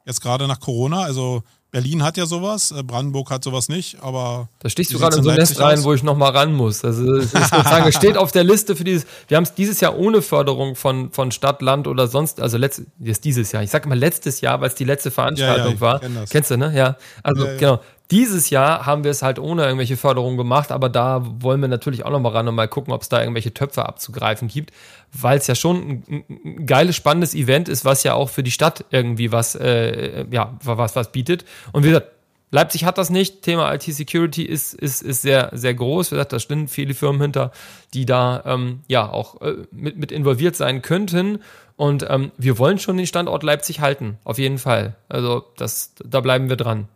Jetzt 0.04 0.20
gerade 0.20 0.48
nach 0.48 0.58
Corona? 0.58 1.02
Also 1.02 1.44
Berlin 1.70 2.02
hat 2.02 2.16
ja 2.16 2.24
sowas, 2.24 2.72
äh, 2.72 2.82
Brandenburg 2.82 3.30
hat 3.30 3.44
sowas 3.44 3.68
nicht, 3.68 4.02
aber. 4.02 4.48
Da 4.60 4.70
stichst 4.70 4.92
du 4.94 4.98
gerade 4.98 5.18
in 5.18 5.22
so 5.22 5.28
ein 5.28 5.36
Nest 5.36 5.60
rein, 5.60 5.78
aus? 5.78 5.84
wo 5.84 5.92
ich 5.92 6.02
nochmal 6.02 6.32
ran 6.32 6.54
muss. 6.54 6.82
Also 6.82 7.16
es 7.16 7.26
ist 7.26 7.50
sozusagen, 7.50 7.86
es 7.86 7.94
steht 7.96 8.16
auf 8.16 8.32
der 8.32 8.44
Liste 8.44 8.74
für 8.74 8.84
dieses. 8.84 9.06
Wir 9.28 9.36
haben 9.36 9.44
es 9.44 9.54
dieses 9.54 9.80
Jahr 9.80 9.98
ohne 9.98 10.22
Förderung 10.22 10.76
von, 10.76 11.12
von 11.12 11.30
Stadt, 11.30 11.60
Land 11.60 11.86
oder 11.86 12.08
sonst, 12.08 12.40
also 12.40 12.56
letzt, 12.56 12.82
jetzt 12.98 13.24
dieses 13.24 13.52
Jahr. 13.52 13.62
Ich 13.62 13.70
sage 13.70 13.84
immer 13.84 13.96
letztes 13.96 14.40
Jahr, 14.40 14.62
weil 14.62 14.68
es 14.68 14.76
die 14.76 14.84
letzte 14.84 15.10
Veranstaltung 15.10 15.66
ja, 15.66 15.72
ja, 15.74 15.80
war. 15.80 16.00
Kenn 16.00 16.18
Kennst 16.30 16.50
du, 16.50 16.56
ne? 16.56 16.72
Ja. 16.74 16.96
Also 17.22 17.46
ja, 17.46 17.56
genau. 17.56 17.80
Dieses 18.10 18.48
Jahr 18.48 18.86
haben 18.86 19.04
wir 19.04 19.10
es 19.10 19.20
halt 19.20 19.38
ohne 19.38 19.64
irgendwelche 19.64 19.98
Förderung 19.98 20.38
gemacht, 20.38 20.72
aber 20.72 20.88
da 20.88 21.22
wollen 21.40 21.60
wir 21.60 21.68
natürlich 21.68 22.06
auch 22.06 22.10
nochmal 22.10 22.32
ran 22.32 22.48
und 22.48 22.54
mal 22.54 22.66
gucken, 22.66 22.92
ob 22.94 23.02
es 23.02 23.10
da 23.10 23.20
irgendwelche 23.20 23.52
Töpfe 23.52 23.84
abzugreifen 23.84 24.48
gibt, 24.48 24.72
weil 25.12 25.36
es 25.36 25.46
ja 25.46 25.54
schon 25.54 26.02
ein, 26.08 26.24
ein, 26.28 26.66
geiles, 26.66 26.96
spannendes 26.96 27.34
Event 27.34 27.68
ist, 27.68 27.84
was 27.84 28.04
ja 28.04 28.14
auch 28.14 28.30
für 28.30 28.42
die 28.42 28.50
Stadt 28.50 28.86
irgendwie 28.90 29.30
was, 29.30 29.54
äh, 29.56 30.24
ja, 30.30 30.56
was, 30.64 30.96
was 30.96 31.12
bietet. 31.12 31.44
Und 31.72 31.84
wie 31.84 31.88
gesagt, 31.88 32.12
Leipzig 32.50 32.84
hat 32.84 32.96
das 32.96 33.10
nicht. 33.10 33.42
Thema 33.42 33.74
IT-Security 33.74 34.42
ist, 34.42 34.72
ist, 34.72 35.02
ist 35.02 35.20
sehr, 35.20 35.50
sehr 35.52 35.74
groß. 35.74 36.10
Wie 36.10 36.14
gesagt, 36.14 36.32
da 36.32 36.38
stehen 36.38 36.66
viele 36.66 36.94
Firmen 36.94 37.20
hinter, 37.20 37.52
die 37.92 38.06
da 38.06 38.42
ähm, 38.46 38.80
ja 38.88 39.06
auch 39.10 39.42
äh, 39.42 39.66
mit, 39.70 39.98
mit 39.98 40.12
involviert 40.12 40.56
sein 40.56 40.80
könnten. 40.80 41.40
Und 41.76 42.06
ähm, 42.08 42.32
wir 42.38 42.58
wollen 42.58 42.78
schon 42.78 42.96
den 42.96 43.06
Standort 43.06 43.42
Leipzig 43.42 43.80
halten, 43.80 44.18
auf 44.24 44.38
jeden 44.38 44.58
Fall. 44.58 44.96
Also 45.08 45.44
das, 45.56 45.94
da 46.02 46.20
bleiben 46.20 46.48
wir 46.48 46.56
dran. 46.56 46.88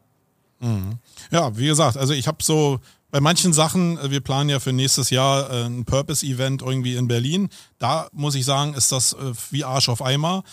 Mhm. 0.63 0.99
Ja, 1.31 1.57
wie 1.57 1.67
gesagt, 1.67 1.97
also 1.97 2.15
ich 2.15 2.29
habe 2.29 2.39
so 2.43 2.79
bei 3.11 3.21
manchen 3.21 3.53
Sachen, 3.53 3.99
äh, 3.99 4.11
wir 4.11 4.21
planen 4.21 4.49
ja 4.49 4.61
für 4.61 4.73
nächstes 4.73 5.11
Jahr 5.11 5.51
äh, 5.51 5.65
ein 5.65 5.85
Purpose-Event 5.85 6.63
irgendwie 6.63 6.95
in 6.95 7.09
Berlin. 7.09 7.51
Da 7.79 8.09
muss 8.13 8.35
ich 8.35 8.45
sagen, 8.45 8.75
ist 8.75 8.91
das 8.93 9.13
äh, 9.13 9.33
wie 9.51 9.65
Arsch 9.65 9.89
auf 9.89 10.03
Eimer. 10.03 10.45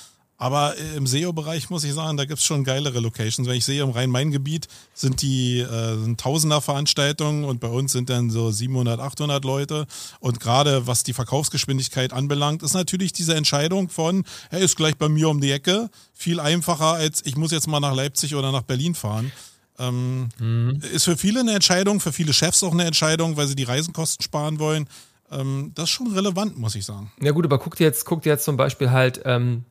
Aber 0.41 0.77
im 0.95 1.05
SEO-Bereich 1.05 1.69
muss 1.69 1.83
ich 1.83 1.93
sagen, 1.93 2.15
da 2.15 2.23
gibt's 2.23 2.45
schon 2.45 2.63
geilere 2.63 3.01
Locations. 3.01 3.45
Wenn 3.45 3.57
ich 3.57 3.65
sehe, 3.65 3.83
im 3.83 3.89
Rhein-Main-Gebiet 3.89 4.69
sind 4.93 5.21
die 5.21 5.59
äh, 5.59 6.15
Tausender-Veranstaltungen 6.15 7.43
und 7.43 7.59
bei 7.59 7.67
uns 7.67 7.91
sind 7.91 8.09
dann 8.09 8.29
so 8.29 8.49
700, 8.49 9.01
800 9.01 9.43
Leute. 9.43 9.85
Und 10.21 10.39
gerade 10.39 10.87
was 10.87 11.03
die 11.03 11.11
Verkaufsgeschwindigkeit 11.11 12.13
anbelangt, 12.13 12.63
ist 12.63 12.73
natürlich 12.73 13.11
diese 13.11 13.35
Entscheidung 13.35 13.89
von, 13.89 14.23
er 14.49 14.59
ist 14.59 14.77
gleich 14.77 14.95
bei 14.95 15.09
mir 15.09 15.27
um 15.27 15.41
die 15.41 15.51
Ecke, 15.51 15.89
viel 16.13 16.39
einfacher 16.39 16.93
als 16.93 17.25
ich 17.25 17.35
muss 17.35 17.51
jetzt 17.51 17.67
mal 17.67 17.81
nach 17.81 17.93
Leipzig 17.93 18.35
oder 18.35 18.53
nach 18.53 18.63
Berlin 18.63 18.95
fahren. 18.95 19.33
Ähm, 19.79 20.29
mhm. 20.39 20.81
Ist 20.93 21.05
für 21.05 21.17
viele 21.17 21.39
eine 21.39 21.53
Entscheidung, 21.53 21.99
für 21.99 22.11
viele 22.11 22.33
Chefs 22.33 22.63
auch 22.63 22.73
eine 22.73 22.85
Entscheidung, 22.85 23.37
weil 23.37 23.47
sie 23.47 23.55
die 23.55 23.63
Reisenkosten 23.63 24.21
sparen 24.23 24.59
wollen. 24.59 24.87
Ähm, 25.31 25.71
das 25.75 25.85
ist 25.85 25.91
schon 25.91 26.11
relevant, 26.11 26.57
muss 26.57 26.75
ich 26.75 26.85
sagen. 26.85 27.11
Ja 27.21 27.31
gut, 27.31 27.45
aber 27.45 27.59
guck 27.59 27.75
dir 27.75 27.85
jetzt, 27.85 28.05
guck 28.05 28.21
dir 28.21 28.29
jetzt 28.29 28.45
zum 28.45 28.57
Beispiel 28.57 28.91
halt 28.91 29.21
ähm, 29.25 29.63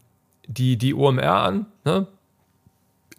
die, 0.47 0.77
die 0.77 0.95
OMR 0.95 1.35
an, 1.35 1.67
ne? 1.85 2.07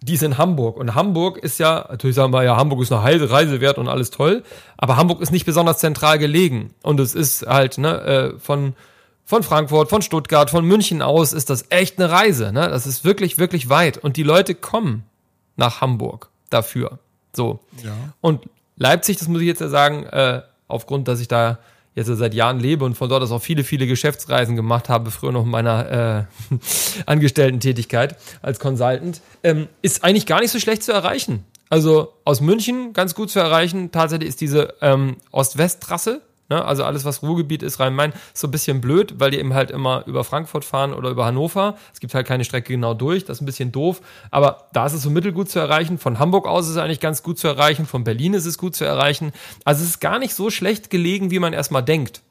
Die 0.02 0.14
ist 0.14 0.22
in 0.22 0.38
Hamburg. 0.38 0.78
Und 0.78 0.94
Hamburg 0.94 1.36
ist 1.36 1.58
ja, 1.58 1.86
natürlich 1.90 2.16
sagen 2.16 2.32
wir 2.32 2.42
ja, 2.42 2.56
Hamburg 2.56 2.80
ist 2.80 2.90
eine 2.90 3.30
Reise 3.30 3.60
wert 3.60 3.76
und 3.76 3.86
alles 3.86 4.10
toll, 4.10 4.42
aber 4.78 4.96
Hamburg 4.96 5.20
ist 5.20 5.30
nicht 5.30 5.44
besonders 5.44 5.78
zentral 5.78 6.18
gelegen. 6.18 6.72
Und 6.82 6.98
es 7.00 7.14
ist 7.14 7.46
halt, 7.46 7.76
ne, 7.76 8.00
äh, 8.00 8.38
von, 8.38 8.74
von 9.26 9.42
Frankfurt, 9.42 9.90
von 9.90 10.00
Stuttgart, 10.00 10.48
von 10.48 10.64
München 10.64 11.02
aus 11.02 11.34
ist 11.34 11.50
das 11.50 11.66
echt 11.68 11.98
eine 11.98 12.10
Reise. 12.10 12.50
Ne? 12.50 12.66
Das 12.70 12.86
ist 12.86 13.04
wirklich, 13.04 13.36
wirklich 13.36 13.68
weit. 13.68 13.98
Und 13.98 14.16
die 14.16 14.22
Leute 14.22 14.54
kommen 14.54 15.04
nach 15.56 15.82
Hamburg 15.82 16.29
dafür. 16.50 16.98
So. 17.34 17.60
Ja. 17.82 17.94
Und 18.20 18.48
Leipzig, 18.76 19.18
das 19.18 19.28
muss 19.28 19.40
ich 19.40 19.46
jetzt 19.46 19.60
ja 19.60 19.68
sagen, 19.68 20.04
äh, 20.04 20.42
aufgrund, 20.68 21.08
dass 21.08 21.20
ich 21.20 21.28
da 21.28 21.58
jetzt 21.94 22.06
seit 22.06 22.34
Jahren 22.34 22.60
lebe 22.60 22.84
und 22.84 22.94
von 22.94 23.08
dort 23.08 23.22
aus 23.22 23.32
auch 23.32 23.42
viele, 23.42 23.64
viele 23.64 23.86
Geschäftsreisen 23.86 24.56
gemacht 24.56 24.88
habe, 24.88 25.10
früher 25.10 25.32
noch 25.32 25.44
in 25.44 25.50
meiner 25.50 26.28
äh, 26.50 26.56
Angestellten-Tätigkeit 27.06 28.16
als 28.42 28.60
Consultant, 28.60 29.20
ähm, 29.42 29.68
ist 29.82 30.04
eigentlich 30.04 30.26
gar 30.26 30.40
nicht 30.40 30.50
so 30.50 30.58
schlecht 30.58 30.82
zu 30.82 30.92
erreichen. 30.92 31.44
Also 31.68 32.14
aus 32.24 32.40
München 32.40 32.92
ganz 32.92 33.14
gut 33.14 33.30
zu 33.30 33.38
erreichen. 33.38 33.92
Tatsächlich 33.92 34.28
ist 34.28 34.40
diese 34.40 34.74
ähm, 34.80 35.16
Ost-West-Trasse 35.30 36.20
Ne? 36.50 36.64
Also 36.64 36.84
alles, 36.84 37.04
was 37.04 37.22
Ruhrgebiet 37.22 37.62
ist, 37.62 37.80
Rhein-Main, 37.80 38.12
ist 38.12 38.40
so 38.40 38.48
ein 38.48 38.50
bisschen 38.50 38.80
blöd, 38.80 39.14
weil 39.18 39.30
die 39.30 39.38
eben 39.38 39.54
halt 39.54 39.70
immer 39.70 40.04
über 40.06 40.24
Frankfurt 40.24 40.64
fahren 40.64 40.92
oder 40.92 41.08
über 41.10 41.24
Hannover. 41.24 41.76
Es 41.94 42.00
gibt 42.00 42.12
halt 42.12 42.26
keine 42.26 42.44
Strecke 42.44 42.72
genau 42.72 42.92
durch, 42.92 43.24
das 43.24 43.38
ist 43.38 43.42
ein 43.42 43.46
bisschen 43.46 43.72
doof. 43.72 44.00
Aber 44.30 44.68
da 44.72 44.86
ist 44.86 44.92
es 44.92 45.02
so 45.02 45.10
mittelgut 45.10 45.48
zu 45.48 45.60
erreichen. 45.60 45.98
Von 45.98 46.18
Hamburg 46.18 46.46
aus 46.46 46.66
ist 46.66 46.72
es 46.72 46.76
eigentlich 46.76 47.00
ganz 47.00 47.22
gut 47.22 47.38
zu 47.38 47.48
erreichen. 47.48 47.86
Von 47.86 48.04
Berlin 48.04 48.34
ist 48.34 48.46
es 48.46 48.58
gut 48.58 48.74
zu 48.74 48.84
erreichen. 48.84 49.32
Also 49.64 49.82
es 49.82 49.90
ist 49.90 50.00
gar 50.00 50.18
nicht 50.18 50.34
so 50.34 50.50
schlecht 50.50 50.90
gelegen, 50.90 51.30
wie 51.30 51.38
man 51.38 51.52
erstmal 51.52 51.82
denkt. 51.82 52.22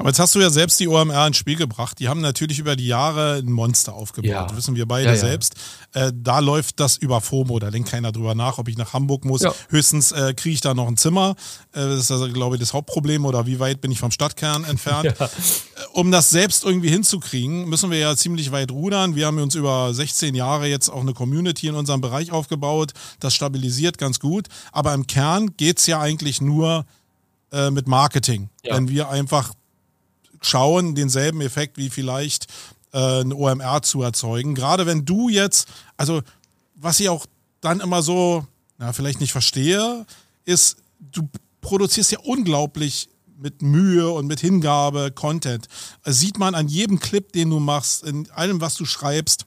Aber 0.00 0.08
jetzt 0.08 0.18
hast 0.18 0.34
du 0.34 0.40
ja 0.40 0.48
selbst 0.48 0.80
die 0.80 0.88
OMR 0.88 1.26
ins 1.26 1.36
Spiel 1.36 1.56
gebracht. 1.56 1.98
Die 1.98 2.08
haben 2.08 2.22
natürlich 2.22 2.58
über 2.58 2.74
die 2.74 2.86
Jahre 2.86 3.34
ein 3.34 3.52
Monster 3.52 3.92
aufgebaut. 3.92 4.30
Ja. 4.30 4.56
Wissen 4.56 4.74
wir 4.74 4.88
beide 4.88 5.08
ja, 5.08 5.12
ja. 5.12 5.20
selbst. 5.20 5.56
Äh, 5.92 6.10
da 6.14 6.38
läuft 6.38 6.80
das 6.80 6.96
über 6.96 7.20
FOMO. 7.20 7.58
Da 7.58 7.70
denkt 7.70 7.90
keiner 7.90 8.10
drüber 8.10 8.34
nach, 8.34 8.56
ob 8.56 8.68
ich 8.68 8.78
nach 8.78 8.94
Hamburg 8.94 9.26
muss. 9.26 9.44
Höchstens 9.68 10.12
äh, 10.12 10.32
kriege 10.32 10.54
ich 10.54 10.62
da 10.62 10.72
noch 10.72 10.88
ein 10.88 10.96
Zimmer. 10.96 11.36
Äh, 11.72 11.80
das 11.80 12.00
ist 12.00 12.10
also, 12.10 12.32
glaube 12.32 12.56
ich, 12.56 12.60
das 12.60 12.72
Hauptproblem. 12.72 13.26
Oder 13.26 13.44
wie 13.44 13.60
weit 13.60 13.82
bin 13.82 13.92
ich 13.92 14.00
vom 14.00 14.10
Stadtkern 14.10 14.64
entfernt? 14.64 15.14
Äh, 15.20 15.82
um 15.92 16.10
das 16.10 16.30
selbst 16.30 16.64
irgendwie 16.64 16.88
hinzukriegen, 16.88 17.68
müssen 17.68 17.90
wir 17.90 17.98
ja 17.98 18.16
ziemlich 18.16 18.52
weit 18.52 18.70
rudern. 18.70 19.14
Wir 19.14 19.26
haben 19.26 19.38
uns 19.38 19.54
über 19.54 19.92
16 19.92 20.34
Jahre 20.34 20.66
jetzt 20.66 20.88
auch 20.88 21.00
eine 21.00 21.12
Community 21.12 21.68
in 21.68 21.74
unserem 21.74 22.00
Bereich 22.00 22.32
aufgebaut. 22.32 22.92
Das 23.20 23.34
stabilisiert 23.34 23.98
ganz 23.98 24.18
gut. 24.18 24.48
Aber 24.72 24.94
im 24.94 25.06
Kern 25.06 25.56
geht 25.56 25.78
es 25.78 25.86
ja 25.86 26.00
eigentlich 26.00 26.40
nur 26.40 26.84
äh, 27.52 27.70
mit 27.70 27.86
Marketing. 27.86 28.48
Wenn 28.62 28.88
wir 28.88 29.08
einfach 29.10 29.52
schauen, 30.40 30.94
denselben 30.94 31.40
Effekt 31.40 31.76
wie 31.76 31.90
vielleicht 31.90 32.46
äh, 32.92 33.22
ein 33.22 33.32
OMR 33.32 33.82
zu 33.82 34.02
erzeugen. 34.02 34.54
Gerade 34.54 34.86
wenn 34.86 35.04
du 35.04 35.28
jetzt, 35.28 35.68
also 35.96 36.22
was 36.74 37.00
ich 37.00 37.08
auch 37.08 37.26
dann 37.60 37.80
immer 37.80 38.02
so, 38.02 38.46
na, 38.78 38.92
vielleicht 38.92 39.20
nicht 39.20 39.32
verstehe, 39.32 40.06
ist, 40.44 40.78
du 40.98 41.28
produzierst 41.60 42.12
ja 42.12 42.18
unglaublich 42.20 43.08
mit 43.36 43.62
Mühe 43.62 44.10
und 44.10 44.26
mit 44.26 44.40
Hingabe 44.40 45.10
Content. 45.12 45.66
Das 46.04 46.18
sieht 46.20 46.38
man 46.38 46.54
an 46.54 46.68
jedem 46.68 47.00
Clip, 47.00 47.32
den 47.32 47.50
du 47.50 47.58
machst, 47.58 48.04
in 48.04 48.30
allem, 48.30 48.60
was 48.60 48.74
du 48.74 48.84
schreibst. 48.84 49.46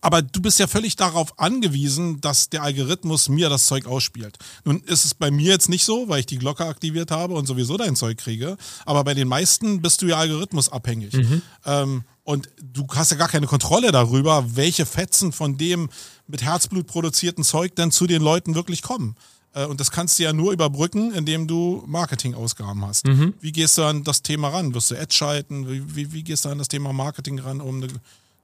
Aber 0.00 0.22
du 0.22 0.40
bist 0.40 0.58
ja 0.58 0.66
völlig 0.66 0.96
darauf 0.96 1.38
angewiesen, 1.38 2.20
dass 2.20 2.48
der 2.48 2.62
Algorithmus 2.62 3.28
mir 3.28 3.48
das 3.48 3.66
Zeug 3.66 3.86
ausspielt. 3.86 4.38
Nun 4.64 4.80
ist 4.84 5.04
es 5.04 5.14
bei 5.14 5.30
mir 5.30 5.52
jetzt 5.52 5.68
nicht 5.68 5.84
so, 5.84 6.08
weil 6.08 6.20
ich 6.20 6.26
die 6.26 6.38
Glocke 6.38 6.64
aktiviert 6.64 7.10
habe 7.10 7.34
und 7.34 7.46
sowieso 7.46 7.76
dein 7.76 7.96
Zeug 7.96 8.18
kriege. 8.18 8.56
Aber 8.86 9.04
bei 9.04 9.14
den 9.14 9.28
meisten 9.28 9.82
bist 9.82 10.02
du 10.02 10.06
ja 10.06 10.16
algorithmusabhängig. 10.16 11.12
Mhm. 11.12 11.42
Ähm, 11.66 12.04
und 12.24 12.48
du 12.62 12.86
hast 12.94 13.10
ja 13.10 13.16
gar 13.16 13.28
keine 13.28 13.46
Kontrolle 13.46 13.92
darüber, 13.92 14.44
welche 14.56 14.86
Fetzen 14.86 15.32
von 15.32 15.58
dem 15.58 15.88
mit 16.26 16.42
Herzblut 16.42 16.86
produzierten 16.86 17.44
Zeug 17.44 17.74
denn 17.74 17.90
zu 17.90 18.06
den 18.06 18.22
Leuten 18.22 18.54
wirklich 18.54 18.82
kommen. 18.82 19.16
Äh, 19.52 19.66
und 19.66 19.80
das 19.80 19.90
kannst 19.90 20.18
du 20.18 20.22
ja 20.22 20.32
nur 20.32 20.52
überbrücken, 20.52 21.12
indem 21.12 21.46
du 21.46 21.82
Marketingausgaben 21.86 22.84
hast. 22.86 23.06
Mhm. 23.06 23.34
Wie 23.40 23.52
gehst 23.52 23.78
du 23.78 23.84
an 23.84 24.04
das 24.04 24.22
Thema 24.22 24.48
ran? 24.48 24.74
Wirst 24.74 24.90
du 24.90 24.98
Ads 24.98 25.14
schalten? 25.14 25.68
Wie, 25.68 25.96
wie, 25.96 26.12
wie, 26.12 26.22
gehst 26.22 26.44
du 26.44 26.48
an 26.50 26.58
das 26.58 26.68
Thema 26.68 26.92
Marketing 26.92 27.38
ran, 27.38 27.60
um 27.60 27.76
eine 27.76 27.88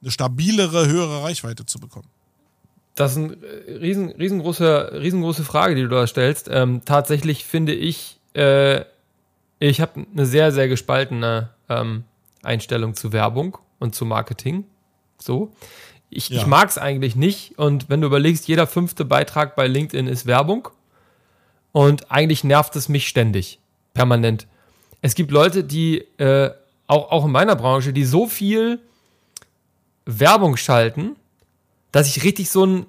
eine 0.02 0.10
stabilere, 0.10 0.86
höhere 0.86 1.22
Reichweite 1.22 1.66
zu 1.66 1.78
bekommen? 1.78 2.08
Das 2.94 3.12
ist 3.12 3.18
eine 3.18 3.36
riesen, 3.80 4.10
riesengroße, 4.10 4.92
riesengroße 4.94 5.44
Frage, 5.44 5.74
die 5.74 5.82
du 5.82 5.88
da 5.88 6.06
stellst. 6.06 6.48
Ähm, 6.50 6.82
tatsächlich 6.84 7.44
finde 7.44 7.74
ich, 7.74 8.18
äh, 8.34 8.82
ich 9.58 9.80
habe 9.80 10.06
eine 10.12 10.26
sehr, 10.26 10.50
sehr 10.50 10.68
gespaltene 10.68 11.50
ähm, 11.68 12.04
Einstellung 12.42 12.94
zu 12.94 13.12
Werbung 13.12 13.58
und 13.78 13.94
zu 13.94 14.06
Marketing. 14.06 14.64
So. 15.18 15.52
Ich, 16.08 16.30
ja. 16.30 16.38
ich 16.38 16.46
mag 16.46 16.68
es 16.68 16.78
eigentlich 16.78 17.16
nicht. 17.16 17.58
Und 17.58 17.90
wenn 17.90 18.00
du 18.00 18.06
überlegst, 18.06 18.48
jeder 18.48 18.66
fünfte 18.66 19.04
Beitrag 19.04 19.56
bei 19.56 19.66
LinkedIn 19.66 20.06
ist 20.06 20.26
Werbung. 20.26 20.68
Und 21.72 22.10
eigentlich 22.10 22.44
nervt 22.44 22.74
es 22.76 22.88
mich 22.88 23.06
ständig, 23.06 23.58
permanent. 23.92 24.46
Es 25.02 25.14
gibt 25.14 25.30
Leute, 25.30 25.62
die 25.62 25.98
äh, 26.18 26.50
auch, 26.86 27.10
auch 27.10 27.26
in 27.26 27.32
meiner 27.32 27.56
Branche, 27.56 27.92
die 27.92 28.04
so 28.04 28.26
viel 28.26 28.80
Werbung 30.06 30.56
schalten, 30.56 31.16
dass 31.92 32.06
ich 32.08 32.24
richtig 32.24 32.50
so 32.50 32.64
ein 32.64 32.86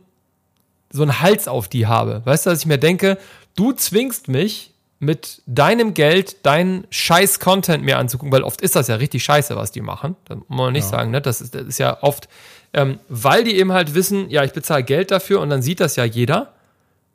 so 0.90 1.02
einen 1.02 1.20
Hals 1.22 1.48
auf 1.48 1.68
die 1.68 1.86
habe. 1.86 2.22
Weißt 2.24 2.46
du, 2.46 2.50
dass 2.50 2.60
ich 2.60 2.66
mir 2.66 2.78
denke, 2.78 3.18
du 3.58 3.74
zwingst 3.74 4.30
mich 4.30 4.74
mit 5.00 5.42
deinem 5.46 5.94
Geld 5.94 6.46
deinen 6.46 6.88
scheiß 6.90 7.40
Content 7.40 7.84
mir 7.84 7.98
anzugucken, 7.98 8.32
weil 8.32 8.44
oft 8.44 8.62
ist 8.62 8.76
das 8.76 8.88
ja 8.88 8.96
richtig 8.96 9.24
scheiße, 9.24 9.56
was 9.56 9.72
die 9.72 9.82
machen. 9.82 10.16
Da 10.26 10.36
muss 10.36 10.46
man 10.48 10.74
nicht 10.74 10.86
ja. 10.86 10.90
sagen, 10.90 11.12
ne? 11.12 11.22
Das 11.22 11.42
ist, 11.42 11.54
das 11.54 11.64
ist 11.64 11.78
ja 11.78 12.02
oft, 12.02 12.28
ähm, 12.74 13.00
weil 13.10 13.44
die 13.44 13.58
eben 13.58 13.74
halt 13.74 13.94
wissen, 13.94 14.30
ja, 14.30 14.44
ich 14.44 14.54
bezahle 14.54 14.84
Geld 14.84 15.12
dafür 15.12 15.42
und 15.42 15.50
dann 15.50 15.62
sieht 15.62 15.80
das 15.80 15.96
ja 15.98 16.04
jeder. 16.04 16.54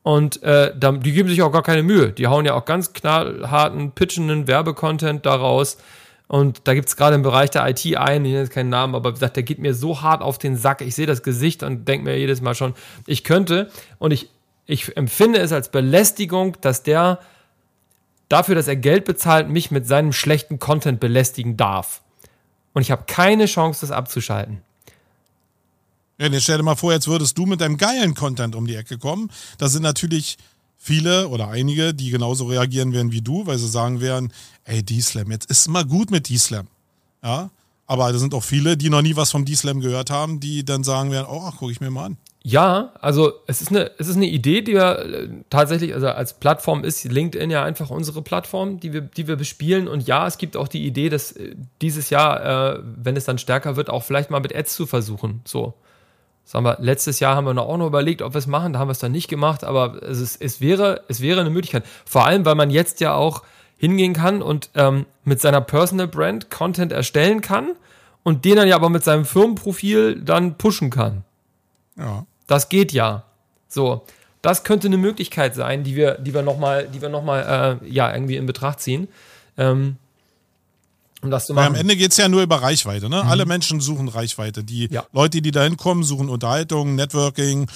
Und 0.04 0.42
äh, 0.42 0.72
die 0.76 1.12
geben 1.12 1.28
sich 1.28 1.42
auch 1.42 1.52
gar 1.52 1.62
keine 1.62 1.84
Mühe. 1.84 2.10
Die 2.10 2.26
hauen 2.26 2.44
ja 2.44 2.54
auch 2.54 2.64
ganz 2.64 2.92
knallharten, 2.92 3.92
pitchenden 3.92 4.48
Werbecontent 4.48 5.24
daraus. 5.26 5.78
Und 6.32 6.62
da 6.64 6.72
gibt 6.72 6.88
es 6.88 6.96
gerade 6.96 7.14
im 7.14 7.20
Bereich 7.20 7.50
der 7.50 7.68
IT 7.68 7.84
einen, 7.94 8.24
ich 8.24 8.30
nenne 8.30 8.44
jetzt 8.44 8.52
keinen 8.52 8.70
Namen, 8.70 8.94
aber 8.94 9.10
wie 9.10 9.12
gesagt, 9.12 9.36
der 9.36 9.42
geht 9.42 9.58
mir 9.58 9.74
so 9.74 10.00
hart 10.00 10.22
auf 10.22 10.38
den 10.38 10.56
Sack. 10.56 10.80
Ich 10.80 10.94
sehe 10.94 11.04
das 11.06 11.22
Gesicht 11.22 11.62
und 11.62 11.86
denke 11.86 12.06
mir 12.06 12.16
jedes 12.16 12.40
Mal 12.40 12.54
schon, 12.54 12.72
ich 13.06 13.22
könnte. 13.22 13.70
Und 13.98 14.12
ich, 14.12 14.30
ich 14.64 14.96
empfinde 14.96 15.40
es 15.40 15.52
als 15.52 15.70
Belästigung, 15.70 16.56
dass 16.62 16.82
der 16.82 17.18
dafür, 18.30 18.54
dass 18.54 18.66
er 18.66 18.76
Geld 18.76 19.04
bezahlt, 19.04 19.50
mich 19.50 19.70
mit 19.70 19.86
seinem 19.86 20.14
schlechten 20.14 20.58
Content 20.58 21.00
belästigen 21.00 21.58
darf. 21.58 22.00
Und 22.72 22.80
ich 22.80 22.90
habe 22.90 23.04
keine 23.06 23.44
Chance, 23.44 23.82
das 23.82 23.90
abzuschalten. 23.90 24.62
Ja, 26.16 26.28
jetzt 26.28 26.44
stell 26.44 26.56
dir 26.56 26.62
mal 26.62 26.76
vor, 26.76 26.94
jetzt 26.94 27.08
würdest 27.08 27.36
du 27.36 27.44
mit 27.44 27.60
deinem 27.60 27.76
geilen 27.76 28.14
Content 28.14 28.56
um 28.56 28.66
die 28.66 28.76
Ecke 28.76 28.96
kommen. 28.96 29.30
Da 29.58 29.68
sind 29.68 29.82
natürlich 29.82 30.38
viele 30.82 31.28
oder 31.28 31.48
einige, 31.48 31.94
die 31.94 32.10
genauso 32.10 32.46
reagieren 32.46 32.92
werden 32.92 33.12
wie 33.12 33.22
du, 33.22 33.46
weil 33.46 33.56
sie 33.56 33.68
sagen 33.68 34.00
werden, 34.00 34.32
ey, 34.64 34.82
D-Slam, 34.82 35.30
jetzt 35.30 35.48
ist 35.48 35.68
mal 35.68 35.84
gut 35.84 36.10
mit 36.10 36.28
D-Slam. 36.28 36.66
Ja, 37.22 37.50
aber 37.86 38.12
da 38.12 38.18
sind 38.18 38.34
auch 38.34 38.42
viele, 38.42 38.76
die 38.76 38.90
noch 38.90 39.00
nie 39.00 39.14
was 39.14 39.30
vom 39.30 39.44
D-Slam 39.44 39.80
gehört 39.80 40.10
haben, 40.10 40.40
die 40.40 40.64
dann 40.64 40.82
sagen 40.82 41.12
werden, 41.12 41.28
oh, 41.30 41.50
gucke 41.52 41.70
ich 41.70 41.80
mir 41.80 41.90
mal 41.90 42.06
an. 42.06 42.16
Ja, 42.42 42.92
also 43.00 43.34
es 43.46 43.62
ist 43.62 43.70
eine, 43.70 43.92
es 43.98 44.08
ist 44.08 44.16
eine 44.16 44.26
Idee, 44.26 44.62
die 44.62 44.72
wir 44.72 44.98
äh, 44.98 45.28
tatsächlich, 45.50 45.94
also 45.94 46.08
als 46.08 46.34
Plattform 46.34 46.82
ist 46.82 47.04
LinkedIn 47.04 47.52
ja 47.52 47.62
einfach 47.62 47.90
unsere 47.90 48.20
Plattform, 48.20 48.80
die 48.80 48.92
wir, 48.92 49.02
die 49.02 49.28
wir 49.28 49.36
bespielen. 49.36 49.86
Und 49.86 50.08
ja, 50.08 50.26
es 50.26 50.38
gibt 50.38 50.56
auch 50.56 50.66
die 50.66 50.84
Idee, 50.84 51.08
dass 51.08 51.30
äh, 51.30 51.54
dieses 51.80 52.10
Jahr, 52.10 52.74
äh, 52.74 52.82
wenn 52.82 53.16
es 53.16 53.24
dann 53.24 53.38
stärker 53.38 53.76
wird, 53.76 53.88
auch 53.88 54.02
vielleicht 54.02 54.30
mal 54.30 54.40
mit 54.40 54.52
Ads 54.52 54.74
zu 54.74 54.86
versuchen. 54.86 55.42
So 55.44 55.74
sagen 56.44 56.64
wir, 56.64 56.76
letztes 56.80 57.20
Jahr 57.20 57.36
haben 57.36 57.46
wir 57.46 57.54
noch 57.54 57.66
auch 57.66 57.76
noch 57.76 57.86
überlegt, 57.86 58.22
ob 58.22 58.34
wir 58.34 58.38
es 58.38 58.46
machen, 58.46 58.72
da 58.72 58.78
haben 58.78 58.88
wir 58.88 58.92
es 58.92 58.98
dann 58.98 59.12
nicht 59.12 59.28
gemacht, 59.28 59.64
aber 59.64 60.02
es, 60.02 60.20
ist, 60.20 60.42
es, 60.42 60.60
wäre, 60.60 61.02
es 61.08 61.20
wäre 61.20 61.40
eine 61.40 61.50
Möglichkeit. 61.50 61.84
Vor 62.04 62.26
allem, 62.26 62.44
weil 62.44 62.54
man 62.54 62.70
jetzt 62.70 63.00
ja 63.00 63.14
auch 63.14 63.42
hingehen 63.76 64.12
kann 64.12 64.42
und 64.42 64.70
ähm, 64.74 65.06
mit 65.24 65.40
seiner 65.40 65.60
Personal 65.60 66.08
Brand 66.08 66.50
Content 66.50 66.92
erstellen 66.92 67.40
kann 67.40 67.72
und 68.22 68.44
den 68.44 68.56
dann 68.56 68.68
ja 68.68 68.76
aber 68.76 68.90
mit 68.90 69.04
seinem 69.04 69.24
Firmenprofil 69.24 70.20
dann 70.20 70.56
pushen 70.56 70.90
kann. 70.90 71.24
Ja. 71.96 72.26
Das 72.46 72.68
geht 72.68 72.92
ja. 72.92 73.24
So, 73.68 74.04
das 74.42 74.64
könnte 74.64 74.88
eine 74.88 74.98
Möglichkeit 74.98 75.54
sein, 75.54 75.84
die 75.84 75.96
wir, 75.96 76.18
die 76.18 76.34
wir 76.34 76.42
nochmal, 76.42 76.86
die 76.88 77.00
wir 77.00 77.08
noch 77.08 77.24
mal, 77.24 77.80
äh, 77.82 77.88
ja, 77.88 78.12
irgendwie 78.12 78.36
in 78.36 78.46
Betracht 78.46 78.80
ziehen. 78.80 79.08
Ähm, 79.56 79.96
um 81.22 81.30
das 81.30 81.46
zu 81.46 81.54
machen. 81.54 81.64
Weil 81.64 81.70
am 81.70 81.80
Ende 81.80 81.96
geht 81.96 82.10
es 82.10 82.16
ja 82.16 82.28
nur 82.28 82.42
über 82.42 82.56
Reichweite. 82.62 83.08
Ne? 83.08 83.22
Mhm. 83.22 83.28
Alle 83.28 83.46
Menschen 83.46 83.80
suchen 83.80 84.08
Reichweite. 84.08 84.64
Die 84.64 84.88
ja. 84.90 85.04
Leute, 85.12 85.40
die 85.40 85.50
da 85.50 85.62
hinkommen, 85.62 86.04
suchen 86.04 86.28
Unterhaltung, 86.28 86.94
Networking 86.94 87.68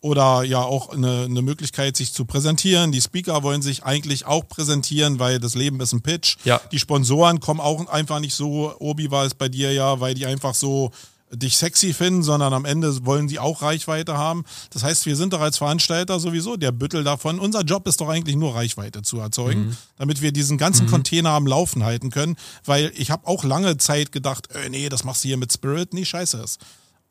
oder 0.00 0.42
ja 0.42 0.60
auch 0.60 0.90
eine, 0.90 1.22
eine 1.24 1.40
Möglichkeit, 1.40 1.96
sich 1.96 2.12
zu 2.12 2.26
präsentieren. 2.26 2.92
Die 2.92 3.00
Speaker 3.00 3.42
wollen 3.42 3.62
sich 3.62 3.84
eigentlich 3.84 4.26
auch 4.26 4.46
präsentieren, 4.46 5.18
weil 5.18 5.38
das 5.38 5.54
Leben 5.54 5.80
ist 5.80 5.94
ein 5.94 6.02
Pitch. 6.02 6.36
Ja. 6.44 6.60
Die 6.72 6.78
Sponsoren 6.78 7.40
kommen 7.40 7.60
auch 7.60 7.86
einfach 7.88 8.20
nicht 8.20 8.34
so, 8.34 8.74
Obi 8.78 9.10
war 9.10 9.24
es 9.24 9.34
bei 9.34 9.48
dir 9.48 9.72
ja, 9.72 10.00
weil 10.00 10.14
die 10.14 10.26
einfach 10.26 10.54
so 10.54 10.90
dich 11.36 11.56
sexy 11.56 11.92
finden, 11.92 12.22
sondern 12.22 12.52
am 12.52 12.64
Ende 12.64 13.04
wollen 13.04 13.28
sie 13.28 13.38
auch 13.38 13.62
Reichweite 13.62 14.16
haben. 14.16 14.44
Das 14.70 14.82
heißt, 14.82 15.06
wir 15.06 15.16
sind 15.16 15.32
doch 15.32 15.40
als 15.40 15.58
Veranstalter 15.58 16.20
sowieso 16.20 16.56
der 16.56 16.72
Büttel 16.72 17.04
davon. 17.04 17.38
Unser 17.38 17.62
Job 17.62 17.86
ist 17.88 18.00
doch 18.00 18.08
eigentlich 18.08 18.36
nur 18.36 18.54
Reichweite 18.54 19.02
zu 19.02 19.18
erzeugen, 19.18 19.66
mhm. 19.66 19.76
damit 19.98 20.22
wir 20.22 20.32
diesen 20.32 20.58
ganzen 20.58 20.86
mhm. 20.86 20.90
Container 20.90 21.30
am 21.30 21.46
Laufen 21.46 21.84
halten 21.84 22.10
können. 22.10 22.36
Weil 22.64 22.92
ich 22.96 23.10
habe 23.10 23.26
auch 23.26 23.44
lange 23.44 23.76
Zeit 23.78 24.12
gedacht, 24.12 24.48
äh, 24.54 24.68
nee, 24.68 24.88
das 24.88 25.04
machst 25.04 25.24
du 25.24 25.28
hier 25.28 25.36
mit 25.36 25.52
Spirit. 25.52 25.92
Nee, 25.94 26.04
scheiße 26.04 26.38
ist 26.38 26.60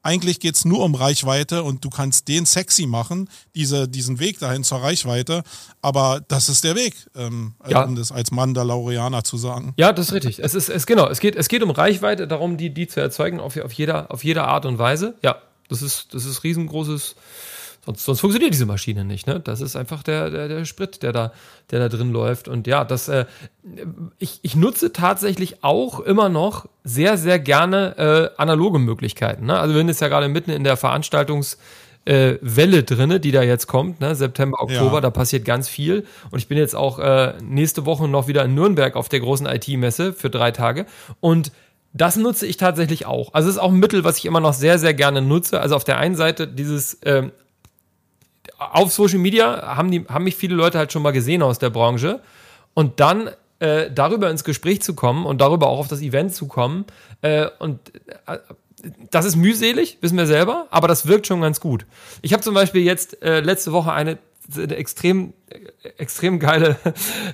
eigentlich 0.04 0.40
geht's 0.40 0.66
nur 0.66 0.84
um 0.84 0.96
Reichweite 0.96 1.64
und 1.64 1.84
du 1.84 1.90
kannst 1.90 2.28
den 2.28 2.46
sexy 2.46 2.86
machen, 2.86 3.30
diese, 3.56 3.88
diesen 3.88 4.20
Weg 4.20 4.38
dahin 4.40 4.64
zur 4.64 4.82
Reichweite. 4.82 5.44
Aber 5.82 6.22
das 6.28 6.50
ist 6.50 6.64
der 6.64 6.76
Weg, 6.76 6.94
ähm, 7.16 7.56
ja. 7.68 7.84
um 7.84 7.96
das 7.96 8.12
als 8.12 8.32
Mandalorianer 8.32 9.24
zu 9.24 9.38
sagen. 9.38 9.74
Ja, 9.78 9.94
das 9.94 10.08
ist 10.08 10.14
richtig. 10.14 10.40
Es 10.40 10.54
ist, 10.54 10.70
es, 10.70 10.86
genau, 10.86 11.08
es 11.08 11.20
geht, 11.20 11.36
es 11.36 11.48
geht 11.48 11.64
um 11.64 11.72
Reichweite, 11.72 12.28
darum, 12.28 12.58
die, 12.58 12.74
die 12.74 12.88
zu 12.88 13.00
erzeugen 13.00 13.40
auf, 13.40 13.58
auf, 13.58 13.72
jeder, 13.72 14.12
auf 14.12 14.24
jeder 14.24 14.48
Art 14.48 14.66
und 14.66 14.78
Weise. 14.78 15.16
Ja, 15.24 15.38
das 15.70 15.82
ist, 15.82 16.14
das 16.14 16.26
ist 16.26 16.44
riesengroßes 16.44 17.16
Sonst, 17.86 18.06
sonst 18.06 18.22
funktioniert 18.22 18.54
diese 18.54 18.66
Maschine 18.66 19.04
nicht. 19.04 19.28
Ne? 19.28 19.42
Das 19.42 19.60
ist 19.60 19.76
einfach 19.76 20.04
der, 20.04 20.30
der, 20.30 20.48
der 20.48 20.66
Sprit, 20.66 21.04
der 21.04 21.12
da, 21.12 21.34
der 21.72 21.80
da 21.80 21.90
drin 21.90 22.12
läuft. 22.12 22.48
Und 22.48 22.66
ja, 22.66 22.86
das, 22.86 23.10
äh, 23.10 23.26
ich, 24.20 24.40
ich 24.42 24.56
nutze 24.56 24.94
tatsächlich 24.94 25.64
auch 25.64 26.00
immer 26.00 26.30
noch 26.30 26.68
sehr, 26.84 27.18
sehr 27.18 27.40
gerne 27.40 28.32
äh, 28.38 28.42
analoge 28.42 28.80
Möglichkeiten. 28.80 29.48
Ne? 29.48 29.60
Also 29.60 29.74
wir 29.74 29.80
sind 29.80 29.90
jetzt 29.90 30.02
ja 30.02 30.08
gerade 30.08 30.30
mitten 30.30 30.52
in 30.52 30.64
der 30.64 30.78
Veranstaltungs- 30.78 31.58
äh, 32.06 32.38
Welle 32.42 32.84
drinne, 32.84 33.22
die 33.22 33.32
da 33.32 33.44
jetzt 33.44 33.68
kommt, 33.68 34.02
ne? 34.02 34.14
September, 34.14 34.62
Oktober, 34.62 34.96
ja. 34.96 35.02
da 35.02 35.10
passiert 35.10 35.46
ganz 35.46 35.70
viel. 35.70 36.06
Und 36.32 36.40
ich 36.40 36.50
bin 36.50 36.58
jetzt 36.58 36.76
auch 36.76 37.00
äh, 37.00 37.34
nächste 37.42 37.86
Woche 37.86 38.10
noch 38.10 38.28
wieder 38.28 38.44
in 38.44 38.56
Nürnberg 38.56 38.98
auf 38.98 39.08
der 39.08 39.22
großen 39.22 39.46
IT-Messe 39.46 40.12
für 40.12 40.30
drei 40.30 40.52
Tage. 40.52 40.86
Und 41.22 41.54
das 41.94 42.16
nutze 42.18 42.48
ich 42.48 42.58
tatsächlich 42.58 43.06
auch. 43.06 43.34
Also 43.34 43.50
es 43.50 43.56
ist 43.56 43.62
auch 43.62 43.72
ein 43.72 43.80
Mittel, 43.80 44.04
was 44.04 44.18
ich 44.18 44.26
immer 44.26 44.40
noch 44.40 44.54
sehr, 44.54 44.80
sehr 44.80 44.94
gerne 44.94 45.22
nutze. 45.22 45.62
Also 45.62 45.76
auf 45.76 45.84
der 45.84 45.98
einen 45.98 46.16
Seite 46.16 46.48
dieses 46.48 46.98
ähm, 47.06 47.32
auf 48.72 48.94
Social 48.94 49.20
Media 49.20 49.76
haben, 49.76 49.92
die, 49.92 50.06
haben 50.08 50.24
mich 50.24 50.36
viele 50.36 50.56
Leute 50.56 50.78
halt 50.78 50.92
schon 50.92 51.02
mal 51.02 51.12
gesehen 51.12 51.42
aus 51.42 51.60
der 51.60 51.70
Branche. 51.70 52.22
Und 52.74 53.00
dann 53.00 53.30
äh, 53.60 53.92
darüber 53.92 54.30
ins 54.30 54.44
Gespräch 54.44 54.82
zu 54.82 54.94
kommen 54.94 55.26
und 55.26 55.40
darüber 55.42 55.68
auch 55.68 55.80
auf 55.80 55.88
das 55.88 56.02
Event 56.02 56.34
zu 56.34 56.48
kommen. 56.48 56.86
Äh, 57.22 57.48
und 57.60 57.80
äh, 58.26 58.38
das 59.12 59.26
ist 59.26 59.36
mühselig, 59.36 59.98
wissen 60.02 60.18
wir 60.18 60.26
selber, 60.26 60.68
aber 60.70 60.88
das 60.88 61.08
wirkt 61.08 61.28
schon 61.28 61.42
ganz 61.42 61.60
gut. 61.60 61.86
Ich 62.22 62.34
habe 62.34 62.44
zum 62.44 62.54
Beispiel 62.54 62.82
jetzt 62.82 63.22
äh, 63.24 63.40
letzte 63.40 63.72
Woche 63.72 63.94
eine, 63.94 64.18
eine 64.58 64.76
extrem 64.76 65.34
extrem 65.98 66.40
geile 66.40 66.78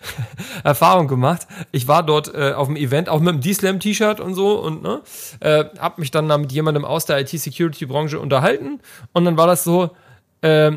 Erfahrung 0.64 1.08
gemacht. 1.08 1.48
Ich 1.72 1.88
war 1.88 2.04
dort 2.04 2.34
äh, 2.34 2.54
auf 2.54 2.68
dem 2.68 2.76
Event, 2.76 3.10
auch 3.10 3.20
mit 3.20 3.30
einem 3.30 3.42
D-Slam-T-Shirt 3.42 4.20
und 4.20 4.34
so 4.34 4.60
und 4.60 4.84
ne, 4.84 5.02
äh, 5.40 5.66
habe 5.80 6.02
mich 6.02 6.12
dann 6.12 6.28
mit 6.42 6.52
jemandem 6.52 6.86
aus 6.86 7.06
der 7.06 7.20
IT-Security-Branche 7.20 8.20
unterhalten 8.20 8.80
und 9.14 9.26
dann 9.26 9.38
war 9.38 9.48
das 9.48 9.64
so, 9.64 9.92
äh, 10.42 10.74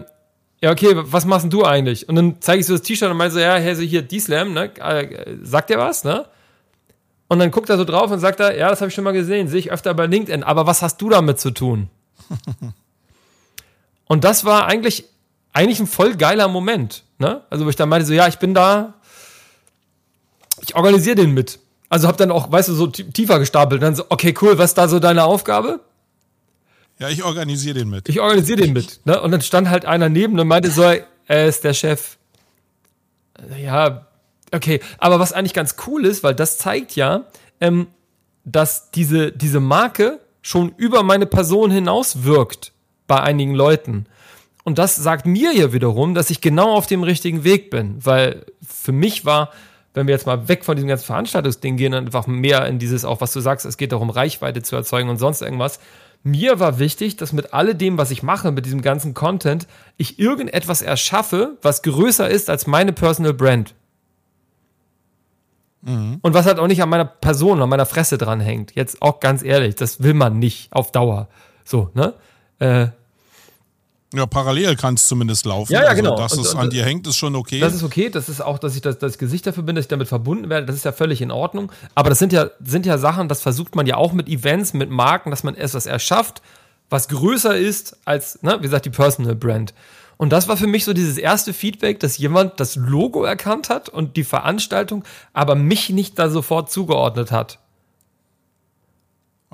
ja, 0.63 0.71
okay, 0.71 0.95
was 0.95 1.25
machst 1.25 1.43
denn 1.43 1.51
du 1.51 1.65
eigentlich? 1.65 2.09
Und 2.09 2.15
dann 2.15 2.37
zeige 2.41 2.61
ich 2.61 2.67
so 2.67 2.75
das 2.75 2.83
T-Shirt 2.83 3.11
und 3.11 3.17
meine 3.17 3.33
so, 3.33 3.41
ja, 3.41 3.57
hey, 3.57 3.75
so 3.75 3.83
hier, 3.83 4.03
D-Slam, 4.03 4.53
ne? 4.53 4.71
Äh, 4.79 5.37
sagt 5.43 5.71
der 5.71 5.79
was, 5.79 6.05
ne? 6.05 6.27
Und 7.27 7.41
dann 7.41 7.51
guckt 7.51 7.69
er 7.69 7.77
so 7.77 7.85
drauf 7.85 8.11
und 8.13 8.21
sagt 8.21 8.39
er, 8.39 8.57
ja, 8.57 8.69
das 8.71 8.81
habe 8.81 8.89
ich 8.89 8.95
schon 8.95 9.03
mal 9.03 9.13
gesehen, 9.13 9.49
sehe 9.49 9.59
ich 9.59 9.73
öfter 9.73 9.93
bei 9.93 10.07
LinkedIn, 10.07 10.45
aber 10.45 10.67
was 10.67 10.81
hast 10.83 10.99
du 11.03 11.09
damit 11.09 11.41
zu 11.41 11.51
tun? 11.51 11.91
und 14.07 14.23
das 14.23 14.45
war 14.45 14.67
eigentlich, 14.67 15.05
eigentlich 15.53 15.81
ein 15.81 15.89
voll 15.89 16.15
geiler 16.15 16.47
Moment, 16.47 17.03
ne? 17.19 17.43
Also, 17.51 17.65
wo 17.65 17.69
ich 17.69 17.77
dann 17.77 17.89
meinte 17.89 18.07
so, 18.07 18.13
ja, 18.13 18.29
ich 18.29 18.39
bin 18.39 18.55
da, 18.55 18.95
ich 20.61 20.77
organisiere 20.77 21.17
den 21.17 21.35
mit. 21.35 21.59
Also 21.89 22.07
hab 22.07 22.17
dann 22.17 22.31
auch, 22.31 22.51
weißt 22.51 22.69
du, 22.69 22.75
so 22.75 22.87
tiefer 22.87 23.39
gestapelt. 23.39 23.81
Und 23.81 23.85
dann 23.85 23.95
so, 23.95 24.05
okay, 24.09 24.33
cool, 24.41 24.57
was 24.57 24.71
ist 24.71 24.79
da 24.79 24.89
so 24.89 24.99
deine 24.99 25.25
Aufgabe? 25.25 25.81
Ja, 26.99 27.09
ich 27.09 27.25
organisiere 27.25 27.81
den 27.81 27.91
mit. 27.91 28.09
Ich 28.09 28.21
organisiere 28.21 28.63
den 28.63 28.73
mit. 28.73 29.01
Ne? 29.05 29.21
Und 29.21 29.31
dann 29.33 29.43
stand 29.43 29.71
halt 29.71 29.85
einer 29.85 30.09
neben 30.09 30.39
und 30.39 30.47
meinte 30.47 30.71
so, 30.71 30.83
er 30.83 31.47
ist 31.47 31.65
der 31.65 31.75
Chef. 31.75 32.17
Ja, 33.61 34.07
okay. 34.53 34.81
Aber 34.99 35.19
was 35.19 35.33
eigentlich 35.33 35.55
ganz 35.55 35.77
cool 35.87 36.05
ist, 36.07 36.23
weil 36.23 36.35
das 36.35 36.59
zeigt 36.59 36.95
ja, 36.95 37.25
ähm, 37.61 37.89
dass 38.45 38.91
diese, 38.91 39.33
diese 39.33 39.61
Marke 39.61 40.21
schon 40.43 40.75
über 40.77 41.03
meine 41.03 41.27
Person 41.27 41.71
hinaus 41.71 42.25
wirkt 42.25 42.73
bei 43.07 43.21
einigen 43.21 43.55
Leuten. 43.55 44.07
Und 44.65 44.79
das 44.79 44.97
sagt 44.97 45.27
mir 45.27 45.53
ja 45.55 45.73
wiederum, 45.73 46.15
dass 46.15 46.31
ich 46.31 46.41
genau 46.41 46.75
auf 46.75 46.87
dem 46.87 47.03
richtigen 47.03 47.45
Weg 47.45 47.71
bin. 47.71 48.05
Weil 48.05 48.47
für 48.67 48.93
mich 48.93 49.25
war, 49.25 49.51
wenn 49.95 50.07
wir 50.07 50.15
jetzt 50.15 50.27
mal 50.27 50.49
weg 50.49 50.65
von 50.65 50.77
diesem 50.77 50.89
ganzen 50.89 51.07
Veranstaltungsding 51.07 51.77
gehen, 51.77 51.95
einfach 51.95 52.27
mehr 52.27 52.67
in 52.67 52.79
dieses, 52.79 53.05
auch 53.05 53.21
was 53.21 53.33
du 53.33 53.41
sagst, 53.41 53.67
es 53.67 53.77
geht 53.77 53.93
darum, 53.93 54.11
Reichweite 54.11 54.63
zu 54.63 54.77
erzeugen 54.77 55.09
und 55.09 55.19
sonst 55.19 55.43
irgendwas, 55.43 55.81
mir 56.23 56.61
war 56.61 56.79
wichtig, 56.79 57.17
dass 57.17 57.33
mit 57.33 57.53
alledem, 57.53 57.99
was 57.99 58.11
ich 58.11 58.23
mache, 58.23 58.53
mit 58.53 58.65
diesem 58.65 58.83
ganzen 58.83 59.15
Content, 59.15 59.67
ich 59.97 60.19
irgendetwas 60.19 60.83
erschaffe, 60.83 61.59
was 61.63 61.83
größer 61.83 62.29
ist 62.29 62.49
als 62.49 62.67
meine 62.67 62.93
Personal 62.93 63.35
Brand. 63.35 63.75
Mhm. 65.83 66.19
Und 66.23 66.35
was 66.35 66.47
halt 66.47 66.59
auch 66.59 66.69
nicht 66.69 66.83
an 66.83 66.89
meiner 66.89 67.05
Person, 67.05 67.61
an 67.61 67.69
meiner 67.69 67.87
Fresse 67.87 68.19
dranhängt. 68.19 68.75
Jetzt 68.75 69.03
auch 69.03 69.19
ganz 69.19 69.43
ehrlich, 69.43 69.75
das 69.75 70.03
will 70.03 70.15
man 70.15 70.39
nicht 70.39 70.73
auf 70.73 70.93
Dauer. 70.93 71.29
So, 71.65 71.91
ne? 71.95 72.15
Äh, 72.61 72.89
ja, 74.13 74.27
parallel 74.27 74.77
kann 74.77 74.95
es 74.95 75.09
zumindest 75.09 75.47
laufen. 75.47 75.73
Ja, 75.73 75.83
ja, 75.83 75.95
genau. 75.95 76.13
Also, 76.13 76.23
dass 76.23 76.33
und, 76.35 76.47
es 76.47 76.55
und, 76.55 76.61
an 76.61 76.71
dir 76.71 76.85
hängt, 76.85 77.07
ist 77.07 77.17
schon 77.17 77.35
okay. 77.35 77.61
Das 77.61 77.75
ist 77.75 77.83
okay. 77.83 78.11
Das 78.11 78.29
ist 78.29 78.41
auch, 78.41 78.59
dass 78.59 78.75
ich 78.75 78.83
das, 78.83 78.99
das 78.99 79.19
Gesicht 79.19 79.47
dafür 79.47 79.63
bin, 79.63 79.75
dass 79.75 79.85
ich 79.85 79.89
damit 79.89 80.09
verbunden 80.09 80.49
werde. 80.49 80.67
Das 80.67 80.77
ist 80.77 80.85
ja 80.85 80.93
völlig 80.93 81.23
in 81.23 81.31
Ordnung. 81.31 81.73
Aber 81.95 82.11
das 82.11 82.19
sind 82.19 82.33
ja, 82.33 82.51
sind 82.63 82.87
ja 82.87 82.99
Sachen, 82.99 83.29
das 83.29 83.41
versucht 83.41 83.75
man 83.75 83.87
ja 83.87 83.97
auch 83.97 84.13
mit 84.13 84.29
Events, 84.29 84.75
mit 84.75 84.91
Marken, 84.91 85.31
dass 85.31 85.43
man 85.43 85.55
etwas 85.55 85.87
erschafft, 85.87 86.43
was 86.91 87.09
größer 87.09 87.57
ist 87.57 87.97
als, 88.05 88.43
ne, 88.43 88.57
wie 88.59 88.63
gesagt, 88.63 88.85
die 88.85 88.91
Personal 88.91 89.35
Brand. 89.35 89.73
Und 90.19 90.31
das 90.31 90.47
war 90.47 90.57
für 90.57 90.67
mich 90.67 90.85
so 90.85 90.93
dieses 90.93 91.17
erste 91.19 91.53
Feedback, 91.53 91.99
dass 91.99 92.19
jemand 92.19 92.61
das 92.61 92.77
Logo 92.77 93.25
erkannt 93.25 93.71
hat 93.71 93.89
und 93.89 94.17
die 94.17 94.25
Veranstaltung, 94.25 95.05
aber 95.33 95.55
mich 95.55 95.91
nicht 95.91 96.19
da 96.19 96.29
sofort 96.29 96.71
zugeordnet 96.71 97.33
hat. 97.33 97.59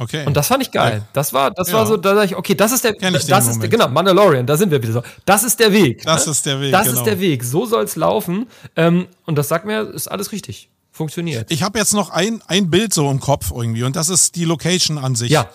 Okay. 0.00 0.24
Und 0.24 0.36
das 0.36 0.46
fand 0.46 0.62
ich 0.62 0.70
geil. 0.70 1.02
Das 1.12 1.32
war, 1.32 1.50
das 1.50 1.68
ja. 1.68 1.74
war 1.74 1.86
so, 1.86 1.96
da 1.96 2.14
sag 2.14 2.26
ich, 2.26 2.36
okay, 2.36 2.54
das 2.54 2.70
ist 2.70 2.84
der, 2.84 2.92
das 2.92 3.48
ist, 3.48 3.60
genau, 3.68 3.88
Mandalorian, 3.88 4.46
da 4.46 4.56
sind 4.56 4.70
wir 4.70 4.80
wieder 4.80 4.92
so. 4.92 5.02
Das 5.24 5.42
ist 5.42 5.58
der 5.58 5.72
Weg. 5.72 6.04
Das 6.04 6.26
ne? 6.26 6.32
ist 6.32 6.46
der 6.46 6.60
Weg. 6.60 6.70
Das 6.70 6.86
genau. 6.86 6.98
ist 6.98 7.04
der 7.04 7.20
Weg. 7.20 7.42
So 7.42 7.66
soll's 7.66 7.96
laufen. 7.96 8.46
Ähm, 8.76 9.08
und 9.26 9.36
das 9.36 9.48
sagt 9.48 9.64
mir, 9.64 9.80
ist 9.80 10.06
alles 10.06 10.30
richtig. 10.30 10.70
Funktioniert. 10.92 11.50
Ich 11.50 11.62
habe 11.62 11.78
jetzt 11.78 11.94
noch 11.94 12.10
ein, 12.10 12.42
ein 12.46 12.70
Bild 12.70 12.94
so 12.94 13.10
im 13.10 13.20
Kopf 13.20 13.52
irgendwie 13.54 13.84
und 13.84 13.94
das 13.94 14.08
ist 14.08 14.36
die 14.36 14.44
Location 14.44 14.98
an 14.98 15.14
sich. 15.14 15.30
Ja. 15.30 15.48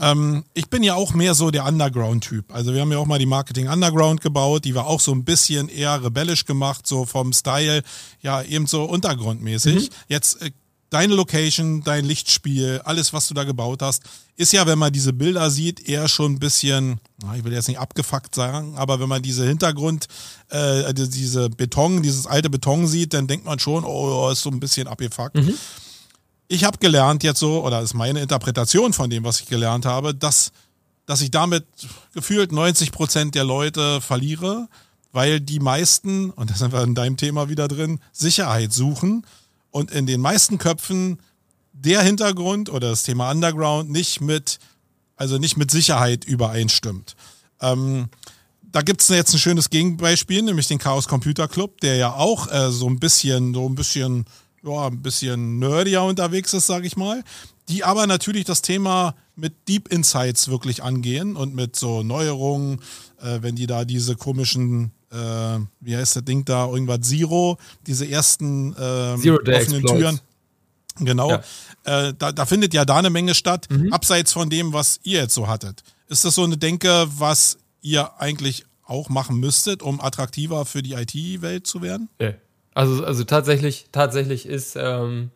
Ähm, 0.00 0.44
ich 0.54 0.70
bin 0.70 0.82
ja 0.82 0.94
auch 0.94 1.12
mehr 1.12 1.34
so 1.34 1.50
der 1.50 1.66
Underground-Typ. 1.66 2.54
Also 2.54 2.72
wir 2.72 2.80
haben 2.80 2.92
ja 2.92 2.98
auch 2.98 3.06
mal 3.06 3.18
die 3.18 3.26
Marketing 3.26 3.68
Underground 3.68 4.20
gebaut, 4.20 4.64
die 4.64 4.74
war 4.74 4.86
auch 4.86 5.00
so 5.00 5.12
ein 5.12 5.24
bisschen 5.24 5.68
eher 5.68 6.02
rebellisch 6.02 6.44
gemacht, 6.44 6.86
so 6.86 7.04
vom 7.04 7.32
Style, 7.32 7.82
ja, 8.20 8.42
eben 8.42 8.66
so 8.66 8.84
untergrundmäßig. 8.84 9.90
Mhm. 9.90 9.94
Jetzt 10.08 10.40
äh, 10.40 10.52
deine 10.90 11.14
Location, 11.14 11.82
dein 11.82 12.04
Lichtspiel, 12.04 12.80
alles, 12.84 13.12
was 13.12 13.28
du 13.28 13.34
da 13.34 13.44
gebaut 13.44 13.82
hast, 13.82 14.02
ist 14.36 14.52
ja, 14.52 14.66
wenn 14.66 14.78
man 14.78 14.92
diese 14.92 15.12
Bilder 15.12 15.50
sieht, 15.50 15.86
eher 15.88 16.08
schon 16.08 16.32
ein 16.32 16.38
bisschen, 16.38 17.00
ich 17.36 17.44
will 17.44 17.52
jetzt 17.52 17.68
nicht 17.68 17.78
abgefuckt 17.78 18.34
sagen, 18.34 18.76
aber 18.76 19.00
wenn 19.00 19.08
man 19.08 19.22
diese 19.22 19.46
Hintergrund, 19.46 20.06
äh, 20.48 20.94
diese 20.94 21.50
Beton, 21.50 22.02
dieses 22.02 22.26
alte 22.26 22.48
Beton 22.48 22.86
sieht, 22.86 23.14
dann 23.14 23.26
denkt 23.26 23.44
man 23.44 23.58
schon, 23.58 23.84
oh, 23.84 24.30
ist 24.30 24.42
so 24.42 24.50
ein 24.50 24.60
bisschen 24.60 24.86
abgefuckt. 24.86 25.36
Mhm. 25.36 25.54
Ich 26.46 26.64
habe 26.64 26.78
gelernt 26.78 27.22
jetzt 27.22 27.40
so, 27.40 27.64
oder 27.64 27.82
ist 27.82 27.94
meine 27.94 28.20
Interpretation 28.20 28.92
von 28.92 29.10
dem, 29.10 29.24
was 29.24 29.40
ich 29.40 29.46
gelernt 29.46 29.84
habe, 29.84 30.14
dass, 30.14 30.52
dass 31.04 31.20
ich 31.20 31.30
damit 31.30 31.66
gefühlt 32.14 32.52
90 32.52 32.92
Prozent 32.92 33.34
der 33.34 33.44
Leute 33.44 34.00
verliere, 34.00 34.68
weil 35.12 35.40
die 35.40 35.58
meisten, 35.58 36.30
und 36.30 36.50
da 36.50 36.54
sind 36.54 36.72
wir 36.72 36.82
in 36.82 36.94
deinem 36.94 37.18
Thema 37.18 37.50
wieder 37.50 37.68
drin, 37.68 38.00
Sicherheit 38.12 38.72
suchen 38.72 39.26
und 39.70 39.90
in 39.90 40.06
den 40.06 40.20
meisten 40.20 40.58
Köpfen 40.58 41.18
der 41.72 42.02
Hintergrund 42.02 42.70
oder 42.70 42.90
das 42.90 43.02
Thema 43.02 43.30
Underground 43.30 43.90
nicht 43.90 44.20
mit, 44.20 44.58
also 45.16 45.38
nicht 45.38 45.56
mit 45.56 45.70
Sicherheit 45.70 46.24
übereinstimmt. 46.24 47.16
Ähm, 47.60 48.08
da 48.70 48.82
gibt's 48.82 49.08
jetzt 49.08 49.32
ein 49.32 49.38
schönes 49.38 49.70
Gegenbeispiel, 49.70 50.42
nämlich 50.42 50.68
den 50.68 50.78
Chaos 50.78 51.08
Computer 51.08 51.48
Club, 51.48 51.80
der 51.80 51.96
ja 51.96 52.12
auch 52.12 52.50
äh, 52.50 52.70
so 52.70 52.88
ein 52.88 53.00
bisschen, 53.00 53.54
so 53.54 53.68
ein 53.68 53.74
bisschen, 53.74 54.26
ja, 54.62 54.88
ein 54.88 55.02
bisschen 55.02 55.58
nerdier 55.58 56.02
unterwegs 56.02 56.52
ist, 56.52 56.66
sag 56.66 56.84
ich 56.84 56.96
mal. 56.96 57.24
Die 57.68 57.84
aber 57.84 58.06
natürlich 58.06 58.44
das 58.44 58.62
Thema 58.62 59.14
mit 59.36 59.68
Deep 59.68 59.88
Insights 59.88 60.48
wirklich 60.48 60.82
angehen 60.82 61.36
und 61.36 61.54
mit 61.54 61.76
so 61.76 62.02
Neuerungen, 62.02 62.80
äh, 63.20 63.38
wenn 63.40 63.56
die 63.56 63.66
da 63.66 63.84
diese 63.84 64.16
komischen 64.16 64.92
äh, 65.10 65.58
wie 65.80 65.96
heißt 65.96 66.16
der 66.16 66.22
Ding 66.22 66.44
da, 66.44 66.66
irgendwas 66.66 67.00
Zero, 67.02 67.58
diese 67.86 68.08
ersten 68.08 68.74
ähm, 68.78 69.20
Zero 69.20 69.36
offenen 69.36 69.54
Exploits. 69.54 69.92
Türen. 69.92 70.20
Genau. 71.00 71.30
Ja. 71.30 71.42
Äh, 71.84 72.14
da, 72.18 72.32
da 72.32 72.46
findet 72.46 72.74
ja 72.74 72.84
da 72.84 72.96
eine 72.96 73.10
Menge 73.10 73.34
statt, 73.34 73.66
mhm. 73.70 73.92
abseits 73.92 74.32
von 74.32 74.50
dem, 74.50 74.72
was 74.72 75.00
ihr 75.04 75.20
jetzt 75.20 75.34
so 75.34 75.46
hattet. 75.46 75.82
Ist 76.08 76.24
das 76.24 76.34
so 76.34 76.44
eine 76.44 76.56
Denke, 76.56 77.06
was 77.16 77.58
ihr 77.82 78.20
eigentlich 78.20 78.64
auch 78.84 79.08
machen 79.08 79.38
müsstet, 79.38 79.82
um 79.82 80.00
attraktiver 80.00 80.64
für 80.64 80.82
die 80.82 80.94
IT-Welt 80.94 81.66
zu 81.66 81.82
werden? 81.82 82.08
Also, 82.74 83.04
also 83.04 83.24
tatsächlich, 83.24 83.86
tatsächlich 83.92 84.46
ist. 84.46 84.76
Ähm 84.76 85.30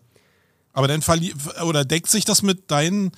Aber 0.73 0.89
dann 0.89 1.03
verli 1.03 1.35
oder 1.65 1.85
deckt 1.85 2.09
sich 2.09 2.25
das 2.25 2.43
mit 2.43 2.71
deinen 2.71 3.13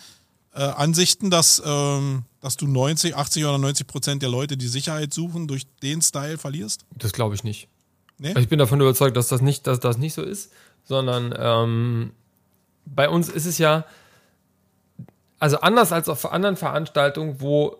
äh, 0.55 0.63
Ansichten, 0.63 1.31
dass, 1.31 1.63
ähm, 1.65 2.25
dass 2.41 2.57
du 2.57 2.67
90, 2.67 3.17
80 3.17 3.45
oder 3.45 3.59
90 3.59 3.87
Prozent 3.87 4.23
der 4.23 4.29
Leute, 4.29 4.57
die 4.57 4.69
Sicherheit 4.69 5.13
suchen, 5.13 5.49
durch 5.49 5.65
den 5.83 6.01
Style 6.01 6.39
verlierst? 6.39 6.85
Das 6.97 7.13
glaube 7.13 7.35
ich 7.35 7.45
nicht. 7.45 7.69
Nee? 8.19 8.29
Also 8.29 8.41
ich 8.41 8.49
bin 8.49 8.59
davon 8.59 8.81
überzeugt, 8.81 9.17
dass 9.17 9.29
das 9.29 9.41
nicht, 9.41 9.67
dass 9.67 9.81
das 9.81 9.99
nicht 9.99 10.15
so 10.15 10.23
ist, 10.23 10.53
sondern 10.85 11.35
ähm, 11.37 12.13
bei 12.87 13.09
uns 13.09 13.29
ist 13.29 13.47
es 13.47 13.59
ja, 13.59 13.85
also 15.39 15.59
anders 15.61 15.93
als 15.93 16.09
auf 16.09 16.31
anderen 16.31 16.57
Veranstaltungen, 16.57 17.41
wo 17.41 17.79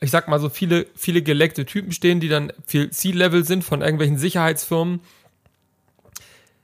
ich 0.00 0.10
sag 0.10 0.28
mal 0.28 0.40
so 0.40 0.48
viele, 0.48 0.86
viele 0.94 1.22
geleckte 1.22 1.64
Typen 1.64 1.92
stehen, 1.92 2.20
die 2.20 2.28
dann 2.28 2.52
viel 2.66 2.90
C-Level 2.90 3.44
sind 3.44 3.64
von 3.64 3.80
irgendwelchen 3.80 4.18
Sicherheitsfirmen, 4.18 5.00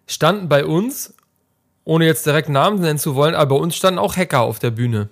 standen 0.07 0.49
bei 0.49 0.65
uns, 0.65 1.15
ohne 1.85 2.05
jetzt 2.05 2.27
direkt 2.27 2.49
Namen 2.49 2.81
nennen 2.81 2.99
zu 2.99 3.15
wollen, 3.15 3.35
aber 3.35 3.57
bei 3.57 3.63
uns 3.63 3.77
standen 3.77 3.99
auch 3.99 4.17
Hacker 4.17 4.41
auf 4.41 4.59
der 4.59 4.71
Bühne. 4.71 5.09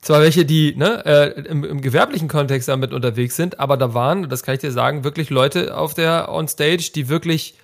Zwar 0.00 0.20
welche, 0.20 0.44
die 0.44 0.74
ne, 0.76 1.04
äh, 1.04 1.40
im, 1.40 1.64
im 1.64 1.80
gewerblichen 1.80 2.28
Kontext 2.28 2.68
damit 2.68 2.92
unterwegs 2.92 3.34
sind, 3.36 3.58
aber 3.58 3.76
da 3.76 3.94
waren, 3.94 4.28
das 4.28 4.42
kann 4.42 4.54
ich 4.54 4.60
dir 4.60 4.70
sagen, 4.70 5.02
wirklich 5.02 5.28
Leute 5.30 5.76
auf 5.76 5.94
der 5.94 6.32
On 6.32 6.46
Stage, 6.46 6.90
die 6.94 7.08
wirklich 7.08 7.54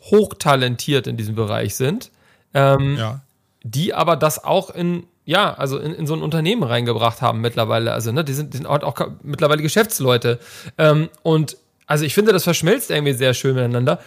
hochtalentiert 0.00 1.06
in 1.06 1.16
diesem 1.16 1.34
Bereich 1.34 1.74
sind, 1.74 2.10
ähm, 2.52 2.96
Ja. 2.96 3.20
die 3.62 3.92
aber 3.94 4.16
das 4.16 4.44
auch 4.44 4.70
in 4.70 5.04
ja, 5.26 5.54
also 5.54 5.78
in, 5.78 5.94
in 5.94 6.06
so 6.06 6.14
ein 6.14 6.22
Unternehmen 6.22 6.62
reingebracht 6.62 7.22
haben 7.22 7.40
mittlerweile. 7.40 7.92
Also, 7.92 8.12
ne, 8.12 8.24
die 8.24 8.34
sind, 8.34 8.52
die 8.52 8.58
sind 8.58 8.66
auch, 8.66 8.82
auch 8.82 9.08
mittlerweile 9.22 9.62
Geschäftsleute. 9.62 10.38
Ähm, 10.76 11.08
und 11.22 11.56
also 11.86 12.04
ich 12.04 12.14
finde, 12.14 12.32
das 12.32 12.44
verschmilzt 12.44 12.90
irgendwie 12.90 13.14
sehr 13.14 13.32
schön 13.34 13.54
miteinander. 13.54 14.00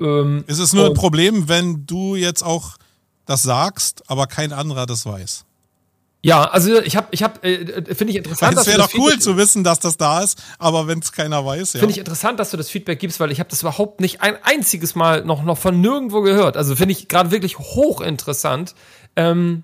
Ähm, 0.00 0.44
Ist 0.46 0.60
es 0.60 0.72
nur 0.72 0.86
ein 0.86 0.94
Problem, 0.94 1.48
wenn 1.48 1.84
du 1.84 2.14
jetzt 2.14 2.42
auch 2.42 2.76
das 3.26 3.42
sagst, 3.42 4.08
aber 4.08 4.26
kein 4.26 4.52
anderer 4.52 4.86
das 4.86 5.04
weiß? 5.04 5.44
Ja, 6.22 6.44
also 6.44 6.80
ich 6.82 6.96
habe, 6.96 7.08
ich 7.12 7.22
habe, 7.22 7.42
äh, 7.42 7.94
finde 7.94 8.10
ich 8.10 8.16
interessant. 8.16 8.58
Es 8.58 8.66
wäre 8.66 8.78
doch 8.78 8.92
cool 8.94 9.12
Feedback- 9.12 9.22
zu 9.22 9.36
wissen, 9.38 9.64
dass 9.64 9.80
das 9.80 9.96
da 9.96 10.22
ist, 10.22 10.42
aber 10.58 10.86
wenn 10.86 10.98
es 10.98 11.12
keiner 11.12 11.44
weiß, 11.44 11.72
ja. 11.74 11.80
Finde 11.80 11.92
ich 11.92 11.98
interessant, 11.98 12.38
dass 12.38 12.50
du 12.50 12.58
das 12.58 12.68
Feedback 12.68 12.98
gibst, 12.98 13.20
weil 13.20 13.30
ich 13.30 13.40
habe 13.40 13.48
das 13.48 13.62
überhaupt 13.62 14.00
nicht 14.00 14.20
ein 14.20 14.36
einziges 14.42 14.94
Mal 14.94 15.24
noch, 15.24 15.42
noch 15.42 15.56
von 15.56 15.80
nirgendwo 15.80 16.20
gehört. 16.20 16.58
Also 16.58 16.76
finde 16.76 16.92
ich 16.92 17.08
gerade 17.08 17.30
wirklich 17.30 17.58
hochinteressant. 17.58 18.74
Ähm, 19.16 19.62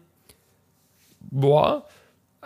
boah. 1.21 1.85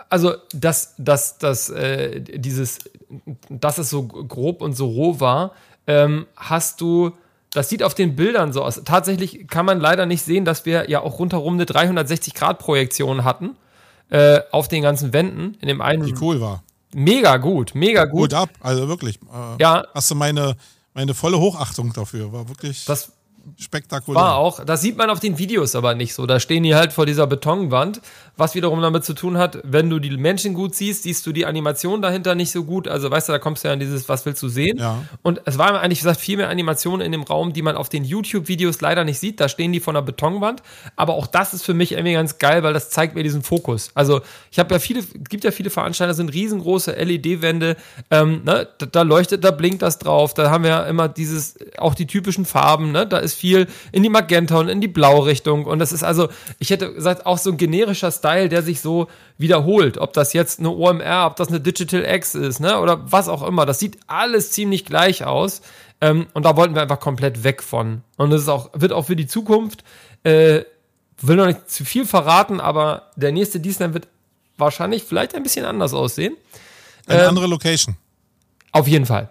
Also, 0.09 0.33
dass, 0.53 0.93
dass, 0.97 1.37
dass 1.37 1.69
äh, 1.69 2.19
dieses, 2.19 2.79
dass 3.49 3.77
es 3.77 3.89
so 3.89 4.03
grob 4.03 4.61
und 4.61 4.75
so 4.75 4.87
roh 4.87 5.21
war, 5.21 5.53
ähm, 5.87 6.25
hast 6.35 6.81
du, 6.81 7.11
das 7.53 7.69
sieht 7.69 7.81
auf 7.81 7.93
den 7.93 8.17
Bildern 8.17 8.51
so 8.51 8.61
aus. 8.61 8.81
Tatsächlich 8.83 9.47
kann 9.47 9.65
man 9.65 9.79
leider 9.79 10.05
nicht 10.05 10.23
sehen, 10.23 10.43
dass 10.43 10.65
wir 10.65 10.89
ja 10.89 10.99
auch 10.99 11.19
rundherum 11.19 11.53
eine 11.53 11.63
360-Grad-Projektion 11.63 13.23
hatten 13.23 13.55
äh, 14.11 14.39
auf 14.51 14.67
den 14.67 14.83
ganzen 14.83 15.11
Wänden. 15.13 15.55
In 15.61 15.67
dem 15.67 15.81
einen 15.81 16.05
Wie 16.05 16.13
cool 16.21 16.39
war. 16.39 16.63
mega 16.93 17.37
gut, 17.37 17.73
mega 17.73 18.05
gut. 18.05 18.19
Gut 18.21 18.33
ab, 18.35 18.49
also 18.59 18.87
wirklich. 18.87 19.17
Äh, 19.23 19.61
Ja. 19.61 19.83
Hast 19.95 20.11
du 20.11 20.15
meine, 20.15 20.55
meine 20.93 21.13
volle 21.15 21.39
Hochachtung 21.39 21.91
dafür. 21.93 22.31
War 22.31 22.47
wirklich 22.47 22.85
Das 22.85 23.11
spektakulär. 23.57 24.21
War 24.21 24.35
auch. 24.35 24.63
Das 24.63 24.81
sieht 24.81 24.97
man 24.97 25.09
auf 25.09 25.19
den 25.19 25.37
Videos 25.37 25.75
aber 25.75 25.95
nicht 25.95 26.13
so. 26.13 26.25
Da 26.27 26.39
stehen 26.39 26.63
die 26.63 26.75
halt 26.75 26.93
vor 26.93 27.05
dieser 27.05 27.25
Betonwand, 27.27 28.01
was 28.37 28.55
wiederum 28.55 28.81
damit 28.81 29.03
zu 29.03 29.13
tun 29.13 29.37
hat, 29.37 29.59
wenn 29.63 29.89
du 29.89 29.99
die 29.99 30.15
Menschen 30.17 30.53
gut 30.53 30.73
siehst, 30.73 31.03
siehst 31.03 31.25
du 31.25 31.31
die 31.31 31.45
Animation 31.45 32.01
dahinter 32.01 32.33
nicht 32.35 32.51
so 32.51 32.63
gut. 32.63 32.87
Also 32.87 33.11
weißt 33.11 33.29
du, 33.29 33.33
da 33.33 33.39
kommst 33.39 33.63
du 33.63 33.67
ja 33.67 33.73
an 33.73 33.79
dieses, 33.79 34.07
was 34.09 34.25
willst 34.25 34.41
du 34.41 34.47
sehen? 34.47 34.77
Ja. 34.77 35.03
Und 35.21 35.41
es 35.45 35.57
waren 35.57 35.75
eigentlich, 35.75 35.99
wie 35.99 36.03
gesagt, 36.03 36.21
viel 36.21 36.37
mehr 36.37 36.49
Animationen 36.49 37.05
in 37.05 37.11
dem 37.11 37.23
Raum, 37.23 37.53
die 37.53 37.61
man 37.61 37.75
auf 37.75 37.89
den 37.89 38.03
YouTube-Videos 38.03 38.81
leider 38.81 39.03
nicht 39.03 39.19
sieht. 39.19 39.39
Da 39.39 39.49
stehen 39.49 39.73
die 39.73 39.79
vor 39.79 39.93
einer 39.93 40.01
Betonwand. 40.01 40.63
Aber 40.95 41.13
auch 41.15 41.27
das 41.27 41.53
ist 41.53 41.63
für 41.63 41.73
mich 41.73 41.91
irgendwie 41.91 42.13
ganz 42.13 42.37
geil, 42.37 42.63
weil 42.63 42.73
das 42.73 42.89
zeigt 42.89 43.15
mir 43.15 43.23
diesen 43.23 43.43
Fokus. 43.43 43.91
Also 43.95 44.21
ich 44.49 44.59
habe 44.59 44.73
ja 44.73 44.79
viele, 44.79 45.01
es 45.01 45.07
gibt 45.29 45.43
ja 45.43 45.51
viele 45.51 45.69
Veranstalter, 45.69 46.13
sind 46.13 46.33
riesengroße 46.33 46.93
LED-Wände. 46.93 47.75
Ähm, 48.09 48.41
ne? 48.45 48.67
da, 48.77 48.85
da 48.85 49.01
leuchtet, 49.01 49.43
da 49.43 49.51
blinkt 49.51 49.81
das 49.81 49.99
drauf. 49.99 50.33
Da 50.33 50.49
haben 50.49 50.63
wir 50.63 50.71
ja 50.71 50.83
immer 50.83 51.09
dieses, 51.09 51.55
auch 51.77 51.95
die 51.95 52.07
typischen 52.07 52.45
Farben. 52.45 52.91
Ne? 52.91 53.05
Da 53.05 53.17
ist 53.17 53.33
viel 53.33 53.67
in 53.91 54.03
die 54.03 54.09
Magenta 54.09 54.57
und 54.57 54.69
in 54.69 54.81
die 54.81 54.87
Blau-Richtung. 54.87 55.65
Und 55.65 55.79
das 55.79 55.91
ist 55.91 56.03
also, 56.03 56.29
ich 56.59 56.69
hätte 56.69 56.93
gesagt, 56.93 57.25
auch 57.25 57.37
so 57.37 57.51
ein 57.51 57.57
generischer 57.57 58.11
Style, 58.21 58.49
der 58.49 58.61
sich 58.61 58.81
so 58.81 59.07
wiederholt. 59.37 59.97
Ob 59.97 60.13
das 60.13 60.33
jetzt 60.33 60.59
eine 60.59 60.69
OMR, 60.69 61.25
ob 61.25 61.35
das 61.35 61.47
eine 61.47 61.59
Digital 61.59 62.05
X 62.05 62.35
ist, 62.35 62.59
ne? 62.59 62.79
oder 62.79 63.11
was 63.11 63.27
auch 63.27 63.41
immer. 63.41 63.65
Das 63.65 63.79
sieht 63.79 63.97
alles 64.07 64.51
ziemlich 64.51 64.85
gleich 64.85 65.25
aus. 65.25 65.61
Ähm, 65.99 66.27
und 66.33 66.45
da 66.45 66.55
wollten 66.55 66.75
wir 66.75 66.81
einfach 66.81 66.99
komplett 66.99 67.43
weg 67.43 67.63
von. 67.63 68.01
Und 68.17 68.31
es 68.31 68.43
ist 68.43 68.49
auch, 68.49 68.69
wird 68.73 68.91
auch 68.91 69.05
für 69.05 69.15
die 69.15 69.27
Zukunft, 69.27 69.83
äh, 70.23 70.61
will 71.19 71.35
noch 71.35 71.47
nicht 71.47 71.69
zu 71.69 71.85
viel 71.85 72.05
verraten, 72.05 72.59
aber 72.59 73.11
der 73.15 73.31
nächste 73.31 73.59
Disneyland 73.59 73.93
wird 73.93 74.07
wahrscheinlich 74.57 75.03
vielleicht 75.03 75.35
ein 75.35 75.43
bisschen 75.43 75.65
anders 75.65 75.93
aussehen. 75.93 76.35
Eine 77.07 77.23
ähm, 77.23 77.29
andere 77.29 77.47
Location. 77.47 77.95
Auf 78.71 78.87
jeden 78.87 79.05
Fall. 79.05 79.29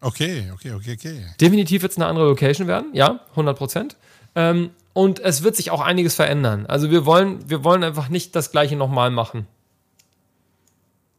Okay, 0.00 0.50
okay, 0.52 0.72
okay, 0.72 0.96
okay. 0.98 1.26
Definitiv 1.40 1.82
wird 1.82 1.92
es 1.92 1.98
eine 1.98 2.06
andere 2.06 2.26
Location 2.26 2.66
werden, 2.66 2.90
ja, 2.92 3.20
100 3.30 3.56
Prozent. 3.56 3.96
Ähm, 4.34 4.70
und 4.92 5.18
es 5.20 5.42
wird 5.42 5.56
sich 5.56 5.70
auch 5.70 5.80
einiges 5.80 6.14
verändern. 6.14 6.66
Also 6.66 6.90
wir 6.90 7.04
wollen, 7.04 7.48
wir 7.50 7.64
wollen 7.64 7.82
einfach 7.82 8.08
nicht 8.08 8.34
das 8.36 8.50
Gleiche 8.52 8.76
nochmal 8.76 9.10
machen. 9.10 9.46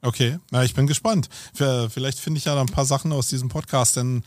Okay, 0.02 0.38
na, 0.52 0.64
ich 0.64 0.74
bin 0.76 0.86
gespannt. 0.88 1.30
Vielleicht 1.54 2.20
finde 2.20 2.38
ich 2.38 2.46
ja 2.46 2.54
dann 2.56 2.68
ein 2.68 2.74
paar 2.74 2.86
Sachen 2.86 3.12
aus 3.12 3.28
diesem 3.28 3.50
Podcast 3.50 3.98
dann 3.98 4.24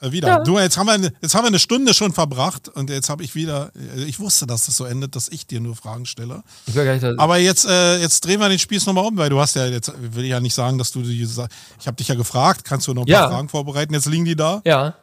äh, 0.00 0.10
wieder. 0.10 0.28
Ja. 0.28 0.38
Du, 0.42 0.58
jetzt 0.58 0.78
haben, 0.78 0.86
wir, 0.86 0.94
eine- 0.94 1.12
jetzt 1.20 1.34
haben 1.34 1.42
wir 1.44 1.48
eine 1.48 1.58
Stunde 1.58 1.92
schon 1.92 2.12
verbracht 2.12 2.68
und 2.70 2.88
jetzt 2.88 3.10
habe 3.10 3.22
ich 3.22 3.34
wieder, 3.34 3.70
äh, 3.76 4.04
ich 4.04 4.20
wusste, 4.20 4.46
dass 4.46 4.66
das 4.66 4.76
so 4.78 4.84
endet, 4.86 5.16
dass 5.16 5.28
ich 5.28 5.46
dir 5.46 5.60
nur 5.60 5.76
Fragen 5.76 6.06
stelle. 6.06 6.42
Ich 6.66 6.74
gar 6.74 6.84
nicht, 6.94 7.04
Aber 7.04 7.36
jetzt, 7.36 7.66
äh, 7.66 7.98
jetzt 7.98 8.24
drehen 8.24 8.40
wir 8.40 8.48
den 8.48 8.58
Spieß 8.58 8.86
nochmal 8.86 9.04
um, 9.04 9.16
weil 9.18 9.28
du 9.28 9.38
hast 9.38 9.54
ja, 9.56 9.66
jetzt 9.66 9.92
will 9.98 10.24
ich 10.24 10.30
ja 10.30 10.40
nicht 10.40 10.54
sagen, 10.54 10.78
dass 10.78 10.92
du 10.92 11.02
die, 11.02 11.22
ich 11.22 11.86
habe 11.86 11.96
dich 11.96 12.08
ja 12.08 12.14
gefragt, 12.14 12.64
kannst 12.64 12.86
du 12.86 12.94
noch 12.94 13.02
ein 13.02 13.08
Ja. 13.08 13.22
paar 13.22 13.32
Fragen 13.32 13.48
vorbereiten, 13.50 13.92
jetzt 13.92 14.06
liegen 14.06 14.24
die 14.24 14.36
da. 14.36 14.62
ja. 14.64 14.94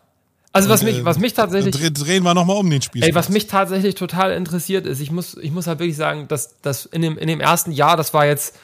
Also 0.55 0.69
was 0.69 0.81
Und, 0.83 0.87
mich, 0.87 0.99
äh, 0.99 1.05
was 1.05 1.19
mich 1.19 1.33
tatsächlich, 1.33 1.75
Dreh, 1.75 1.91
drehen 1.91 2.23
wir 2.23 2.33
nochmal 2.33 2.55
um 2.55 2.69
den 2.69 2.81
Spieß. 2.81 3.03
Ey, 3.03 3.13
was 3.13 3.27
mich 3.27 3.47
tatsächlich 3.47 3.95
total 3.95 4.31
interessiert 4.31 4.85
ist, 4.85 5.01
ich 5.01 5.11
muss, 5.11 5.35
ich 5.35 5.51
muss 5.51 5.67
halt 5.67 5.79
wirklich 5.79 5.97
sagen, 5.97 6.29
dass, 6.29 6.61
dass 6.61 6.85
in, 6.85 7.01
dem, 7.01 7.17
in 7.17 7.27
dem 7.27 7.41
ersten 7.41 7.71
Jahr, 7.71 7.97
das 7.97 8.13
war 8.13 8.25
jetzt 8.25 8.57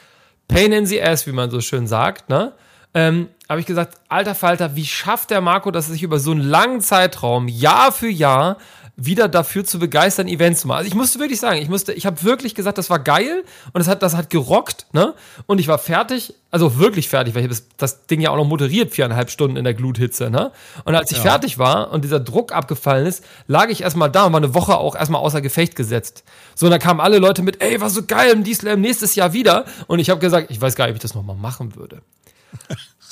Pain 0.48 0.72
in 0.72 0.86
the 0.86 1.02
Ass, 1.02 1.26
wie 1.26 1.32
man 1.32 1.50
so 1.50 1.60
schön 1.60 1.86
sagt, 1.86 2.30
ne? 2.30 2.54
Ähm, 2.94 3.28
habe 3.48 3.60
ich 3.60 3.66
gesagt, 3.66 3.98
alter 4.08 4.34
Falter, 4.34 4.74
wie 4.74 4.86
schafft 4.86 5.30
der 5.30 5.42
Marco, 5.42 5.70
dass 5.70 5.88
er 5.88 5.92
sich 5.92 6.02
über 6.02 6.18
so 6.18 6.30
einen 6.30 6.40
langen 6.40 6.80
Zeitraum, 6.80 7.46
Jahr 7.48 7.92
für 7.92 8.08
Jahr, 8.08 8.56
wieder 8.96 9.26
dafür 9.26 9.64
zu 9.64 9.78
begeistern, 9.78 10.28
Events 10.28 10.60
zu 10.60 10.68
machen. 10.68 10.78
Also 10.78 10.88
ich 10.88 10.94
musste 10.94 11.18
wirklich 11.18 11.40
sagen, 11.40 11.60
ich 11.62 11.68
musste, 11.68 11.92
ich 11.92 12.04
habe 12.04 12.22
wirklich 12.22 12.54
gesagt, 12.54 12.76
das 12.76 12.90
war 12.90 12.98
geil 12.98 13.42
und 13.72 13.78
das 13.78 13.88
hat, 13.88 14.02
das 14.02 14.14
hat 14.14 14.28
gerockt, 14.28 14.86
ne? 14.92 15.14
Und 15.46 15.60
ich 15.60 15.68
war 15.68 15.78
fertig, 15.78 16.34
also 16.50 16.78
wirklich 16.78 17.08
fertig, 17.08 17.34
weil 17.34 17.42
ich 17.42 17.48
das, 17.48 17.68
das 17.78 18.06
Ding 18.06 18.20
ja 18.20 18.30
auch 18.30 18.36
noch 18.36 18.44
moderiert, 18.44 18.92
viereinhalb 18.92 19.30
Stunden 19.30 19.56
in 19.56 19.64
der 19.64 19.72
Gluthitze, 19.72 20.28
ne? 20.28 20.52
Und 20.84 20.94
als 20.94 21.10
ich 21.10 21.18
fertig 21.18 21.58
war 21.58 21.90
und 21.90 22.04
dieser 22.04 22.20
Druck 22.20 22.52
abgefallen 22.52 23.06
ist, 23.06 23.24
lag 23.46 23.70
ich 23.70 23.80
erstmal 23.80 24.10
da 24.10 24.26
und 24.26 24.34
war 24.34 24.40
eine 24.40 24.54
Woche 24.54 24.76
auch 24.76 24.94
erstmal 24.94 25.22
außer 25.22 25.40
Gefecht 25.40 25.74
gesetzt. 25.74 26.22
So, 26.54 26.66
und 26.66 26.70
da 26.70 26.78
kamen 26.78 27.00
alle 27.00 27.18
Leute 27.18 27.42
mit, 27.42 27.62
ey, 27.62 27.80
war 27.80 27.88
so 27.88 28.02
geil, 28.04 28.30
im 28.32 28.44
D-Slam 28.44 28.80
nächstes 28.80 29.14
Jahr 29.14 29.32
wieder. 29.32 29.64
Und 29.86 30.00
ich 30.00 30.10
habe 30.10 30.20
gesagt, 30.20 30.50
ich 30.50 30.60
weiß 30.60 30.76
gar 30.76 30.84
nicht, 30.84 30.92
ob 30.92 30.96
ich 30.96 31.02
das 31.02 31.14
nochmal 31.14 31.36
machen 31.36 31.76
würde. 31.76 32.02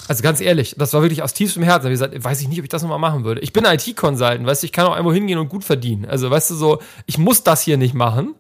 Also 0.09 0.23
ganz 0.23 0.41
ehrlich, 0.41 0.75
das 0.77 0.93
war 0.93 1.03
wirklich 1.03 1.23
aus 1.23 1.33
tiefstem 1.35 1.63
Herzen. 1.63 1.87
Ich 1.87 1.93
gesagt, 1.93 2.25
weiß 2.25 2.41
ich 2.41 2.49
nicht, 2.49 2.59
ob 2.59 2.65
ich 2.65 2.69
das 2.69 2.83
nochmal 2.83 2.99
machen 2.99 3.25
würde. 3.25 3.41
Ich 3.41 3.53
bin 3.53 3.65
IT-Consultant, 3.65 4.47
weißt 4.47 4.63
du, 4.63 4.67
ich 4.67 4.73
kann 4.73 4.87
auch 4.87 4.97
irgendwo 4.97 5.13
hingehen 5.13 5.39
und 5.39 5.49
gut 5.49 5.65
verdienen. 5.65 6.05
Also, 6.05 6.31
weißt 6.31 6.51
du, 6.51 6.55
so, 6.55 6.81
ich 7.07 7.19
muss 7.19 7.43
das 7.43 7.63
hier 7.63 7.77
nicht 7.77 7.95
machen. 7.95 8.35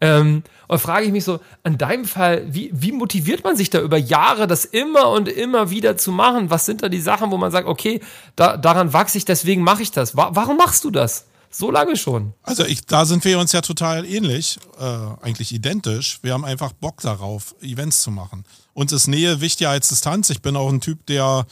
Ähm, 0.00 0.42
und 0.66 0.78
frage 0.78 1.04
ich 1.04 1.12
mich 1.12 1.24
so, 1.24 1.40
an 1.62 1.76
deinem 1.76 2.06
Fall, 2.06 2.44
wie, 2.48 2.70
wie 2.72 2.92
motiviert 2.92 3.44
man 3.44 3.56
sich 3.56 3.70
da 3.70 3.80
über 3.80 3.98
Jahre, 3.98 4.46
das 4.46 4.64
immer 4.64 5.10
und 5.10 5.28
immer 5.28 5.70
wieder 5.70 5.96
zu 5.98 6.10
machen? 6.10 6.48
Was 6.48 6.64
sind 6.64 6.82
da 6.82 6.88
die 6.88 7.00
Sachen, 7.00 7.30
wo 7.30 7.36
man 7.36 7.50
sagt, 7.50 7.68
okay, 7.68 8.00
da, 8.36 8.56
daran 8.56 8.92
wachse 8.92 9.18
ich, 9.18 9.24
deswegen 9.24 9.62
mache 9.62 9.82
ich 9.82 9.90
das. 9.90 10.16
Wa 10.16 10.30
warum 10.32 10.56
machst 10.56 10.84
du 10.84 10.90
das? 10.90 11.26
So 11.50 11.70
lange 11.70 11.96
schon. 11.96 12.32
Also 12.44 12.64
ich, 12.64 12.86
da 12.86 13.04
sind 13.04 13.24
wir 13.24 13.38
uns 13.40 13.52
ja 13.52 13.60
total 13.60 14.06
ähnlich, 14.06 14.58
äh, 14.78 14.84
eigentlich 15.20 15.52
identisch. 15.52 16.20
Wir 16.22 16.32
haben 16.32 16.44
einfach 16.44 16.72
Bock 16.72 17.00
darauf, 17.00 17.56
Events 17.60 18.02
zu 18.02 18.12
machen. 18.12 18.44
Uns 18.74 18.92
ist 18.92 19.06
Nähe 19.06 19.40
wichtiger 19.40 19.70
als 19.70 19.88
Distanz. 19.88 20.30
Ich 20.30 20.42
bin 20.42 20.56
auch 20.56 20.68
ein 20.68 20.80
Typ, 20.80 21.06
der 21.06 21.46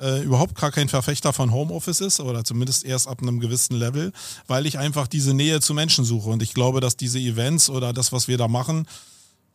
äh, 0.00 0.22
überhaupt 0.22 0.56
gar 0.56 0.72
kein 0.72 0.88
Verfechter 0.88 1.32
von 1.32 1.52
Homeoffice 1.52 2.00
ist 2.00 2.20
oder 2.20 2.44
zumindest 2.44 2.84
erst 2.84 3.08
ab 3.08 3.22
einem 3.22 3.40
gewissen 3.40 3.76
Level, 3.76 4.12
weil 4.46 4.66
ich 4.66 4.78
einfach 4.78 5.06
diese 5.06 5.34
Nähe 5.34 5.60
zu 5.60 5.74
Menschen 5.74 6.04
suche. 6.04 6.30
Und 6.30 6.42
ich 6.42 6.54
glaube, 6.54 6.80
dass 6.80 6.96
diese 6.96 7.18
Events 7.18 7.70
oder 7.70 7.92
das, 7.92 8.12
was 8.12 8.28
wir 8.28 8.38
da 8.38 8.48
machen, 8.48 8.86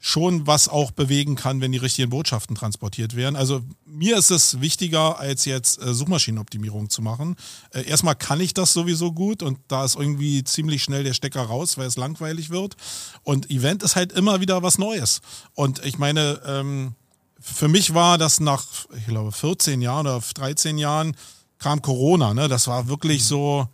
schon 0.01 0.47
was 0.47 0.69
auch 0.69 0.91
bewegen 0.91 1.35
kann, 1.35 1.59
wenn 1.59 1.73
die 1.73 1.77
richtigen 1.77 2.09
Botschaften 2.09 2.55
transportiert 2.55 3.17
werden. 3.17 3.35
Also 3.35 3.61
mir 3.85 4.17
ist 4.17 4.31
es 4.31 4.61
wichtiger, 4.61 5.19
als 5.19 5.43
jetzt 5.43 5.81
äh, 5.81 5.93
Suchmaschinenoptimierung 5.93 6.89
zu 6.89 7.01
machen. 7.01 7.35
Äh, 7.71 7.83
erstmal 7.83 8.15
kann 8.15 8.39
ich 8.39 8.53
das 8.53 8.71
sowieso 8.71 9.11
gut 9.11 9.43
und 9.43 9.59
da 9.67 9.83
ist 9.83 9.95
irgendwie 9.95 10.43
ziemlich 10.45 10.83
schnell 10.83 11.03
der 11.03 11.13
Stecker 11.13 11.41
raus, 11.41 11.77
weil 11.77 11.87
es 11.87 11.97
langweilig 11.97 12.49
wird. 12.49 12.77
Und 13.23 13.51
Event 13.51 13.83
ist 13.83 13.97
halt 13.97 14.13
immer 14.13 14.39
wieder 14.39 14.63
was 14.63 14.77
Neues. 14.77 15.19
Und 15.53 15.83
ich 15.85 15.97
meine, 15.97 16.39
ähm, 16.45 16.95
für 17.39 17.67
mich 17.67 17.93
war 17.93 18.17
das 18.17 18.39
nach, 18.39 18.63
ich 18.97 19.05
glaube, 19.05 19.31
14 19.31 19.81
Jahren 19.81 20.07
oder 20.07 20.21
13 20.35 20.77
Jahren 20.77 21.15
kam 21.57 21.81
Corona. 21.81 22.33
Ne? 22.33 22.47
Das 22.47 22.67
war 22.67 22.87
wirklich 22.87 23.25
so, 23.25 23.67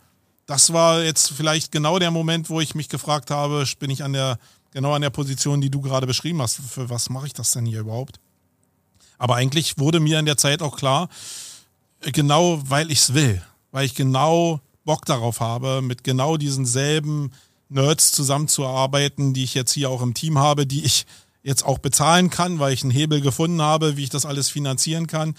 das 0.46 0.72
war 0.72 1.02
jetzt 1.02 1.32
vielleicht 1.32 1.72
genau 1.72 1.98
der 1.98 2.10
Moment, 2.10 2.50
wo 2.50 2.60
ich 2.60 2.74
mich 2.74 2.88
gefragt 2.88 3.30
habe, 3.30 3.64
bin 3.78 3.90
ich 3.90 4.04
an 4.04 4.12
der 4.12 4.38
genau 4.76 4.92
an 4.92 5.00
der 5.00 5.10
Position, 5.10 5.62
die 5.62 5.70
du 5.70 5.80
gerade 5.80 6.06
beschrieben 6.06 6.42
hast. 6.42 6.60
Für 6.68 6.90
was 6.90 7.08
mache 7.08 7.26
ich 7.26 7.32
das 7.32 7.52
denn 7.52 7.64
hier 7.64 7.80
überhaupt? 7.80 8.20
Aber 9.16 9.36
eigentlich 9.36 9.78
wurde 9.78 10.00
mir 10.00 10.18
in 10.18 10.26
der 10.26 10.36
Zeit 10.36 10.60
auch 10.60 10.76
klar, 10.76 11.08
genau 12.00 12.60
weil 12.62 12.90
ich 12.90 12.98
es 12.98 13.14
will, 13.14 13.42
weil 13.72 13.86
ich 13.86 13.94
genau 13.94 14.60
Bock 14.84 15.06
darauf 15.06 15.40
habe, 15.40 15.80
mit 15.80 16.04
genau 16.04 16.36
diesen 16.36 16.66
selben 16.66 17.32
Nerds 17.70 18.12
zusammenzuarbeiten, 18.12 19.32
die 19.32 19.44
ich 19.44 19.54
jetzt 19.54 19.72
hier 19.72 19.88
auch 19.88 20.02
im 20.02 20.12
Team 20.12 20.38
habe, 20.38 20.66
die 20.66 20.84
ich 20.84 21.06
jetzt 21.46 21.64
auch 21.64 21.78
bezahlen 21.78 22.28
kann, 22.28 22.58
weil 22.58 22.72
ich 22.72 22.82
einen 22.82 22.90
Hebel 22.90 23.20
gefunden 23.20 23.62
habe, 23.62 23.96
wie 23.96 24.02
ich 24.02 24.10
das 24.10 24.26
alles 24.26 24.50
finanzieren 24.50 25.06
kann. 25.06 25.36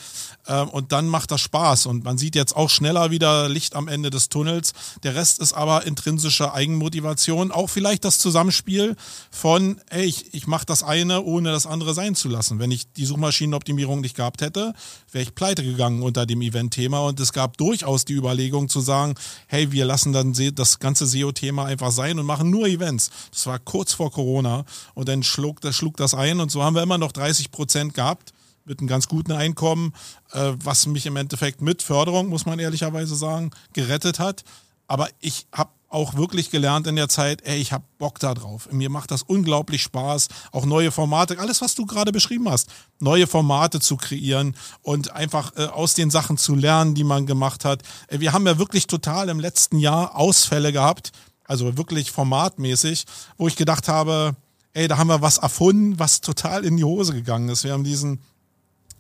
Ähm, 0.47 0.69
und 0.69 0.93
dann 0.93 1.09
macht 1.09 1.31
das 1.31 1.41
Spaß. 1.41 1.85
Und 1.85 2.05
man 2.05 2.17
sieht 2.17 2.33
jetzt 2.33 2.55
auch 2.55 2.69
schneller 2.69 3.11
wieder 3.11 3.49
Licht 3.49 3.75
am 3.75 3.89
Ende 3.89 4.09
des 4.09 4.29
Tunnels. 4.29 4.71
Der 5.03 5.15
Rest 5.15 5.39
ist 5.39 5.51
aber 5.51 5.85
intrinsische 5.85 6.53
Eigenmotivation. 6.53 7.51
Auch 7.51 7.67
vielleicht 7.69 8.05
das 8.05 8.19
Zusammenspiel 8.19 8.95
von, 9.31 9.81
ey, 9.89 10.05
ich, 10.05 10.33
ich 10.33 10.47
mache 10.47 10.65
das 10.65 10.81
eine, 10.81 11.23
ohne 11.23 11.51
das 11.51 11.65
andere 11.65 11.93
sein 11.93 12.15
zu 12.15 12.29
lassen. 12.29 12.57
Wenn 12.59 12.71
ich 12.71 12.89
die 12.93 13.05
Suchmaschinenoptimierung 13.05 13.99
nicht 13.99 14.15
gehabt 14.15 14.41
hätte, 14.41 14.73
wäre 15.11 15.23
ich 15.23 15.35
pleite 15.35 15.61
gegangen 15.61 16.03
unter 16.03 16.25
dem 16.25 16.41
Event-Thema. 16.41 17.01
Und 17.01 17.19
es 17.19 17.33
gab 17.33 17.57
durchaus 17.57 18.05
die 18.05 18.13
Überlegung 18.13 18.69
zu 18.69 18.79
sagen, 18.79 19.15
hey, 19.47 19.73
wir 19.73 19.83
lassen 19.83 20.13
dann 20.13 20.33
das 20.55 20.79
ganze 20.79 21.05
SEO-Thema 21.05 21.65
einfach 21.65 21.91
sein 21.91 22.17
und 22.17 22.25
machen 22.25 22.49
nur 22.49 22.67
Events. 22.67 23.09
Das 23.31 23.45
war 23.45 23.59
kurz 23.59 23.91
vor 23.91 24.09
Corona. 24.09 24.63
Und 24.93 25.09
dann 25.09 25.21
schlug 25.21 25.59
das, 25.59 25.75
schlug 25.75 25.96
das 25.99 26.13
ein 26.13 26.39
und 26.39 26.51
so 26.51 26.63
haben 26.63 26.75
wir 26.75 26.83
immer 26.83 26.97
noch 26.97 27.11
30 27.11 27.51
Prozent 27.51 27.93
gehabt 27.93 28.33
mit 28.65 28.79
einem 28.79 28.87
ganz 28.87 29.07
guten 29.07 29.31
Einkommen, 29.31 29.93
äh, 30.31 30.53
was 30.63 30.87
mich 30.87 31.05
im 31.05 31.15
Endeffekt 31.15 31.61
mit 31.61 31.81
Förderung, 31.81 32.27
muss 32.27 32.45
man 32.45 32.59
ehrlicherweise 32.59 33.15
sagen, 33.15 33.51
gerettet 33.73 34.19
hat. 34.19 34.43
Aber 34.87 35.09
ich 35.19 35.47
habe 35.53 35.71
auch 35.89 36.15
wirklich 36.15 36.51
gelernt 36.51 36.85
in 36.87 36.97
der 36.97 37.07
Zeit, 37.07 37.41
ey, 37.45 37.57
ich 37.59 37.71
habe 37.71 37.85
Bock 37.97 38.19
da 38.19 38.33
drauf. 38.33 38.67
Mir 38.71 38.89
macht 38.89 39.11
das 39.11 39.23
unglaublich 39.23 39.81
Spaß, 39.83 40.27
auch 40.51 40.65
neue 40.65 40.91
Formate, 40.91 41.39
alles, 41.39 41.61
was 41.61 41.75
du 41.75 41.85
gerade 41.85 42.11
beschrieben 42.11 42.49
hast, 42.49 42.69
neue 42.99 43.25
Formate 43.25 43.79
zu 43.79 43.95
kreieren 43.95 44.55
und 44.81 45.11
einfach 45.11 45.55
äh, 45.55 45.65
aus 45.65 45.93
den 45.93 46.09
Sachen 46.09 46.37
zu 46.37 46.55
lernen, 46.55 46.93
die 46.93 47.05
man 47.05 47.25
gemacht 47.25 47.63
hat. 47.63 47.83
Äh, 48.07 48.19
wir 48.19 48.33
haben 48.33 48.45
ja 48.45 48.57
wirklich 48.57 48.87
total 48.87 49.29
im 49.29 49.39
letzten 49.39 49.79
Jahr 49.79 50.15
Ausfälle 50.15 50.73
gehabt, 50.73 51.11
also 51.45 51.77
wirklich 51.77 52.11
formatmäßig, 52.11 53.05
wo 53.37 53.47
ich 53.47 53.55
gedacht 53.55 53.87
habe, 53.87 54.35
ey, 54.74 54.88
da 54.88 54.97
haben 54.97 55.07
wir 55.07 55.22
was 55.22 55.38
erfunden, 55.38 55.99
was 55.99 56.22
total 56.22 56.65
in 56.65 56.78
die 56.78 56.84
Hose 56.84 57.13
gegangen 57.13 57.49
ist. 57.49 57.63
Wir 57.63 57.74
haben 57.74 57.84
diesen 57.84 58.20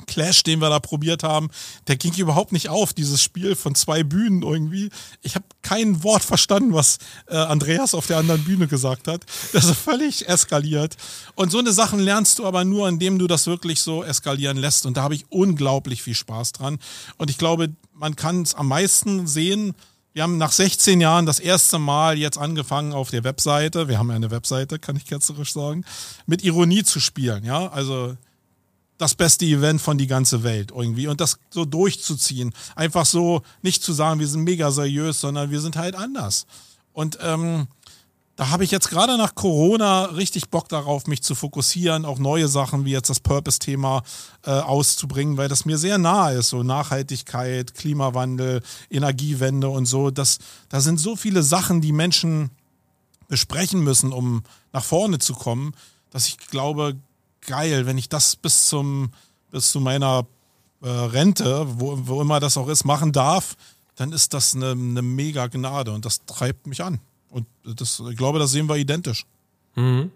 Clash, 0.05 0.43
den 0.43 0.61
wir 0.61 0.69
da 0.69 0.79
probiert 0.79 1.23
haben, 1.23 1.49
der 1.87 1.95
ging 1.95 2.13
überhaupt 2.13 2.51
nicht 2.51 2.69
auf, 2.69 2.93
dieses 2.93 3.21
Spiel 3.21 3.55
von 3.55 3.73
zwei 3.73 4.03
Bühnen 4.03 4.43
irgendwie. 4.43 4.89
Ich 5.21 5.35
habe 5.35 5.45
kein 5.63 6.03
Wort 6.03 6.23
verstanden, 6.23 6.73
was 6.73 6.99
äh, 7.27 7.35
Andreas 7.35 7.95
auf 7.95 8.05
der 8.05 8.17
anderen 8.17 8.43
Bühne 8.43 8.67
gesagt 8.67 9.07
hat. 9.07 9.25
Das 9.53 9.65
ist 9.65 9.77
völlig 9.77 10.27
eskaliert. 10.27 10.95
Und 11.35 11.51
so 11.51 11.57
eine 11.57 11.71
Sachen 11.71 11.99
lernst 11.99 12.39
du 12.39 12.45
aber 12.45 12.63
nur, 12.63 12.87
indem 12.87 13.17
du 13.17 13.27
das 13.27 13.47
wirklich 13.47 13.81
so 13.81 14.03
eskalieren 14.03 14.57
lässt. 14.57 14.85
Und 14.85 14.97
da 14.97 15.03
habe 15.03 15.15
ich 15.15 15.25
unglaublich 15.29 16.03
viel 16.03 16.15
Spaß 16.15 16.51
dran. 16.51 16.79
Und 17.17 17.29
ich 17.29 17.37
glaube, 17.37 17.69
man 17.93 18.15
kann 18.15 18.43
es 18.43 18.53
am 18.53 18.67
meisten 18.67 19.25
sehen, 19.25 19.73
wir 20.17 20.23
haben 20.23 20.39
nach 20.39 20.51
16 20.51 20.99
Jahren 20.99 21.27
das 21.27 21.39
erste 21.39 21.77
Mal 21.77 22.17
jetzt 22.17 22.39
angefangen 22.39 22.91
auf 22.91 23.11
der 23.11 23.23
Webseite, 23.23 23.87
wir 23.87 23.99
haben 23.99 24.09
ja 24.09 24.15
eine 24.15 24.31
Webseite, 24.31 24.79
kann 24.79 24.95
ich 24.95 25.05
ketzerisch 25.05 25.53
sagen, 25.53 25.85
mit 26.25 26.43
Ironie 26.43 26.83
zu 26.83 26.99
spielen, 26.99 27.45
ja, 27.45 27.67
also 27.67 28.17
das 28.97 29.13
beste 29.13 29.45
Event 29.45 29.79
von 29.79 29.99
die 29.99 30.07
ganze 30.07 30.41
Welt 30.41 30.71
irgendwie 30.71 31.05
und 31.05 31.21
das 31.21 31.37
so 31.51 31.65
durchzuziehen. 31.65 32.51
Einfach 32.75 33.05
so 33.05 33.43
nicht 33.61 33.83
zu 33.83 33.93
sagen, 33.93 34.19
wir 34.19 34.27
sind 34.27 34.41
mega 34.41 34.71
seriös, 34.71 35.21
sondern 35.21 35.51
wir 35.51 35.61
sind 35.61 35.75
halt 35.75 35.93
anders. 35.93 36.47
Und 36.93 37.19
ähm, 37.21 37.67
da 38.37 38.49
habe 38.49 38.63
ich 38.63 38.69
jetzt 38.69 38.89
gerade 38.89 39.17
nach 39.17 39.33
Corona 39.33 40.05
richtig 40.05 40.49
Bock 40.49 40.69
darauf, 40.69 41.07
mich 41.07 41.23
zu 41.23 41.33
fokussieren, 41.33 42.05
auch 42.05 42.19
neue 42.19 42.47
Sachen 42.47 42.85
wie 42.85 42.91
jetzt 42.91 43.09
das 43.09 43.19
Purpose-Thema 43.19 44.03
äh, 44.45 44.51
auszubringen, 44.51 45.37
weil 45.37 45.49
das 45.49 45.65
mir 45.65 45.79
sehr 45.79 45.97
nahe 45.97 46.35
ist, 46.35 46.49
so 46.49 46.61
Nachhaltigkeit, 46.61 47.73
Klimawandel, 47.73 48.61
Energiewende 48.91 49.69
und 49.69 49.87
so. 49.87 50.11
Das, 50.11 50.37
da 50.69 50.81
sind 50.81 50.99
so 50.99 51.15
viele 51.15 51.41
Sachen, 51.41 51.81
die 51.81 51.91
Menschen 51.91 52.51
besprechen 53.27 53.83
müssen, 53.83 54.13
um 54.13 54.43
nach 54.71 54.83
vorne 54.83 55.17
zu 55.17 55.33
kommen, 55.33 55.73
dass 56.11 56.27
ich 56.27 56.37
glaube, 56.37 56.95
geil, 57.41 57.87
wenn 57.87 57.97
ich 57.97 58.07
das 58.07 58.35
bis 58.35 58.67
zum 58.67 59.09
bis 59.49 59.71
zu 59.71 59.79
meiner 59.79 60.27
äh, 60.81 60.89
Rente, 60.89 61.65
wo, 61.79 61.97
wo 62.07 62.21
immer 62.21 62.39
das 62.39 62.57
auch 62.57 62.67
ist, 62.67 62.83
machen 62.83 63.13
darf, 63.13 63.55
dann 63.95 64.11
ist 64.11 64.35
das 64.35 64.53
eine, 64.53 64.71
eine 64.71 65.01
mega 65.01 65.47
Gnade 65.47 65.91
und 65.91 66.05
das 66.05 66.23
treibt 66.25 66.67
mich 66.67 66.83
an. 66.83 66.99
Und 67.29 67.45
das, 67.63 68.01
ich 68.09 68.17
glaube, 68.17 68.39
das 68.39 68.51
sehen 68.51 68.67
wir 68.69 68.75
identisch. 68.75 69.25
Mhm. 69.75 70.11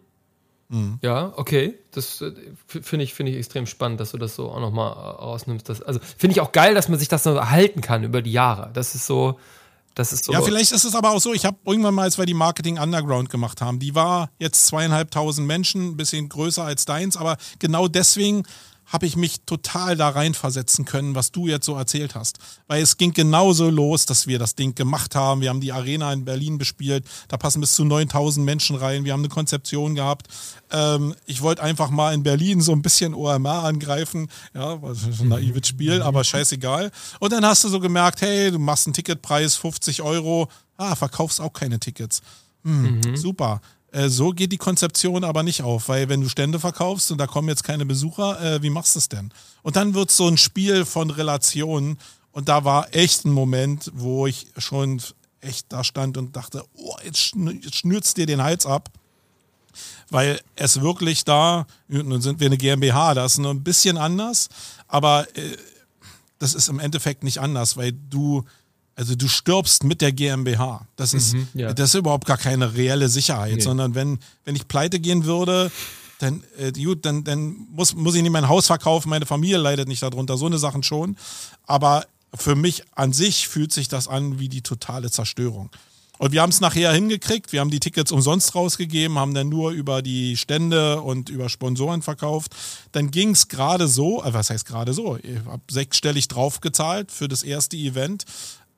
Mhm. 0.70 1.00
Ja, 1.02 1.34
okay. 1.36 1.76
Das 1.92 2.22
äh, 2.22 2.32
finde 2.66 3.04
ich, 3.04 3.14
finde 3.14 3.34
ich 3.34 3.38
extrem 3.38 3.66
spannend, 3.66 4.00
dass 4.00 4.12
du 4.12 4.18
das 4.18 4.36
so 4.36 4.50
auch 4.50 4.60
nochmal 4.62 4.92
äh, 4.92 5.22
rausnimmst. 5.22 5.68
Das, 5.68 5.82
also 5.82 6.00
finde 6.18 6.34
ich 6.34 6.42
auch 6.42 6.54
geil, 6.54 6.74
dass 6.74 6.88
man 6.88 6.98
sich 6.98 7.10
das 7.10 7.24
so 7.24 7.32
erhalten 7.32 7.82
kann 7.82 8.04
über 8.04 8.22
die 8.22 8.32
Jahre. 8.32 8.72
Das 8.74 8.96
ist 8.96 9.06
so, 9.06 9.38
das 9.96 10.14
ist 10.14 10.24
so. 10.24 10.32
Ja, 10.32 10.42
vielleicht 10.42 10.72
ist 10.72 10.86
es 10.86 10.96
aber 10.96 11.12
auch 11.12 11.20
so, 11.20 11.34
ich 11.34 11.46
habe 11.46 11.58
irgendwann 11.66 11.94
mal, 11.94 12.04
als 12.04 12.18
wir 12.18 12.26
die 12.26 12.34
Marketing 12.34 12.80
Underground 12.80 13.30
gemacht 13.30 13.60
haben, 13.60 13.80
die 13.80 13.96
war 13.96 14.30
jetzt 14.40 14.68
zweieinhalbtausend 14.68 15.46
Menschen, 15.46 15.90
ein 15.90 15.98
bisschen 15.98 16.30
größer 16.30 16.64
als 16.64 16.86
deins, 16.86 17.18
aber 17.18 17.36
genau 17.60 17.90
deswegen 17.90 18.44
habe 18.92 19.06
ich 19.06 19.16
mich 19.16 19.42
total 19.46 19.96
da 19.96 20.10
reinversetzen 20.10 20.84
können, 20.86 21.16
was 21.16 21.32
du 21.32 21.48
jetzt 21.48 21.66
so 21.66 21.76
erzählt 21.76 22.14
hast. 22.14 22.40
Weil 22.68 22.82
es 22.82 22.98
ging 22.98 23.14
genauso 23.14 23.70
los, 23.70 24.06
dass 24.06 24.28
wir 24.28 24.38
das 24.38 24.56
Ding 24.56 24.76
gemacht 24.76 25.16
haben. 25.16 25.40
Wir 25.42 25.50
haben 25.50 25.62
die 25.62 25.72
Arena 25.72 26.12
in 26.12 26.26
Berlin 26.26 26.58
bespielt. 26.58 27.06
Da 27.30 27.38
passen 27.38 27.62
bis 27.62 27.74
zu 27.74 27.86
9000 27.86 28.46
Menschen 28.46 28.76
rein. 28.76 29.06
Wir 29.06 29.14
haben 29.14 29.22
eine 29.22 29.30
Konzeption 29.30 29.96
gehabt. 29.96 30.28
Ähm, 30.72 31.16
ich 31.26 31.42
wollte 31.42 31.64
einfach 31.64 31.90
mal 31.90 32.14
in 32.14 32.24
Berlin 32.24 32.60
so 32.60 32.74
ein 32.74 32.82
bisschen 32.82 33.14
OMR 33.14 33.64
angreifen. 33.64 34.28
Ja, 34.54 34.82
was 34.82 35.04
ein 35.22 35.30
naives 35.30 35.68
Spiel, 35.68 36.02
aber 36.02 36.24
scheißegal. 36.24 36.92
Und 37.20 37.32
dann 37.32 37.46
hast 37.46 37.64
du 37.64 37.70
so 37.70 37.80
gemerkt, 37.80 38.22
hey, 38.22 38.52
du 38.52 38.60
machst 38.60 38.88
einen 38.88 38.94
Ticketpreis 38.94 39.56
50 39.56 40.02
Euro. 40.02 40.50
Ah, 40.76 40.96
verkaufst 40.96 41.40
auch 41.40 41.54
keine 41.54 41.80
Tickets. 41.80 42.22
Hm, 42.64 43.02
mhm. 43.06 43.16
Super. 43.16 43.62
Äh, 43.92 44.10
so 44.10 44.32
geht 44.32 44.52
die 44.52 44.58
Konzeption 44.58 45.24
aber 45.24 45.44
nicht 45.44 45.62
auf, 45.62 45.90
weil 45.90 46.10
wenn 46.10 46.22
du 46.22 46.30
Stände 46.30 46.60
verkaufst 46.60 47.12
und 47.12 47.18
da 47.18 47.28
kommen 47.28 47.50
jetzt 47.50 47.64
keine 47.64 47.86
Besucher, 47.86 48.42
äh, 48.42 48.64
wie 48.64 48.70
machst 48.70 48.96
du 48.96 49.00
es 49.00 49.10
denn? 49.10 49.32
Und 49.64 49.76
dann 49.76 49.94
wird 49.94 50.12
so 50.12 50.28
ein 50.28 50.38
Spiel 50.38 50.86
von 50.86 51.10
Relationen 51.10 51.98
und 52.32 52.48
da 52.48 52.64
war 52.64 52.94
echt 52.96 53.26
ein 53.26 53.32
Moment, 53.32 53.92
wo 53.94 54.28
ich 54.28 54.48
schon 54.58 55.02
echt 55.42 55.66
da 55.70 55.84
stand 55.84 56.18
und 56.18 56.36
dachte, 56.36 56.64
oh, 56.76 56.96
jetzt, 57.04 57.20
schn 57.20 57.60
jetzt 57.62 57.76
schnürzt 57.76 58.18
dir 58.18 58.26
den 58.26 58.42
Hals 58.42 58.66
ab. 58.66 58.90
Weil 60.10 60.42
es 60.58 60.82
wirklich 60.82 61.24
da, 61.24 61.66
nun 61.88 62.22
sind 62.22 62.42
wir 62.42 62.48
eine 62.48 62.58
GmbH, 62.58 63.14
das 63.14 63.34
ist 63.34 63.38
nur 63.38 63.52
ein 63.54 63.64
bisschen 63.64 63.98
anders, 63.98 64.50
aber 64.90 65.26
äh, 65.38 65.56
das 66.40 66.54
ist 66.54 66.68
im 66.68 66.80
Endeffekt 66.80 67.24
nicht 67.24 67.40
anders, 67.40 67.78
weil 67.78 67.94
du 67.94 68.44
also 68.96 69.16
du 69.16 69.28
stirbst 69.28 69.84
mit 69.84 70.02
der 70.02 70.12
GmbH. 70.12 70.86
Das 70.96 71.14
ist, 71.14 71.34
mhm, 71.34 71.48
ja. 71.54 71.74
das 71.74 71.90
ist 71.90 71.96
überhaupt 71.96 72.28
gar 72.28 72.38
keine 72.38 72.76
reelle 72.76 73.10
Sicherheit, 73.10 73.56
nee. 73.56 73.62
sondern 73.62 73.96
wenn, 73.96 74.20
wenn 74.46 74.56
ich 74.56 74.68
pleite 74.68 75.00
gehen 75.00 75.26
würde, 75.26 75.72
dann, 76.20 76.44
äh, 76.58 76.72
gut, 76.72 77.06
dann, 77.06 77.24
dann 77.24 77.68
muss, 77.72 77.96
muss 77.96 78.16
ich 78.16 78.22
nicht 78.22 78.32
mein 78.32 78.48
Haus 78.48 78.68
verkaufen, 78.68 79.10
meine 79.10 79.26
Familie 79.26 79.58
leidet 79.58 79.88
nicht 79.88 80.04
darunter, 80.04 80.38
so 80.38 80.46
eine 80.46 80.60
Sachen 80.60 80.84
schon. 80.84 81.18
Aber 81.66 82.06
für 82.34 82.56
mich 82.56 82.84
an 82.96 83.14
sich 83.14 83.48
fühlt 83.48 83.74
sich 83.74 83.88
das 83.88 84.08
an 84.08 84.40
wie 84.40 84.50
die 84.50 84.62
totale 84.62 85.10
Zerstörung. 85.10 85.70
Und 86.22 86.34
wir 86.34 86.44
haben 86.44 86.52
es 86.52 86.62
nachher 86.62 86.94
hingekriegt. 86.94 87.52
Wir 87.52 87.62
haben 87.62 87.72
die 87.72 87.80
Tickets 87.80 88.12
umsonst 88.12 88.54
rausgegeben, 88.54 89.18
haben 89.18 89.34
dann 89.34 89.50
nur 89.50 89.72
über 89.72 90.04
die 90.04 90.38
Stände 90.38 91.02
und 91.02 91.30
über 91.30 91.50
Sponsoren 91.50 92.04
verkauft. 92.04 92.56
Dann 92.92 93.10
ging 93.10 93.32
es 93.32 93.48
gerade 93.48 93.88
so, 93.88 94.24
äh, 94.24 94.32
was 94.32 94.52
heißt 94.52 94.68
gerade 94.68 94.94
so? 94.94 95.18
Ich 95.18 95.38
habe 95.48 95.64
sechsstellig 95.72 96.28
draufgezahlt 96.28 97.12
für 97.12 97.28
das 97.28 97.42
erste 97.42 97.76
Event 97.76 98.26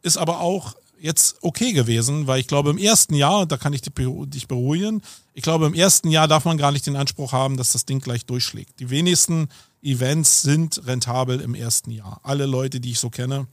ist 0.03 0.17
aber 0.17 0.39
auch 0.39 0.75
jetzt 0.99 1.35
okay 1.41 1.73
gewesen, 1.73 2.27
weil 2.27 2.39
ich 2.39 2.47
glaube, 2.47 2.69
im 2.69 2.77
ersten 2.77 3.13
Jahr, 3.13 3.45
da 3.45 3.57
kann 3.57 3.73
ich 3.73 3.81
dich 3.81 4.47
beruhigen, 4.47 5.01
ich 5.33 5.43
glaube, 5.43 5.65
im 5.65 5.73
ersten 5.73 6.09
Jahr 6.09 6.27
darf 6.27 6.45
man 6.45 6.57
gar 6.57 6.71
nicht 6.71 6.85
den 6.85 6.95
Anspruch 6.95 7.33
haben, 7.33 7.57
dass 7.57 7.73
das 7.73 7.85
Ding 7.85 7.99
gleich 7.99 8.25
durchschlägt. 8.25 8.79
Die 8.79 8.89
wenigsten 8.89 9.49
Events 9.81 10.43
sind 10.43 10.85
rentabel 10.85 11.41
im 11.41 11.55
ersten 11.55 11.91
Jahr. 11.91 12.21
Alle 12.23 12.45
Leute, 12.45 12.79
die 12.79 12.91
ich 12.91 12.99
so 12.99 13.09
kenne, 13.09 13.47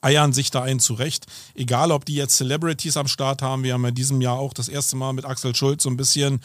eiern 0.00 0.32
sich 0.32 0.50
da 0.50 0.62
ein 0.62 0.78
zurecht. 0.78 1.26
Egal, 1.54 1.90
ob 1.90 2.04
die 2.04 2.14
jetzt 2.14 2.36
Celebrities 2.36 2.96
am 2.96 3.08
Start 3.08 3.42
haben. 3.42 3.64
Wir 3.64 3.74
haben 3.74 3.82
ja 3.82 3.88
in 3.88 3.94
diesem 3.94 4.20
Jahr 4.20 4.38
auch 4.38 4.52
das 4.52 4.68
erste 4.68 4.94
Mal 4.96 5.12
mit 5.12 5.24
Axel 5.24 5.56
Schulz 5.56 5.82
so 5.82 5.90
ein 5.90 5.96
bisschen 5.96 6.40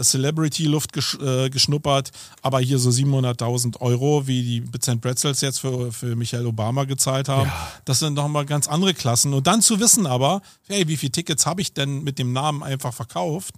Celebrity-Luft 0.00 0.92
gesch 0.92 1.18
äh, 1.20 1.50
geschnuppert, 1.50 2.10
aber 2.40 2.60
hier 2.60 2.78
so 2.78 2.90
700.000 2.90 3.80
Euro, 3.80 4.26
wie 4.26 4.42
die 4.42 4.60
Bizent 4.60 5.00
Pretzels 5.00 5.40
jetzt 5.40 5.60
für, 5.60 5.92
für 5.92 6.16
Michael 6.16 6.46
Obama 6.46 6.84
gezahlt 6.84 7.28
haben, 7.28 7.48
ja. 7.48 7.72
das 7.84 7.98
sind 7.98 8.14
nochmal 8.14 8.46
ganz 8.46 8.68
andere 8.68 8.94
Klassen. 8.94 9.34
Und 9.34 9.46
dann 9.46 9.62
zu 9.62 9.80
wissen 9.80 10.06
aber, 10.06 10.42
hey, 10.68 10.88
wie 10.88 10.96
viele 10.96 11.12
Tickets 11.12 11.46
habe 11.46 11.60
ich 11.60 11.72
denn 11.72 12.02
mit 12.02 12.18
dem 12.18 12.32
Namen 12.32 12.62
einfach 12.62 12.94
verkauft, 12.94 13.54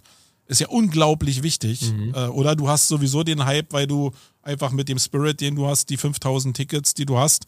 ist 0.47 0.61
ja 0.61 0.67
unglaublich 0.67 1.43
wichtig. 1.43 1.91
Mhm. 1.91 2.13
Äh, 2.13 2.27
oder 2.27 2.55
du 2.55 2.67
hast 2.67 2.87
sowieso 2.87 3.23
den 3.23 3.45
Hype, 3.45 3.73
weil 3.73 3.87
du 3.87 4.11
einfach 4.41 4.71
mit 4.71 4.89
dem 4.89 4.99
Spirit, 4.99 5.41
den 5.41 5.55
du 5.55 5.67
hast, 5.67 5.89
die 5.89 5.97
5000 5.97 6.55
Tickets, 6.55 6.93
die 6.93 7.05
du 7.05 7.17
hast, 7.17 7.45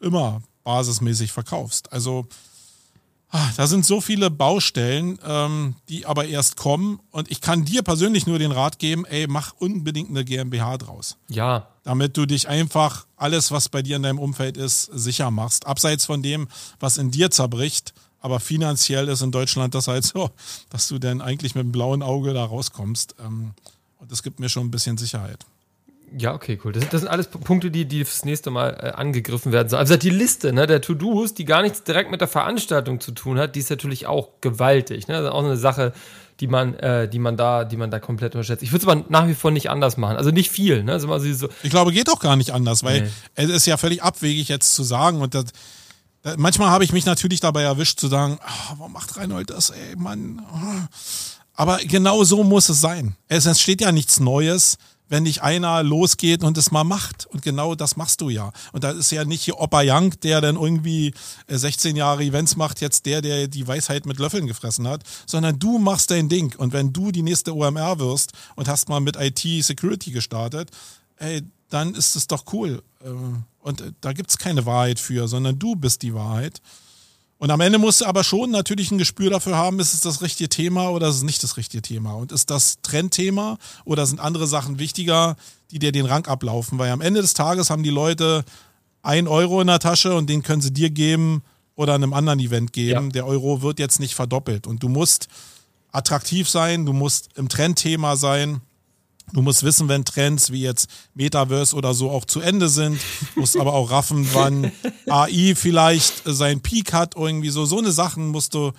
immer 0.00 0.42
basismäßig 0.64 1.32
verkaufst. 1.32 1.92
Also 1.92 2.26
da 3.56 3.66
sind 3.66 3.84
so 3.84 4.00
viele 4.00 4.30
Baustellen, 4.30 5.18
ähm, 5.26 5.74
die 5.88 6.06
aber 6.06 6.26
erst 6.26 6.56
kommen. 6.56 7.00
Und 7.10 7.30
ich 7.30 7.40
kann 7.40 7.64
dir 7.64 7.82
persönlich 7.82 8.26
nur 8.26 8.38
den 8.38 8.52
Rat 8.52 8.78
geben, 8.78 9.04
ey, 9.04 9.26
mach 9.28 9.52
unbedingt 9.58 10.08
eine 10.08 10.24
GmbH 10.24 10.78
draus. 10.78 11.16
Ja. 11.28 11.68
Damit 11.84 12.16
du 12.16 12.24
dich 12.24 12.48
einfach 12.48 13.06
alles, 13.16 13.50
was 13.50 13.68
bei 13.68 13.82
dir 13.82 13.96
in 13.96 14.02
deinem 14.02 14.18
Umfeld 14.18 14.56
ist, 14.56 14.84
sicher 14.84 15.30
machst. 15.30 15.66
Abseits 15.66 16.06
von 16.06 16.22
dem, 16.22 16.48
was 16.80 16.96
in 16.96 17.10
dir 17.10 17.30
zerbricht. 17.30 17.92
Aber 18.20 18.40
finanziell 18.40 19.08
ist 19.08 19.20
in 19.20 19.30
Deutschland 19.30 19.74
das 19.74 19.88
halt 19.88 20.04
so, 20.04 20.30
dass 20.70 20.88
du 20.88 20.98
dann 20.98 21.20
eigentlich 21.20 21.54
mit 21.54 21.64
dem 21.64 21.72
blauen 21.72 22.02
Auge 22.02 22.32
da 22.32 22.44
rauskommst. 22.44 23.14
Ähm, 23.20 23.52
und 23.98 24.10
das 24.10 24.22
gibt 24.22 24.40
mir 24.40 24.48
schon 24.48 24.66
ein 24.66 24.70
bisschen 24.70 24.96
Sicherheit. 24.96 25.44
Ja, 26.16 26.34
okay, 26.34 26.58
cool. 26.64 26.72
Das, 26.72 26.88
das, 26.88 27.00
sind 27.00 27.08
alles 27.08 27.26
Punkte, 27.28 27.70
die, 27.70 27.84
die 27.84 28.04
fürs 28.04 28.24
nächste 28.24 28.50
Mal 28.50 28.70
äh, 28.80 28.90
angegriffen 28.90 29.52
werden 29.52 29.68
sollen. 29.68 29.80
Also 29.80 29.96
die 29.96 30.10
Liste 30.10 30.52
ne, 30.52 30.66
der 30.66 30.80
To-Dos, 30.80 31.34
die 31.34 31.44
gar 31.44 31.62
nichts 31.62 31.82
direkt 31.82 32.10
mit 32.10 32.20
der 32.20 32.28
Veranstaltung 32.28 33.00
zu 33.00 33.12
tun 33.12 33.38
hat, 33.38 33.54
die 33.54 33.60
ist 33.60 33.70
natürlich 33.70 34.06
auch 34.06 34.28
gewaltig. 34.40 35.08
Ne? 35.08 35.14
Das 35.14 35.24
ist 35.24 35.30
auch 35.30 35.44
eine 35.44 35.56
Sache, 35.56 35.92
die 36.40 36.46
man, 36.46 36.74
äh, 36.74 37.08
die 37.08 37.18
man 37.18 37.36
da, 37.36 37.64
die 37.64 37.76
man 37.76 37.90
da 37.90 37.98
komplett 37.98 38.34
unterschätzt. 38.34 38.62
Ich 38.62 38.72
würde 38.72 38.86
es 38.86 38.88
aber 38.88 39.04
nach 39.08 39.26
wie 39.26 39.34
vor 39.34 39.50
nicht 39.50 39.70
anders 39.70 39.96
machen. 39.96 40.16
Also 40.16 40.30
nicht 40.30 40.50
viel. 40.50 40.84
Ne? 40.84 40.92
Also 40.92 41.18
so 41.34 41.48
ich 41.62 41.70
glaube, 41.70 41.92
geht 41.92 42.08
auch 42.08 42.20
gar 42.20 42.36
nicht 42.36 42.52
anders, 42.52 42.84
weil 42.84 43.02
nee. 43.02 43.08
es 43.34 43.50
ist 43.50 43.66
ja 43.66 43.76
völlig 43.76 44.02
abwegig 44.02 44.48
jetzt 44.48 44.74
zu 44.74 44.84
sagen 44.84 45.20
und 45.20 45.34
das, 45.34 45.46
das 46.22 46.36
manchmal 46.36 46.70
habe 46.70 46.84
ich 46.84 46.92
mich 46.92 47.06
natürlich 47.06 47.40
dabei 47.40 47.62
erwischt 47.62 47.98
zu 47.98 48.08
sagen, 48.08 48.38
oh, 48.40 48.74
warum 48.78 48.92
macht 48.92 49.16
Reinhold 49.16 49.50
das, 49.50 49.70
ey, 49.70 49.96
Mann. 49.96 50.42
Aber 51.54 51.78
genau 51.78 52.22
so 52.22 52.44
muss 52.44 52.68
es 52.68 52.80
sein. 52.80 53.16
Es 53.26 53.46
entsteht 53.46 53.80
ja 53.80 53.90
nichts 53.90 54.20
Neues 54.20 54.78
wenn 55.08 55.22
nicht 55.22 55.42
einer 55.42 55.82
losgeht 55.82 56.42
und 56.42 56.58
es 56.58 56.70
mal 56.70 56.84
macht. 56.84 57.26
Und 57.26 57.42
genau 57.42 57.74
das 57.74 57.96
machst 57.96 58.20
du 58.20 58.28
ja. 58.28 58.52
Und 58.72 58.84
da 58.84 58.90
ist 58.90 59.10
ja 59.10 59.24
nicht 59.24 59.42
hier 59.42 59.58
Opa 59.58 59.82
Young, 59.84 60.18
der 60.20 60.40
dann 60.40 60.56
irgendwie 60.56 61.14
16 61.48 61.96
äh, 61.96 61.98
Jahre 61.98 62.24
Events 62.24 62.56
macht, 62.56 62.80
jetzt 62.80 63.06
der, 63.06 63.22
der 63.22 63.48
die 63.48 63.66
Weisheit 63.66 64.06
mit 64.06 64.18
Löffeln 64.18 64.46
gefressen 64.46 64.86
hat, 64.86 65.02
sondern 65.26 65.58
du 65.58 65.78
machst 65.78 66.10
dein 66.10 66.28
Ding. 66.28 66.54
Und 66.56 66.72
wenn 66.72 66.92
du 66.92 67.10
die 67.10 67.22
nächste 67.22 67.54
OMR 67.54 67.98
wirst 67.98 68.32
und 68.56 68.68
hast 68.68 68.88
mal 68.88 69.00
mit 69.00 69.16
IT 69.16 69.64
Security 69.64 70.10
gestartet, 70.10 70.70
ey, 71.16 71.42
dann 71.70 71.94
ist 71.94 72.16
es 72.16 72.26
doch 72.26 72.44
cool. 72.52 72.82
Äh, 73.02 73.08
und 73.60 73.80
äh, 73.80 73.92
da 74.00 74.12
gibt's 74.12 74.38
keine 74.38 74.66
Wahrheit 74.66 74.98
für, 74.98 75.28
sondern 75.28 75.58
du 75.58 75.76
bist 75.76 76.02
die 76.02 76.14
Wahrheit. 76.14 76.60
Und 77.38 77.52
am 77.52 77.60
Ende 77.60 77.78
musst 77.78 78.00
du 78.00 78.04
aber 78.04 78.24
schon 78.24 78.50
natürlich 78.50 78.90
ein 78.90 78.98
Gespür 78.98 79.30
dafür 79.30 79.56
haben, 79.56 79.78
ist 79.78 79.94
es 79.94 80.00
das 80.00 80.22
richtige 80.22 80.48
Thema 80.48 80.90
oder 80.90 81.08
ist 81.08 81.16
es 81.16 81.22
nicht 81.22 81.42
das 81.42 81.56
richtige 81.56 81.82
Thema? 81.82 82.14
Und 82.14 82.32
ist 82.32 82.50
das 82.50 82.80
Trendthema 82.82 83.58
oder 83.84 84.06
sind 84.06 84.20
andere 84.20 84.48
Sachen 84.48 84.80
wichtiger, 84.80 85.36
die 85.70 85.78
dir 85.78 85.92
den 85.92 86.06
Rang 86.06 86.26
ablaufen? 86.26 86.78
Weil 86.78 86.90
am 86.90 87.00
Ende 87.00 87.22
des 87.22 87.34
Tages 87.34 87.70
haben 87.70 87.84
die 87.84 87.90
Leute 87.90 88.44
ein 89.02 89.28
Euro 89.28 89.60
in 89.60 89.68
der 89.68 89.78
Tasche 89.78 90.14
und 90.14 90.28
den 90.28 90.42
können 90.42 90.60
sie 90.60 90.72
dir 90.72 90.90
geben 90.90 91.42
oder 91.76 91.94
einem 91.94 92.12
anderen 92.12 92.40
Event 92.40 92.72
geben. 92.72 93.06
Ja. 93.06 93.12
Der 93.12 93.26
Euro 93.26 93.62
wird 93.62 93.78
jetzt 93.78 94.00
nicht 94.00 94.16
verdoppelt. 94.16 94.66
Und 94.66 94.82
du 94.82 94.88
musst 94.88 95.28
attraktiv 95.92 96.48
sein, 96.48 96.86
du 96.86 96.92
musst 96.92 97.30
im 97.36 97.48
Trendthema 97.48 98.16
sein. 98.16 98.62
Du 99.32 99.42
musst 99.42 99.62
wissen, 99.62 99.88
wenn 99.88 100.04
Trends 100.04 100.50
wie 100.50 100.62
jetzt 100.62 100.88
Metaverse 101.14 101.76
oder 101.76 101.94
so 101.94 102.10
auch 102.10 102.24
zu 102.24 102.40
Ende 102.40 102.68
sind. 102.68 102.98
Du 103.34 103.40
musst 103.40 103.56
aber 103.58 103.74
auch 103.74 103.90
raffen, 103.90 104.28
wann 104.32 104.72
AI 105.08 105.54
vielleicht 105.54 106.22
seinen 106.24 106.60
Peak 106.60 106.92
hat, 106.92 107.14
irgendwie 107.16 107.50
so. 107.50 107.66
So 107.66 107.78
eine 107.78 107.92
Sachen 107.92 108.28
musst 108.28 108.54
du, 108.54 108.72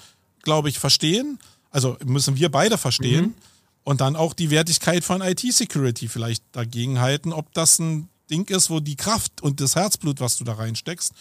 glaube 0.43 0.69
ich, 0.69 0.79
verstehen. 0.79 1.39
Also 1.69 1.97
müssen 2.03 2.37
wir 2.37 2.49
beide 2.49 2.77
verstehen. 2.77 3.25
Mhm. 3.25 3.33
Und 3.83 4.01
dann 4.01 4.15
auch 4.15 4.33
die 4.33 4.49
Wertigkeit 4.49 5.03
von 5.03 5.21
IT-Security 5.21 6.07
vielleicht 6.07 6.43
dagegen 6.51 6.99
halten, 6.99 7.33
ob 7.33 7.53
das 7.53 7.79
ein 7.79 8.09
Ding 8.29 8.47
ist, 8.49 8.69
wo 8.69 8.79
die 8.79 8.95
Kraft 8.95 9.41
und 9.41 9.61
das 9.61 9.75
Herzblut, 9.75 10.19
was 10.19 10.37
du 10.37 10.43
da 10.43 10.53
reinsteckst, 10.53 11.13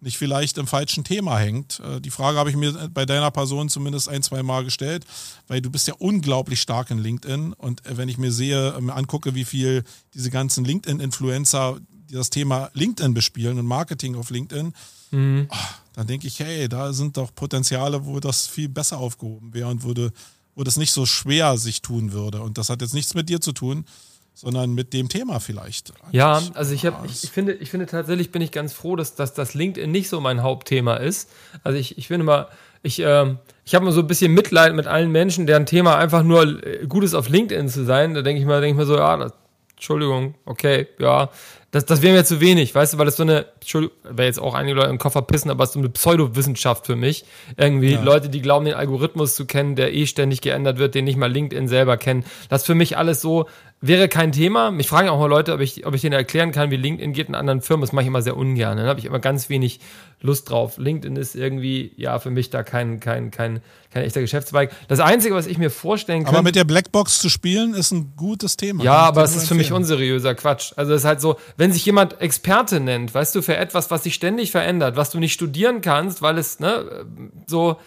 nicht 0.00 0.18
vielleicht 0.18 0.58
im 0.58 0.66
falschen 0.66 1.04
Thema 1.04 1.38
hängt. 1.38 1.80
Äh, 1.80 2.00
die 2.00 2.10
Frage 2.10 2.38
habe 2.38 2.50
ich 2.50 2.56
mir 2.56 2.90
bei 2.92 3.06
deiner 3.06 3.30
Person 3.30 3.68
zumindest 3.68 4.08
ein, 4.08 4.22
zwei 4.22 4.42
Mal 4.42 4.64
gestellt, 4.64 5.04
weil 5.48 5.60
du 5.60 5.70
bist 5.70 5.88
ja 5.88 5.94
unglaublich 5.98 6.60
stark 6.60 6.90
in 6.90 6.98
LinkedIn 6.98 7.52
und 7.52 7.84
äh, 7.86 7.96
wenn 7.96 8.08
ich 8.08 8.18
mir 8.18 8.32
sehe, 8.32 8.74
äh, 8.74 8.80
mir 8.80 8.94
angucke, 8.94 9.34
wie 9.34 9.44
viel 9.44 9.84
diese 10.14 10.30
ganzen 10.30 10.64
LinkedIn-Influencer 10.64 11.78
die 12.10 12.14
das 12.14 12.30
Thema 12.30 12.70
LinkedIn 12.74 13.14
bespielen 13.14 13.58
und 13.58 13.66
Marketing 13.66 14.16
auf 14.16 14.30
LinkedIn, 14.30 14.72
mhm. 15.12 15.48
dann 15.94 16.06
denke 16.06 16.26
ich, 16.26 16.40
hey, 16.40 16.68
da 16.68 16.92
sind 16.92 17.16
doch 17.16 17.32
Potenziale, 17.34 18.04
wo 18.04 18.18
das 18.18 18.48
viel 18.48 18.68
besser 18.68 18.98
aufgehoben 18.98 19.54
wäre 19.54 19.68
und 19.68 19.84
würde, 19.84 20.12
wo 20.56 20.64
das 20.64 20.76
nicht 20.76 20.92
so 20.92 21.06
schwer 21.06 21.56
sich 21.56 21.82
tun 21.82 22.12
würde. 22.12 22.42
Und 22.42 22.58
das 22.58 22.68
hat 22.68 22.82
jetzt 22.82 22.94
nichts 22.94 23.14
mit 23.14 23.28
dir 23.28 23.40
zu 23.40 23.52
tun, 23.52 23.84
sondern 24.34 24.72
mit 24.72 24.92
dem 24.92 25.08
Thema 25.08 25.40
vielleicht. 25.40 25.92
Ja, 26.12 26.40
also 26.54 26.74
ich, 26.74 26.86
hab, 26.86 27.04
ich, 27.04 27.24
ich, 27.24 27.30
finde, 27.30 27.52
ich 27.54 27.70
finde 27.70 27.86
tatsächlich 27.86 28.32
bin 28.32 28.42
ich 28.42 28.52
ganz 28.52 28.72
froh, 28.72 28.96
dass, 28.96 29.14
dass 29.14 29.34
das 29.34 29.54
LinkedIn 29.54 29.90
nicht 29.90 30.08
so 30.08 30.20
mein 30.20 30.42
Hauptthema 30.42 30.96
ist. 30.96 31.30
Also 31.62 31.78
ich, 31.78 31.98
ich 31.98 32.08
finde 32.08 32.24
mal, 32.24 32.48
ich, 32.82 33.00
äh, 33.00 33.34
ich 33.64 33.74
habe 33.74 33.84
mal 33.84 33.92
so 33.92 34.00
ein 34.00 34.06
bisschen 34.06 34.32
Mitleid 34.32 34.74
mit 34.74 34.86
allen 34.86 35.10
Menschen, 35.10 35.46
deren 35.46 35.66
Thema 35.66 35.96
einfach 35.96 36.22
nur 36.22 36.64
äh, 36.64 36.86
Gutes 36.86 37.14
auf 37.14 37.28
LinkedIn 37.28 37.68
zu 37.68 37.84
sein. 37.84 38.14
Da 38.14 38.22
denke 38.22 38.40
ich 38.40 38.46
mal, 38.46 38.60
denke 38.60 38.72
ich 38.72 38.76
mal 38.76 38.86
so, 38.86 38.96
ja, 38.96 39.16
das, 39.16 39.32
Entschuldigung, 39.74 40.34
okay, 40.44 40.88
ja, 40.98 41.30
das, 41.70 41.86
das 41.86 42.02
wäre 42.02 42.16
mir 42.16 42.24
zu 42.24 42.40
wenig, 42.40 42.74
weißt 42.74 42.94
du, 42.94 42.98
weil 42.98 43.06
das 43.06 43.16
so 43.16 43.22
eine, 43.22 43.46
Entschuldigung, 43.54 43.96
wäre 44.02 44.26
jetzt 44.26 44.40
auch 44.40 44.54
einige 44.54 44.74
Leute 44.74 44.90
im 44.90 44.98
Koffer 44.98 45.22
pissen, 45.22 45.50
aber 45.50 45.62
es 45.62 45.70
ist 45.70 45.74
so 45.74 45.78
eine 45.78 45.88
Pseudowissenschaft 45.88 46.84
für 46.84 46.96
mich. 46.96 47.24
Irgendwie 47.56 47.92
ja. 47.92 48.02
Leute, 48.02 48.28
die 48.28 48.42
glauben, 48.42 48.64
den 48.64 48.74
Algorithmus 48.74 49.36
zu 49.36 49.46
kennen, 49.46 49.76
der 49.76 49.94
eh 49.94 50.06
ständig 50.06 50.40
geändert 50.40 50.78
wird, 50.78 50.94
den 50.94 51.04
nicht 51.04 51.16
mal 51.16 51.30
LinkedIn 51.30 51.68
selber 51.68 51.96
kennen. 51.96 52.24
Das 52.48 52.62
ist 52.62 52.66
für 52.66 52.74
mich 52.74 52.98
alles 52.98 53.20
so, 53.20 53.46
wäre 53.80 54.08
kein 54.08 54.32
Thema. 54.32 54.70
Mich 54.70 54.88
fragen 54.88 55.08
auch 55.08 55.18
mal 55.18 55.26
Leute, 55.26 55.54
ob 55.54 55.60
ich, 55.60 55.86
ob 55.86 55.94
ich 55.94 56.02
denen 56.02 56.12
erklären 56.12 56.52
kann, 56.52 56.70
wie 56.70 56.76
LinkedIn 56.76 57.12
geht 57.12 57.28
in 57.28 57.34
anderen 57.34 57.62
Firmen. 57.62 57.80
Das 57.80 57.92
mache 57.92 58.02
ich 58.02 58.08
immer 58.08 58.20
sehr 58.20 58.36
ungern. 58.36 58.76
Da 58.76 58.84
habe 58.84 59.00
ich 59.00 59.06
immer 59.06 59.20
ganz 59.20 59.48
wenig 59.48 59.80
Lust 60.20 60.50
drauf. 60.50 60.76
LinkedIn 60.76 61.16
ist 61.16 61.34
irgendwie, 61.34 61.92
ja, 61.96 62.18
für 62.18 62.30
mich 62.30 62.50
da 62.50 62.62
kein, 62.62 63.00
kein, 63.00 63.30
kein, 63.30 63.62
kein 63.90 64.04
echter 64.04 64.20
Geschäftszweig. 64.20 64.70
Das 64.88 65.00
Einzige, 65.00 65.34
was 65.34 65.46
ich 65.46 65.56
mir 65.56 65.70
vorstellen 65.70 66.24
kann. 66.24 66.34
Aber 66.34 66.42
mit 66.42 66.56
der 66.56 66.64
Blackbox 66.64 67.20
zu 67.20 67.30
spielen, 67.30 67.72
ist 67.72 67.90
ein 67.90 68.12
gutes 68.16 68.58
Thema. 68.58 68.84
Ja, 68.84 68.96
aber 68.96 69.24
es 69.24 69.34
ist 69.34 69.48
für 69.48 69.54
mich 69.54 69.72
unseriöser 69.72 70.34
Quatsch. 70.34 70.74
Also 70.76 70.92
es 70.92 71.02
ist 71.02 71.06
halt 71.06 71.22
so, 71.22 71.36
wenn 71.56 71.72
sich 71.72 71.86
jemand 71.86 72.20
Experte 72.20 72.80
nennt, 72.80 73.14
weißt 73.14 73.34
du, 73.34 73.40
für 73.40 73.56
etwas, 73.56 73.90
was 73.90 74.02
sich 74.02 74.14
ständig 74.14 74.50
verändert, 74.50 74.96
was 74.96 75.10
du 75.10 75.18
nicht 75.18 75.32
studieren 75.32 75.80
kannst, 75.80 76.20
weil 76.20 76.36
es, 76.36 76.60
ne, 76.60 77.06
so, 77.46 77.78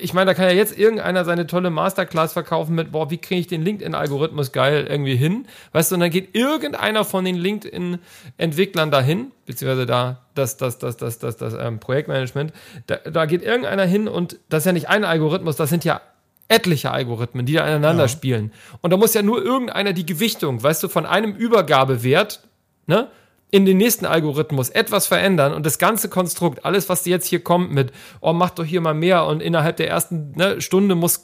ich 0.00 0.14
meine, 0.14 0.26
da 0.26 0.34
kann 0.34 0.46
ja 0.46 0.52
jetzt 0.52 0.78
irgendeiner 0.78 1.24
seine 1.24 1.46
tolle 1.46 1.70
Masterclass 1.70 2.32
verkaufen 2.32 2.74
mit, 2.74 2.92
boah, 2.92 3.10
wie 3.10 3.18
kriege 3.18 3.40
ich 3.40 3.46
den 3.46 3.62
LinkedIn-Algorithmus 3.62 4.52
geil 4.52 4.86
irgendwie 4.88 5.16
hin? 5.16 5.46
Weißt 5.72 5.90
du, 5.90 5.94
und 5.96 6.00
dann 6.00 6.10
geht 6.10 6.34
irgendeiner 6.34 7.04
von 7.04 7.24
den 7.24 7.36
LinkedIn-Entwicklern 7.36 8.90
dahin, 8.90 9.32
beziehungsweise 9.46 9.86
da 9.86 10.22
das, 10.34 10.56
das, 10.56 10.78
das, 10.78 10.96
das, 10.96 11.18
das, 11.18 11.36
das 11.36 11.54
ähm, 11.54 11.78
Projektmanagement, 11.78 12.52
da, 12.86 12.96
da 12.96 13.26
geht 13.26 13.42
irgendeiner 13.42 13.84
hin 13.84 14.08
und 14.08 14.38
das 14.48 14.62
ist 14.62 14.66
ja 14.66 14.72
nicht 14.72 14.88
ein 14.88 15.04
Algorithmus, 15.04 15.56
das 15.56 15.70
sind 15.70 15.84
ja 15.84 16.00
etliche 16.48 16.90
Algorithmen, 16.90 17.46
die 17.46 17.54
da 17.54 17.64
aneinander 17.64 18.04
ja. 18.04 18.08
spielen. 18.08 18.52
Und 18.80 18.90
da 18.90 18.96
muss 18.96 19.14
ja 19.14 19.22
nur 19.22 19.42
irgendeiner 19.42 19.92
die 19.92 20.06
Gewichtung, 20.06 20.62
weißt 20.62 20.82
du, 20.82 20.88
von 20.88 21.06
einem 21.06 21.34
Übergabewert, 21.34 22.40
ne, 22.86 23.08
in 23.52 23.66
den 23.66 23.76
nächsten 23.76 24.06
Algorithmus 24.06 24.70
etwas 24.70 25.06
verändern 25.06 25.52
und 25.52 25.66
das 25.66 25.78
ganze 25.78 26.08
Konstrukt, 26.08 26.64
alles, 26.64 26.88
was 26.88 27.04
jetzt 27.04 27.26
hier 27.26 27.44
kommt 27.44 27.70
mit, 27.70 27.92
oh, 28.22 28.32
mach 28.32 28.48
doch 28.48 28.64
hier 28.64 28.80
mal 28.80 28.94
mehr 28.94 29.26
und 29.26 29.42
innerhalb 29.42 29.76
der 29.76 29.90
ersten 29.90 30.32
ne, 30.32 30.62
Stunde 30.62 30.94
muss, 30.94 31.20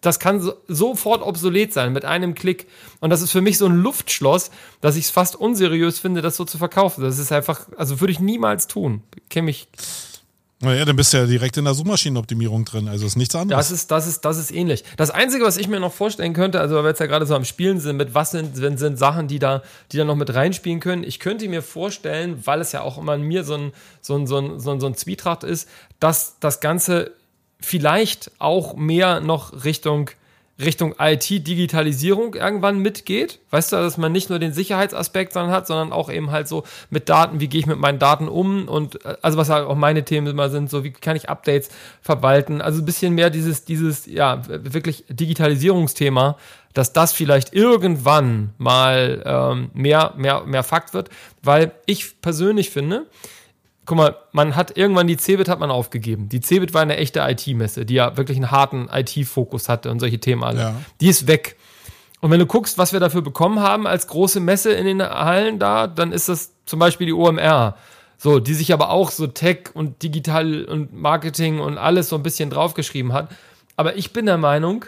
das 0.00 0.18
kann 0.18 0.40
so, 0.40 0.54
sofort 0.66 1.22
obsolet 1.22 1.72
sein 1.72 1.92
mit 1.92 2.04
einem 2.04 2.34
Klick. 2.34 2.66
Und 2.98 3.10
das 3.10 3.22
ist 3.22 3.30
für 3.30 3.42
mich 3.42 3.58
so 3.58 3.66
ein 3.66 3.76
Luftschloss, 3.76 4.50
dass 4.80 4.96
ich 4.96 5.04
es 5.04 5.10
fast 5.10 5.36
unseriös 5.36 6.00
finde, 6.00 6.20
das 6.20 6.36
so 6.36 6.44
zu 6.44 6.58
verkaufen. 6.58 7.04
Das 7.04 7.20
ist 7.20 7.30
einfach, 7.30 7.68
also 7.76 8.00
würde 8.00 8.10
ich 8.10 8.18
niemals 8.18 8.66
tun. 8.66 9.04
Kenne 9.30 9.44
mich 9.44 9.68
naja, 10.60 10.84
dann 10.84 10.96
bist 10.96 11.12
du 11.12 11.18
ja 11.18 11.26
direkt 11.26 11.56
in 11.56 11.64
der 11.64 11.74
Suchmaschinenoptimierung 11.74 12.64
drin, 12.64 12.88
also 12.88 13.06
ist 13.06 13.16
nichts 13.16 13.36
anderes. 13.36 13.68
Das 13.68 13.70
ist, 13.70 13.90
das 13.92 14.08
ist, 14.08 14.24
das 14.24 14.38
ist 14.38 14.50
ähnlich. 14.50 14.82
Das 14.96 15.10
Einzige, 15.10 15.44
was 15.44 15.56
ich 15.56 15.68
mir 15.68 15.78
noch 15.78 15.92
vorstellen 15.92 16.32
könnte, 16.32 16.58
also 16.58 16.74
weil 16.74 16.82
wir 16.82 16.88
jetzt 16.88 16.98
ja 16.98 17.06
gerade 17.06 17.26
so 17.26 17.36
am 17.36 17.44
Spielen 17.44 17.78
sind, 17.78 17.96
mit 17.96 18.12
was 18.12 18.32
sind, 18.32 18.56
sind, 18.56 18.98
Sachen, 18.98 19.28
die 19.28 19.38
da, 19.38 19.62
die 19.92 19.98
da 19.98 20.04
noch 20.04 20.16
mit 20.16 20.34
reinspielen 20.34 20.80
können. 20.80 21.04
Ich 21.04 21.20
könnte 21.20 21.48
mir 21.48 21.62
vorstellen, 21.62 22.42
weil 22.44 22.60
es 22.60 22.72
ja 22.72 22.80
auch 22.80 22.98
immer 22.98 23.14
in 23.14 23.22
mir 23.22 23.44
so 23.44 23.54
ein, 23.54 23.72
so 24.00 24.16
ein, 24.16 24.26
so 24.26 24.38
ein, 24.38 24.58
so 24.58 24.72
ein, 24.72 24.80
so 24.80 24.86
ein 24.86 24.94
Zwietracht 24.96 25.44
ist, 25.44 25.68
dass 26.00 26.36
das 26.40 26.58
Ganze 26.58 27.12
vielleicht 27.60 28.32
auch 28.40 28.74
mehr 28.74 29.20
noch 29.20 29.64
Richtung 29.64 30.10
Richtung 30.60 30.94
IT-Digitalisierung 30.98 32.34
irgendwann 32.34 32.80
mitgeht. 32.80 33.38
Weißt 33.50 33.72
du, 33.72 33.76
dass 33.76 33.96
man 33.96 34.10
nicht 34.10 34.28
nur 34.28 34.40
den 34.40 34.52
Sicherheitsaspekt 34.52 35.32
sondern 35.32 35.52
hat, 35.52 35.66
sondern 35.68 35.92
auch 35.92 36.10
eben 36.10 36.32
halt 36.32 36.48
so 36.48 36.64
mit 36.90 37.08
Daten, 37.08 37.38
wie 37.38 37.48
gehe 37.48 37.60
ich 37.60 37.66
mit 37.66 37.78
meinen 37.78 38.00
Daten 38.00 38.28
um 38.28 38.66
und 38.66 39.04
äh, 39.04 39.16
also 39.22 39.38
was 39.38 39.50
halt 39.50 39.66
auch 39.66 39.76
meine 39.76 40.04
Themen 40.04 40.26
immer 40.26 40.50
sind, 40.50 40.68
so 40.68 40.82
wie 40.82 40.90
kann 40.90 41.16
ich 41.16 41.28
Updates 41.28 41.68
verwalten. 42.02 42.60
Also 42.60 42.82
ein 42.82 42.84
bisschen 42.84 43.14
mehr 43.14 43.30
dieses, 43.30 43.64
dieses, 43.64 44.06
ja, 44.06 44.42
wirklich 44.48 45.04
Digitalisierungsthema, 45.08 46.36
dass 46.74 46.92
das 46.92 47.12
vielleicht 47.12 47.54
irgendwann 47.54 48.50
mal 48.58 49.22
ähm, 49.24 49.70
mehr, 49.74 50.14
mehr, 50.16 50.42
mehr 50.44 50.64
Fakt 50.64 50.92
wird, 50.92 51.08
weil 51.42 51.72
ich 51.86 52.20
persönlich 52.20 52.70
finde, 52.70 53.06
guck 53.88 53.96
mal, 53.96 54.16
man 54.32 54.54
hat 54.54 54.76
irgendwann 54.76 55.06
die 55.06 55.16
Cebit 55.16 55.48
hat 55.48 55.58
man 55.58 55.70
aufgegeben. 55.70 56.28
Die 56.28 56.40
Cebit 56.40 56.74
war 56.74 56.82
eine 56.82 56.98
echte 56.98 57.20
IT-Messe, 57.20 57.86
die 57.86 57.94
ja 57.94 58.18
wirklich 58.18 58.36
einen 58.36 58.50
harten 58.50 58.88
IT-Fokus 58.92 59.70
hatte 59.70 59.90
und 59.90 59.98
solche 59.98 60.20
Themen 60.20 60.44
alle. 60.44 60.60
Ja. 60.60 60.74
Die 61.00 61.08
ist 61.08 61.26
weg. 61.26 61.56
Und 62.20 62.30
wenn 62.30 62.38
du 62.38 62.44
guckst, 62.44 62.76
was 62.76 62.92
wir 62.92 63.00
dafür 63.00 63.22
bekommen 63.22 63.60
haben 63.60 63.86
als 63.86 64.06
große 64.06 64.40
Messe 64.40 64.72
in 64.72 64.84
den 64.84 65.02
Hallen 65.02 65.58
da, 65.58 65.86
dann 65.86 66.12
ist 66.12 66.28
das 66.28 66.52
zum 66.66 66.78
Beispiel 66.78 67.06
die 67.06 67.14
OMR. 67.14 67.76
So, 68.18 68.40
die 68.40 68.52
sich 68.52 68.74
aber 68.74 68.90
auch 68.90 69.10
so 69.10 69.26
Tech 69.26 69.70
und 69.72 70.02
Digital 70.02 70.64
und 70.64 70.92
Marketing 70.92 71.58
und 71.58 71.78
alles 71.78 72.10
so 72.10 72.16
ein 72.16 72.22
bisschen 72.22 72.50
draufgeschrieben 72.50 73.14
hat. 73.14 73.30
Aber 73.76 73.96
ich 73.96 74.12
bin 74.12 74.26
der 74.26 74.38
Meinung, 74.38 74.84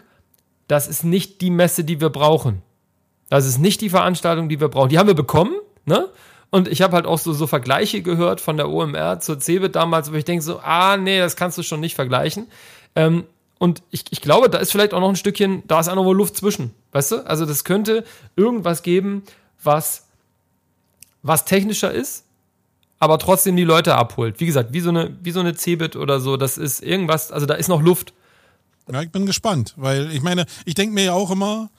das 0.69 0.89
ist 0.89 1.05
nicht 1.05 1.41
die 1.41 1.51
Messe, 1.51 1.85
die 1.85 2.03
wir 2.03 2.11
brauchen. 2.11 2.61
Das 3.31 3.47
ist 3.47 3.59
nicht 3.59 3.81
die 3.81 3.89
Veranstaltung, 3.89 4.51
die 4.51 4.61
wir 4.61 4.69
brauchen. 4.69 4.91
Die 4.91 4.99
haben 4.99 5.07
wir 5.07 5.15
bekommen, 5.15 5.55
ne? 5.87 6.09
Und 6.51 6.67
ich 6.67 6.83
habe 6.83 6.97
halt 6.97 7.07
auch 7.07 7.19
so, 7.19 7.33
so 7.33 7.47
Vergleiche 7.47 8.03
gehört 8.03 8.41
von 8.41 8.57
der 8.57 8.69
OMR 8.69 9.21
zur 9.21 9.39
CeBIT 9.39 9.77
damals, 9.77 10.13
wo 10.13 10.17
ich 10.17 10.25
denke 10.25 10.43
so, 10.43 10.59
ah, 10.61 10.97
nee, 10.97 11.19
das 11.19 11.37
kannst 11.37 11.57
du 11.57 11.63
schon 11.63 11.81
nicht 11.81 11.95
vergleichen. 11.95 12.49
Ähm, 12.97 13.25
und 13.59 13.83
ich, 13.91 14.05
ich 14.11 14.21
glaube, 14.21 14.51
da 14.51 14.59
ist 14.59 14.73
vielleicht 14.73 14.95
auch 14.95 15.01
noch 15.01 15.11
ein 15.11 15.17
Stückchen, 15.17 15.63
da 15.69 15.79
ist 15.81 15.89
auch 15.89 15.95
noch 15.95 16.11
Luft 16.13 16.37
zwischen, 16.37 16.75
weißt 16.93 17.13
du? 17.13 17.27
Also 17.27 17.47
das 17.47 17.65
könnte 17.65 18.05
irgendwas 18.35 18.83
geben, 18.83 19.23
was, 19.63 20.07
was 21.23 21.45
technischer 21.45 21.93
ist, 21.93 22.25
aber 22.99 23.19
trotzdem 23.19 23.57
die 23.57 23.65
Leute 23.65 23.95
abholt. 23.95 24.41
Wie 24.41 24.47
gesagt, 24.47 24.73
wie 24.73 24.81
so 24.81 24.89
eine, 24.89 25.17
wie 25.23 25.31
so 25.31 25.41
eine 25.41 25.55
CeBIT 25.55 25.95
oder 25.95 26.21
so, 26.21 26.37
das 26.37 26.59
ist 26.59 26.83
irgendwas, 26.83 27.31
also 27.31 27.47
da 27.47 27.55
ist 27.55 27.69
noch 27.69 27.83
Luft. 27.83 28.13
Ja, 28.91 29.03
ich 29.03 29.11
bin 29.11 29.27
gespannt, 29.27 29.75
weil 29.77 30.11
ich 30.11 30.23
meine, 30.23 30.47
ich 30.65 30.75
denke 30.75 30.95
mir 30.95 31.05
ja 31.05 31.13
auch 31.13 31.31
immer, 31.31 31.71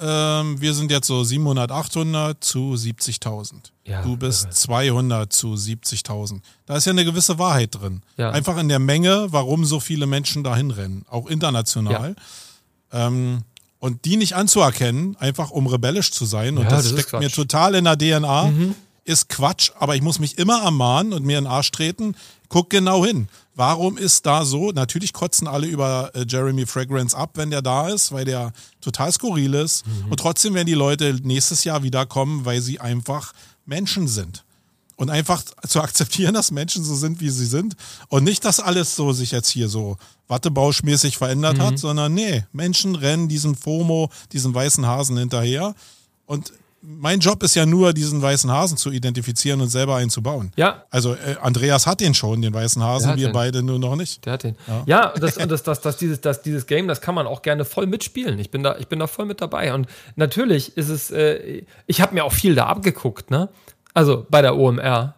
ähm, 0.00 0.60
wir 0.60 0.74
sind 0.74 0.90
jetzt 0.90 1.06
so 1.06 1.22
700, 1.22 1.70
800 1.70 2.42
zu 2.42 2.74
70.000. 2.74 3.54
Ja, 3.84 4.02
du 4.02 4.16
bist 4.16 4.46
äh. 4.46 4.50
200 4.50 5.32
zu 5.32 5.54
70.000. 5.54 6.40
Da 6.66 6.76
ist 6.76 6.86
ja 6.86 6.92
eine 6.92 7.04
gewisse 7.04 7.38
Wahrheit 7.38 7.74
drin. 7.74 8.02
Ja. 8.16 8.30
Einfach 8.30 8.56
in 8.56 8.68
der 8.68 8.78
Menge, 8.78 9.28
warum 9.30 9.64
so 9.64 9.78
viele 9.78 10.06
Menschen 10.06 10.42
dahin 10.42 10.70
rennen, 10.70 11.04
auch 11.08 11.26
international. 11.26 12.16
Ja. 12.92 13.06
Ähm, 13.06 13.42
und 13.78 14.04
die 14.06 14.16
nicht 14.16 14.34
anzuerkennen, 14.34 15.16
einfach 15.18 15.50
um 15.50 15.66
rebellisch 15.66 16.10
zu 16.10 16.24
sein, 16.24 16.56
und 16.56 16.70
das, 16.70 16.90
das 16.90 16.92
steckt 16.92 17.12
mir 17.20 17.30
total 17.30 17.74
in 17.74 17.84
der 17.84 17.98
DNA, 17.98 18.44
mhm. 18.46 18.74
ist 19.04 19.28
Quatsch, 19.28 19.72
aber 19.78 19.94
ich 19.94 20.02
muss 20.02 20.18
mich 20.18 20.38
immer 20.38 20.62
ermahnen 20.62 21.12
und 21.12 21.24
mir 21.24 21.38
in 21.38 21.44
den 21.44 21.52
Arsch 21.52 21.70
treten. 21.70 22.16
Guck 22.48 22.70
genau 22.70 23.04
hin. 23.04 23.28
Warum 23.56 23.96
ist 23.96 24.26
da 24.26 24.44
so? 24.44 24.72
Natürlich 24.72 25.12
kotzen 25.12 25.46
alle 25.46 25.66
über 25.66 26.10
äh, 26.14 26.24
Jeremy 26.28 26.66
Fragrance 26.66 27.16
ab, 27.16 27.32
wenn 27.34 27.50
der 27.50 27.62
da 27.62 27.88
ist, 27.88 28.10
weil 28.10 28.24
der 28.24 28.52
total 28.80 29.12
skurril 29.12 29.54
ist. 29.54 29.86
Mhm. 29.86 30.10
Und 30.10 30.18
trotzdem 30.18 30.54
werden 30.54 30.66
die 30.66 30.74
Leute 30.74 31.18
nächstes 31.22 31.62
Jahr 31.64 31.82
wiederkommen, 31.82 32.44
weil 32.44 32.60
sie 32.60 32.80
einfach 32.80 33.32
Menschen 33.64 34.08
sind. 34.08 34.44
Und 34.96 35.10
einfach 35.10 35.42
zu 35.66 35.80
akzeptieren, 35.80 36.34
dass 36.34 36.52
Menschen 36.52 36.84
so 36.84 36.94
sind, 36.94 37.20
wie 37.20 37.30
sie 37.30 37.46
sind. 37.46 37.74
Und 38.08 38.22
nicht, 38.22 38.44
dass 38.44 38.60
alles 38.60 38.94
so 38.94 39.12
sich 39.12 39.32
jetzt 39.32 39.48
hier 39.48 39.68
so 39.68 39.96
wattebauschmäßig 40.28 41.18
verändert 41.18 41.58
mhm. 41.58 41.62
hat, 41.62 41.78
sondern 41.78 42.14
nee, 42.14 42.44
Menschen 42.52 42.94
rennen 42.94 43.28
diesem 43.28 43.56
FOMO, 43.56 44.10
diesen 44.32 44.54
weißen 44.54 44.86
Hasen 44.86 45.16
hinterher. 45.16 45.74
Und 46.26 46.52
mein 46.86 47.20
Job 47.20 47.42
ist 47.42 47.54
ja 47.54 47.64
nur, 47.64 47.92
diesen 47.92 48.20
weißen 48.20 48.50
Hasen 48.50 48.76
zu 48.76 48.90
identifizieren 48.90 49.60
und 49.60 49.68
selber 49.68 49.96
einen 49.96 50.10
zu 50.10 50.22
bauen. 50.22 50.52
Ja. 50.56 50.84
Also 50.90 51.14
äh, 51.14 51.36
Andreas 51.40 51.86
hat 51.86 52.00
den 52.00 52.14
schon, 52.14 52.42
den 52.42 52.52
weißen 52.52 52.82
Hasen, 52.82 53.16
wir 53.16 53.28
den. 53.28 53.32
beide 53.32 53.62
nur 53.62 53.78
noch 53.78 53.96
nicht. 53.96 54.24
Der 54.26 54.34
hat 54.34 54.42
den. 54.42 54.56
Ja, 54.66 54.82
ja 54.86 55.08
und, 55.08 55.22
das, 55.22 55.36
das, 55.36 55.62
das, 55.62 55.80
das, 55.80 55.96
dieses, 55.96 56.20
das, 56.20 56.42
dieses 56.42 56.66
Game, 56.66 56.86
das 56.86 57.00
kann 57.00 57.14
man 57.14 57.26
auch 57.26 57.42
gerne 57.42 57.64
voll 57.64 57.86
mitspielen. 57.86 58.38
Ich 58.38 58.50
bin 58.50 58.62
da, 58.62 58.76
ich 58.78 58.88
bin 58.88 58.98
da 58.98 59.06
voll 59.06 59.24
mit 59.24 59.40
dabei. 59.40 59.72
Und 59.72 59.86
natürlich 60.16 60.76
ist 60.76 60.90
es, 60.90 61.10
äh, 61.10 61.62
ich 61.86 62.00
habe 62.00 62.14
mir 62.14 62.24
auch 62.24 62.32
viel 62.32 62.54
da 62.54 62.66
abgeguckt, 62.66 63.30
ne? 63.30 63.48
Also 63.94 64.26
bei 64.28 64.42
der 64.42 64.56
OMR. 64.56 65.14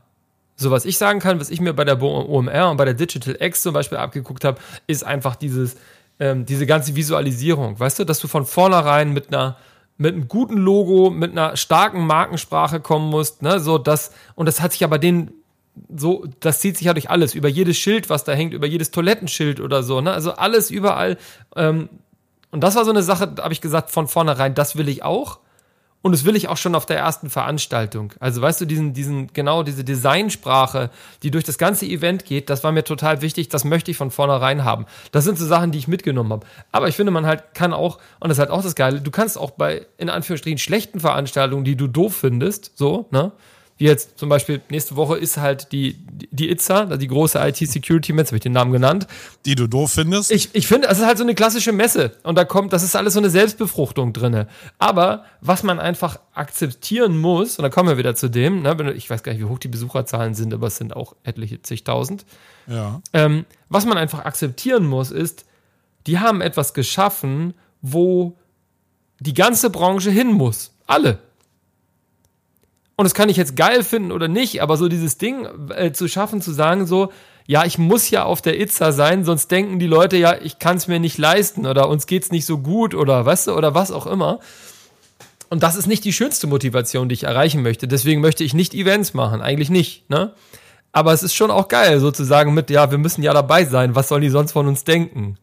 So 0.59 0.71
was 0.71 0.85
ich 0.85 0.97
sagen 0.97 1.21
kann, 1.21 1.41
was 1.41 1.51
ich 1.51 1.61
mir 1.61 1.75
bei 1.75 1.85
der 1.85 2.01
OMR 2.01 2.71
und 2.71 2.77
bei 2.77 2.85
der 2.85 2.95
Digital 2.95 3.37
X 3.41 3.63
zum 3.63 3.75
Beispiel 3.75 3.99
abgeguckt 3.99 4.45
habe, 4.45 4.59
ist 4.87 5.05
einfach 5.05 5.37
dieses, 5.37 5.77
ähm, 6.19 6.47
diese 6.47 6.65
ganze 6.65 6.95
Visualisierung. 6.95 7.79
Weißt 7.79 7.99
du, 7.99 8.05
dass 8.05 8.21
du 8.21 8.29
von 8.29 8.47
vornherein 8.47 9.13
mit 9.13 9.29
einer 9.29 9.57
mit 9.99 10.15
einem 10.15 10.29
guten 10.29 10.57
Logo, 10.57 11.11
mit 11.11 11.33
einer 11.33 11.57
starken 11.57 12.07
Markensprache 12.07 12.81
kommen 12.81 13.11
musst, 13.11 13.43
ne, 13.43 13.61
so 13.61 13.79
das, 13.79 14.13
und 14.35 14.47
das 14.47 14.61
hat 14.61 14.73
sich 14.73 14.85
aber 14.85 14.99
den, 14.99 15.33
so, 15.95 16.25
das 16.41 16.61
zieht 16.61 16.77
sich 16.77 16.87
ja 16.87 16.95
durch 16.95 17.11
alles, 17.11 17.35
über 17.35 17.49
jedes 17.49 17.77
Schild, 17.77 18.11
was 18.11 18.25
da 18.25 18.33
hängt, 18.33 18.55
über 18.55 18.67
jedes 18.67 18.91
Toilettenschild 18.91 19.61
oder 19.61 19.83
so, 19.83 20.01
ne, 20.01 20.13
also 20.13 20.33
alles 20.33 20.71
überall, 20.71 21.17
ähm, 21.55 21.89
und 22.51 22.63
das 22.63 22.75
war 22.77 22.85
so 22.85 22.91
eine 22.91 23.03
Sache, 23.03 23.29
da 23.29 23.43
habe 23.43 23.53
ich 23.53 23.61
gesagt, 23.61 23.91
von 23.91 24.09
vornherein, 24.09 24.55
das 24.55 24.77
will 24.77 24.89
ich 24.89 25.03
auch. 25.03 25.41
Und 26.07 26.13
das 26.13 26.25
will 26.25 26.37
ich 26.37 26.47
auch 26.47 26.57
schon 26.57 26.77
auf 26.77 26.87
der 26.87 26.99
ersten 26.99 27.31
Veranstaltung. 27.31 28.13
Also 28.21 28.41
weißt 28.41 28.61
du, 28.61 28.65
diesen, 28.65 28.93
diesen, 28.93 29.33
genau 29.33 29.65
diese 29.65 29.83
Designsprache, 29.83 30.91
die 31.25 31.33
durch 31.33 31.43
das 31.43 31.59
ganze 31.59 31.85
Event 31.85 32.25
geht, 32.25 32.49
das 32.49 32.63
war 32.63 32.71
mir 32.71 32.85
total 32.85 33.23
wichtig, 33.23 33.49
das 33.49 33.65
möchte 33.65 33.91
ich 33.91 33.97
von 33.97 34.13
vornherein 34.13 34.63
haben. 34.63 34.87
Das 35.11 35.25
sind 35.25 35.37
so 35.37 35.45
Sachen, 35.45 35.73
die 35.73 35.79
ich 35.79 35.89
mitgenommen 35.89 36.31
habe. 36.31 36.47
Aber 36.71 36.87
ich 36.87 36.95
finde, 36.95 37.11
man 37.11 37.27
halt 37.27 37.55
kann 37.55 37.73
auch, 37.73 37.99
und 38.21 38.29
das 38.29 38.37
ist 38.37 38.39
halt 38.39 38.51
auch 38.51 38.63
das 38.63 38.77
Geile, 38.77 39.01
du 39.01 39.11
kannst 39.11 39.37
auch 39.37 39.51
bei, 39.51 39.85
in 39.99 40.09
Anführungsstrichen, 40.09 40.59
schlechten 40.59 41.01
Veranstaltungen, 41.01 41.65
die 41.65 41.75
du 41.75 41.89
doof 41.89 42.15
findest, 42.15 42.71
so, 42.77 43.09
ne, 43.11 43.33
wie 43.79 43.85
jetzt 43.85 44.19
zum 44.19 44.29
Beispiel 44.29 44.63
nächste 44.71 44.97
Woche 44.97 45.19
ist 45.19 45.37
halt 45.37 45.71
die, 45.73 45.99
die 46.31 46.51
ITSA, 46.51 46.97
die 46.97 47.09
große 47.09 47.39
IT-Security-Messe, 47.39 48.29
habe 48.29 48.37
ich 48.37 48.43
den 48.43 48.53
Namen 48.53 48.73
genannt. 48.73 49.07
Die 49.45 49.55
du 49.55 49.67
doof 49.67 49.93
findest? 49.93 50.31
Ich, 50.31 50.55
ich 50.55 50.67
finde, 50.67 50.89
es 50.89 50.99
ist 50.99 51.05
halt 51.05 51.19
so 51.19 51.25
eine 51.25 51.35
klassische 51.35 51.73
Messe 51.73 52.17
und 52.23 52.37
da 52.37 52.45
kommt, 52.45 52.73
das 52.73 52.83
ist 52.83 52.97
alles 52.97 53.13
so 53.13 53.21
eine 53.21 53.29
Selbstbefruchtung 53.29 54.15
drinne. 54.15 54.49
Aber 54.79 55.25
was 55.43 55.63
man 55.63 55.79
einfach 55.79 56.19
akzeptieren 56.33 57.19
muss, 57.19 57.59
und 57.59 57.65
da 57.65 57.69
kommen 57.69 57.91
wir 57.91 57.99
wieder 57.99 58.15
zu 58.15 58.31
dem, 58.31 58.63
ne, 58.63 58.93
ich 58.95 59.11
weiß 59.11 59.23
gar 59.23 59.33
nicht, 59.33 59.43
wie 59.43 59.47
hoch 59.47 59.59
die 59.59 59.69
Besucherzahlen 59.69 60.35
sind, 60.35 60.55
aber 60.55 60.69
es 60.69 60.77
sind 60.77 60.97
auch 60.97 61.15
etliche 61.23 61.61
zigtausend. 61.61 62.25
Ja. 62.67 63.03
Ähm, 63.13 63.45
was 63.69 63.85
man 63.85 63.99
einfach 63.99 64.25
akzeptieren 64.25 64.87
muss, 64.87 65.11
ist, 65.11 65.45
die 66.07 66.19
haben 66.19 66.41
etwas 66.41 66.73
geschaffen, 66.73 67.53
wo 67.83 68.39
die 69.21 69.35
ganze 69.35 69.69
Branche 69.69 70.11
hin 70.11 70.29
muss. 70.29 70.73
Alle. 70.87 71.19
Und 72.97 73.05
das 73.05 73.15
kann 73.15 73.29
ich 73.29 73.37
jetzt 73.37 73.57
geil 73.57 73.83
finden 73.83 74.11
oder 74.11 74.27
nicht, 74.27 74.63
aber 74.63 74.77
so 74.79 74.89
dieses 74.89 75.19
Ding 75.19 75.47
äh, 75.71 75.93
zu 75.93 76.09
schaffen, 76.09 76.41
zu 76.41 76.53
sagen 76.53 76.87
so, 76.87 77.13
ja, 77.47 77.65
ich 77.65 77.79
muss 77.79 78.11
ja 78.11 78.25
auf 78.25 78.43
der 78.43 78.59
Itza 78.59 78.91
sein, 78.91 79.25
sonst 79.25 79.51
denken 79.51 79.79
die 79.79 79.87
Leute 79.87 80.17
ja, 80.17 80.37
ich 80.41 80.59
kann 80.59 80.79
es 80.79 80.89
mir 80.89 80.99
nicht 80.99 81.19
leisten 81.19 81.67
oder 81.67 81.89
uns 81.89 82.07
geht's 82.07 82.33
nicht 82.33 82.47
so 82.47 82.59
gut 82.59 82.95
oder 82.95 83.25
weißt 83.25 83.49
du, 83.49 83.53
oder 83.53 83.75
was 83.75 83.93
auch 83.93 84.07
immer. 84.07 84.41
Und 85.49 85.63
das 85.63 85.77
ist 85.77 85.87
nicht 85.87 86.05
die 86.05 86.13
schönste 86.13 86.47
Motivation, 86.47 87.09
die 87.09 87.13
ich 87.13 87.25
erreichen 87.25 87.63
möchte. 87.63 87.87
Deswegen 87.87 88.21
möchte 88.21 88.43
ich 88.43 88.55
nicht 88.55 88.75
Events 88.75 89.15
machen, 89.15 89.43
eigentlich 89.43 89.71
nicht, 89.71 90.11
ne? 90.11 90.33
Aber 90.91 91.13
es 91.13 91.23
ist 91.23 91.35
schon 91.35 91.51
auch 91.51 91.69
geil, 91.69 92.01
sozusagen 92.01 92.55
mit, 92.55 92.71
ja, 92.71 92.91
wir 92.91 92.99
müssen 92.99 93.23
ja 93.23 93.35
dabei 93.35 93.67
sein, 93.67 93.95
was 93.95 94.09
sollen 94.09 94.23
die 94.23 94.31
sonst 94.31 94.53
von 94.53 94.67
uns 94.67 94.85
denken? 94.85 95.37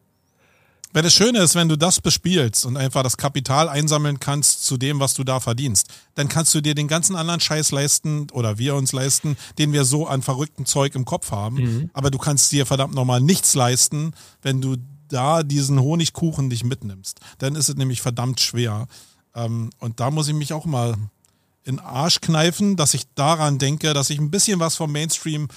Weil 0.94 1.02
das 1.02 1.14
Schöne 1.14 1.40
ist, 1.40 1.56
wenn 1.56 1.70
du 1.70 1.76
das 1.76 2.00
bespielst 2.00 2.68
und 2.68 2.78
einfach 2.78 3.02
das 3.02 3.18
Kapital 3.18 3.68
einsammeln 3.68 4.20
kannst 4.20 4.64
zu 4.64 4.78
dem, 4.78 5.00
was 5.00 5.16
du 5.16 5.24
da 5.24 5.40
verdienst, 5.40 5.88
dann 6.14 6.30
kannst 6.30 6.54
du 6.54 6.62
dir 6.62 6.76
den 6.76 6.88
ganzen 6.88 7.16
anderen 7.16 7.40
Scheiß 7.40 7.72
leisten 7.72 8.28
oder 8.32 8.60
wir 8.60 8.76
uns 8.76 8.92
leisten, 8.94 9.36
den 9.58 9.74
wir 9.74 9.86
so 9.86 10.06
an 10.06 10.22
verrückten 10.22 10.68
Zeug 10.68 10.94
im 10.94 11.04
Kopf 11.04 11.32
haben. 11.32 11.56
Mhm. 11.56 11.90
Aber 11.94 12.12
du 12.12 12.20
kannst 12.20 12.52
dir 12.52 12.68
verdammt 12.68 12.94
nochmal 12.94 13.22
nichts 13.22 13.56
leisten, 13.56 14.14
wenn 14.44 14.62
du 14.62 14.78
da 15.08 15.42
diesen 15.42 15.82
Honigkuchen 15.82 16.52
dich 16.52 16.64
mitnimmst. 16.64 17.20
Dann 17.40 17.56
ist 17.56 17.70
es 17.70 17.76
nämlich 17.76 18.02
verdammt 18.02 18.40
schwer. 18.40 18.88
Ähm, 19.36 19.72
und 19.80 20.00
da 20.00 20.12
muss 20.12 20.28
ich 20.28 20.36
mich 20.36 20.54
auch 20.54 20.66
mal 20.66 20.96
in 21.64 21.80
Arsch 21.80 22.22
kneifen, 22.22 22.76
dass 22.76 22.94
ich 22.94 23.06
daran 23.16 23.58
denke, 23.58 23.94
dass 23.94 24.12
ich 24.12 24.20
ein 24.20 24.30
bisschen 24.30 24.60
was 24.60 24.76
vom 24.76 24.92
Mainstream 24.92 25.48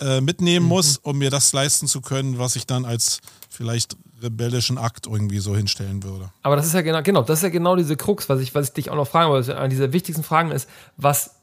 äh, 0.00 0.20
mitnehmen 0.20 0.64
mhm. 0.64 0.70
muss, 0.70 0.96
um 0.96 1.18
mir 1.18 1.30
das 1.30 1.52
leisten 1.52 1.86
zu 1.86 2.00
können, 2.00 2.38
was 2.38 2.56
ich 2.56 2.66
dann 2.66 2.84
als 2.84 3.20
vielleicht 3.48 3.96
rebellischen 4.22 4.78
Akt 4.78 5.06
irgendwie 5.06 5.38
so 5.38 5.56
hinstellen 5.56 6.02
würde. 6.02 6.30
Aber 6.42 6.56
das 6.56 6.66
ist 6.66 6.74
ja 6.74 6.82
genau, 6.82 7.02
genau, 7.02 7.22
das 7.22 7.38
ist 7.38 7.42
ja 7.42 7.48
genau 7.48 7.76
diese 7.76 7.96
Krux, 7.96 8.28
was 8.28 8.40
ich, 8.40 8.54
was 8.54 8.68
ich 8.68 8.72
dich 8.72 8.90
auch 8.90 8.96
noch 8.96 9.08
fragen 9.08 9.30
wollte. 9.30 9.56
Eine 9.56 9.68
dieser 9.68 9.92
wichtigsten 9.92 10.22
Fragen 10.22 10.50
ist, 10.50 10.68
was, 10.96 11.36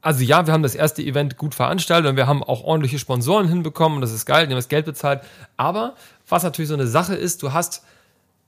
also 0.00 0.22
ja, 0.22 0.46
wir 0.46 0.52
haben 0.52 0.62
das 0.62 0.74
erste 0.74 1.02
Event 1.02 1.36
gut 1.36 1.54
veranstaltet 1.54 2.10
und 2.10 2.16
wir 2.16 2.26
haben 2.26 2.42
auch 2.42 2.62
ordentliche 2.64 2.98
Sponsoren 2.98 3.48
hinbekommen, 3.48 4.00
das 4.00 4.12
ist 4.12 4.26
geil, 4.26 4.46
die 4.46 4.52
haben 4.52 4.58
das 4.58 4.68
Geld 4.68 4.86
bezahlt. 4.86 5.22
Aber 5.56 5.94
was 6.28 6.42
natürlich 6.42 6.68
so 6.68 6.74
eine 6.74 6.86
Sache 6.86 7.14
ist, 7.14 7.42
du 7.42 7.52
hast, 7.52 7.82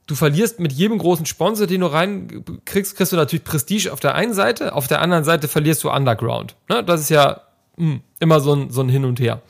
du 0.07 0.15
verlierst 0.15 0.61
mit 0.61 0.73
jedem 0.73 0.99
großen 0.99 1.27
Sponsor, 1.27 1.67
den 1.67 1.83
du 1.83 1.87
reinkriegst, 1.87 2.97
kriegst 2.97 3.13
du 3.13 3.17
natürlich 3.17 3.45
Prestige 3.45 3.93
auf 3.93 4.01
der 4.01 4.15
einen 4.15 4.35
Seite, 4.35 4.75
auf 4.75 4.87
der 4.87 5.03
anderen 5.03 5.25
Seite 5.25 5.49
verlierst 5.49 5.85
du 5.85 5.91
Underground. 5.91 6.57
Ne? 6.69 6.83
Das 6.83 7.01
ist 7.01 7.11
ja 7.11 7.43
mh, 7.77 7.93
hm, 7.93 8.01
immer 8.21 8.41
so 8.41 8.55
ein, 8.55 8.71
so 8.71 8.81
ein 8.81 8.89
Hin 8.89 9.05
und 9.05 9.21
Her. 9.21 9.43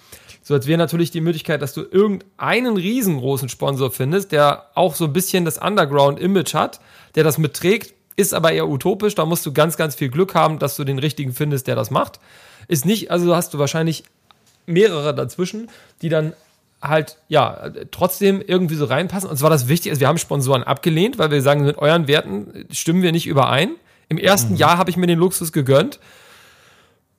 So, 0.51 0.56
jetzt 0.56 0.66
wäre 0.66 0.78
natürlich 0.78 1.12
die 1.12 1.20
Möglichkeit, 1.20 1.62
dass 1.62 1.74
du 1.74 1.82
irgendeinen 1.89 2.77
riesengroßen 2.77 3.48
Sponsor 3.48 3.93
findest, 3.93 4.32
der 4.32 4.64
auch 4.74 4.97
so 4.97 5.05
ein 5.05 5.12
bisschen 5.12 5.44
das 5.44 5.59
Underground-Image 5.59 6.55
hat, 6.55 6.81
der 7.14 7.22
das 7.22 7.39
mitträgt, 7.39 7.94
ist 8.16 8.35
aber 8.35 8.51
eher 8.51 8.68
utopisch. 8.68 9.14
Da 9.14 9.27
musst 9.27 9.47
du 9.47 9.52
ganz, 9.52 9.77
ganz 9.77 9.94
viel 9.94 10.09
Glück 10.09 10.35
haben, 10.35 10.59
dass 10.59 10.74
du 10.74 10.82
den 10.82 10.98
richtigen 10.98 11.35
findest, 11.35 11.68
der 11.68 11.77
das 11.77 11.93
macht. 11.93 12.18
Ist 12.66 12.85
nicht, 12.85 13.12
also 13.12 13.36
hast 13.36 13.55
du 13.55 13.60
wahrscheinlich 13.60 14.02
mehrere 14.66 15.14
dazwischen, 15.14 15.70
die 16.02 16.09
dann 16.09 16.32
halt, 16.82 17.18
ja, 17.28 17.70
trotzdem 17.93 18.43
irgendwie 18.44 18.74
so 18.74 18.86
reinpassen. 18.86 19.31
Und 19.31 19.36
zwar 19.36 19.51
das 19.51 19.68
Wichtige 19.68 19.93
ist, 19.93 20.01
wir 20.01 20.09
haben 20.09 20.18
Sponsoren 20.18 20.64
abgelehnt, 20.64 21.16
weil 21.16 21.31
wir 21.31 21.43
sagen, 21.43 21.64
mit 21.64 21.78
euren 21.78 22.09
Werten 22.09 22.66
stimmen 22.72 23.02
wir 23.02 23.12
nicht 23.12 23.28
überein. 23.28 23.77
Im 24.09 24.18
ersten 24.18 24.55
mhm. 24.55 24.59
Jahr 24.59 24.78
habe 24.78 24.90
ich 24.90 24.97
mir 24.97 25.06
den 25.06 25.20
Luxus 25.20 25.52
gegönnt 25.52 26.01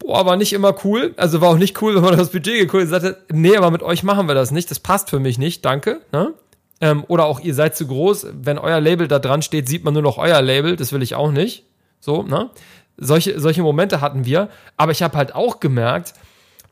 boah, 0.01 0.25
war 0.25 0.35
nicht 0.35 0.53
immer 0.53 0.75
cool. 0.83 1.13
Also 1.17 1.41
war 1.41 1.49
auch 1.49 1.57
nicht 1.57 1.81
cool, 1.81 1.95
wenn 1.95 2.03
man 2.03 2.17
das 2.17 2.31
Budget 2.31 2.69
geguckt 2.69 2.91
hat 2.91 3.17
nee, 3.31 3.55
aber 3.55 3.71
mit 3.71 3.83
euch 3.83 4.03
machen 4.03 4.27
wir 4.27 4.35
das 4.35 4.51
nicht. 4.51 4.69
Das 4.71 4.79
passt 4.79 5.09
für 5.09 5.19
mich 5.19 5.37
nicht, 5.37 5.63
danke. 5.63 6.01
Ne? 6.11 6.33
Ähm, 6.81 7.05
oder 7.07 7.25
auch 7.25 7.39
ihr 7.39 7.53
seid 7.53 7.75
zu 7.75 7.87
groß. 7.87 8.27
Wenn 8.33 8.57
euer 8.57 8.79
Label 8.79 9.07
da 9.07 9.19
dran 9.19 9.41
steht, 9.41 9.69
sieht 9.69 9.83
man 9.83 9.93
nur 9.93 10.03
noch 10.03 10.17
euer 10.17 10.41
Label. 10.41 10.75
Das 10.75 10.91
will 10.91 11.01
ich 11.01 11.15
auch 11.15 11.31
nicht. 11.31 11.65
So, 11.99 12.23
ne? 12.23 12.49
Solche, 12.97 13.39
solche 13.39 13.61
Momente 13.61 14.01
hatten 14.01 14.25
wir. 14.25 14.49
Aber 14.77 14.91
ich 14.91 15.01
habe 15.01 15.17
halt 15.17 15.35
auch 15.35 15.59
gemerkt, 15.59 16.13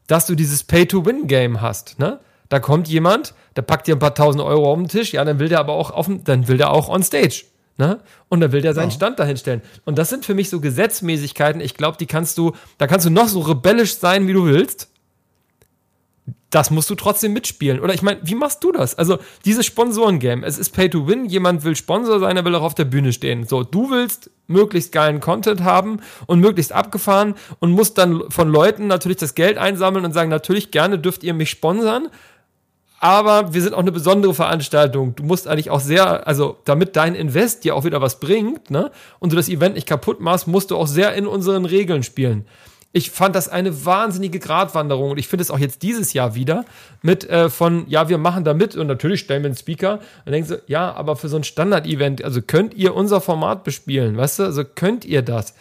dass 0.08 0.26
du 0.26 0.36
dieses 0.36 0.64
Pay-to-Win-Game 0.64 1.62
hast. 1.62 2.00
Ne? 2.00 2.20
Da 2.50 2.60
kommt 2.60 2.88
jemand, 2.88 3.36
der 3.56 3.62
packt 3.62 3.88
dir 3.88 3.96
ein 3.96 4.00
paar 4.00 4.16
tausend 4.16 4.44
Euro 4.44 4.72
auf 4.72 4.78
den 4.78 4.88
Tisch, 4.88 5.14
ja, 5.14 5.24
dann 5.24 5.38
will 5.38 5.50
der 5.50 5.60
aber 5.60 5.74
auch 5.74 5.92
auf 5.92 6.10
dann 6.24 6.48
will 6.48 6.58
der 6.58 6.72
auch 6.72 6.90
on 6.90 7.04
stage. 7.04 7.46
Ne? 7.80 8.02
Und 8.28 8.42
dann 8.42 8.52
will 8.52 8.62
der 8.62 8.74
seinen. 8.74 8.92
Stand 8.92 9.20
dahinstellen. 9.20 9.62
Und 9.86 9.98
das 9.98 10.10
sind 10.10 10.26
für 10.26 10.34
mich 10.34 10.50
so 10.50 10.60
Gesetzmäßigkeiten. 10.60 11.62
Ich 11.62 11.76
glaube, 11.76 11.98
die 11.98 12.08
kannst 12.08 12.38
du, 12.38 12.52
da 12.78 12.88
kannst 12.88 13.06
du 13.06 13.10
noch 13.10 13.30
so 13.30 13.40
rebellisch 13.40 13.96
sein, 13.96 14.28
wie 14.28 14.34
du 14.34 14.46
willst 14.46 14.90
das 16.50 16.72
musst 16.72 16.90
du 16.90 16.96
trotzdem 16.96 17.34
mitspielen. 17.34 17.80
Oder 17.80 17.94
ich 17.94 18.02
meine, 18.02 18.20
wie 18.24 18.36
machst 18.36 18.64
du 18.64 18.72
das? 18.72 18.96
Also, 18.96 19.20
dieses 19.46 19.66
Sponsoren-Game, 19.66 20.44
es 20.44 20.58
ist 20.58 20.72
Pay 20.72 20.90
to 20.90 21.08
Win, 21.08 21.26
jemand 21.26 21.64
will 21.64 21.76
Sponsor 21.76 22.20
sein, 22.20 22.38
er 22.38 22.46
will 22.46 22.56
auch 22.56 22.64
auf 22.64 22.76
der 22.76 22.86
Bühne 22.86 23.14
stehen. 23.14 23.46
So, 23.46 23.64
du 23.64 23.92
willst 23.92 24.32
möglichst 24.48 24.92
geilen 24.92 25.20
Content 25.20 25.64
haben 25.64 26.00
und 26.26 26.40
möglichst 26.40 26.72
abgefahren 26.72 27.36
und 27.60 27.72
musst 27.72 28.00
dann 28.00 28.24
von 28.30 28.50
Leuten 28.50 28.88
natürlich 28.88 29.20
das 29.20 29.36
Geld 29.36 29.60
einsammeln 29.60 30.06
und 30.06 30.14
sagen, 30.14 30.32
natürlich 30.32 30.72
gerne 30.72 30.98
dürft 30.98 31.24
ihr 31.24 31.36
mich 31.36 31.52
sponsern, 31.52 32.08
aber 33.00 33.54
wir 33.54 33.62
sind 33.62 33.74
auch 33.74 33.80
eine 33.80 33.92
besondere 33.92 34.34
Veranstaltung. 34.34 35.16
Du 35.16 35.24
musst 35.24 35.48
eigentlich 35.48 35.70
auch 35.70 35.80
sehr, 35.80 36.28
also 36.28 36.58
damit 36.66 36.96
dein 36.96 37.16
Invest 37.16 37.64
dir 37.64 37.76
auch 37.76 37.86
wieder 37.86 38.02
was 38.02 38.20
bringt, 38.20 38.70
ne, 38.70 38.92
und 39.20 39.32
du 39.32 39.36
das 39.36 39.50
Event 39.50 39.76
nicht 39.76 39.88
kaputt 39.88 40.20
machst, 40.20 40.48
musst 40.48 40.72
du 40.72 40.78
auch 40.78 40.88
sehr 40.88 41.14
in 41.14 41.28
unseren 41.28 41.66
Regeln 41.66 42.04
spielen 42.04 42.46
ich 42.92 43.12
fand 43.12 43.36
das 43.36 43.50
eine 43.50 43.86
wahnsinnige 43.86 44.40
Gratwanderung 44.40 45.12
und 45.12 45.18
ich 45.20 45.28
finde 45.28 45.44
es 45.44 45.52
auch 45.52 45.60
jetzt 45.60 45.84
dieses 45.84 46.14
Jahr 46.14 46.34
wieder 46.34 46.66
mit 47.02 47.30
äh, 47.30 47.50
von, 47.50 47.86
ja, 47.88 48.10
wir 48.10 48.18
machen 48.18 48.44
da 48.44 48.54
mit 48.54 48.76
und 48.76 48.88
natürlich 48.88 49.20
stellen 49.20 49.44
wir 49.44 49.50
einen 49.50 49.56
Speaker 49.56 50.00
und 50.26 50.32
denkst 50.32 50.50
du, 50.50 50.62
ja, 50.66 50.92
aber 50.94 51.16
für 51.16 51.30
so 51.30 51.38
ein 51.38 51.44
Standard-Event, 51.44 52.24
also 52.24 52.42
könnt 52.42 52.74
ihr 52.74 52.96
unser 52.96 53.22
Format 53.22 53.64
bespielen, 53.64 54.18
weißt 54.18 54.40
du, 54.40 54.44
also 54.44 54.64
könnt 54.64 55.06
ihr 55.06 55.22
das? 55.22 55.54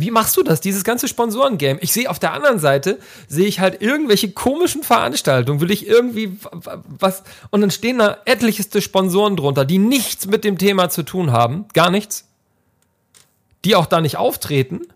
Wie 0.00 0.10
machst 0.10 0.36
du 0.36 0.42
das, 0.42 0.60
dieses 0.60 0.84
ganze 0.84 1.08
Sponsorengame? 1.08 1.80
Ich 1.80 1.92
sehe 1.92 2.08
auf 2.08 2.18
der 2.18 2.32
anderen 2.32 2.58
Seite, 2.58 2.98
sehe 3.28 3.46
ich 3.46 3.60
halt 3.60 3.80
irgendwelche 3.82 4.32
komischen 4.32 4.82
Veranstaltungen, 4.82 5.60
will 5.60 5.70
ich 5.70 5.86
irgendwie 5.86 6.38
was, 6.98 7.22
und 7.50 7.60
dann 7.60 7.70
stehen 7.70 7.98
da 7.98 8.18
etlichste 8.24 8.82
Sponsoren 8.82 9.36
drunter, 9.36 9.64
die 9.64 9.78
nichts 9.78 10.26
mit 10.26 10.44
dem 10.44 10.58
Thema 10.58 10.90
zu 10.90 11.02
tun 11.02 11.32
haben, 11.32 11.66
gar 11.74 11.90
nichts, 11.90 12.26
die 13.64 13.76
auch 13.76 13.86
da 13.86 14.00
nicht 14.00 14.16
auftreten 14.16 14.86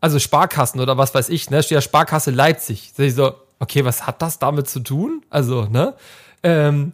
also 0.00 0.18
Sparkassen 0.18 0.80
oder 0.80 0.96
was 0.98 1.14
weiß 1.14 1.28
ich, 1.30 1.50
ne, 1.50 1.62
steht 1.62 1.76
ja 1.76 1.80
Sparkasse 1.80 2.30
Leipzig. 2.30 2.92
Sag 2.94 3.06
ich 3.06 3.14
so, 3.14 3.34
okay, 3.58 3.84
was 3.84 4.06
hat 4.06 4.22
das 4.22 4.38
damit 4.38 4.68
zu 4.68 4.80
tun? 4.80 5.24
Also, 5.30 5.64
ne? 5.64 5.94
Ähm, 6.42 6.92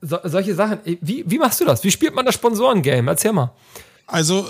so, 0.00 0.18
solche 0.22 0.54
Sachen. 0.54 0.78
Wie, 0.84 1.24
wie 1.26 1.38
machst 1.38 1.60
du 1.60 1.64
das? 1.64 1.82
Wie 1.82 1.90
spielt 1.90 2.14
man 2.14 2.24
das 2.24 2.34
Sponsorengame? 2.34 3.10
Erzähl 3.10 3.32
mal. 3.32 3.52
Also 4.06 4.46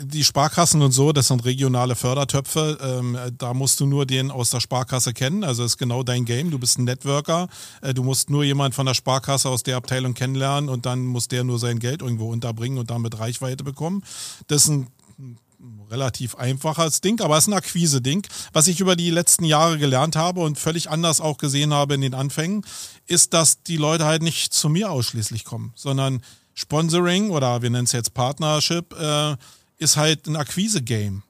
die 0.00 0.24
Sparkassen 0.24 0.82
und 0.82 0.92
so, 0.92 1.12
das 1.12 1.28
sind 1.28 1.44
regionale 1.44 1.94
Fördertöpfe. 1.94 2.78
Ähm, 2.82 3.16
da 3.38 3.54
musst 3.54 3.78
du 3.80 3.86
nur 3.86 4.04
den 4.04 4.30
aus 4.30 4.50
der 4.50 4.60
Sparkasse 4.60 5.12
kennen. 5.12 5.44
Also 5.44 5.64
ist 5.64 5.78
genau 5.78 6.02
dein 6.02 6.24
Game. 6.24 6.50
Du 6.50 6.58
bist 6.58 6.78
ein 6.78 6.84
Networker. 6.84 7.48
Äh, 7.82 7.94
du 7.94 8.02
musst 8.02 8.30
nur 8.30 8.42
jemand 8.42 8.74
von 8.74 8.86
der 8.86 8.94
Sparkasse 8.94 9.48
aus 9.48 9.62
der 9.62 9.76
Abteilung 9.76 10.14
kennenlernen 10.14 10.68
und 10.68 10.86
dann 10.86 11.04
muss 11.04 11.28
der 11.28 11.44
nur 11.44 11.58
sein 11.58 11.78
Geld 11.78 12.02
irgendwo 12.02 12.30
unterbringen 12.30 12.78
und 12.78 12.90
damit 12.90 13.18
Reichweite 13.18 13.62
bekommen. 13.62 14.02
Das 14.48 14.64
ist 14.64 14.70
ein 14.70 14.88
relativ 15.90 16.36
einfaches 16.36 17.00
Ding, 17.00 17.20
aber 17.20 17.36
es 17.36 17.44
ist 17.44 17.48
ein 17.48 17.54
Akquise-Ding. 17.54 18.26
Was 18.52 18.68
ich 18.68 18.80
über 18.80 18.96
die 18.96 19.10
letzten 19.10 19.44
Jahre 19.44 19.78
gelernt 19.78 20.16
habe 20.16 20.40
und 20.40 20.58
völlig 20.58 20.88
anders 20.88 21.20
auch 21.20 21.36
gesehen 21.38 21.74
habe 21.74 21.94
in 21.94 22.00
den 22.00 22.14
Anfängen, 22.14 22.64
ist, 23.06 23.34
dass 23.34 23.62
die 23.62 23.76
Leute 23.76 24.06
halt 24.06 24.22
nicht 24.22 24.54
zu 24.54 24.68
mir 24.68 24.90
ausschließlich 24.90 25.44
kommen, 25.44 25.72
sondern 25.74 26.22
Sponsoring 26.60 27.30
oder 27.30 27.62
wir 27.62 27.70
nennen 27.70 27.84
es 27.84 27.92
jetzt 27.92 28.12
Partnership 28.12 28.94
äh, 29.00 29.36
ist 29.78 29.96
halt 29.96 30.26
ein 30.26 30.36
Akquise-Game. 30.36 31.22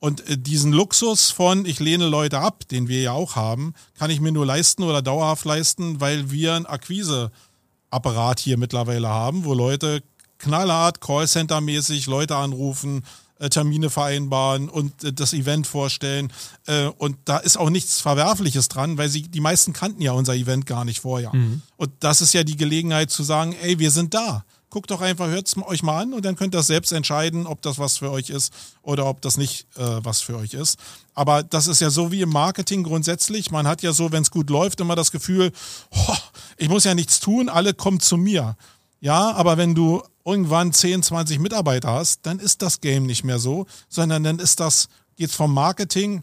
Und 0.00 0.28
äh, 0.28 0.36
diesen 0.36 0.72
Luxus 0.72 1.30
von, 1.30 1.64
ich 1.64 1.78
lehne 1.78 2.08
Leute 2.08 2.40
ab, 2.40 2.68
den 2.68 2.88
wir 2.88 3.00
ja 3.00 3.12
auch 3.12 3.36
haben, 3.36 3.74
kann 3.96 4.10
ich 4.10 4.20
mir 4.20 4.32
nur 4.32 4.44
leisten 4.44 4.82
oder 4.82 5.00
dauerhaft 5.00 5.44
leisten, 5.44 6.00
weil 6.00 6.32
wir 6.32 6.54
ein 6.54 6.66
Akquise-Apparat 6.66 8.40
hier 8.40 8.58
mittlerweile 8.58 9.08
haben, 9.08 9.44
wo 9.44 9.54
Leute 9.54 10.02
knallhart, 10.38 11.00
Callcenter-mäßig 11.00 12.10
Leute 12.10 12.34
anrufen, 12.34 13.04
äh, 13.38 13.50
Termine 13.50 13.88
vereinbaren 13.88 14.68
und 14.68 15.04
äh, 15.04 15.12
das 15.12 15.32
Event 15.32 15.68
vorstellen. 15.68 16.32
Äh, 16.66 16.86
und 16.86 17.18
da 17.26 17.38
ist 17.38 17.56
auch 17.56 17.70
nichts 17.70 18.00
Verwerfliches 18.00 18.66
dran, 18.66 18.98
weil 18.98 19.08
sie, 19.08 19.22
die 19.22 19.40
meisten 19.40 19.72
kannten 19.72 20.02
ja 20.02 20.10
unser 20.10 20.34
Event 20.34 20.66
gar 20.66 20.84
nicht 20.84 21.02
vorher. 21.02 21.32
Mhm. 21.32 21.62
Und 21.76 21.92
das 22.00 22.20
ist 22.20 22.34
ja 22.34 22.42
die 22.42 22.56
Gelegenheit 22.56 23.12
zu 23.12 23.22
sagen, 23.22 23.54
ey, 23.62 23.78
wir 23.78 23.92
sind 23.92 24.14
da. 24.14 24.44
Guckt 24.72 24.90
doch 24.90 25.02
einfach, 25.02 25.26
hört 25.26 25.46
es 25.46 25.54
euch 25.66 25.82
mal 25.82 26.00
an 26.00 26.14
und 26.14 26.24
dann 26.24 26.34
könnt 26.34 26.54
ihr 26.54 26.62
selbst 26.62 26.92
entscheiden, 26.92 27.46
ob 27.46 27.60
das 27.60 27.78
was 27.78 27.98
für 27.98 28.10
euch 28.10 28.30
ist 28.30 28.54
oder 28.80 29.04
ob 29.04 29.20
das 29.20 29.36
nicht 29.36 29.66
äh, 29.76 30.00
was 30.02 30.22
für 30.22 30.34
euch 30.38 30.54
ist. 30.54 30.78
Aber 31.12 31.42
das 31.42 31.66
ist 31.66 31.82
ja 31.82 31.90
so 31.90 32.10
wie 32.10 32.22
im 32.22 32.30
Marketing 32.30 32.82
grundsätzlich. 32.82 33.50
Man 33.50 33.68
hat 33.68 33.82
ja 33.82 33.92
so, 33.92 34.12
wenn 34.12 34.22
es 34.22 34.30
gut 34.30 34.48
läuft, 34.48 34.80
immer 34.80 34.96
das 34.96 35.12
Gefühl, 35.12 35.52
oh, 35.90 36.16
ich 36.56 36.70
muss 36.70 36.84
ja 36.84 36.94
nichts 36.94 37.20
tun, 37.20 37.50
alle 37.50 37.74
kommen 37.74 38.00
zu 38.00 38.16
mir. 38.16 38.56
Ja, 39.00 39.32
aber 39.32 39.58
wenn 39.58 39.74
du 39.74 40.02
irgendwann 40.24 40.72
10, 40.72 41.02
20 41.02 41.38
Mitarbeiter 41.38 41.90
hast, 41.90 42.20
dann 42.22 42.38
ist 42.38 42.62
das 42.62 42.80
Game 42.80 43.04
nicht 43.04 43.24
mehr 43.24 43.38
so, 43.38 43.66
sondern 43.90 44.24
dann 44.24 44.38
ist 44.38 44.58
das, 44.58 44.88
geht's 45.16 45.34
vom 45.34 45.52
Marketing 45.52 46.22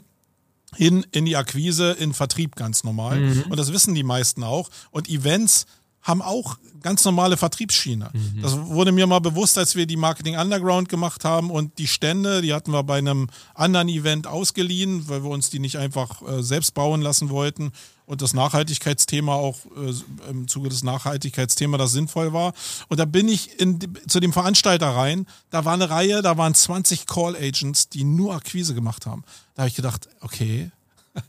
hin 0.76 1.06
in 1.12 1.26
die 1.26 1.36
Akquise, 1.36 1.92
in 1.92 2.16
Vertrieb 2.16 2.56
ganz 2.56 2.84
normal. 2.84 3.20
Mhm. 3.20 3.44
Und 3.50 3.60
das 3.60 3.72
wissen 3.72 3.94
die 3.94 4.04
meisten 4.04 4.44
auch. 4.44 4.70
Und 4.90 5.08
Events 5.08 5.68
haben 6.02 6.22
auch 6.22 6.58
ganz 6.82 7.04
normale 7.04 7.38
Vertriebsschiene. 7.38 8.10
Mhm. 8.14 8.42
Das 8.42 8.58
wurde 8.58 8.92
mir 8.92 9.06
mal 9.06 9.20
bewusst, 9.20 9.58
als 9.58 9.76
wir 9.76 9.86
die 9.86 9.98
Marketing 9.98 10.38
Underground 10.38 10.90
gemacht 10.90 11.26
haben 11.26 11.52
und 11.52 11.78
die 11.78 11.88
Stände, 11.88 12.42
die 12.42 12.54
hatten 12.54 12.72
wir 12.72 12.84
bei 12.84 12.98
einem 12.98 13.28
anderen 13.54 13.90
Event 13.90 14.28
ausgeliehen, 14.28 15.08
weil 15.10 15.24
wir 15.24 15.30
uns 15.30 15.50
die 15.50 15.60
nicht 15.60 15.78
einfach 15.78 16.22
äh, 16.22 16.42
selbst 16.42 16.74
bauen 16.74 17.02
lassen 17.02 17.30
wollten 17.30 17.72
und 18.06 18.22
das 18.22 18.34
Nachhaltigkeitsthema 18.34 19.34
auch 19.36 19.58
äh, 19.78 20.30
im 20.30 20.48
Zuge 20.48 20.70
des 20.70 20.84
Nachhaltigkeitsthema 20.84 21.78
das 21.78 21.92
sinnvoll 21.92 22.34
war. 22.34 22.54
Und 22.88 23.00
da 23.00 23.06
bin 23.06 23.28
ich 23.28 23.60
in, 23.60 23.80
zu 24.08 24.20
dem 24.20 24.34
Veranstalter 24.34 24.88
rein, 24.88 25.28
da 25.50 25.66
war 25.66 25.74
eine 25.74 25.90
Reihe, 25.90 26.22
da 26.22 26.38
waren 26.38 26.56
20 26.56 27.06
Call 27.06 27.36
Agents, 27.36 27.90
die 27.90 28.04
nur 28.04 28.34
Akquise 28.34 28.74
gemacht 28.74 29.06
haben. 29.06 29.24
Da 29.54 29.64
habe 29.64 29.70
ich 29.70 29.76
gedacht, 29.76 30.10
okay, 30.22 30.72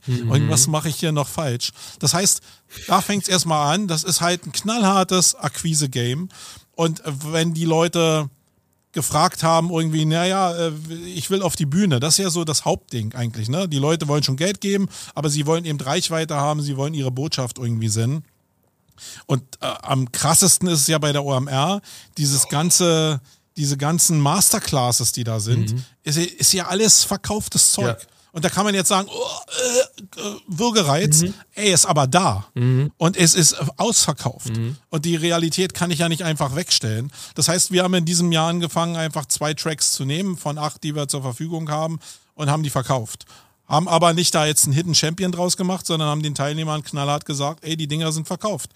Mhm. 0.07 0.33
Irgendwas 0.33 0.67
mache 0.67 0.89
ich 0.89 0.97
hier 0.97 1.13
noch 1.13 1.29
falsch. 1.29 1.73
Das 1.99 2.15
heißt, 2.15 2.41
da 2.87 3.01
fängt 3.01 3.25
es 3.25 3.29
erstmal 3.29 3.75
an. 3.75 3.89
Das 3.89 4.05
ist 4.05 4.21
halt 4.21 4.47
ein 4.47 4.53
knallhartes 4.53 5.35
Akquise-Game. 5.35 6.29
Und 6.75 7.03
wenn 7.05 7.55
die 7.55 7.65
Leute 7.65 8.31
gefragt 8.93 9.43
haben, 9.43 9.71
irgendwie, 9.71 10.05
naja, 10.05 10.53
äh, 10.53 10.73
ich 11.15 11.31
will 11.31 11.43
auf 11.43 11.57
die 11.57 11.67
Bühne. 11.67 12.01
Das 12.01 12.15
ist 12.15 12.25
ja 12.25 12.31
so 12.31 12.45
das 12.45 12.65
Hauptding 12.65 13.15
eigentlich. 13.15 13.49
Ne? 13.49 13.69
Die 13.69 13.79
Leute 13.79 14.09
wollen 14.09 14.23
schon 14.23 14.37
Geld 14.37 14.61
geben, 14.61 14.89
aber 15.15 15.31
sie 15.31 15.47
wollen 15.47 15.65
eben 15.65 15.81
Reichweite 15.81 16.35
haben, 16.35 16.61
sie 16.61 16.77
wollen 16.77 16.95
ihre 16.95 17.11
Botschaft 17.11 17.59
irgendwie 17.59 17.89
senden. 17.89 18.25
Und 19.27 19.43
äh, 19.61 19.67
am 19.83 20.11
krassesten 20.13 20.69
ist 20.69 20.83
es 20.83 20.87
ja 20.87 20.99
bei 20.99 21.13
der 21.13 21.25
OMR, 21.25 21.81
dieses 22.19 22.49
ganze, 22.49 23.21
diese 23.57 23.77
ganzen 23.77 24.21
Masterclasses, 24.21 25.13
die 25.13 25.25
da 25.25 25.41
sind, 25.41 25.73
mhm. 25.73 25.85
ist, 26.03 26.19
ist, 26.19 26.53
ja 26.53 26.67
alles 26.67 27.05
verkauftes 27.05 27.73
Zeug. 27.73 27.99
Ja. 28.01 28.07
Und 28.33 28.45
da 28.45 28.49
kann 28.49 28.65
man 28.65 28.75
jetzt 28.75 28.89
sagen, 28.89 29.09
oh, 29.11 29.41
äh, 29.49 30.21
äh, 30.21 30.37
Würgereiz, 30.47 31.23
mhm. 31.23 31.35
ey, 31.55 31.73
ist 31.73 31.87
aber 31.87 32.07
da. 32.07 32.47
Mhm. 32.55 32.93
Und 32.97 33.17
es 33.17 33.35
ist 33.35 33.57
ausverkauft. 33.77 34.57
Mhm. 34.57 34.77
Und 34.89 35.05
die 35.05 35.17
Realität 35.17 35.75
kann 35.75 35.91
ich 35.91 35.99
ja 35.99 36.09
nicht 36.09 36.23
einfach 36.23 36.55
wegstellen. 36.55 37.11
Das 37.35 37.49
heißt, 37.49 37.73
wir 37.73 37.83
haben 37.83 37.95
in 37.95 38.05
diesem 38.05 38.31
Jahr 38.33 38.49
angefangen, 38.49 38.97
einfach 38.97 39.27
zwei 39.27 39.55
Tracks 39.55 39.93
zu 39.93 40.05
nehmen 40.05 40.37
von 40.37 40.59
acht, 40.59 40.83
die 40.85 40.95
wir 40.95 41.09
zur 41.09 41.23
Verfügung 41.23 41.71
haben 41.71 41.99
und 42.35 42.51
haben 42.51 42.63
die 42.63 42.71
verkauft. 42.71 43.25
Haben 43.67 43.89
aber 43.89 44.15
nicht 44.15 44.35
da 44.35 44.47
jetzt 44.47 44.65
einen 44.65 44.73
Hidden 44.73 44.95
Champion 44.95 45.33
draus 45.33 45.57
gemacht, 45.57 45.87
sondern 45.87 46.09
haben 46.09 46.23
den 46.23 46.35
Teilnehmern 46.35 46.83
knallhart 46.83 47.25
gesagt, 47.25 47.65
ey, 47.65 47.77
die 47.77 47.87
Dinger 47.87 48.13
sind 48.13 48.27
verkauft. 48.27 48.71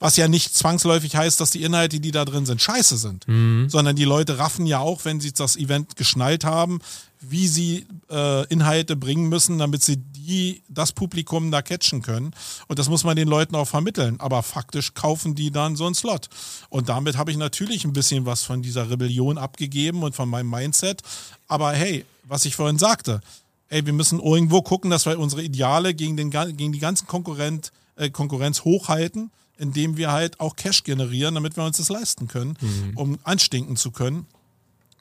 Was 0.00 0.16
ja 0.16 0.28
nicht 0.28 0.54
zwangsläufig 0.54 1.16
heißt, 1.16 1.40
dass 1.40 1.50
die 1.50 1.64
Inhalte, 1.64 1.98
die 1.98 2.12
da 2.12 2.24
drin 2.24 2.46
sind, 2.46 2.62
scheiße 2.62 2.96
sind. 2.96 3.26
Mhm. 3.26 3.68
Sondern 3.68 3.96
die 3.96 4.04
Leute 4.04 4.38
raffen 4.38 4.64
ja 4.64 4.78
auch, 4.78 5.04
wenn 5.04 5.18
sie 5.18 5.32
das 5.32 5.56
Event 5.56 5.96
geschnallt 5.96 6.44
haben, 6.44 6.78
wie 7.20 7.48
sie 7.48 7.86
äh, 8.10 8.46
Inhalte 8.46 8.96
bringen 8.96 9.28
müssen, 9.28 9.58
damit 9.58 9.82
sie 9.82 9.96
die, 9.96 10.62
das 10.68 10.92
Publikum 10.92 11.50
da 11.50 11.62
catchen 11.62 12.02
können. 12.02 12.32
Und 12.68 12.78
das 12.78 12.88
muss 12.88 13.04
man 13.04 13.16
den 13.16 13.28
Leuten 13.28 13.54
auch 13.54 13.66
vermitteln. 13.66 14.20
Aber 14.20 14.42
faktisch 14.42 14.94
kaufen 14.94 15.34
die 15.34 15.50
dann 15.50 15.76
so 15.76 15.86
einen 15.86 15.94
Slot. 15.94 16.28
Und 16.68 16.88
damit 16.88 17.16
habe 17.16 17.30
ich 17.30 17.36
natürlich 17.36 17.84
ein 17.84 17.92
bisschen 17.92 18.26
was 18.26 18.42
von 18.42 18.62
dieser 18.62 18.90
Rebellion 18.90 19.38
abgegeben 19.38 20.02
und 20.02 20.14
von 20.14 20.28
meinem 20.28 20.50
Mindset. 20.50 21.02
Aber 21.48 21.72
hey, 21.72 22.04
was 22.24 22.44
ich 22.44 22.56
vorhin 22.56 22.78
sagte, 22.78 23.20
ey, 23.68 23.84
wir 23.84 23.92
müssen 23.92 24.20
irgendwo 24.20 24.62
gucken, 24.62 24.90
dass 24.90 25.06
wir 25.06 25.18
unsere 25.18 25.42
Ideale 25.42 25.94
gegen, 25.94 26.16
den, 26.16 26.30
gegen 26.30 26.72
die 26.72 26.78
ganzen 26.78 27.06
Konkurrent, 27.06 27.72
äh, 27.96 28.10
Konkurrenz 28.10 28.64
hochhalten 28.64 29.30
indem 29.60 29.96
wir 29.96 30.12
halt 30.12 30.38
auch 30.40 30.54
Cash 30.54 30.84
generieren, 30.84 31.34
damit 31.34 31.56
wir 31.56 31.64
uns 31.64 31.78
das 31.78 31.88
leisten 31.88 32.28
können, 32.28 32.56
mhm. 32.60 32.92
um 32.94 33.18
anstinken 33.24 33.76
zu 33.76 33.90
können. 33.90 34.26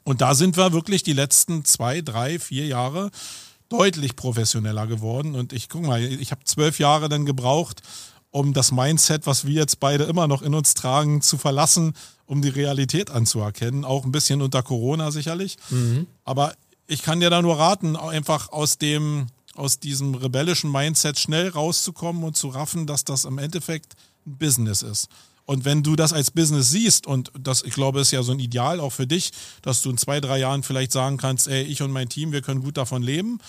Und 0.07 0.21
da 0.21 0.35
sind 0.35 0.55
wir 0.55 0.71
wirklich 0.71 1.03
die 1.03 1.11
letzten 1.11 1.65
zwei, 1.65 1.99
drei, 1.99 2.39
vier 2.39 2.65
Jahre 2.65 3.11
deutlich 3.67 4.15
professioneller 4.15 4.87
geworden. 4.87 5.35
Und 5.35 5.51
ich 5.51 5.67
guck 5.67 5.85
mal, 5.85 6.01
ich 6.01 6.31
habe 6.31 6.45
zwölf 6.45 6.79
Jahre 6.79 7.09
dann 7.09 7.25
gebraucht, 7.25 7.81
um 8.31 8.53
das 8.53 8.71
Mindset, 8.71 9.27
was 9.27 9.45
wir 9.45 9.55
jetzt 9.55 9.81
beide 9.81 10.05
immer 10.05 10.29
noch 10.29 10.43
in 10.43 10.55
uns 10.55 10.75
tragen, 10.75 11.21
zu 11.21 11.37
verlassen, 11.37 11.93
um 12.25 12.41
die 12.41 12.47
Realität 12.47 13.09
anzuerkennen. 13.09 13.83
Auch 13.83 14.05
ein 14.05 14.13
bisschen 14.13 14.41
unter 14.41 14.63
Corona 14.63 15.11
sicherlich. 15.11 15.57
Mhm. 15.71 16.07
Aber 16.23 16.53
ich 16.87 17.01
kann 17.01 17.19
dir 17.19 17.29
da 17.29 17.41
nur 17.41 17.59
raten, 17.59 17.97
einfach 17.97 18.53
aus 18.53 18.77
dem 18.77 19.27
aus 19.55 19.79
diesem 19.79 20.15
rebellischen 20.15 20.71
Mindset 20.71 21.19
schnell 21.19 21.49
rauszukommen 21.49 22.23
und 22.23 22.37
zu 22.37 22.47
raffen, 22.47 22.87
dass 22.87 23.03
das 23.03 23.25
im 23.25 23.39
Endeffekt 23.39 23.95
ein 24.25 24.37
Business 24.37 24.83
ist. 24.83 25.09
Und 25.47 25.63
wenn 25.63 25.81
du 25.81 25.95
das 25.95 26.11
als 26.11 26.29
Business 26.29 26.71
siehst, 26.71 27.07
und 27.07 27.31
das, 27.39 27.63
ich 27.63 27.73
glaube, 27.73 28.01
ist 28.01 28.11
ja 28.11 28.21
so 28.21 28.33
ein 28.33 28.39
Ideal 28.39 28.81
auch 28.81 28.91
für 28.91 29.07
dich, 29.07 29.31
dass 29.61 29.81
du 29.81 29.89
in 29.89 29.97
zwei, 29.97 30.19
drei 30.19 30.39
Jahren 30.39 30.61
vielleicht 30.61 30.91
sagen 30.91 31.15
kannst, 31.15 31.47
ey, 31.47 31.63
ich 31.63 31.81
und 31.81 31.89
mein 31.89 32.09
Team, 32.09 32.33
wir 32.33 32.41
können 32.41 32.61
gut 32.61 32.75
davon 32.75 33.01
leben, 33.01 33.39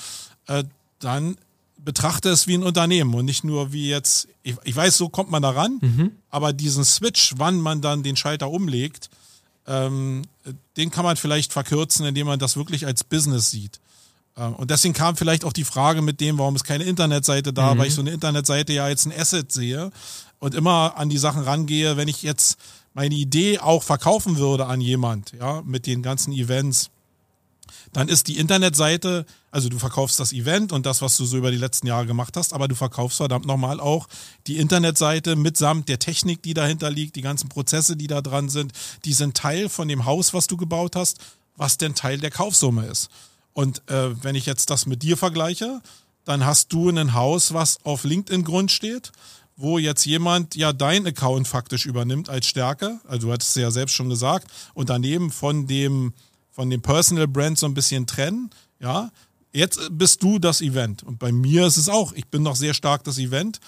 äh, 0.46 0.62
dann 1.00 1.36
betrachte 1.76 2.28
es 2.28 2.46
wie 2.46 2.54
ein 2.54 2.62
Unternehmen 2.62 3.12
und 3.14 3.24
nicht 3.24 3.42
nur 3.42 3.72
wie 3.72 3.88
jetzt, 3.88 4.28
ich, 4.44 4.54
ich 4.62 4.76
weiß, 4.76 4.96
so 4.96 5.08
kommt 5.08 5.32
man 5.32 5.42
daran, 5.42 5.78
mhm. 5.80 6.12
aber 6.30 6.52
diesen 6.52 6.84
Switch, 6.84 7.34
wann 7.36 7.60
man 7.60 7.80
dann 7.80 8.04
den 8.04 8.14
Schalter 8.14 8.48
umlegt, 8.48 9.10
ähm, 9.66 10.22
den 10.76 10.92
kann 10.92 11.04
man 11.04 11.16
vielleicht 11.16 11.52
verkürzen, 11.52 12.06
indem 12.06 12.28
man 12.28 12.38
das 12.38 12.56
wirklich 12.56 12.86
als 12.86 13.02
Business 13.02 13.50
sieht. 13.50 13.80
Ähm, 14.36 14.54
und 14.54 14.70
deswegen 14.70 14.94
kam 14.94 15.16
vielleicht 15.16 15.44
auch 15.44 15.52
die 15.52 15.64
Frage 15.64 16.00
mit 16.00 16.20
dem, 16.20 16.38
warum 16.38 16.54
ist 16.54 16.62
keine 16.62 16.84
Internetseite 16.84 17.52
da, 17.52 17.74
mhm. 17.74 17.78
weil 17.78 17.88
ich 17.88 17.94
so 17.94 18.02
eine 18.02 18.10
Internetseite 18.10 18.72
ja 18.72 18.84
als 18.84 19.04
ein 19.04 19.12
Asset 19.12 19.50
sehe 19.50 19.90
und 20.38 20.54
immer 20.54 20.96
an 20.96 21.08
die 21.08 21.18
Sachen 21.18 21.42
rangehe, 21.42 21.96
wenn 21.96 22.08
ich 22.08 22.22
jetzt 22.22 22.58
meine 22.94 23.14
Idee 23.14 23.58
auch 23.58 23.82
verkaufen 23.82 24.38
würde 24.38 24.66
an 24.66 24.80
jemand, 24.80 25.32
ja, 25.38 25.62
mit 25.62 25.86
den 25.86 26.02
ganzen 26.02 26.32
Events, 26.32 26.90
dann 27.92 28.08
ist 28.08 28.28
die 28.28 28.38
Internetseite, 28.38 29.24
also 29.50 29.68
du 29.68 29.78
verkaufst 29.78 30.20
das 30.20 30.32
Event 30.32 30.72
und 30.72 30.86
das, 30.86 31.02
was 31.02 31.16
du 31.16 31.24
so 31.24 31.36
über 31.36 31.50
die 31.50 31.56
letzten 31.56 31.86
Jahre 31.86 32.06
gemacht 32.06 32.36
hast, 32.36 32.52
aber 32.52 32.68
du 32.68 32.74
verkaufst 32.74 33.18
verdammt 33.18 33.46
nochmal 33.46 33.80
auch 33.80 34.08
die 34.46 34.58
Internetseite 34.58 35.36
mitsamt 35.36 35.88
der 35.88 35.98
Technik, 35.98 36.42
die 36.42 36.54
dahinter 36.54 36.90
liegt, 36.90 37.16
die 37.16 37.22
ganzen 37.22 37.48
Prozesse, 37.48 37.96
die 37.96 38.06
da 38.06 38.20
dran 38.20 38.48
sind, 38.48 38.72
die 39.04 39.12
sind 39.12 39.36
Teil 39.36 39.68
von 39.68 39.88
dem 39.88 40.04
Haus, 40.04 40.34
was 40.34 40.46
du 40.46 40.56
gebaut 40.56 40.96
hast, 40.96 41.18
was 41.56 41.78
denn 41.78 41.94
Teil 41.94 42.18
der 42.18 42.30
Kaufsumme 42.30 42.86
ist. 42.86 43.08
Und 43.52 43.82
äh, 43.88 44.22
wenn 44.22 44.34
ich 44.34 44.46
jetzt 44.46 44.70
das 44.70 44.86
mit 44.86 45.02
dir 45.02 45.16
vergleiche, 45.16 45.80
dann 46.24 46.44
hast 46.44 46.72
du 46.72 46.90
ein 46.90 47.14
Haus, 47.14 47.54
was 47.54 47.78
auf 47.84 48.04
LinkedIn-Grund 48.04 48.70
steht 48.70 49.12
wo 49.58 49.76
jetzt 49.76 50.06
jemand 50.06 50.54
ja 50.54 50.72
dein 50.72 51.04
Account 51.04 51.48
faktisch 51.48 51.84
übernimmt 51.84 52.30
als 52.30 52.46
Stärke. 52.46 53.00
Also 53.08 53.26
du 53.26 53.32
hattest 53.32 53.56
es 53.56 53.60
ja 53.60 53.70
selbst 53.72 53.94
schon 53.94 54.08
gesagt. 54.08 54.46
Und 54.72 54.88
daneben 54.88 55.32
von 55.32 55.66
dem, 55.66 56.14
von 56.52 56.70
dem 56.70 56.80
Personal 56.80 57.26
Brand 57.26 57.58
so 57.58 57.66
ein 57.66 57.74
bisschen 57.74 58.06
trennen. 58.06 58.50
Ja, 58.78 59.10
jetzt 59.52 59.80
bist 59.90 60.22
du 60.22 60.38
das 60.38 60.60
Event. 60.60 61.02
Und 61.02 61.18
bei 61.18 61.32
mir 61.32 61.66
ist 61.66 61.76
es 61.76 61.88
auch, 61.88 62.12
ich 62.12 62.28
bin 62.28 62.44
noch 62.44 62.54
sehr 62.54 62.72
stark 62.72 63.02
das 63.02 63.18
Event. 63.18 63.58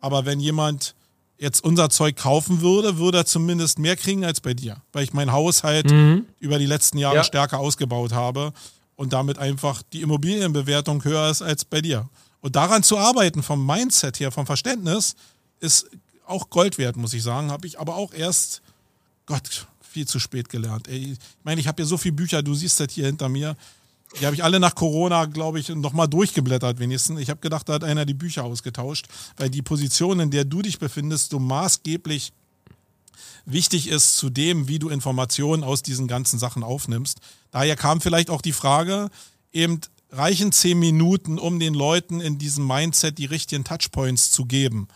Aber 0.00 0.24
wenn 0.24 0.38
jemand 0.38 0.94
jetzt 1.36 1.64
unser 1.64 1.90
Zeug 1.90 2.14
kaufen 2.14 2.60
würde, 2.60 2.98
würde 2.98 3.18
er 3.18 3.26
zumindest 3.26 3.80
mehr 3.80 3.96
kriegen 3.96 4.24
als 4.24 4.40
bei 4.40 4.54
dir. 4.54 4.76
Weil 4.92 5.02
ich 5.02 5.12
mein 5.12 5.32
Haus 5.32 5.64
halt 5.64 5.90
mhm. 5.90 6.26
über 6.38 6.60
die 6.60 6.66
letzten 6.66 6.98
Jahre 6.98 7.16
ja. 7.16 7.24
stärker 7.24 7.58
ausgebaut 7.58 8.12
habe 8.12 8.52
und 8.94 9.12
damit 9.12 9.38
einfach 9.38 9.82
die 9.92 10.02
Immobilienbewertung 10.02 11.02
höher 11.02 11.28
ist 11.28 11.42
als 11.42 11.64
bei 11.64 11.80
dir. 11.80 12.08
Und 12.40 12.54
daran 12.54 12.84
zu 12.84 12.98
arbeiten, 12.98 13.42
vom 13.42 13.66
Mindset 13.66 14.20
her, 14.20 14.30
vom 14.30 14.46
Verständnis, 14.46 15.16
ist 15.60 15.86
auch 16.26 16.50
Gold 16.50 16.78
wert, 16.78 16.96
muss 16.96 17.12
ich 17.12 17.22
sagen. 17.22 17.50
Habe 17.50 17.66
ich 17.66 17.78
aber 17.78 17.96
auch 17.96 18.12
erst, 18.12 18.62
Gott, 19.26 19.66
viel 19.80 20.06
zu 20.06 20.18
spät 20.18 20.48
gelernt. 20.48 20.88
Ey, 20.88 21.12
ich 21.12 21.18
meine, 21.42 21.60
ich 21.60 21.66
habe 21.66 21.82
ja 21.82 21.86
so 21.86 21.98
viele 21.98 22.14
Bücher, 22.14 22.42
du 22.42 22.54
siehst 22.54 22.80
das 22.80 22.92
hier 22.92 23.06
hinter 23.06 23.28
mir. 23.28 23.56
Die 24.20 24.26
habe 24.26 24.34
ich 24.34 24.42
alle 24.42 24.58
nach 24.58 24.74
Corona, 24.74 25.26
glaube 25.26 25.60
ich, 25.60 25.68
nochmal 25.68 26.08
durchgeblättert 26.08 26.78
wenigstens. 26.78 27.20
Ich 27.20 27.30
habe 27.30 27.40
gedacht, 27.40 27.68
da 27.68 27.74
hat 27.74 27.84
einer 27.84 28.04
die 28.06 28.14
Bücher 28.14 28.44
ausgetauscht, 28.44 29.06
weil 29.36 29.50
die 29.50 29.62
Position, 29.62 30.18
in 30.18 30.30
der 30.30 30.44
du 30.44 30.62
dich 30.62 30.78
befindest, 30.78 31.30
so 31.30 31.38
maßgeblich 31.38 32.32
wichtig 33.44 33.88
ist 33.88 34.16
zu 34.16 34.30
dem, 34.30 34.68
wie 34.68 34.78
du 34.78 34.88
Informationen 34.88 35.62
aus 35.62 35.82
diesen 35.82 36.08
ganzen 36.08 36.38
Sachen 36.38 36.64
aufnimmst. 36.64 37.20
Daher 37.52 37.76
kam 37.76 38.00
vielleicht 38.00 38.30
auch 38.30 38.42
die 38.42 38.52
Frage, 38.52 39.10
eben 39.52 39.80
reichen 40.10 40.50
zehn 40.50 40.78
Minuten, 40.78 41.38
um 41.38 41.60
den 41.60 41.74
Leuten 41.74 42.20
in 42.20 42.38
diesem 42.38 42.66
Mindset 42.66 43.18
die 43.18 43.26
richtigen 43.26 43.64
Touchpoints 43.64 44.32
zu 44.32 44.44
geben 44.44 44.88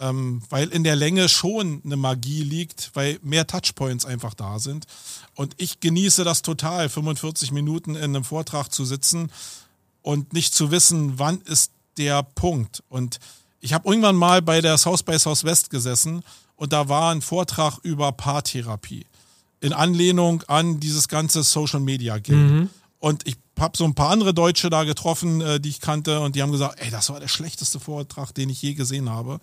ähm, 0.00 0.42
weil 0.50 0.68
in 0.68 0.84
der 0.84 0.96
Länge 0.96 1.28
schon 1.28 1.82
eine 1.84 1.96
Magie 1.96 2.42
liegt, 2.42 2.90
weil 2.94 3.18
mehr 3.22 3.46
Touchpoints 3.46 4.04
einfach 4.04 4.34
da 4.34 4.58
sind. 4.58 4.86
Und 5.34 5.54
ich 5.58 5.80
genieße 5.80 6.24
das 6.24 6.42
total, 6.42 6.88
45 6.88 7.52
Minuten 7.52 7.94
in 7.94 8.04
einem 8.04 8.24
Vortrag 8.24 8.72
zu 8.72 8.84
sitzen 8.84 9.30
und 10.02 10.32
nicht 10.32 10.54
zu 10.54 10.70
wissen, 10.70 11.18
wann 11.18 11.40
ist 11.42 11.72
der 11.96 12.22
Punkt. 12.22 12.82
Und 12.88 13.18
ich 13.60 13.72
habe 13.72 13.88
irgendwann 13.88 14.16
mal 14.16 14.42
bei 14.42 14.60
der 14.60 14.78
South 14.78 15.02
by 15.02 15.18
Southwest 15.18 15.70
gesessen 15.70 16.22
und 16.56 16.72
da 16.72 16.88
war 16.88 17.12
ein 17.12 17.22
Vortrag 17.22 17.78
über 17.82 18.12
Paartherapie 18.12 19.04
in 19.60 19.72
Anlehnung 19.72 20.42
an 20.46 20.80
dieses 20.80 21.08
ganze 21.08 21.42
Social 21.42 21.80
Media 21.80 22.18
Game. 22.18 22.56
Mhm. 22.56 22.70
Und 23.00 23.26
ich 23.26 23.36
habe 23.58 23.76
so 23.76 23.84
ein 23.84 23.94
paar 23.94 24.10
andere 24.10 24.34
Deutsche 24.34 24.70
da 24.70 24.84
getroffen, 24.84 25.40
äh, 25.40 25.60
die 25.60 25.68
ich 25.68 25.80
kannte, 25.80 26.20
und 26.20 26.36
die 26.36 26.42
haben 26.42 26.52
gesagt, 26.52 26.80
ey, 26.80 26.90
das 26.90 27.10
war 27.10 27.20
der 27.20 27.28
schlechteste 27.28 27.80
Vortrag, 27.80 28.32
den 28.32 28.50
ich 28.50 28.62
je 28.62 28.74
gesehen 28.74 29.10
habe. 29.10 29.40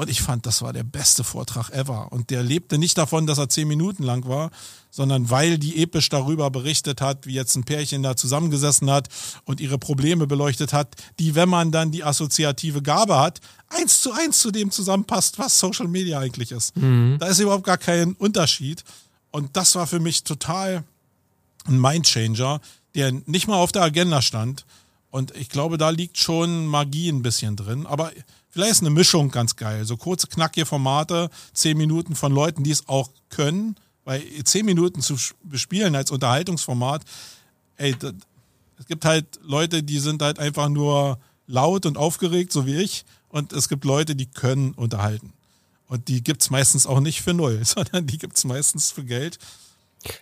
Und 0.00 0.08
ich 0.08 0.22
fand, 0.22 0.46
das 0.46 0.62
war 0.62 0.72
der 0.72 0.82
beste 0.82 1.24
Vortrag 1.24 1.68
ever. 1.68 2.10
Und 2.10 2.30
der 2.30 2.42
lebte 2.42 2.78
nicht 2.78 2.96
davon, 2.96 3.26
dass 3.26 3.36
er 3.36 3.50
zehn 3.50 3.68
Minuten 3.68 4.02
lang 4.02 4.26
war, 4.26 4.50
sondern 4.88 5.28
weil 5.28 5.58
die 5.58 5.82
episch 5.82 6.08
darüber 6.08 6.50
berichtet 6.50 7.02
hat, 7.02 7.26
wie 7.26 7.34
jetzt 7.34 7.54
ein 7.54 7.64
Pärchen 7.64 8.02
da 8.02 8.16
zusammengesessen 8.16 8.90
hat 8.90 9.08
und 9.44 9.60
ihre 9.60 9.76
Probleme 9.76 10.26
beleuchtet 10.26 10.72
hat, 10.72 10.96
die, 11.18 11.34
wenn 11.34 11.50
man 11.50 11.70
dann 11.70 11.90
die 11.90 12.02
assoziative 12.02 12.80
Gabe 12.80 13.18
hat, 13.18 13.42
eins 13.68 14.00
zu 14.00 14.12
eins 14.12 14.40
zu 14.40 14.50
dem 14.50 14.70
zusammenpasst, 14.70 15.38
was 15.38 15.60
Social 15.60 15.86
Media 15.86 16.18
eigentlich 16.18 16.50
ist. 16.50 16.74
Mhm. 16.78 17.18
Da 17.20 17.26
ist 17.26 17.38
überhaupt 17.38 17.64
gar 17.64 17.76
kein 17.76 18.14
Unterschied. 18.14 18.84
Und 19.30 19.54
das 19.54 19.74
war 19.74 19.86
für 19.86 20.00
mich 20.00 20.24
total 20.24 20.82
ein 21.66 21.78
Mindchanger, 21.78 22.62
der 22.94 23.12
nicht 23.26 23.48
mal 23.48 23.58
auf 23.58 23.70
der 23.70 23.82
Agenda 23.82 24.22
stand. 24.22 24.64
Und 25.10 25.36
ich 25.36 25.50
glaube, 25.50 25.76
da 25.76 25.90
liegt 25.90 26.16
schon 26.16 26.64
Magie 26.66 27.10
ein 27.10 27.20
bisschen 27.20 27.56
drin. 27.56 27.84
Aber 27.84 28.12
Vielleicht 28.50 28.72
ist 28.72 28.80
eine 28.80 28.90
Mischung 28.90 29.30
ganz 29.30 29.56
geil. 29.56 29.84
So 29.84 29.96
kurze, 29.96 30.26
knackige 30.26 30.66
Formate, 30.66 31.30
zehn 31.52 31.76
Minuten 31.76 32.16
von 32.16 32.32
Leuten, 32.32 32.64
die 32.64 32.72
es 32.72 32.88
auch 32.88 33.10
können. 33.28 33.76
Weil 34.04 34.22
zehn 34.44 34.66
Minuten 34.66 35.02
zu 35.02 35.16
bespielen 35.44 35.94
als 35.94 36.10
Unterhaltungsformat, 36.10 37.02
ey, 37.76 37.94
das, 37.96 38.14
es 38.78 38.86
gibt 38.86 39.04
halt 39.04 39.38
Leute, 39.42 39.82
die 39.82 39.98
sind 39.98 40.22
halt 40.22 40.38
einfach 40.38 40.68
nur 40.68 41.18
laut 41.46 41.86
und 41.86 41.98
aufgeregt, 41.98 42.50
so 42.50 42.66
wie 42.66 42.76
ich. 42.76 43.04
Und 43.28 43.52
es 43.52 43.68
gibt 43.68 43.84
Leute, 43.84 44.16
die 44.16 44.26
können 44.26 44.72
unterhalten. 44.72 45.32
Und 45.86 46.08
die 46.08 46.22
gibt 46.22 46.42
es 46.42 46.50
meistens 46.50 46.86
auch 46.86 47.00
nicht 47.00 47.20
für 47.20 47.34
null, 47.34 47.60
sondern 47.64 48.06
die 48.06 48.18
gibt 48.18 48.36
es 48.36 48.44
meistens 48.44 48.90
für 48.90 49.04
Geld. 49.04 49.38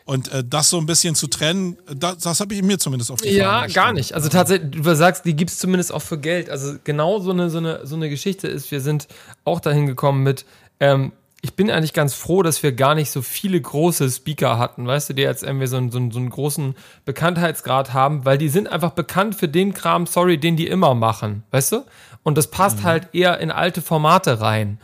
Und 0.04 0.32
äh, 0.32 0.42
das 0.44 0.70
so 0.70 0.78
ein 0.78 0.86
bisschen 0.86 1.14
zu 1.14 1.28
trennen, 1.28 1.76
das, 1.94 2.18
das 2.18 2.40
habe 2.40 2.54
ich 2.54 2.62
mir 2.62 2.78
zumindest 2.78 3.10
auf 3.10 3.20
die 3.20 3.30
Ja, 3.30 3.66
gar 3.66 3.92
nicht. 3.92 4.12
Also 4.12 4.28
tatsächlich, 4.28 4.82
du 4.82 4.94
sagst, 4.94 5.24
die 5.24 5.36
gibt 5.36 5.50
es 5.50 5.58
zumindest 5.58 5.92
auch 5.92 6.02
für 6.02 6.18
Geld. 6.18 6.50
Also 6.50 6.74
genau 6.84 7.20
so 7.20 7.30
eine, 7.30 7.48
so, 7.48 7.58
eine, 7.58 7.86
so 7.86 7.94
eine 7.94 8.10
Geschichte 8.10 8.48
ist, 8.48 8.70
wir 8.70 8.80
sind 8.80 9.06
auch 9.44 9.60
dahin 9.60 9.86
gekommen 9.86 10.22
mit, 10.22 10.44
ähm, 10.80 11.12
ich 11.40 11.54
bin 11.54 11.70
eigentlich 11.70 11.92
ganz 11.92 12.14
froh, 12.14 12.42
dass 12.42 12.62
wir 12.64 12.72
gar 12.72 12.96
nicht 12.96 13.12
so 13.12 13.22
viele 13.22 13.60
große 13.60 14.10
Speaker 14.10 14.58
hatten, 14.58 14.86
weißt 14.86 15.10
du, 15.10 15.14
die 15.14 15.22
jetzt 15.22 15.44
irgendwie 15.44 15.68
so 15.68 15.76
einen, 15.76 15.92
so 15.92 15.98
einen, 15.98 16.10
so 16.10 16.18
einen 16.18 16.30
großen 16.30 16.74
Bekanntheitsgrad 17.04 17.92
haben, 17.94 18.24
weil 18.24 18.38
die 18.38 18.48
sind 18.48 18.68
einfach 18.68 18.90
bekannt 18.90 19.36
für 19.36 19.48
den 19.48 19.72
Kram, 19.72 20.06
sorry, 20.06 20.38
den 20.38 20.56
die 20.56 20.66
immer 20.66 20.94
machen, 20.94 21.44
weißt 21.52 21.72
du? 21.72 21.84
Und 22.24 22.36
das 22.36 22.50
passt 22.50 22.80
mhm. 22.80 22.84
halt 22.84 23.14
eher 23.14 23.38
in 23.38 23.52
alte 23.52 23.82
Formate 23.82 24.40
rein. 24.40 24.80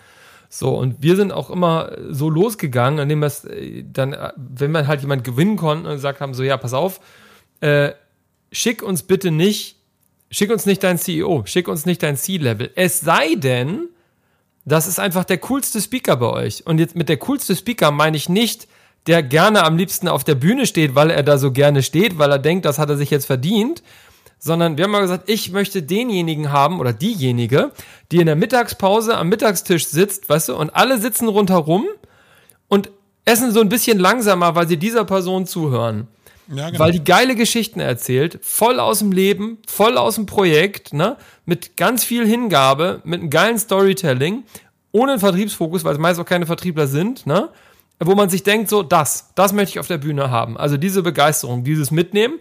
So, 0.57 0.69
und 0.69 1.03
wir 1.03 1.17
sind 1.17 1.33
auch 1.33 1.51
immer 1.51 1.91
so 2.11 2.31
losgegangen, 2.31 3.01
indem 3.01 3.19
wir 3.19 3.27
es 3.27 3.45
äh, 3.45 3.83
dann, 3.93 4.13
äh, 4.13 4.31
wenn 4.37 4.71
wir 4.71 4.87
halt 4.87 5.01
jemand 5.01 5.25
gewinnen 5.25 5.57
konnten 5.57 5.85
und 5.85 5.95
gesagt 5.95 6.21
haben, 6.21 6.33
so, 6.33 6.45
ja, 6.45 6.57
pass 6.57 6.73
auf, 6.73 7.01
äh, 7.61 7.91
schick 8.53 8.81
uns 8.81 9.03
bitte 9.03 9.33
nicht, 9.33 9.79
schick 10.31 10.53
uns 10.53 10.65
nicht 10.65 10.85
dein 10.85 10.97
CEO, 10.97 11.43
schick 11.47 11.67
uns 11.67 11.87
nicht 11.87 12.05
dein 12.05 12.17
C-Level. 12.17 12.71
Es 12.77 13.01
sei 13.01 13.35
denn, 13.35 13.89
das 14.65 14.87
ist 14.87 15.01
einfach 15.01 15.25
der 15.25 15.39
coolste 15.39 15.81
Speaker 15.81 16.15
bei 16.19 16.29
euch. 16.29 16.65
Und 16.65 16.79
jetzt 16.79 16.95
mit 16.95 17.09
der 17.09 17.17
coolste 17.17 17.57
Speaker 17.57 17.91
meine 17.91 18.17
ich 18.17 18.29
nicht, 18.29 18.69
der 19.09 19.25
gerne 19.25 19.65
am 19.65 19.77
liebsten 19.77 20.07
auf 20.07 20.23
der 20.23 20.37
Bühne 20.37 20.67
steht, 20.67 20.95
weil 20.95 21.11
er 21.11 21.25
da 21.25 21.37
so 21.37 21.51
gerne 21.51 21.83
steht, 21.83 22.17
weil 22.19 22.31
er 22.31 22.39
denkt, 22.39 22.65
das 22.65 22.79
hat 22.79 22.91
er 22.91 22.97
sich 22.97 23.11
jetzt 23.11 23.27
verdient, 23.27 23.83
sondern 24.45 24.77
wir 24.77 24.85
haben 24.85 24.91
mal 24.91 25.01
gesagt, 25.01 25.31
ich 25.31 25.53
möchte 25.53 25.83
denjenigen 25.83 26.53
haben 26.53 26.79
oder 26.79 26.93
diejenige, 26.93 27.71
die 28.13 28.19
in 28.19 28.27
der 28.27 28.37
Mittagspause 28.37 29.17
am 29.17 29.31
Mittagstisch 29.31 29.87
sitzt, 29.87 30.29
weißt 30.29 30.51
du, 30.51 30.57
und 30.57 30.77
alle 30.77 30.99
sitzen 30.99 31.29
rundherum 31.29 31.87
und 32.69 32.91
essen 33.25 33.53
so 33.53 33.61
ein 33.61 33.71
bisschen 33.71 33.99
langsamer, 33.99 34.55
weil 34.55 34.69
sie 34.69 34.77
dieser 34.77 35.07
Person 35.07 35.47
zuhören. 35.47 36.09
Ja, 36.55 36.69
genau. 36.69 36.79
Weil 36.79 36.93
die 36.93 37.03
geile 37.03 37.37
Geschichten 37.37 37.81
erzählt, 37.81 38.39
voll 38.43 38.81
aus 38.81 38.99
dem 38.99 39.13
Leben, 39.13 39.57
voll 39.67 39.97
aus 39.97 40.17
dem 40.17 40.27
Projekt, 40.27 40.93
ne? 40.93 41.17
Mit 41.47 41.79
ganz 41.79 42.05
viel 42.05 42.27
Hingabe, 42.27 43.01
mit 43.05 43.23
einem 43.23 43.31
geilen 43.31 43.59
Storytelling, 43.59 44.45
ohne 44.93 45.13
einen 45.13 45.21
Vertriebsfokus, 45.21 45.85
weil 45.85 45.95
es 45.95 45.99
meist 45.99 46.21
auch 46.21 46.27
keine 46.27 46.45
Vertriebler 46.45 46.87
sind, 46.87 47.27
ne? 47.27 47.49
Wo 47.99 48.15
man 48.15 48.29
sich 48.29 48.43
denkt, 48.43 48.69
so, 48.69 48.83
das, 48.83 49.31
das 49.37 49.55
möchte 49.55 49.71
ich 49.71 49.79
auf 49.79 49.87
der 49.87 49.97
Bühne 49.97 50.31
haben. 50.31 50.59
Also 50.59 50.77
diese 50.77 51.03
Begeisterung, 51.03 51.65
dieses 51.65 51.91
Mitnehmen 51.91 52.35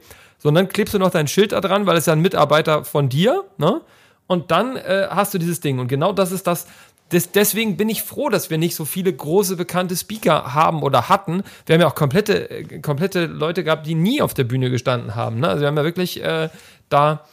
sondern 0.44 0.68
klebst 0.68 0.94
du 0.94 0.99
noch 0.99 1.10
dein 1.10 1.28
Schild 1.28 1.53
da 1.53 1.61
dran, 1.61 1.86
weil 1.86 1.95
es 1.95 2.06
ja 2.06 2.14
ein 2.14 2.22
Mitarbeiter 2.22 2.84
von 2.84 3.07
dir, 3.07 3.45
ne? 3.57 3.82
Und 4.28 4.52
dann 4.52 4.76
äh, 4.76 5.07
hast 5.10 5.34
du 5.34 5.38
dieses 5.38 5.60
Ding. 5.61 5.80
Und 5.80 5.88
genau 5.88 6.11
das 6.11 6.32
ist 6.32 6.45
das. 6.45 6.68
Des, 7.11 7.32
deswegen 7.32 7.78
bin 7.78 7.90
ich 7.90 8.02
froh, 8.02 8.30
dass 8.30 8.49
wir 8.49 8.57
nicht 8.57 8.76
so 8.76 8.86
viele 8.86 9.14
große 9.14 9.56
bekannte 9.56 9.95
Speaker 9.95 10.53
haben 10.53 10.82
oder 10.82 11.10
hatten. 11.10 11.44
Wir 11.65 11.76
haben 11.76 11.82
ja 11.82 11.88
auch 11.88 11.95
komplette, 11.95 12.49
äh, 12.49 12.80
komplette 12.80 13.26
Leute 13.26 13.64
gehabt, 13.64 13.86
die 13.86 13.95
nie 13.95 14.22
auf 14.22 14.34
der 14.34 14.45
Bühne 14.45 14.70
gestanden 14.70 15.14
haben. 15.15 15.40
Ne? 15.40 15.48
Also 15.48 15.61
wir 15.61 15.68
haben 15.68 15.78
ja 15.78 15.84
wirklich 15.84 16.22
äh, 16.24 16.49
da 16.90 17.26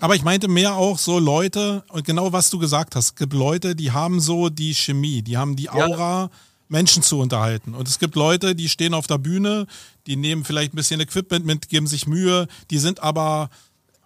Aber 0.00 0.14
ich 0.14 0.24
meinte 0.24 0.48
mehr 0.48 0.74
auch 0.74 0.98
so 0.98 1.18
Leute, 1.18 1.84
und 1.90 2.04
genau 2.04 2.32
was 2.32 2.50
du 2.50 2.58
gesagt 2.58 2.96
hast, 2.96 3.16
gibt 3.16 3.34
Leute, 3.34 3.76
die 3.76 3.92
haben 3.92 4.20
so 4.20 4.48
die 4.48 4.74
Chemie, 4.74 5.22
die 5.22 5.36
haben 5.36 5.54
die 5.54 5.70
Aura, 5.70 6.22
ja. 6.22 6.30
Menschen 6.70 7.02
zu 7.02 7.18
unterhalten. 7.18 7.74
Und 7.74 7.88
es 7.88 7.98
gibt 7.98 8.14
Leute, 8.14 8.54
die 8.54 8.68
stehen 8.68 8.94
auf 8.94 9.06
der 9.06 9.18
Bühne, 9.18 9.66
die 10.06 10.16
nehmen 10.16 10.44
vielleicht 10.44 10.72
ein 10.72 10.76
bisschen 10.76 11.00
Equipment 11.00 11.44
mit, 11.44 11.68
geben 11.68 11.86
sich 11.86 12.06
Mühe, 12.06 12.46
die 12.70 12.78
sind 12.78 13.00
aber 13.00 13.50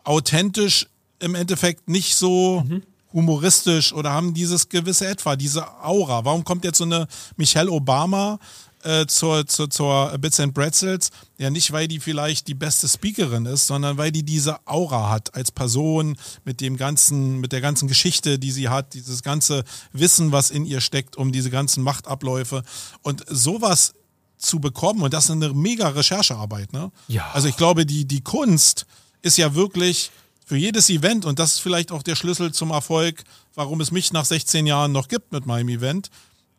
authentisch 0.02 0.86
im 1.20 1.34
Endeffekt 1.34 1.88
nicht 1.88 2.16
so 2.16 2.64
mhm. 2.66 2.82
humoristisch 3.12 3.92
oder 3.92 4.12
haben 4.12 4.34
dieses 4.34 4.68
gewisse 4.68 5.06
Etwa, 5.06 5.36
diese 5.36 5.66
Aura. 5.82 6.24
Warum 6.24 6.44
kommt 6.44 6.64
jetzt 6.64 6.78
so 6.78 6.84
eine 6.84 7.06
Michelle 7.36 7.70
Obama 7.70 8.38
äh, 8.84 9.06
zur, 9.06 9.46
zur, 9.46 9.70
zur 9.70 10.16
Bits 10.18 10.40
and 10.40 10.54
Bretzels, 10.54 11.10
ja 11.38 11.50
nicht, 11.50 11.72
weil 11.72 11.88
die 11.88 12.00
vielleicht 12.00 12.48
die 12.48 12.54
beste 12.54 12.88
Speakerin 12.88 13.46
ist, 13.46 13.66
sondern 13.66 13.96
weil 13.96 14.12
die 14.12 14.22
diese 14.22 14.66
Aura 14.66 15.10
hat 15.10 15.34
als 15.34 15.50
Person 15.50 16.16
mit 16.44 16.60
dem 16.60 16.76
ganzen, 16.76 17.40
mit 17.40 17.52
der 17.52 17.60
ganzen 17.60 17.88
Geschichte, 17.88 18.38
die 18.38 18.50
sie 18.50 18.68
hat, 18.68 18.94
dieses 18.94 19.22
ganze 19.22 19.64
Wissen, 19.92 20.32
was 20.32 20.50
in 20.50 20.64
ihr 20.64 20.80
steckt, 20.80 21.16
um 21.16 21.32
diese 21.32 21.50
ganzen 21.50 21.82
Machtabläufe 21.82 22.62
und 23.02 23.24
sowas 23.28 23.94
zu 24.36 24.60
bekommen 24.60 25.02
und 25.02 25.14
das 25.14 25.24
ist 25.24 25.30
eine 25.30 25.54
mega 25.54 25.88
Recherchearbeit, 25.88 26.72
ne? 26.72 26.92
Ja. 27.08 27.30
Also 27.32 27.48
ich 27.48 27.56
glaube, 27.56 27.86
die, 27.86 28.04
die 28.04 28.20
Kunst 28.20 28.86
ist 29.22 29.38
ja 29.38 29.54
wirklich 29.54 30.10
für 30.44 30.56
jedes 30.56 30.90
Event 30.90 31.24
und 31.24 31.38
das 31.38 31.54
ist 31.54 31.60
vielleicht 31.60 31.90
auch 31.90 32.02
der 32.02 32.16
Schlüssel 32.16 32.52
zum 32.52 32.70
Erfolg, 32.70 33.24
warum 33.54 33.80
es 33.80 33.90
mich 33.90 34.12
nach 34.12 34.26
16 34.26 34.66
Jahren 34.66 34.92
noch 34.92 35.08
gibt 35.08 35.32
mit 35.32 35.46
meinem 35.46 35.70
Event, 35.70 36.10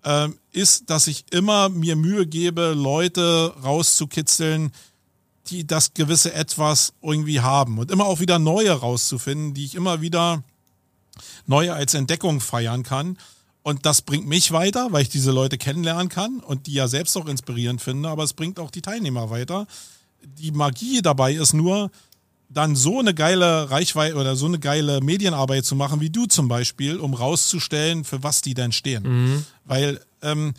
ähm, 0.05 0.37
ist, 0.51 0.89
dass 0.89 1.07
ich 1.07 1.25
immer 1.31 1.69
mir 1.69 1.95
Mühe 1.95 2.27
gebe, 2.27 2.73
Leute 2.73 3.53
rauszukitzeln, 3.63 4.71
die 5.47 5.65
das 5.65 5.93
gewisse 5.93 6.33
Etwas 6.33 6.93
irgendwie 7.01 7.41
haben 7.41 7.77
und 7.77 7.91
immer 7.91 8.05
auch 8.05 8.19
wieder 8.19 8.39
neue 8.39 8.71
rauszufinden, 8.71 9.53
die 9.53 9.65
ich 9.65 9.75
immer 9.75 10.01
wieder 10.01 10.43
neue 11.45 11.73
als 11.73 11.93
Entdeckung 11.93 12.39
feiern 12.39 12.83
kann. 12.83 13.17
Und 13.63 13.85
das 13.85 14.03
bringt 14.03 14.27
mich 14.27 14.51
weiter, 14.51 14.91
weil 14.91 15.01
ich 15.01 15.09
diese 15.09 15.31
Leute 15.31 15.57
kennenlernen 15.57 16.09
kann 16.09 16.39
und 16.39 16.67
die 16.67 16.73
ja 16.73 16.87
selbst 16.87 17.17
auch 17.17 17.25
inspirierend 17.25 17.81
finde, 17.81 18.09
aber 18.09 18.23
es 18.23 18.33
bringt 18.33 18.59
auch 18.59 18.69
die 18.69 18.83
Teilnehmer 18.83 19.31
weiter. 19.31 19.65
Die 20.23 20.51
Magie 20.51 21.01
dabei 21.01 21.33
ist 21.33 21.53
nur, 21.53 21.89
dann 22.55 22.75
so 22.77 22.99
eine 22.99 23.13
geile 23.13 23.69
Reichweite 23.69 24.15
oder 24.15 24.37
so 24.37 24.45
eine 24.45 24.59
geile 24.59 25.01
Medienarbeit 25.01 25.65
zu 25.65 25.75
machen, 25.75 25.99
wie 25.99 26.09
du 26.09 26.25
zum 26.25 26.47
Beispiel, 26.47 26.97
um 26.99 27.13
rauszustellen, 27.13 28.05
für 28.05 28.23
was 28.23 28.41
die 28.41 28.53
denn 28.53 28.71
stehen. 28.71 29.03
Mhm. 29.03 29.45
Weil 29.65 29.99
ähm, 30.21 30.53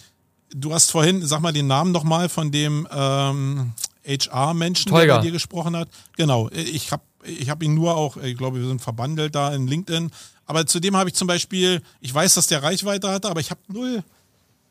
du 0.50 0.74
hast 0.74 0.90
vorhin, 0.90 1.24
sag 1.26 1.40
mal 1.40 1.54
den 1.54 1.66
Namen 1.66 1.92
nochmal 1.92 2.28
von 2.28 2.52
dem 2.52 2.86
ähm, 2.92 3.72
HR-Menschen, 4.06 4.92
der 4.94 5.06
bei 5.06 5.20
dir 5.22 5.30
gesprochen 5.30 5.74
hat. 5.74 5.88
Genau, 6.16 6.50
ich 6.50 6.92
habe 6.92 7.02
ich 7.24 7.48
hab 7.48 7.62
ihn 7.62 7.74
nur 7.74 7.96
auch, 7.96 8.18
ich 8.18 8.36
glaube, 8.36 8.60
wir 8.60 8.68
sind 8.68 8.82
verbandelt 8.82 9.34
da 9.34 9.54
in 9.54 9.66
LinkedIn. 9.66 10.10
Aber 10.44 10.66
zudem 10.66 10.96
habe 10.96 11.08
ich 11.08 11.16
zum 11.16 11.26
Beispiel, 11.26 11.82
ich 12.00 12.14
weiß, 12.14 12.34
dass 12.34 12.46
der 12.46 12.62
Reichweite 12.62 13.10
hatte, 13.10 13.30
aber 13.30 13.40
ich 13.40 13.50
habe 13.50 13.60
null, 13.68 14.04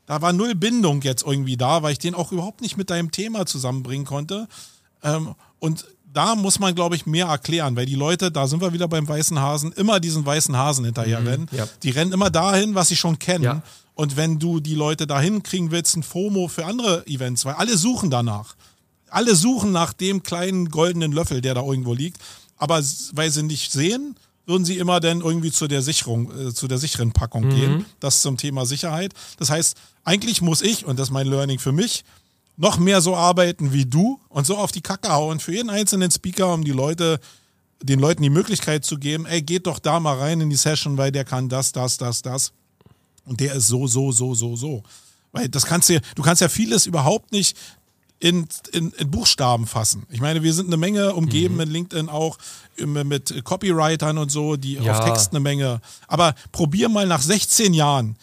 da 0.06 0.22
war 0.22 0.32
null 0.32 0.54
Bindung 0.54 1.02
jetzt 1.02 1.26
irgendwie 1.26 1.58
da, 1.58 1.82
weil 1.82 1.94
ich 1.94 2.00
den 2.00 2.14
auch 2.14 2.32
überhaupt 2.32 2.62
nicht 2.62 2.78
mit 2.78 2.92
deinem 2.92 3.10
Thema 3.10 3.48
zusammenbringen 3.48 4.06
konnte. 4.06 4.48
Ähm, 5.04 5.34
und 5.60 5.86
da 6.16 6.34
muss 6.34 6.60
man, 6.60 6.74
glaube 6.74 6.96
ich, 6.96 7.06
mehr 7.06 7.28
erklären, 7.28 7.76
weil 7.76 7.86
die 7.86 7.96
Leute, 7.96 8.32
da 8.32 8.48
sind 8.48 8.62
wir 8.62 8.72
wieder 8.72 8.88
beim 8.88 9.08
weißen 9.08 9.38
Hasen, 9.38 9.74
immer 9.74 10.00
diesen 10.00 10.26
weißen 10.26 10.56
Hasen 10.56 10.86
hinterher 10.86 11.20
mhm, 11.20 11.28
rennen. 11.28 11.48
Ja. 11.52 11.68
Die 11.84 11.90
rennen 11.90 12.14
immer 12.14 12.30
dahin, 12.30 12.74
was 12.74 12.88
sie 12.88 12.96
schon 12.96 13.20
kennen. 13.20 13.44
Ja. 13.44 13.62
Und 13.96 14.16
wenn 14.16 14.40
du 14.40 14.62
die 14.62 14.76
Leute 14.76 15.08
dahin 15.08 15.44
kriegen 15.44 15.72
willst, 15.72 15.98
ein 15.98 16.04
FOMO 16.04 16.48
für 16.48 16.66
andere 16.66 17.06
Events, 17.06 17.44
weil 17.44 17.56
alle 17.56 17.78
suchen 17.78 18.10
danach. 18.10 18.56
Alle 19.10 19.36
suchen 19.36 19.74
nach 19.74 19.92
dem 19.92 20.24
kleinen 20.24 20.70
goldenen 20.70 21.12
Löffel, 21.12 21.42
der 21.42 21.54
da 21.54 21.62
irgendwo 21.62 21.94
liegt. 21.94 22.18
Aber 22.58 22.82
weil 23.12 23.30
sie 23.30 23.44
nicht 23.44 23.74
sehen, 23.74 24.16
würden 24.46 24.64
sie 24.64 24.78
immer 24.78 25.02
dann 25.02 25.20
irgendwie 25.20 25.52
zu 25.52 25.68
der 25.68 25.82
Sicherung, 25.82 26.32
äh, 26.48 26.54
zu 26.54 26.70
der 26.70 26.78
sicheren 26.78 27.12
Packung 27.12 27.48
mhm. 27.48 27.56
gehen. 27.56 27.86
Das 28.00 28.22
zum 28.22 28.38
Thema 28.38 28.66
Sicherheit. 28.66 29.14
Das 29.38 29.50
heißt, 29.50 29.76
eigentlich 30.06 30.42
muss 30.42 30.62
ich, 30.62 30.86
und 30.86 30.98
das 30.98 31.10
ist 31.10 31.14
mein 31.14 31.28
Learning 31.28 31.60
für 31.60 31.74
mich, 31.74 32.06
noch 32.58 32.78
mehr 32.78 33.02
so 33.02 33.16
arbeiten 33.16 33.74
wie 33.74 33.86
du 33.86 34.20
und 34.30 34.46
so 34.46 34.58
auf 34.58 34.72
die 34.72 34.82
Kacke 34.82 35.10
hauen 35.10 35.40
für 35.40 35.54
jeden 35.54 35.70
einzelnen 35.70 36.12
Speaker, 36.12 36.54
um 36.54 36.64
die 36.64 36.72
Leute, 36.72 37.20
den 37.82 38.00
Leuten 38.00 38.24
die 38.24 38.30
Möglichkeit 38.30 38.86
zu 38.86 38.98
geben, 38.98 39.26
ey, 39.26 39.42
geht 39.42 39.68
doch 39.68 39.80
da 39.80 40.00
mal 40.00 40.18
rein 40.18 40.42
in 40.42 40.50
die 40.50 40.56
Session, 40.56 40.98
weil 40.98 41.12
der 41.12 41.26
kann 41.26 41.50
das, 41.50 41.72
das, 41.72 41.98
das, 41.98 42.22
das. 42.22 42.54
Und 43.26 43.40
der 43.40 43.54
ist 43.54 43.68
so, 43.68 43.88
so, 43.88 44.12
so, 44.12 44.34
so, 44.34 44.56
so. 44.56 44.84
Weil 45.32 45.50
das 45.50 45.66
kannst 45.66 45.90
du, 45.90 46.00
du 46.16 46.22
kannst 46.22 46.42
ja 46.42 46.50
vieles 46.50 46.86
überhaupt 46.86 47.32
nicht 47.32 47.58
in, 48.20 48.48
in, 48.72 48.92
in 48.92 49.12
Buchstaben 49.12 49.68
fassen. 49.68 50.06
Ich 50.10 50.22
meine, 50.22 50.42
wir 50.42 50.54
sind 50.54 50.68
eine 50.68 50.78
Menge 50.78 51.14
umgeben 51.14 51.56
mhm. 51.56 51.62
in 51.62 51.70
LinkedIn 51.70 52.10
auch 52.10 52.38
mit 52.78 53.44
Copywritern 53.44 54.18
und 54.18 54.32
so, 54.32 54.56
die 54.56 54.76
ja. 54.76 54.98
auf 54.98 55.06
Text 55.06 55.32
eine 55.32 55.42
Menge. 55.42 55.82
Aber 56.08 56.34
probier 56.52 56.88
mal 56.88 57.06
nach 57.08 57.22
16 57.22 57.74
Jahren 57.74 58.16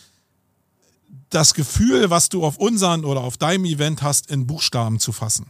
das 1.34 1.54
Gefühl, 1.54 2.10
was 2.10 2.28
du 2.28 2.44
auf 2.44 2.58
unseren 2.58 3.04
oder 3.04 3.22
auf 3.22 3.36
deinem 3.36 3.64
Event 3.64 4.02
hast, 4.02 4.30
in 4.30 4.46
Buchstaben 4.46 5.00
zu 5.00 5.12
fassen. 5.12 5.46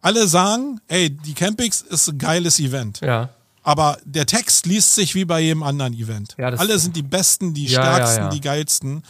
Alle 0.00 0.26
sagen, 0.26 0.80
ey, 0.88 1.10
die 1.10 1.34
Campix 1.34 1.80
ist 1.80 2.08
ein 2.08 2.18
geiles 2.18 2.58
Event. 2.58 3.00
Ja. 3.00 3.30
Aber 3.62 3.98
der 4.04 4.26
Text 4.26 4.66
liest 4.66 4.96
sich 4.96 5.14
wie 5.14 5.24
bei 5.24 5.40
jedem 5.40 5.62
anderen 5.62 5.94
Event. 5.94 6.34
Ja, 6.36 6.48
Alle 6.48 6.78
sind 6.80 6.96
die 6.96 7.02
Besten, 7.02 7.54
die 7.54 7.66
ja, 7.66 7.80
Stärksten, 7.80 8.24
ja, 8.24 8.28
die 8.30 8.40
Geilsten. 8.40 9.04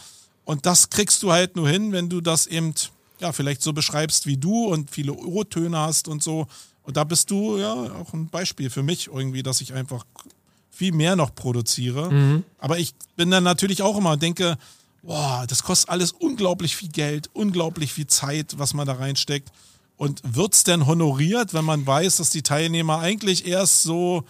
Und 0.45 0.67
das 0.67 0.91
kriegst 0.91 1.23
du 1.23 1.31
halt 1.31 1.55
nur 1.55 1.67
hin, 1.67 1.91
wenn 1.91 2.09
du 2.09 2.21
das 2.21 2.45
eben, 2.45 2.75
ja, 3.19 3.31
vielleicht 3.31 3.63
so 3.63 3.73
beschreibst 3.73 4.27
wie 4.27 4.37
du 4.37 4.65
und 4.65 4.91
viele 4.91 5.13
O-Töne 5.13 5.79
hast 5.79 6.07
und 6.07 6.21
so. 6.21 6.45
Und 6.83 6.97
da 6.97 7.03
bist 7.03 7.31
du 7.31 7.57
ja 7.57 7.73
auch 7.73 8.13
ein 8.13 8.27
Beispiel 8.27 8.69
für 8.69 8.83
mich 8.83 9.07
irgendwie, 9.07 9.41
dass 9.41 9.61
ich 9.61 9.73
einfach 9.73 10.05
viel 10.69 10.91
mehr 10.91 11.15
noch 11.15 11.33
produziere. 11.33 12.11
Mhm. 12.11 12.43
Aber 12.59 12.77
ich 12.77 12.93
bin 13.15 13.31
dann 13.31 13.43
natürlich 13.43 13.81
auch 13.81 13.97
immer 13.97 14.11
und 14.11 14.21
denke, 14.21 14.57
boah, 15.03 15.45
das 15.47 15.63
kostet 15.63 15.89
alles 15.89 16.11
unglaublich 16.11 16.75
viel 16.75 16.89
Geld, 16.89 17.29
unglaublich 17.33 17.93
viel 17.93 18.07
Zeit, 18.07 18.57
was 18.57 18.73
man 18.73 18.87
da 18.87 18.93
reinsteckt. 18.93 19.49
Und 19.95 20.21
wird 20.23 20.55
es 20.55 20.63
denn 20.63 20.87
honoriert, 20.87 21.53
wenn 21.53 21.65
man 21.65 21.85
weiß, 21.85 22.17
dass 22.17 22.31
die 22.31 22.41
Teilnehmer 22.41 22.99
eigentlich 22.99 23.45
erst 23.45 23.83
so, 23.83 24.23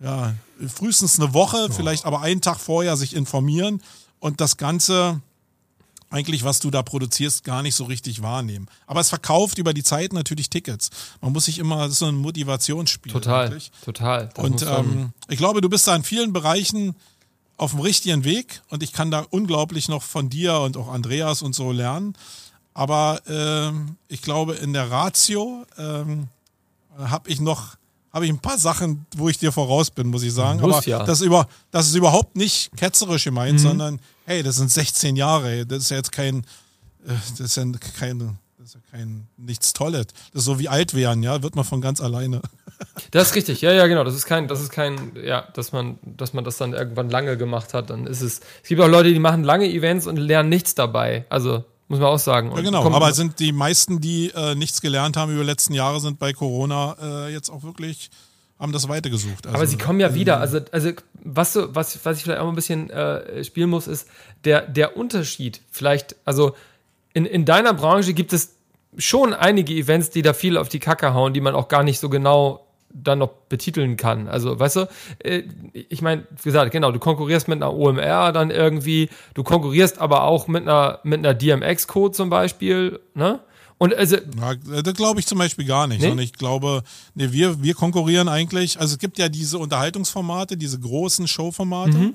ja, 0.00 0.34
frühestens 0.66 1.20
eine 1.20 1.34
Woche, 1.34 1.66
oh. 1.68 1.72
vielleicht 1.72 2.06
aber 2.06 2.22
einen 2.22 2.40
Tag 2.40 2.58
vorher 2.58 2.96
sich 2.96 3.14
informieren 3.14 3.82
und 4.20 4.40
das 4.40 4.56
Ganze 4.56 5.20
eigentlich, 6.12 6.44
was 6.44 6.60
du 6.60 6.70
da 6.70 6.82
produzierst, 6.82 7.42
gar 7.42 7.62
nicht 7.62 7.74
so 7.74 7.84
richtig 7.84 8.22
wahrnehmen. 8.22 8.68
Aber 8.86 9.00
es 9.00 9.08
verkauft 9.08 9.58
über 9.58 9.72
die 9.72 9.82
Zeit 9.82 10.12
natürlich 10.12 10.50
Tickets. 10.50 10.90
Man 11.20 11.32
muss 11.32 11.46
sich 11.46 11.58
immer, 11.58 11.84
das 11.84 11.92
ist 11.92 11.98
so 12.00 12.06
ein 12.06 12.16
Motivationsspiel. 12.16 13.12
Total, 13.12 13.46
eigentlich. 13.46 13.72
total. 13.82 14.28
Das 14.34 14.44
und 14.44 14.62
ähm, 14.62 15.12
ich 15.28 15.38
glaube, 15.38 15.62
du 15.62 15.68
bist 15.70 15.88
da 15.88 15.96
in 15.96 16.04
vielen 16.04 16.32
Bereichen 16.32 16.94
auf 17.56 17.72
dem 17.72 17.80
richtigen 17.80 18.24
Weg 18.24 18.62
und 18.68 18.82
ich 18.82 18.92
kann 18.92 19.10
da 19.10 19.24
unglaublich 19.30 19.88
noch 19.88 20.02
von 20.02 20.28
dir 20.28 20.60
und 20.60 20.76
auch 20.76 20.88
Andreas 20.88 21.42
und 21.42 21.54
so 21.54 21.72
lernen. 21.72 22.14
Aber 22.74 23.20
ähm, 23.26 23.96
ich 24.08 24.22
glaube, 24.22 24.54
in 24.54 24.72
der 24.72 24.90
Ratio 24.90 25.66
ähm, 25.76 26.28
habe 26.98 27.30
ich 27.30 27.40
noch 27.40 27.76
habe 28.12 28.26
ich 28.26 28.30
ein 28.30 28.38
paar 28.38 28.58
Sachen, 28.58 29.06
wo 29.16 29.28
ich 29.30 29.38
dir 29.38 29.52
voraus 29.52 29.90
bin, 29.90 30.08
muss 30.08 30.22
ich 30.22 30.34
sagen. 30.34 30.60
Muss, 30.60 30.76
Aber 30.76 30.86
ja. 30.86 31.02
das, 31.02 31.20
ist 31.20 31.26
über, 31.26 31.48
das 31.70 31.86
ist 31.86 31.94
überhaupt 31.94 32.36
nicht 32.36 32.70
ketzerisch 32.76 33.24
gemeint, 33.24 33.54
mhm. 33.54 33.62
sondern 33.62 34.00
hey, 34.26 34.42
das 34.42 34.56
sind 34.56 34.70
16 34.70 35.16
Jahre. 35.16 35.64
Das 35.64 35.84
ist 35.84 35.90
ja 35.90 35.96
jetzt 35.96 36.12
kein, 36.12 36.40
äh, 37.06 37.14
das 37.38 37.40
ist 37.40 37.56
ja 37.56 37.64
kein, 37.98 38.38
das 38.62 38.70
ist 38.70 38.74
ja 38.76 38.98
kein 38.98 39.26
nichts 39.36 39.72
Tolles. 39.72 40.06
Das 40.32 40.42
ist 40.42 40.44
so 40.44 40.58
wie 40.60 40.68
alt 40.68 40.94
werden, 40.94 41.22
ja, 41.22 41.42
wird 41.42 41.56
man 41.56 41.64
von 41.64 41.80
ganz 41.80 42.00
alleine. 42.00 42.40
Das 43.12 43.28
ist 43.28 43.36
richtig, 43.36 43.60
ja, 43.60 43.72
ja, 43.72 43.86
genau. 43.86 44.02
Das 44.02 44.14
ist 44.14 44.26
kein, 44.26 44.48
das 44.48 44.60
ist 44.60 44.70
kein, 44.70 45.12
ja, 45.14 45.46
dass 45.54 45.70
man, 45.70 45.98
dass 46.02 46.32
man 46.32 46.42
das 46.42 46.56
dann 46.56 46.72
irgendwann 46.72 47.10
lange 47.10 47.36
gemacht 47.36 47.74
hat, 47.74 47.90
dann 47.90 48.08
ist 48.08 48.22
es. 48.22 48.40
Es 48.60 48.68
gibt 48.68 48.80
auch 48.80 48.88
Leute, 48.88 49.12
die 49.12 49.20
machen 49.20 49.44
lange 49.44 49.66
Events 49.66 50.08
und 50.08 50.16
lernen 50.16 50.48
nichts 50.48 50.74
dabei. 50.74 51.24
Also 51.28 51.64
muss 51.86 52.00
man 52.00 52.08
auch 52.08 52.18
sagen. 52.18 52.50
Und 52.50 52.56
ja, 52.56 52.64
genau. 52.64 52.84
Aber 52.92 53.12
sind 53.12 53.38
die 53.38 53.52
meisten, 53.52 54.00
die 54.00 54.32
äh, 54.34 54.56
nichts 54.56 54.80
gelernt 54.80 55.16
haben 55.16 55.30
über 55.30 55.42
die 55.42 55.46
letzten 55.46 55.74
Jahre, 55.74 56.00
sind 56.00 56.18
bei 56.18 56.32
Corona 56.32 56.96
äh, 57.00 57.32
jetzt 57.32 57.50
auch 57.50 57.62
wirklich 57.62 58.10
haben 58.58 58.72
das 58.72 58.88
weitergesucht. 58.88 59.46
Also, 59.46 59.56
aber 59.56 59.66
sie 59.66 59.78
kommen 59.78 60.00
ja 60.00 60.14
wieder. 60.14 60.38
Also, 60.38 60.60
also 60.70 60.90
was, 61.22 61.56
was, 61.60 62.04
was 62.04 62.16
ich 62.16 62.22
vielleicht 62.24 62.40
auch 62.40 62.48
ein 62.48 62.54
bisschen 62.54 62.90
äh, 62.90 63.44
spielen 63.44 63.70
muss, 63.70 63.86
ist 63.86 64.08
der, 64.44 64.62
der 64.62 64.96
Unterschied. 64.96 65.60
Vielleicht, 65.70 66.16
also 66.24 66.54
in, 67.14 67.26
in 67.26 67.44
deiner 67.44 67.74
Branche 67.74 68.14
gibt 68.14 68.32
es 68.32 68.56
schon 68.98 69.32
einige 69.32 69.74
Events, 69.74 70.10
die 70.10 70.22
da 70.22 70.32
viel 70.32 70.56
auf 70.56 70.68
die 70.68 70.78
Kacke 70.78 71.14
hauen, 71.14 71.32
die 71.32 71.40
man 71.40 71.54
auch 71.54 71.68
gar 71.68 71.82
nicht 71.82 71.98
so 71.98 72.08
genau 72.08 72.66
dann 72.94 73.20
noch 73.20 73.30
betiteln 73.48 73.96
kann. 73.96 74.28
Also, 74.28 74.58
weißt 74.58 74.76
du, 74.76 74.88
äh, 75.20 75.44
ich 75.72 76.02
meine, 76.02 76.26
wie 76.36 76.42
gesagt, 76.44 76.72
genau, 76.72 76.92
du 76.92 76.98
konkurrierst 76.98 77.48
mit 77.48 77.56
einer 77.56 77.72
OMR 77.72 78.32
dann 78.32 78.50
irgendwie, 78.50 79.08
du 79.34 79.42
konkurrierst 79.42 79.98
aber 79.98 80.24
auch 80.24 80.46
mit 80.46 80.62
einer, 80.62 81.00
mit 81.02 81.20
einer 81.20 81.34
DMX-Code 81.34 82.14
zum 82.14 82.28
Beispiel, 82.30 83.00
ne? 83.14 83.40
Und 83.78 83.94
also. 83.94 84.16
Ja, 84.16 84.54
das 84.82 84.94
glaube 84.94 85.18
ich 85.18 85.26
zum 85.26 85.38
Beispiel 85.38 85.64
gar 85.64 85.88
nicht. 85.88 86.00
Nee? 86.00 86.08
Sondern 86.08 86.24
ich 86.24 86.34
glaube, 86.34 86.82
nee, 87.14 87.32
wir, 87.32 87.62
wir 87.62 87.74
konkurrieren 87.74 88.28
eigentlich, 88.28 88.78
also 88.78 88.92
es 88.92 88.98
gibt 88.98 89.18
ja 89.18 89.28
diese 89.28 89.58
Unterhaltungsformate, 89.58 90.56
diese 90.56 90.78
großen 90.78 91.26
Showformate. 91.26 91.96
Mhm. 91.96 92.14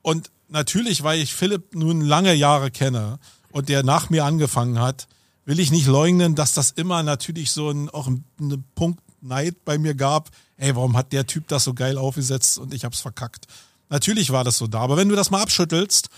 Und 0.00 0.30
natürlich, 0.48 1.02
weil 1.02 1.20
ich 1.20 1.34
Philipp 1.34 1.74
nun 1.74 2.00
lange 2.00 2.32
Jahre 2.32 2.70
kenne 2.70 3.18
und 3.54 3.68
der 3.68 3.84
nach 3.84 4.10
mir 4.10 4.24
angefangen 4.24 4.80
hat, 4.80 5.06
will 5.44 5.60
ich 5.60 5.70
nicht 5.70 5.86
leugnen, 5.86 6.34
dass 6.34 6.54
das 6.54 6.72
immer 6.72 7.04
natürlich 7.04 7.52
so 7.52 7.70
ein, 7.70 7.88
auch 7.88 8.08
ein, 8.08 8.24
ein 8.40 8.64
Punkt 8.74 9.00
Neid 9.20 9.64
bei 9.64 9.78
mir 9.78 9.94
gab, 9.94 10.30
ey, 10.56 10.74
warum 10.74 10.96
hat 10.96 11.12
der 11.12 11.26
Typ 11.26 11.46
das 11.48 11.64
so 11.64 11.72
geil 11.72 11.96
aufgesetzt 11.96 12.58
und 12.58 12.74
ich 12.74 12.84
hab's 12.84 13.00
verkackt. 13.00 13.46
Natürlich 13.88 14.30
war 14.30 14.42
das 14.42 14.58
so 14.58 14.66
da, 14.66 14.80
aber 14.80 14.96
wenn 14.96 15.08
du 15.08 15.14
das 15.14 15.30
mal 15.30 15.40
abschüttelst, 15.40 16.08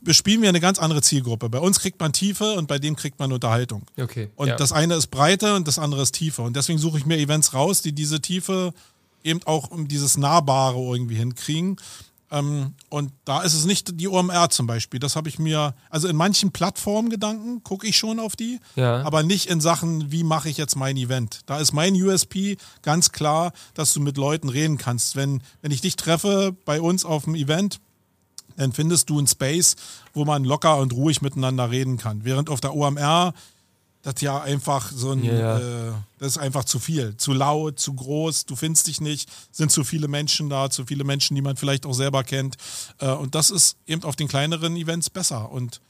bespielen 0.00 0.40
wir 0.40 0.48
eine 0.48 0.60
ganz 0.60 0.78
andere 0.78 1.02
Zielgruppe. 1.02 1.48
Bei 1.48 1.58
uns 1.58 1.80
kriegt 1.80 1.98
man 2.00 2.12
Tiefe 2.12 2.54
und 2.54 2.68
bei 2.68 2.78
dem 2.78 2.94
kriegt 2.94 3.18
man 3.18 3.32
Unterhaltung. 3.32 3.82
Okay. 3.98 4.30
Und 4.36 4.48
ja. 4.48 4.56
das 4.56 4.72
eine 4.72 4.94
ist 4.94 5.08
Breite 5.08 5.56
und 5.56 5.66
das 5.66 5.78
andere 5.78 6.02
ist 6.02 6.12
Tiefe. 6.12 6.42
Und 6.42 6.54
deswegen 6.54 6.78
suche 6.78 6.98
ich 6.98 7.06
mir 7.06 7.18
Events 7.18 7.52
raus, 7.52 7.82
die 7.82 7.92
diese 7.92 8.20
Tiefe 8.20 8.72
eben 9.24 9.40
auch 9.44 9.70
um 9.70 9.88
dieses 9.88 10.16
Nahbare 10.16 10.78
irgendwie 10.78 11.16
hinkriegen. 11.16 11.76
Ähm, 12.30 12.74
und 12.90 13.10
da 13.24 13.40
ist 13.42 13.54
es 13.54 13.64
nicht 13.64 13.98
die 14.00 14.08
OMR 14.08 14.50
zum 14.50 14.66
Beispiel. 14.66 15.00
Das 15.00 15.16
habe 15.16 15.28
ich 15.28 15.38
mir, 15.38 15.74
also 15.90 16.08
in 16.08 16.16
manchen 16.16 16.52
Plattformgedanken 16.52 17.62
gucke 17.62 17.86
ich 17.86 17.96
schon 17.96 18.20
auf 18.20 18.36
die, 18.36 18.60
Ja. 18.76 19.02
aber 19.02 19.22
nicht 19.22 19.46
in 19.46 19.60
Sachen, 19.60 20.12
wie 20.12 20.24
mache 20.24 20.48
ich 20.50 20.56
jetzt 20.58 20.76
mein 20.76 20.96
Event. 20.96 21.40
Da 21.46 21.58
ist 21.58 21.72
mein 21.72 21.94
USP 21.94 22.56
ganz 22.82 23.12
klar, 23.12 23.52
dass 23.74 23.92
du 23.94 24.00
mit 24.00 24.16
Leuten 24.18 24.48
reden 24.48 24.76
kannst. 24.78 25.16
Wenn, 25.16 25.42
wenn 25.62 25.70
ich 25.70 25.80
dich 25.80 25.96
treffe 25.96 26.54
bei 26.64 26.80
uns 26.80 27.04
auf 27.04 27.24
dem 27.24 27.34
Event, 27.34 27.80
dann 28.56 28.72
findest 28.72 29.08
du 29.08 29.18
einen 29.18 29.26
Space, 29.28 29.76
wo 30.14 30.24
man 30.24 30.44
locker 30.44 30.78
und 30.78 30.92
ruhig 30.92 31.22
miteinander 31.22 31.70
reden 31.70 31.96
kann. 31.96 32.24
Während 32.24 32.50
auf 32.50 32.60
der 32.60 32.74
OMR 32.74 33.32
das 34.02 34.20
ja 34.20 34.40
einfach 34.40 34.90
so 34.92 35.12
ein, 35.12 35.24
ja. 35.24 35.58
Äh, 35.58 35.92
das 36.18 36.28
ist 36.28 36.38
einfach 36.38 36.64
zu 36.64 36.78
viel. 36.78 37.16
Zu 37.16 37.32
laut, 37.32 37.78
zu 37.78 37.94
groß, 37.94 38.46
du 38.46 38.56
findest 38.56 38.86
dich 38.86 39.00
nicht, 39.00 39.28
sind 39.50 39.70
zu 39.70 39.84
viele 39.84 40.08
Menschen 40.08 40.48
da, 40.48 40.70
zu 40.70 40.84
viele 40.86 41.04
Menschen, 41.04 41.34
die 41.34 41.42
man 41.42 41.56
vielleicht 41.56 41.84
auch 41.84 41.94
selber 41.94 42.24
kennt. 42.24 42.56
Äh, 42.98 43.10
und 43.10 43.34
das 43.34 43.50
ist 43.50 43.76
eben 43.86 44.04
auf 44.04 44.16
den 44.16 44.28
kleineren 44.28 44.76
Events 44.76 45.10
besser 45.10 45.50
und 45.50 45.80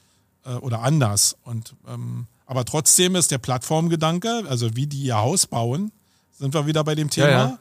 äh, 0.45 0.53
oder 0.55 0.81
anders. 0.81 1.35
Und 1.43 1.75
ähm, 1.87 2.27
aber 2.45 2.65
trotzdem 2.65 3.15
ist 3.15 3.29
der 3.29 3.37
Plattformgedanke, 3.37 4.43
also 4.47 4.75
wie 4.75 4.87
die 4.87 5.03
ihr 5.03 5.17
Haus 5.17 5.45
bauen, 5.45 5.91
sind 6.39 6.53
wir 6.53 6.65
wieder 6.65 6.83
bei 6.83 6.95
dem 6.95 7.09
Thema. 7.09 7.27
Ja, 7.29 7.47
ja. 7.49 7.59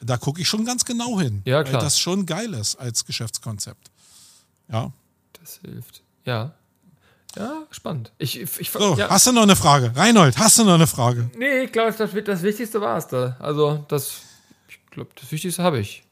Da 0.00 0.16
gucke 0.16 0.40
ich 0.40 0.48
schon 0.48 0.64
ganz 0.64 0.84
genau 0.84 1.20
hin, 1.20 1.42
Ja, 1.44 1.64
weil 1.64 1.72
das 1.72 1.98
schon 1.98 2.26
geil 2.26 2.52
ist 2.52 2.76
als 2.76 3.04
Geschäftskonzept. 3.04 3.90
Ja. 4.70 4.92
Das 5.40 5.60
hilft. 5.64 6.02
Ja. 6.24 6.52
Ja, 7.36 7.64
spannend. 7.70 8.12
Ich, 8.18 8.38
ich, 8.40 8.70
So, 8.70 8.94
ja. 8.96 9.08
hast 9.10 9.26
du 9.26 9.32
noch 9.32 9.42
eine 9.42 9.56
Frage? 9.56 9.92
Reinhold, 9.94 10.38
hast 10.38 10.58
du 10.58 10.64
noch 10.64 10.74
eine 10.74 10.86
Frage? 10.86 11.30
Nee, 11.36 11.62
ich 11.64 11.72
glaube, 11.72 11.92
das, 11.92 12.10
das 12.24 12.42
Wichtigste 12.42 12.80
war 12.80 12.96
es 12.98 13.06
da. 13.08 13.36
Also, 13.40 13.84
das, 13.88 14.12
ich 14.68 14.78
glaube, 14.90 15.10
das 15.20 15.30
Wichtigste 15.32 15.62
habe 15.62 15.80
ich. 15.80 16.04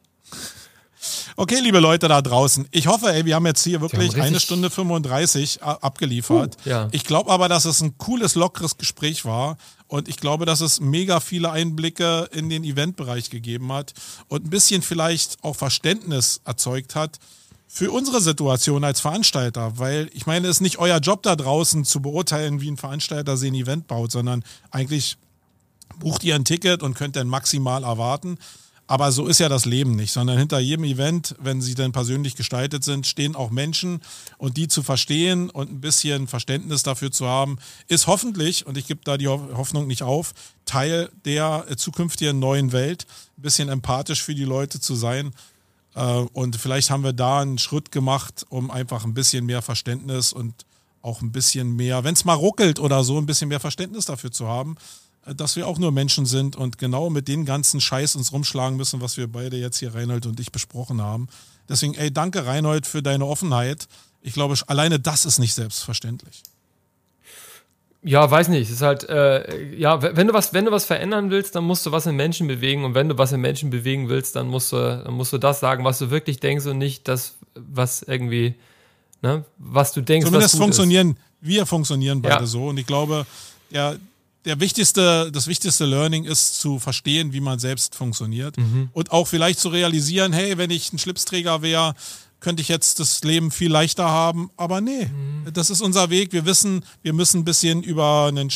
Okay, 1.36 1.58
liebe 1.60 1.80
Leute 1.80 2.06
da 2.08 2.22
draußen. 2.22 2.68
Ich 2.70 2.86
hoffe, 2.86 3.12
ey, 3.12 3.24
wir 3.24 3.34
haben 3.34 3.46
jetzt 3.46 3.64
hier 3.64 3.80
wirklich 3.80 4.20
eine 4.20 4.38
Stunde 4.38 4.70
35 4.70 5.62
a- 5.62 5.72
abgeliefert. 5.80 6.56
Uh, 6.64 6.68
ja. 6.68 6.88
Ich 6.92 7.04
glaube 7.04 7.30
aber, 7.30 7.48
dass 7.48 7.64
es 7.64 7.80
ein 7.80 7.98
cooles, 7.98 8.34
lockeres 8.36 8.76
Gespräch 8.76 9.24
war. 9.24 9.56
Und 9.88 10.08
ich 10.08 10.18
glaube, 10.18 10.46
dass 10.46 10.60
es 10.60 10.80
mega 10.80 11.18
viele 11.20 11.50
Einblicke 11.50 12.28
in 12.32 12.48
den 12.48 12.62
Eventbereich 12.64 13.30
gegeben 13.30 13.72
hat 13.72 13.92
und 14.28 14.46
ein 14.46 14.50
bisschen 14.50 14.82
vielleicht 14.82 15.42
auch 15.42 15.56
Verständnis 15.56 16.40
erzeugt 16.44 16.94
hat 16.94 17.18
für 17.74 17.90
unsere 17.90 18.20
Situation 18.20 18.84
als 18.84 19.00
Veranstalter. 19.00 19.78
Weil 19.78 20.10
ich 20.12 20.26
meine, 20.26 20.46
es 20.48 20.56
ist 20.56 20.60
nicht 20.60 20.78
euer 20.78 20.98
Job 20.98 21.22
da 21.22 21.36
draußen 21.36 21.84
zu 21.86 22.02
beurteilen, 22.02 22.60
wie 22.60 22.70
ein 22.70 22.76
Veranstalter 22.76 23.38
sich 23.38 23.50
ein 23.50 23.54
Event 23.54 23.86
baut, 23.86 24.12
sondern 24.12 24.44
eigentlich 24.70 25.16
bucht 25.98 26.22
ihr 26.22 26.34
ein 26.34 26.44
Ticket 26.44 26.82
und 26.82 26.94
könnt 26.94 27.16
dann 27.16 27.28
maximal 27.28 27.82
erwarten. 27.82 28.36
Aber 28.88 29.10
so 29.10 29.26
ist 29.26 29.38
ja 29.40 29.48
das 29.48 29.64
Leben 29.64 29.96
nicht, 29.96 30.12
sondern 30.12 30.36
hinter 30.36 30.58
jedem 30.58 30.84
Event, 30.84 31.34
wenn 31.40 31.62
sie 31.62 31.74
dann 31.74 31.92
persönlich 31.92 32.34
gestaltet 32.36 32.84
sind, 32.84 33.06
stehen 33.06 33.34
auch 33.34 33.50
Menschen 33.50 34.02
und 34.36 34.58
die 34.58 34.68
zu 34.68 34.82
verstehen 34.82 35.48
und 35.48 35.70
ein 35.70 35.80
bisschen 35.80 36.28
Verständnis 36.28 36.82
dafür 36.82 37.10
zu 37.10 37.26
haben, 37.26 37.58
ist 37.88 38.06
hoffentlich, 38.06 38.66
und 38.66 38.76
ich 38.76 38.86
gebe 38.86 39.00
da 39.02 39.16
die 39.16 39.28
Ho- 39.28 39.48
Hoffnung 39.54 39.86
nicht 39.86 40.02
auf, 40.02 40.34
Teil 40.66 41.10
der 41.24 41.64
äh, 41.70 41.76
zukünftigen 41.76 42.38
neuen 42.38 42.72
Welt, 42.72 43.06
ein 43.38 43.42
bisschen 43.42 43.70
empathisch 43.70 44.22
für 44.22 44.34
die 44.34 44.44
Leute 44.44 44.78
zu 44.78 44.94
sein. 44.94 45.32
Äh, 45.94 46.00
Und 46.32 46.56
vielleicht 46.56 46.90
haben 46.90 47.04
wir 47.04 47.12
da 47.12 47.40
einen 47.40 47.58
Schritt 47.58 47.92
gemacht, 47.92 48.46
um 48.48 48.70
einfach 48.70 49.04
ein 49.04 49.14
bisschen 49.14 49.46
mehr 49.46 49.62
Verständnis 49.62 50.32
und 50.32 50.54
auch 51.02 51.20
ein 51.20 51.32
bisschen 51.32 51.74
mehr, 51.74 52.04
wenn 52.04 52.14
es 52.14 52.24
mal 52.24 52.34
ruckelt 52.34 52.78
oder 52.78 53.02
so, 53.04 53.18
ein 53.18 53.26
bisschen 53.26 53.48
mehr 53.48 53.60
Verständnis 53.60 54.04
dafür 54.04 54.30
zu 54.30 54.46
haben, 54.46 54.76
äh, 55.26 55.34
dass 55.34 55.56
wir 55.56 55.66
auch 55.66 55.78
nur 55.78 55.92
Menschen 55.92 56.26
sind 56.26 56.56
und 56.56 56.78
genau 56.78 57.10
mit 57.10 57.28
den 57.28 57.44
ganzen 57.44 57.80
Scheiß 57.80 58.16
uns 58.16 58.32
rumschlagen 58.32 58.76
müssen, 58.76 59.00
was 59.00 59.16
wir 59.16 59.26
beide 59.26 59.56
jetzt 59.56 59.78
hier, 59.78 59.94
Reinhold 59.94 60.26
und 60.26 60.40
ich, 60.40 60.52
besprochen 60.52 61.02
haben. 61.02 61.28
Deswegen, 61.68 61.94
ey, 61.94 62.12
danke 62.12 62.46
Reinhold 62.46 62.86
für 62.86 63.02
deine 63.02 63.26
Offenheit. 63.26 63.88
Ich 64.20 64.34
glaube, 64.34 64.56
alleine 64.66 65.00
das 65.00 65.24
ist 65.24 65.38
nicht 65.38 65.54
selbstverständlich. 65.54 66.42
Ja, 68.04 68.28
weiß 68.28 68.48
nicht. 68.48 68.68
Es 68.68 68.70
ist 68.70 68.82
halt, 68.82 69.08
äh, 69.08 69.74
ja, 69.76 70.02
wenn 70.02 70.26
du 70.26 70.34
was, 70.34 70.52
wenn 70.52 70.64
du 70.64 70.72
was 70.72 70.84
verändern 70.84 71.30
willst, 71.30 71.54
dann 71.54 71.64
musst 71.64 71.86
du 71.86 71.92
was 71.92 72.06
in 72.06 72.16
Menschen 72.16 72.48
bewegen. 72.48 72.84
Und 72.84 72.94
wenn 72.94 73.08
du 73.08 73.16
was 73.16 73.30
in 73.30 73.40
Menschen 73.40 73.70
bewegen 73.70 74.08
willst, 74.08 74.34
dann 74.34 74.48
musst 74.48 74.72
du, 74.72 74.76
dann 74.76 75.14
musst 75.14 75.32
du 75.32 75.38
das 75.38 75.60
sagen, 75.60 75.84
was 75.84 76.00
du 76.00 76.10
wirklich 76.10 76.40
denkst 76.40 76.66
und 76.66 76.78
nicht 76.78 77.06
das, 77.06 77.36
was 77.54 78.02
irgendwie, 78.02 78.54
ne, 79.22 79.44
was 79.58 79.92
du 79.92 80.00
denkst. 80.00 80.26
Zumindest 80.26 80.54
was 80.54 80.60
funktionieren, 80.60 81.16
wir 81.40 81.64
funktionieren 81.64 82.20
beide 82.22 82.40
Ja. 82.40 82.46
so. 82.46 82.68
Und 82.68 82.78
ich 82.78 82.86
glaube, 82.86 83.24
der, 83.70 83.96
der 84.44 84.58
wichtigste, 84.58 85.30
das 85.30 85.46
wichtigste 85.46 85.84
Learning 85.84 86.24
ist 86.24 86.60
zu 86.60 86.80
verstehen, 86.80 87.32
wie 87.32 87.40
man 87.40 87.60
selbst 87.60 87.94
funktioniert. 87.94 88.56
Mhm. 88.56 88.90
Und 88.92 89.12
auch 89.12 89.28
vielleicht 89.28 89.60
zu 89.60 89.68
realisieren, 89.68 90.32
hey, 90.32 90.58
wenn 90.58 90.70
ich 90.70 90.92
ein 90.92 90.98
Schlipsträger 90.98 91.62
wäre, 91.62 91.94
könnte 92.42 92.60
ich 92.60 92.68
jetzt 92.68 93.00
das 93.00 93.24
Leben 93.24 93.50
viel 93.50 93.70
leichter 93.72 94.10
haben. 94.10 94.50
Aber 94.58 94.82
nee, 94.82 95.06
Mhm. 95.06 95.52
das 95.54 95.70
ist 95.70 95.80
unser 95.80 96.10
Weg. 96.10 96.32
Wir 96.34 96.44
wissen, 96.44 96.84
wir 97.02 97.14
müssen 97.14 97.40
ein 97.40 97.44
bisschen 97.44 97.82
über 97.82 98.26
einen 98.26 98.50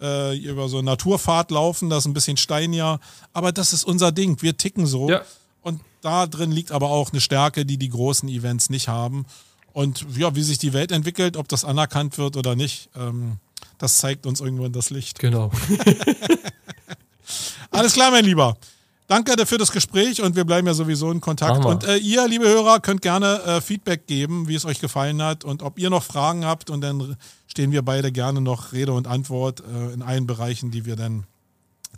äh, 0.00 0.36
über 0.38 0.68
so 0.68 0.78
einen 0.78 0.86
Naturpfad 0.86 1.50
laufen, 1.50 1.88
das 1.90 2.00
ist 2.04 2.06
ein 2.06 2.14
bisschen 2.14 2.36
steiniger. 2.36 3.00
Aber 3.32 3.52
das 3.52 3.72
ist 3.72 3.84
unser 3.84 4.12
Ding. 4.12 4.40
Wir 4.42 4.56
ticken 4.56 4.86
so. 4.86 5.08
Ja. 5.10 5.22
Und 5.62 5.80
da 6.02 6.26
drin 6.26 6.50
liegt 6.50 6.72
aber 6.72 6.90
auch 6.90 7.10
eine 7.12 7.20
Stärke, 7.20 7.64
die 7.66 7.78
die 7.78 7.88
großen 7.90 8.28
Events 8.28 8.70
nicht 8.70 8.88
haben. 8.88 9.24
Und 9.72 10.06
ja, 10.16 10.34
wie 10.36 10.42
sich 10.42 10.58
die 10.58 10.72
Welt 10.72 10.92
entwickelt, 10.92 11.36
ob 11.36 11.48
das 11.48 11.64
anerkannt 11.64 12.18
wird 12.18 12.36
oder 12.36 12.54
nicht, 12.56 12.90
ähm, 12.96 13.38
das 13.78 13.98
zeigt 13.98 14.26
uns 14.26 14.40
irgendwann 14.40 14.72
das 14.72 14.90
Licht. 14.90 15.18
Genau. 15.18 15.50
Alles 17.70 17.94
klar, 17.94 18.10
mein 18.10 18.24
Lieber. 18.24 18.56
Danke 19.06 19.44
für 19.44 19.58
das 19.58 19.70
Gespräch 19.70 20.22
und 20.22 20.34
wir 20.34 20.44
bleiben 20.44 20.66
ja 20.66 20.72
sowieso 20.72 21.10
in 21.10 21.20
Kontakt. 21.20 21.64
Und 21.64 21.84
äh, 21.84 21.96
ihr, 21.96 22.26
liebe 22.26 22.46
Hörer, 22.48 22.80
könnt 22.80 23.02
gerne 23.02 23.42
äh, 23.42 23.60
Feedback 23.60 24.06
geben, 24.06 24.48
wie 24.48 24.54
es 24.54 24.64
euch 24.64 24.80
gefallen 24.80 25.22
hat 25.22 25.44
und 25.44 25.62
ob 25.62 25.78
ihr 25.78 25.90
noch 25.90 26.02
Fragen 26.02 26.46
habt. 26.46 26.70
Und 26.70 26.80
dann 26.80 27.16
stehen 27.46 27.70
wir 27.70 27.82
beide 27.82 28.12
gerne 28.12 28.40
noch 28.40 28.72
Rede 28.72 28.92
und 28.92 29.06
Antwort 29.06 29.60
äh, 29.60 29.92
in 29.92 30.00
allen 30.00 30.26
Bereichen, 30.26 30.70
die 30.70 30.86
wir 30.86 30.96
dann 30.96 31.24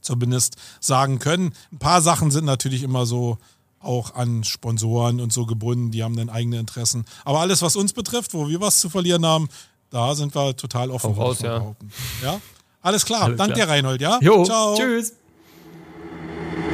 zumindest 0.00 0.56
sagen 0.80 1.20
können. 1.20 1.52
Ein 1.72 1.78
paar 1.78 2.02
Sachen 2.02 2.32
sind 2.32 2.44
natürlich 2.44 2.82
immer 2.82 3.06
so 3.06 3.38
auch 3.78 4.14
an 4.14 4.42
Sponsoren 4.42 5.20
und 5.20 5.32
so 5.32 5.46
gebunden, 5.46 5.92
die 5.92 6.02
haben 6.02 6.16
dann 6.16 6.28
eigene 6.28 6.58
Interessen. 6.58 7.04
Aber 7.24 7.40
alles, 7.40 7.62
was 7.62 7.76
uns 7.76 7.92
betrifft, 7.92 8.34
wo 8.34 8.48
wir 8.48 8.60
was 8.60 8.80
zu 8.80 8.90
verlieren 8.90 9.24
haben, 9.24 9.48
da 9.90 10.14
sind 10.16 10.34
wir 10.34 10.56
total 10.56 10.90
offen. 10.90 11.16
Hau 11.16 11.22
raus, 11.22 11.40
ja. 11.40 11.76
ja? 12.22 12.40
Alles 12.82 13.04
klar. 13.04 13.22
Alles 13.22 13.38
Danke 13.38 13.54
klar. 13.54 13.66
dir, 13.66 13.72
Reinhold, 13.72 14.00
ja? 14.00 14.18
Jo, 14.20 14.44
Ciao. 14.44 14.76
tschüss. 14.76 15.12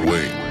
Wait. 0.05 0.42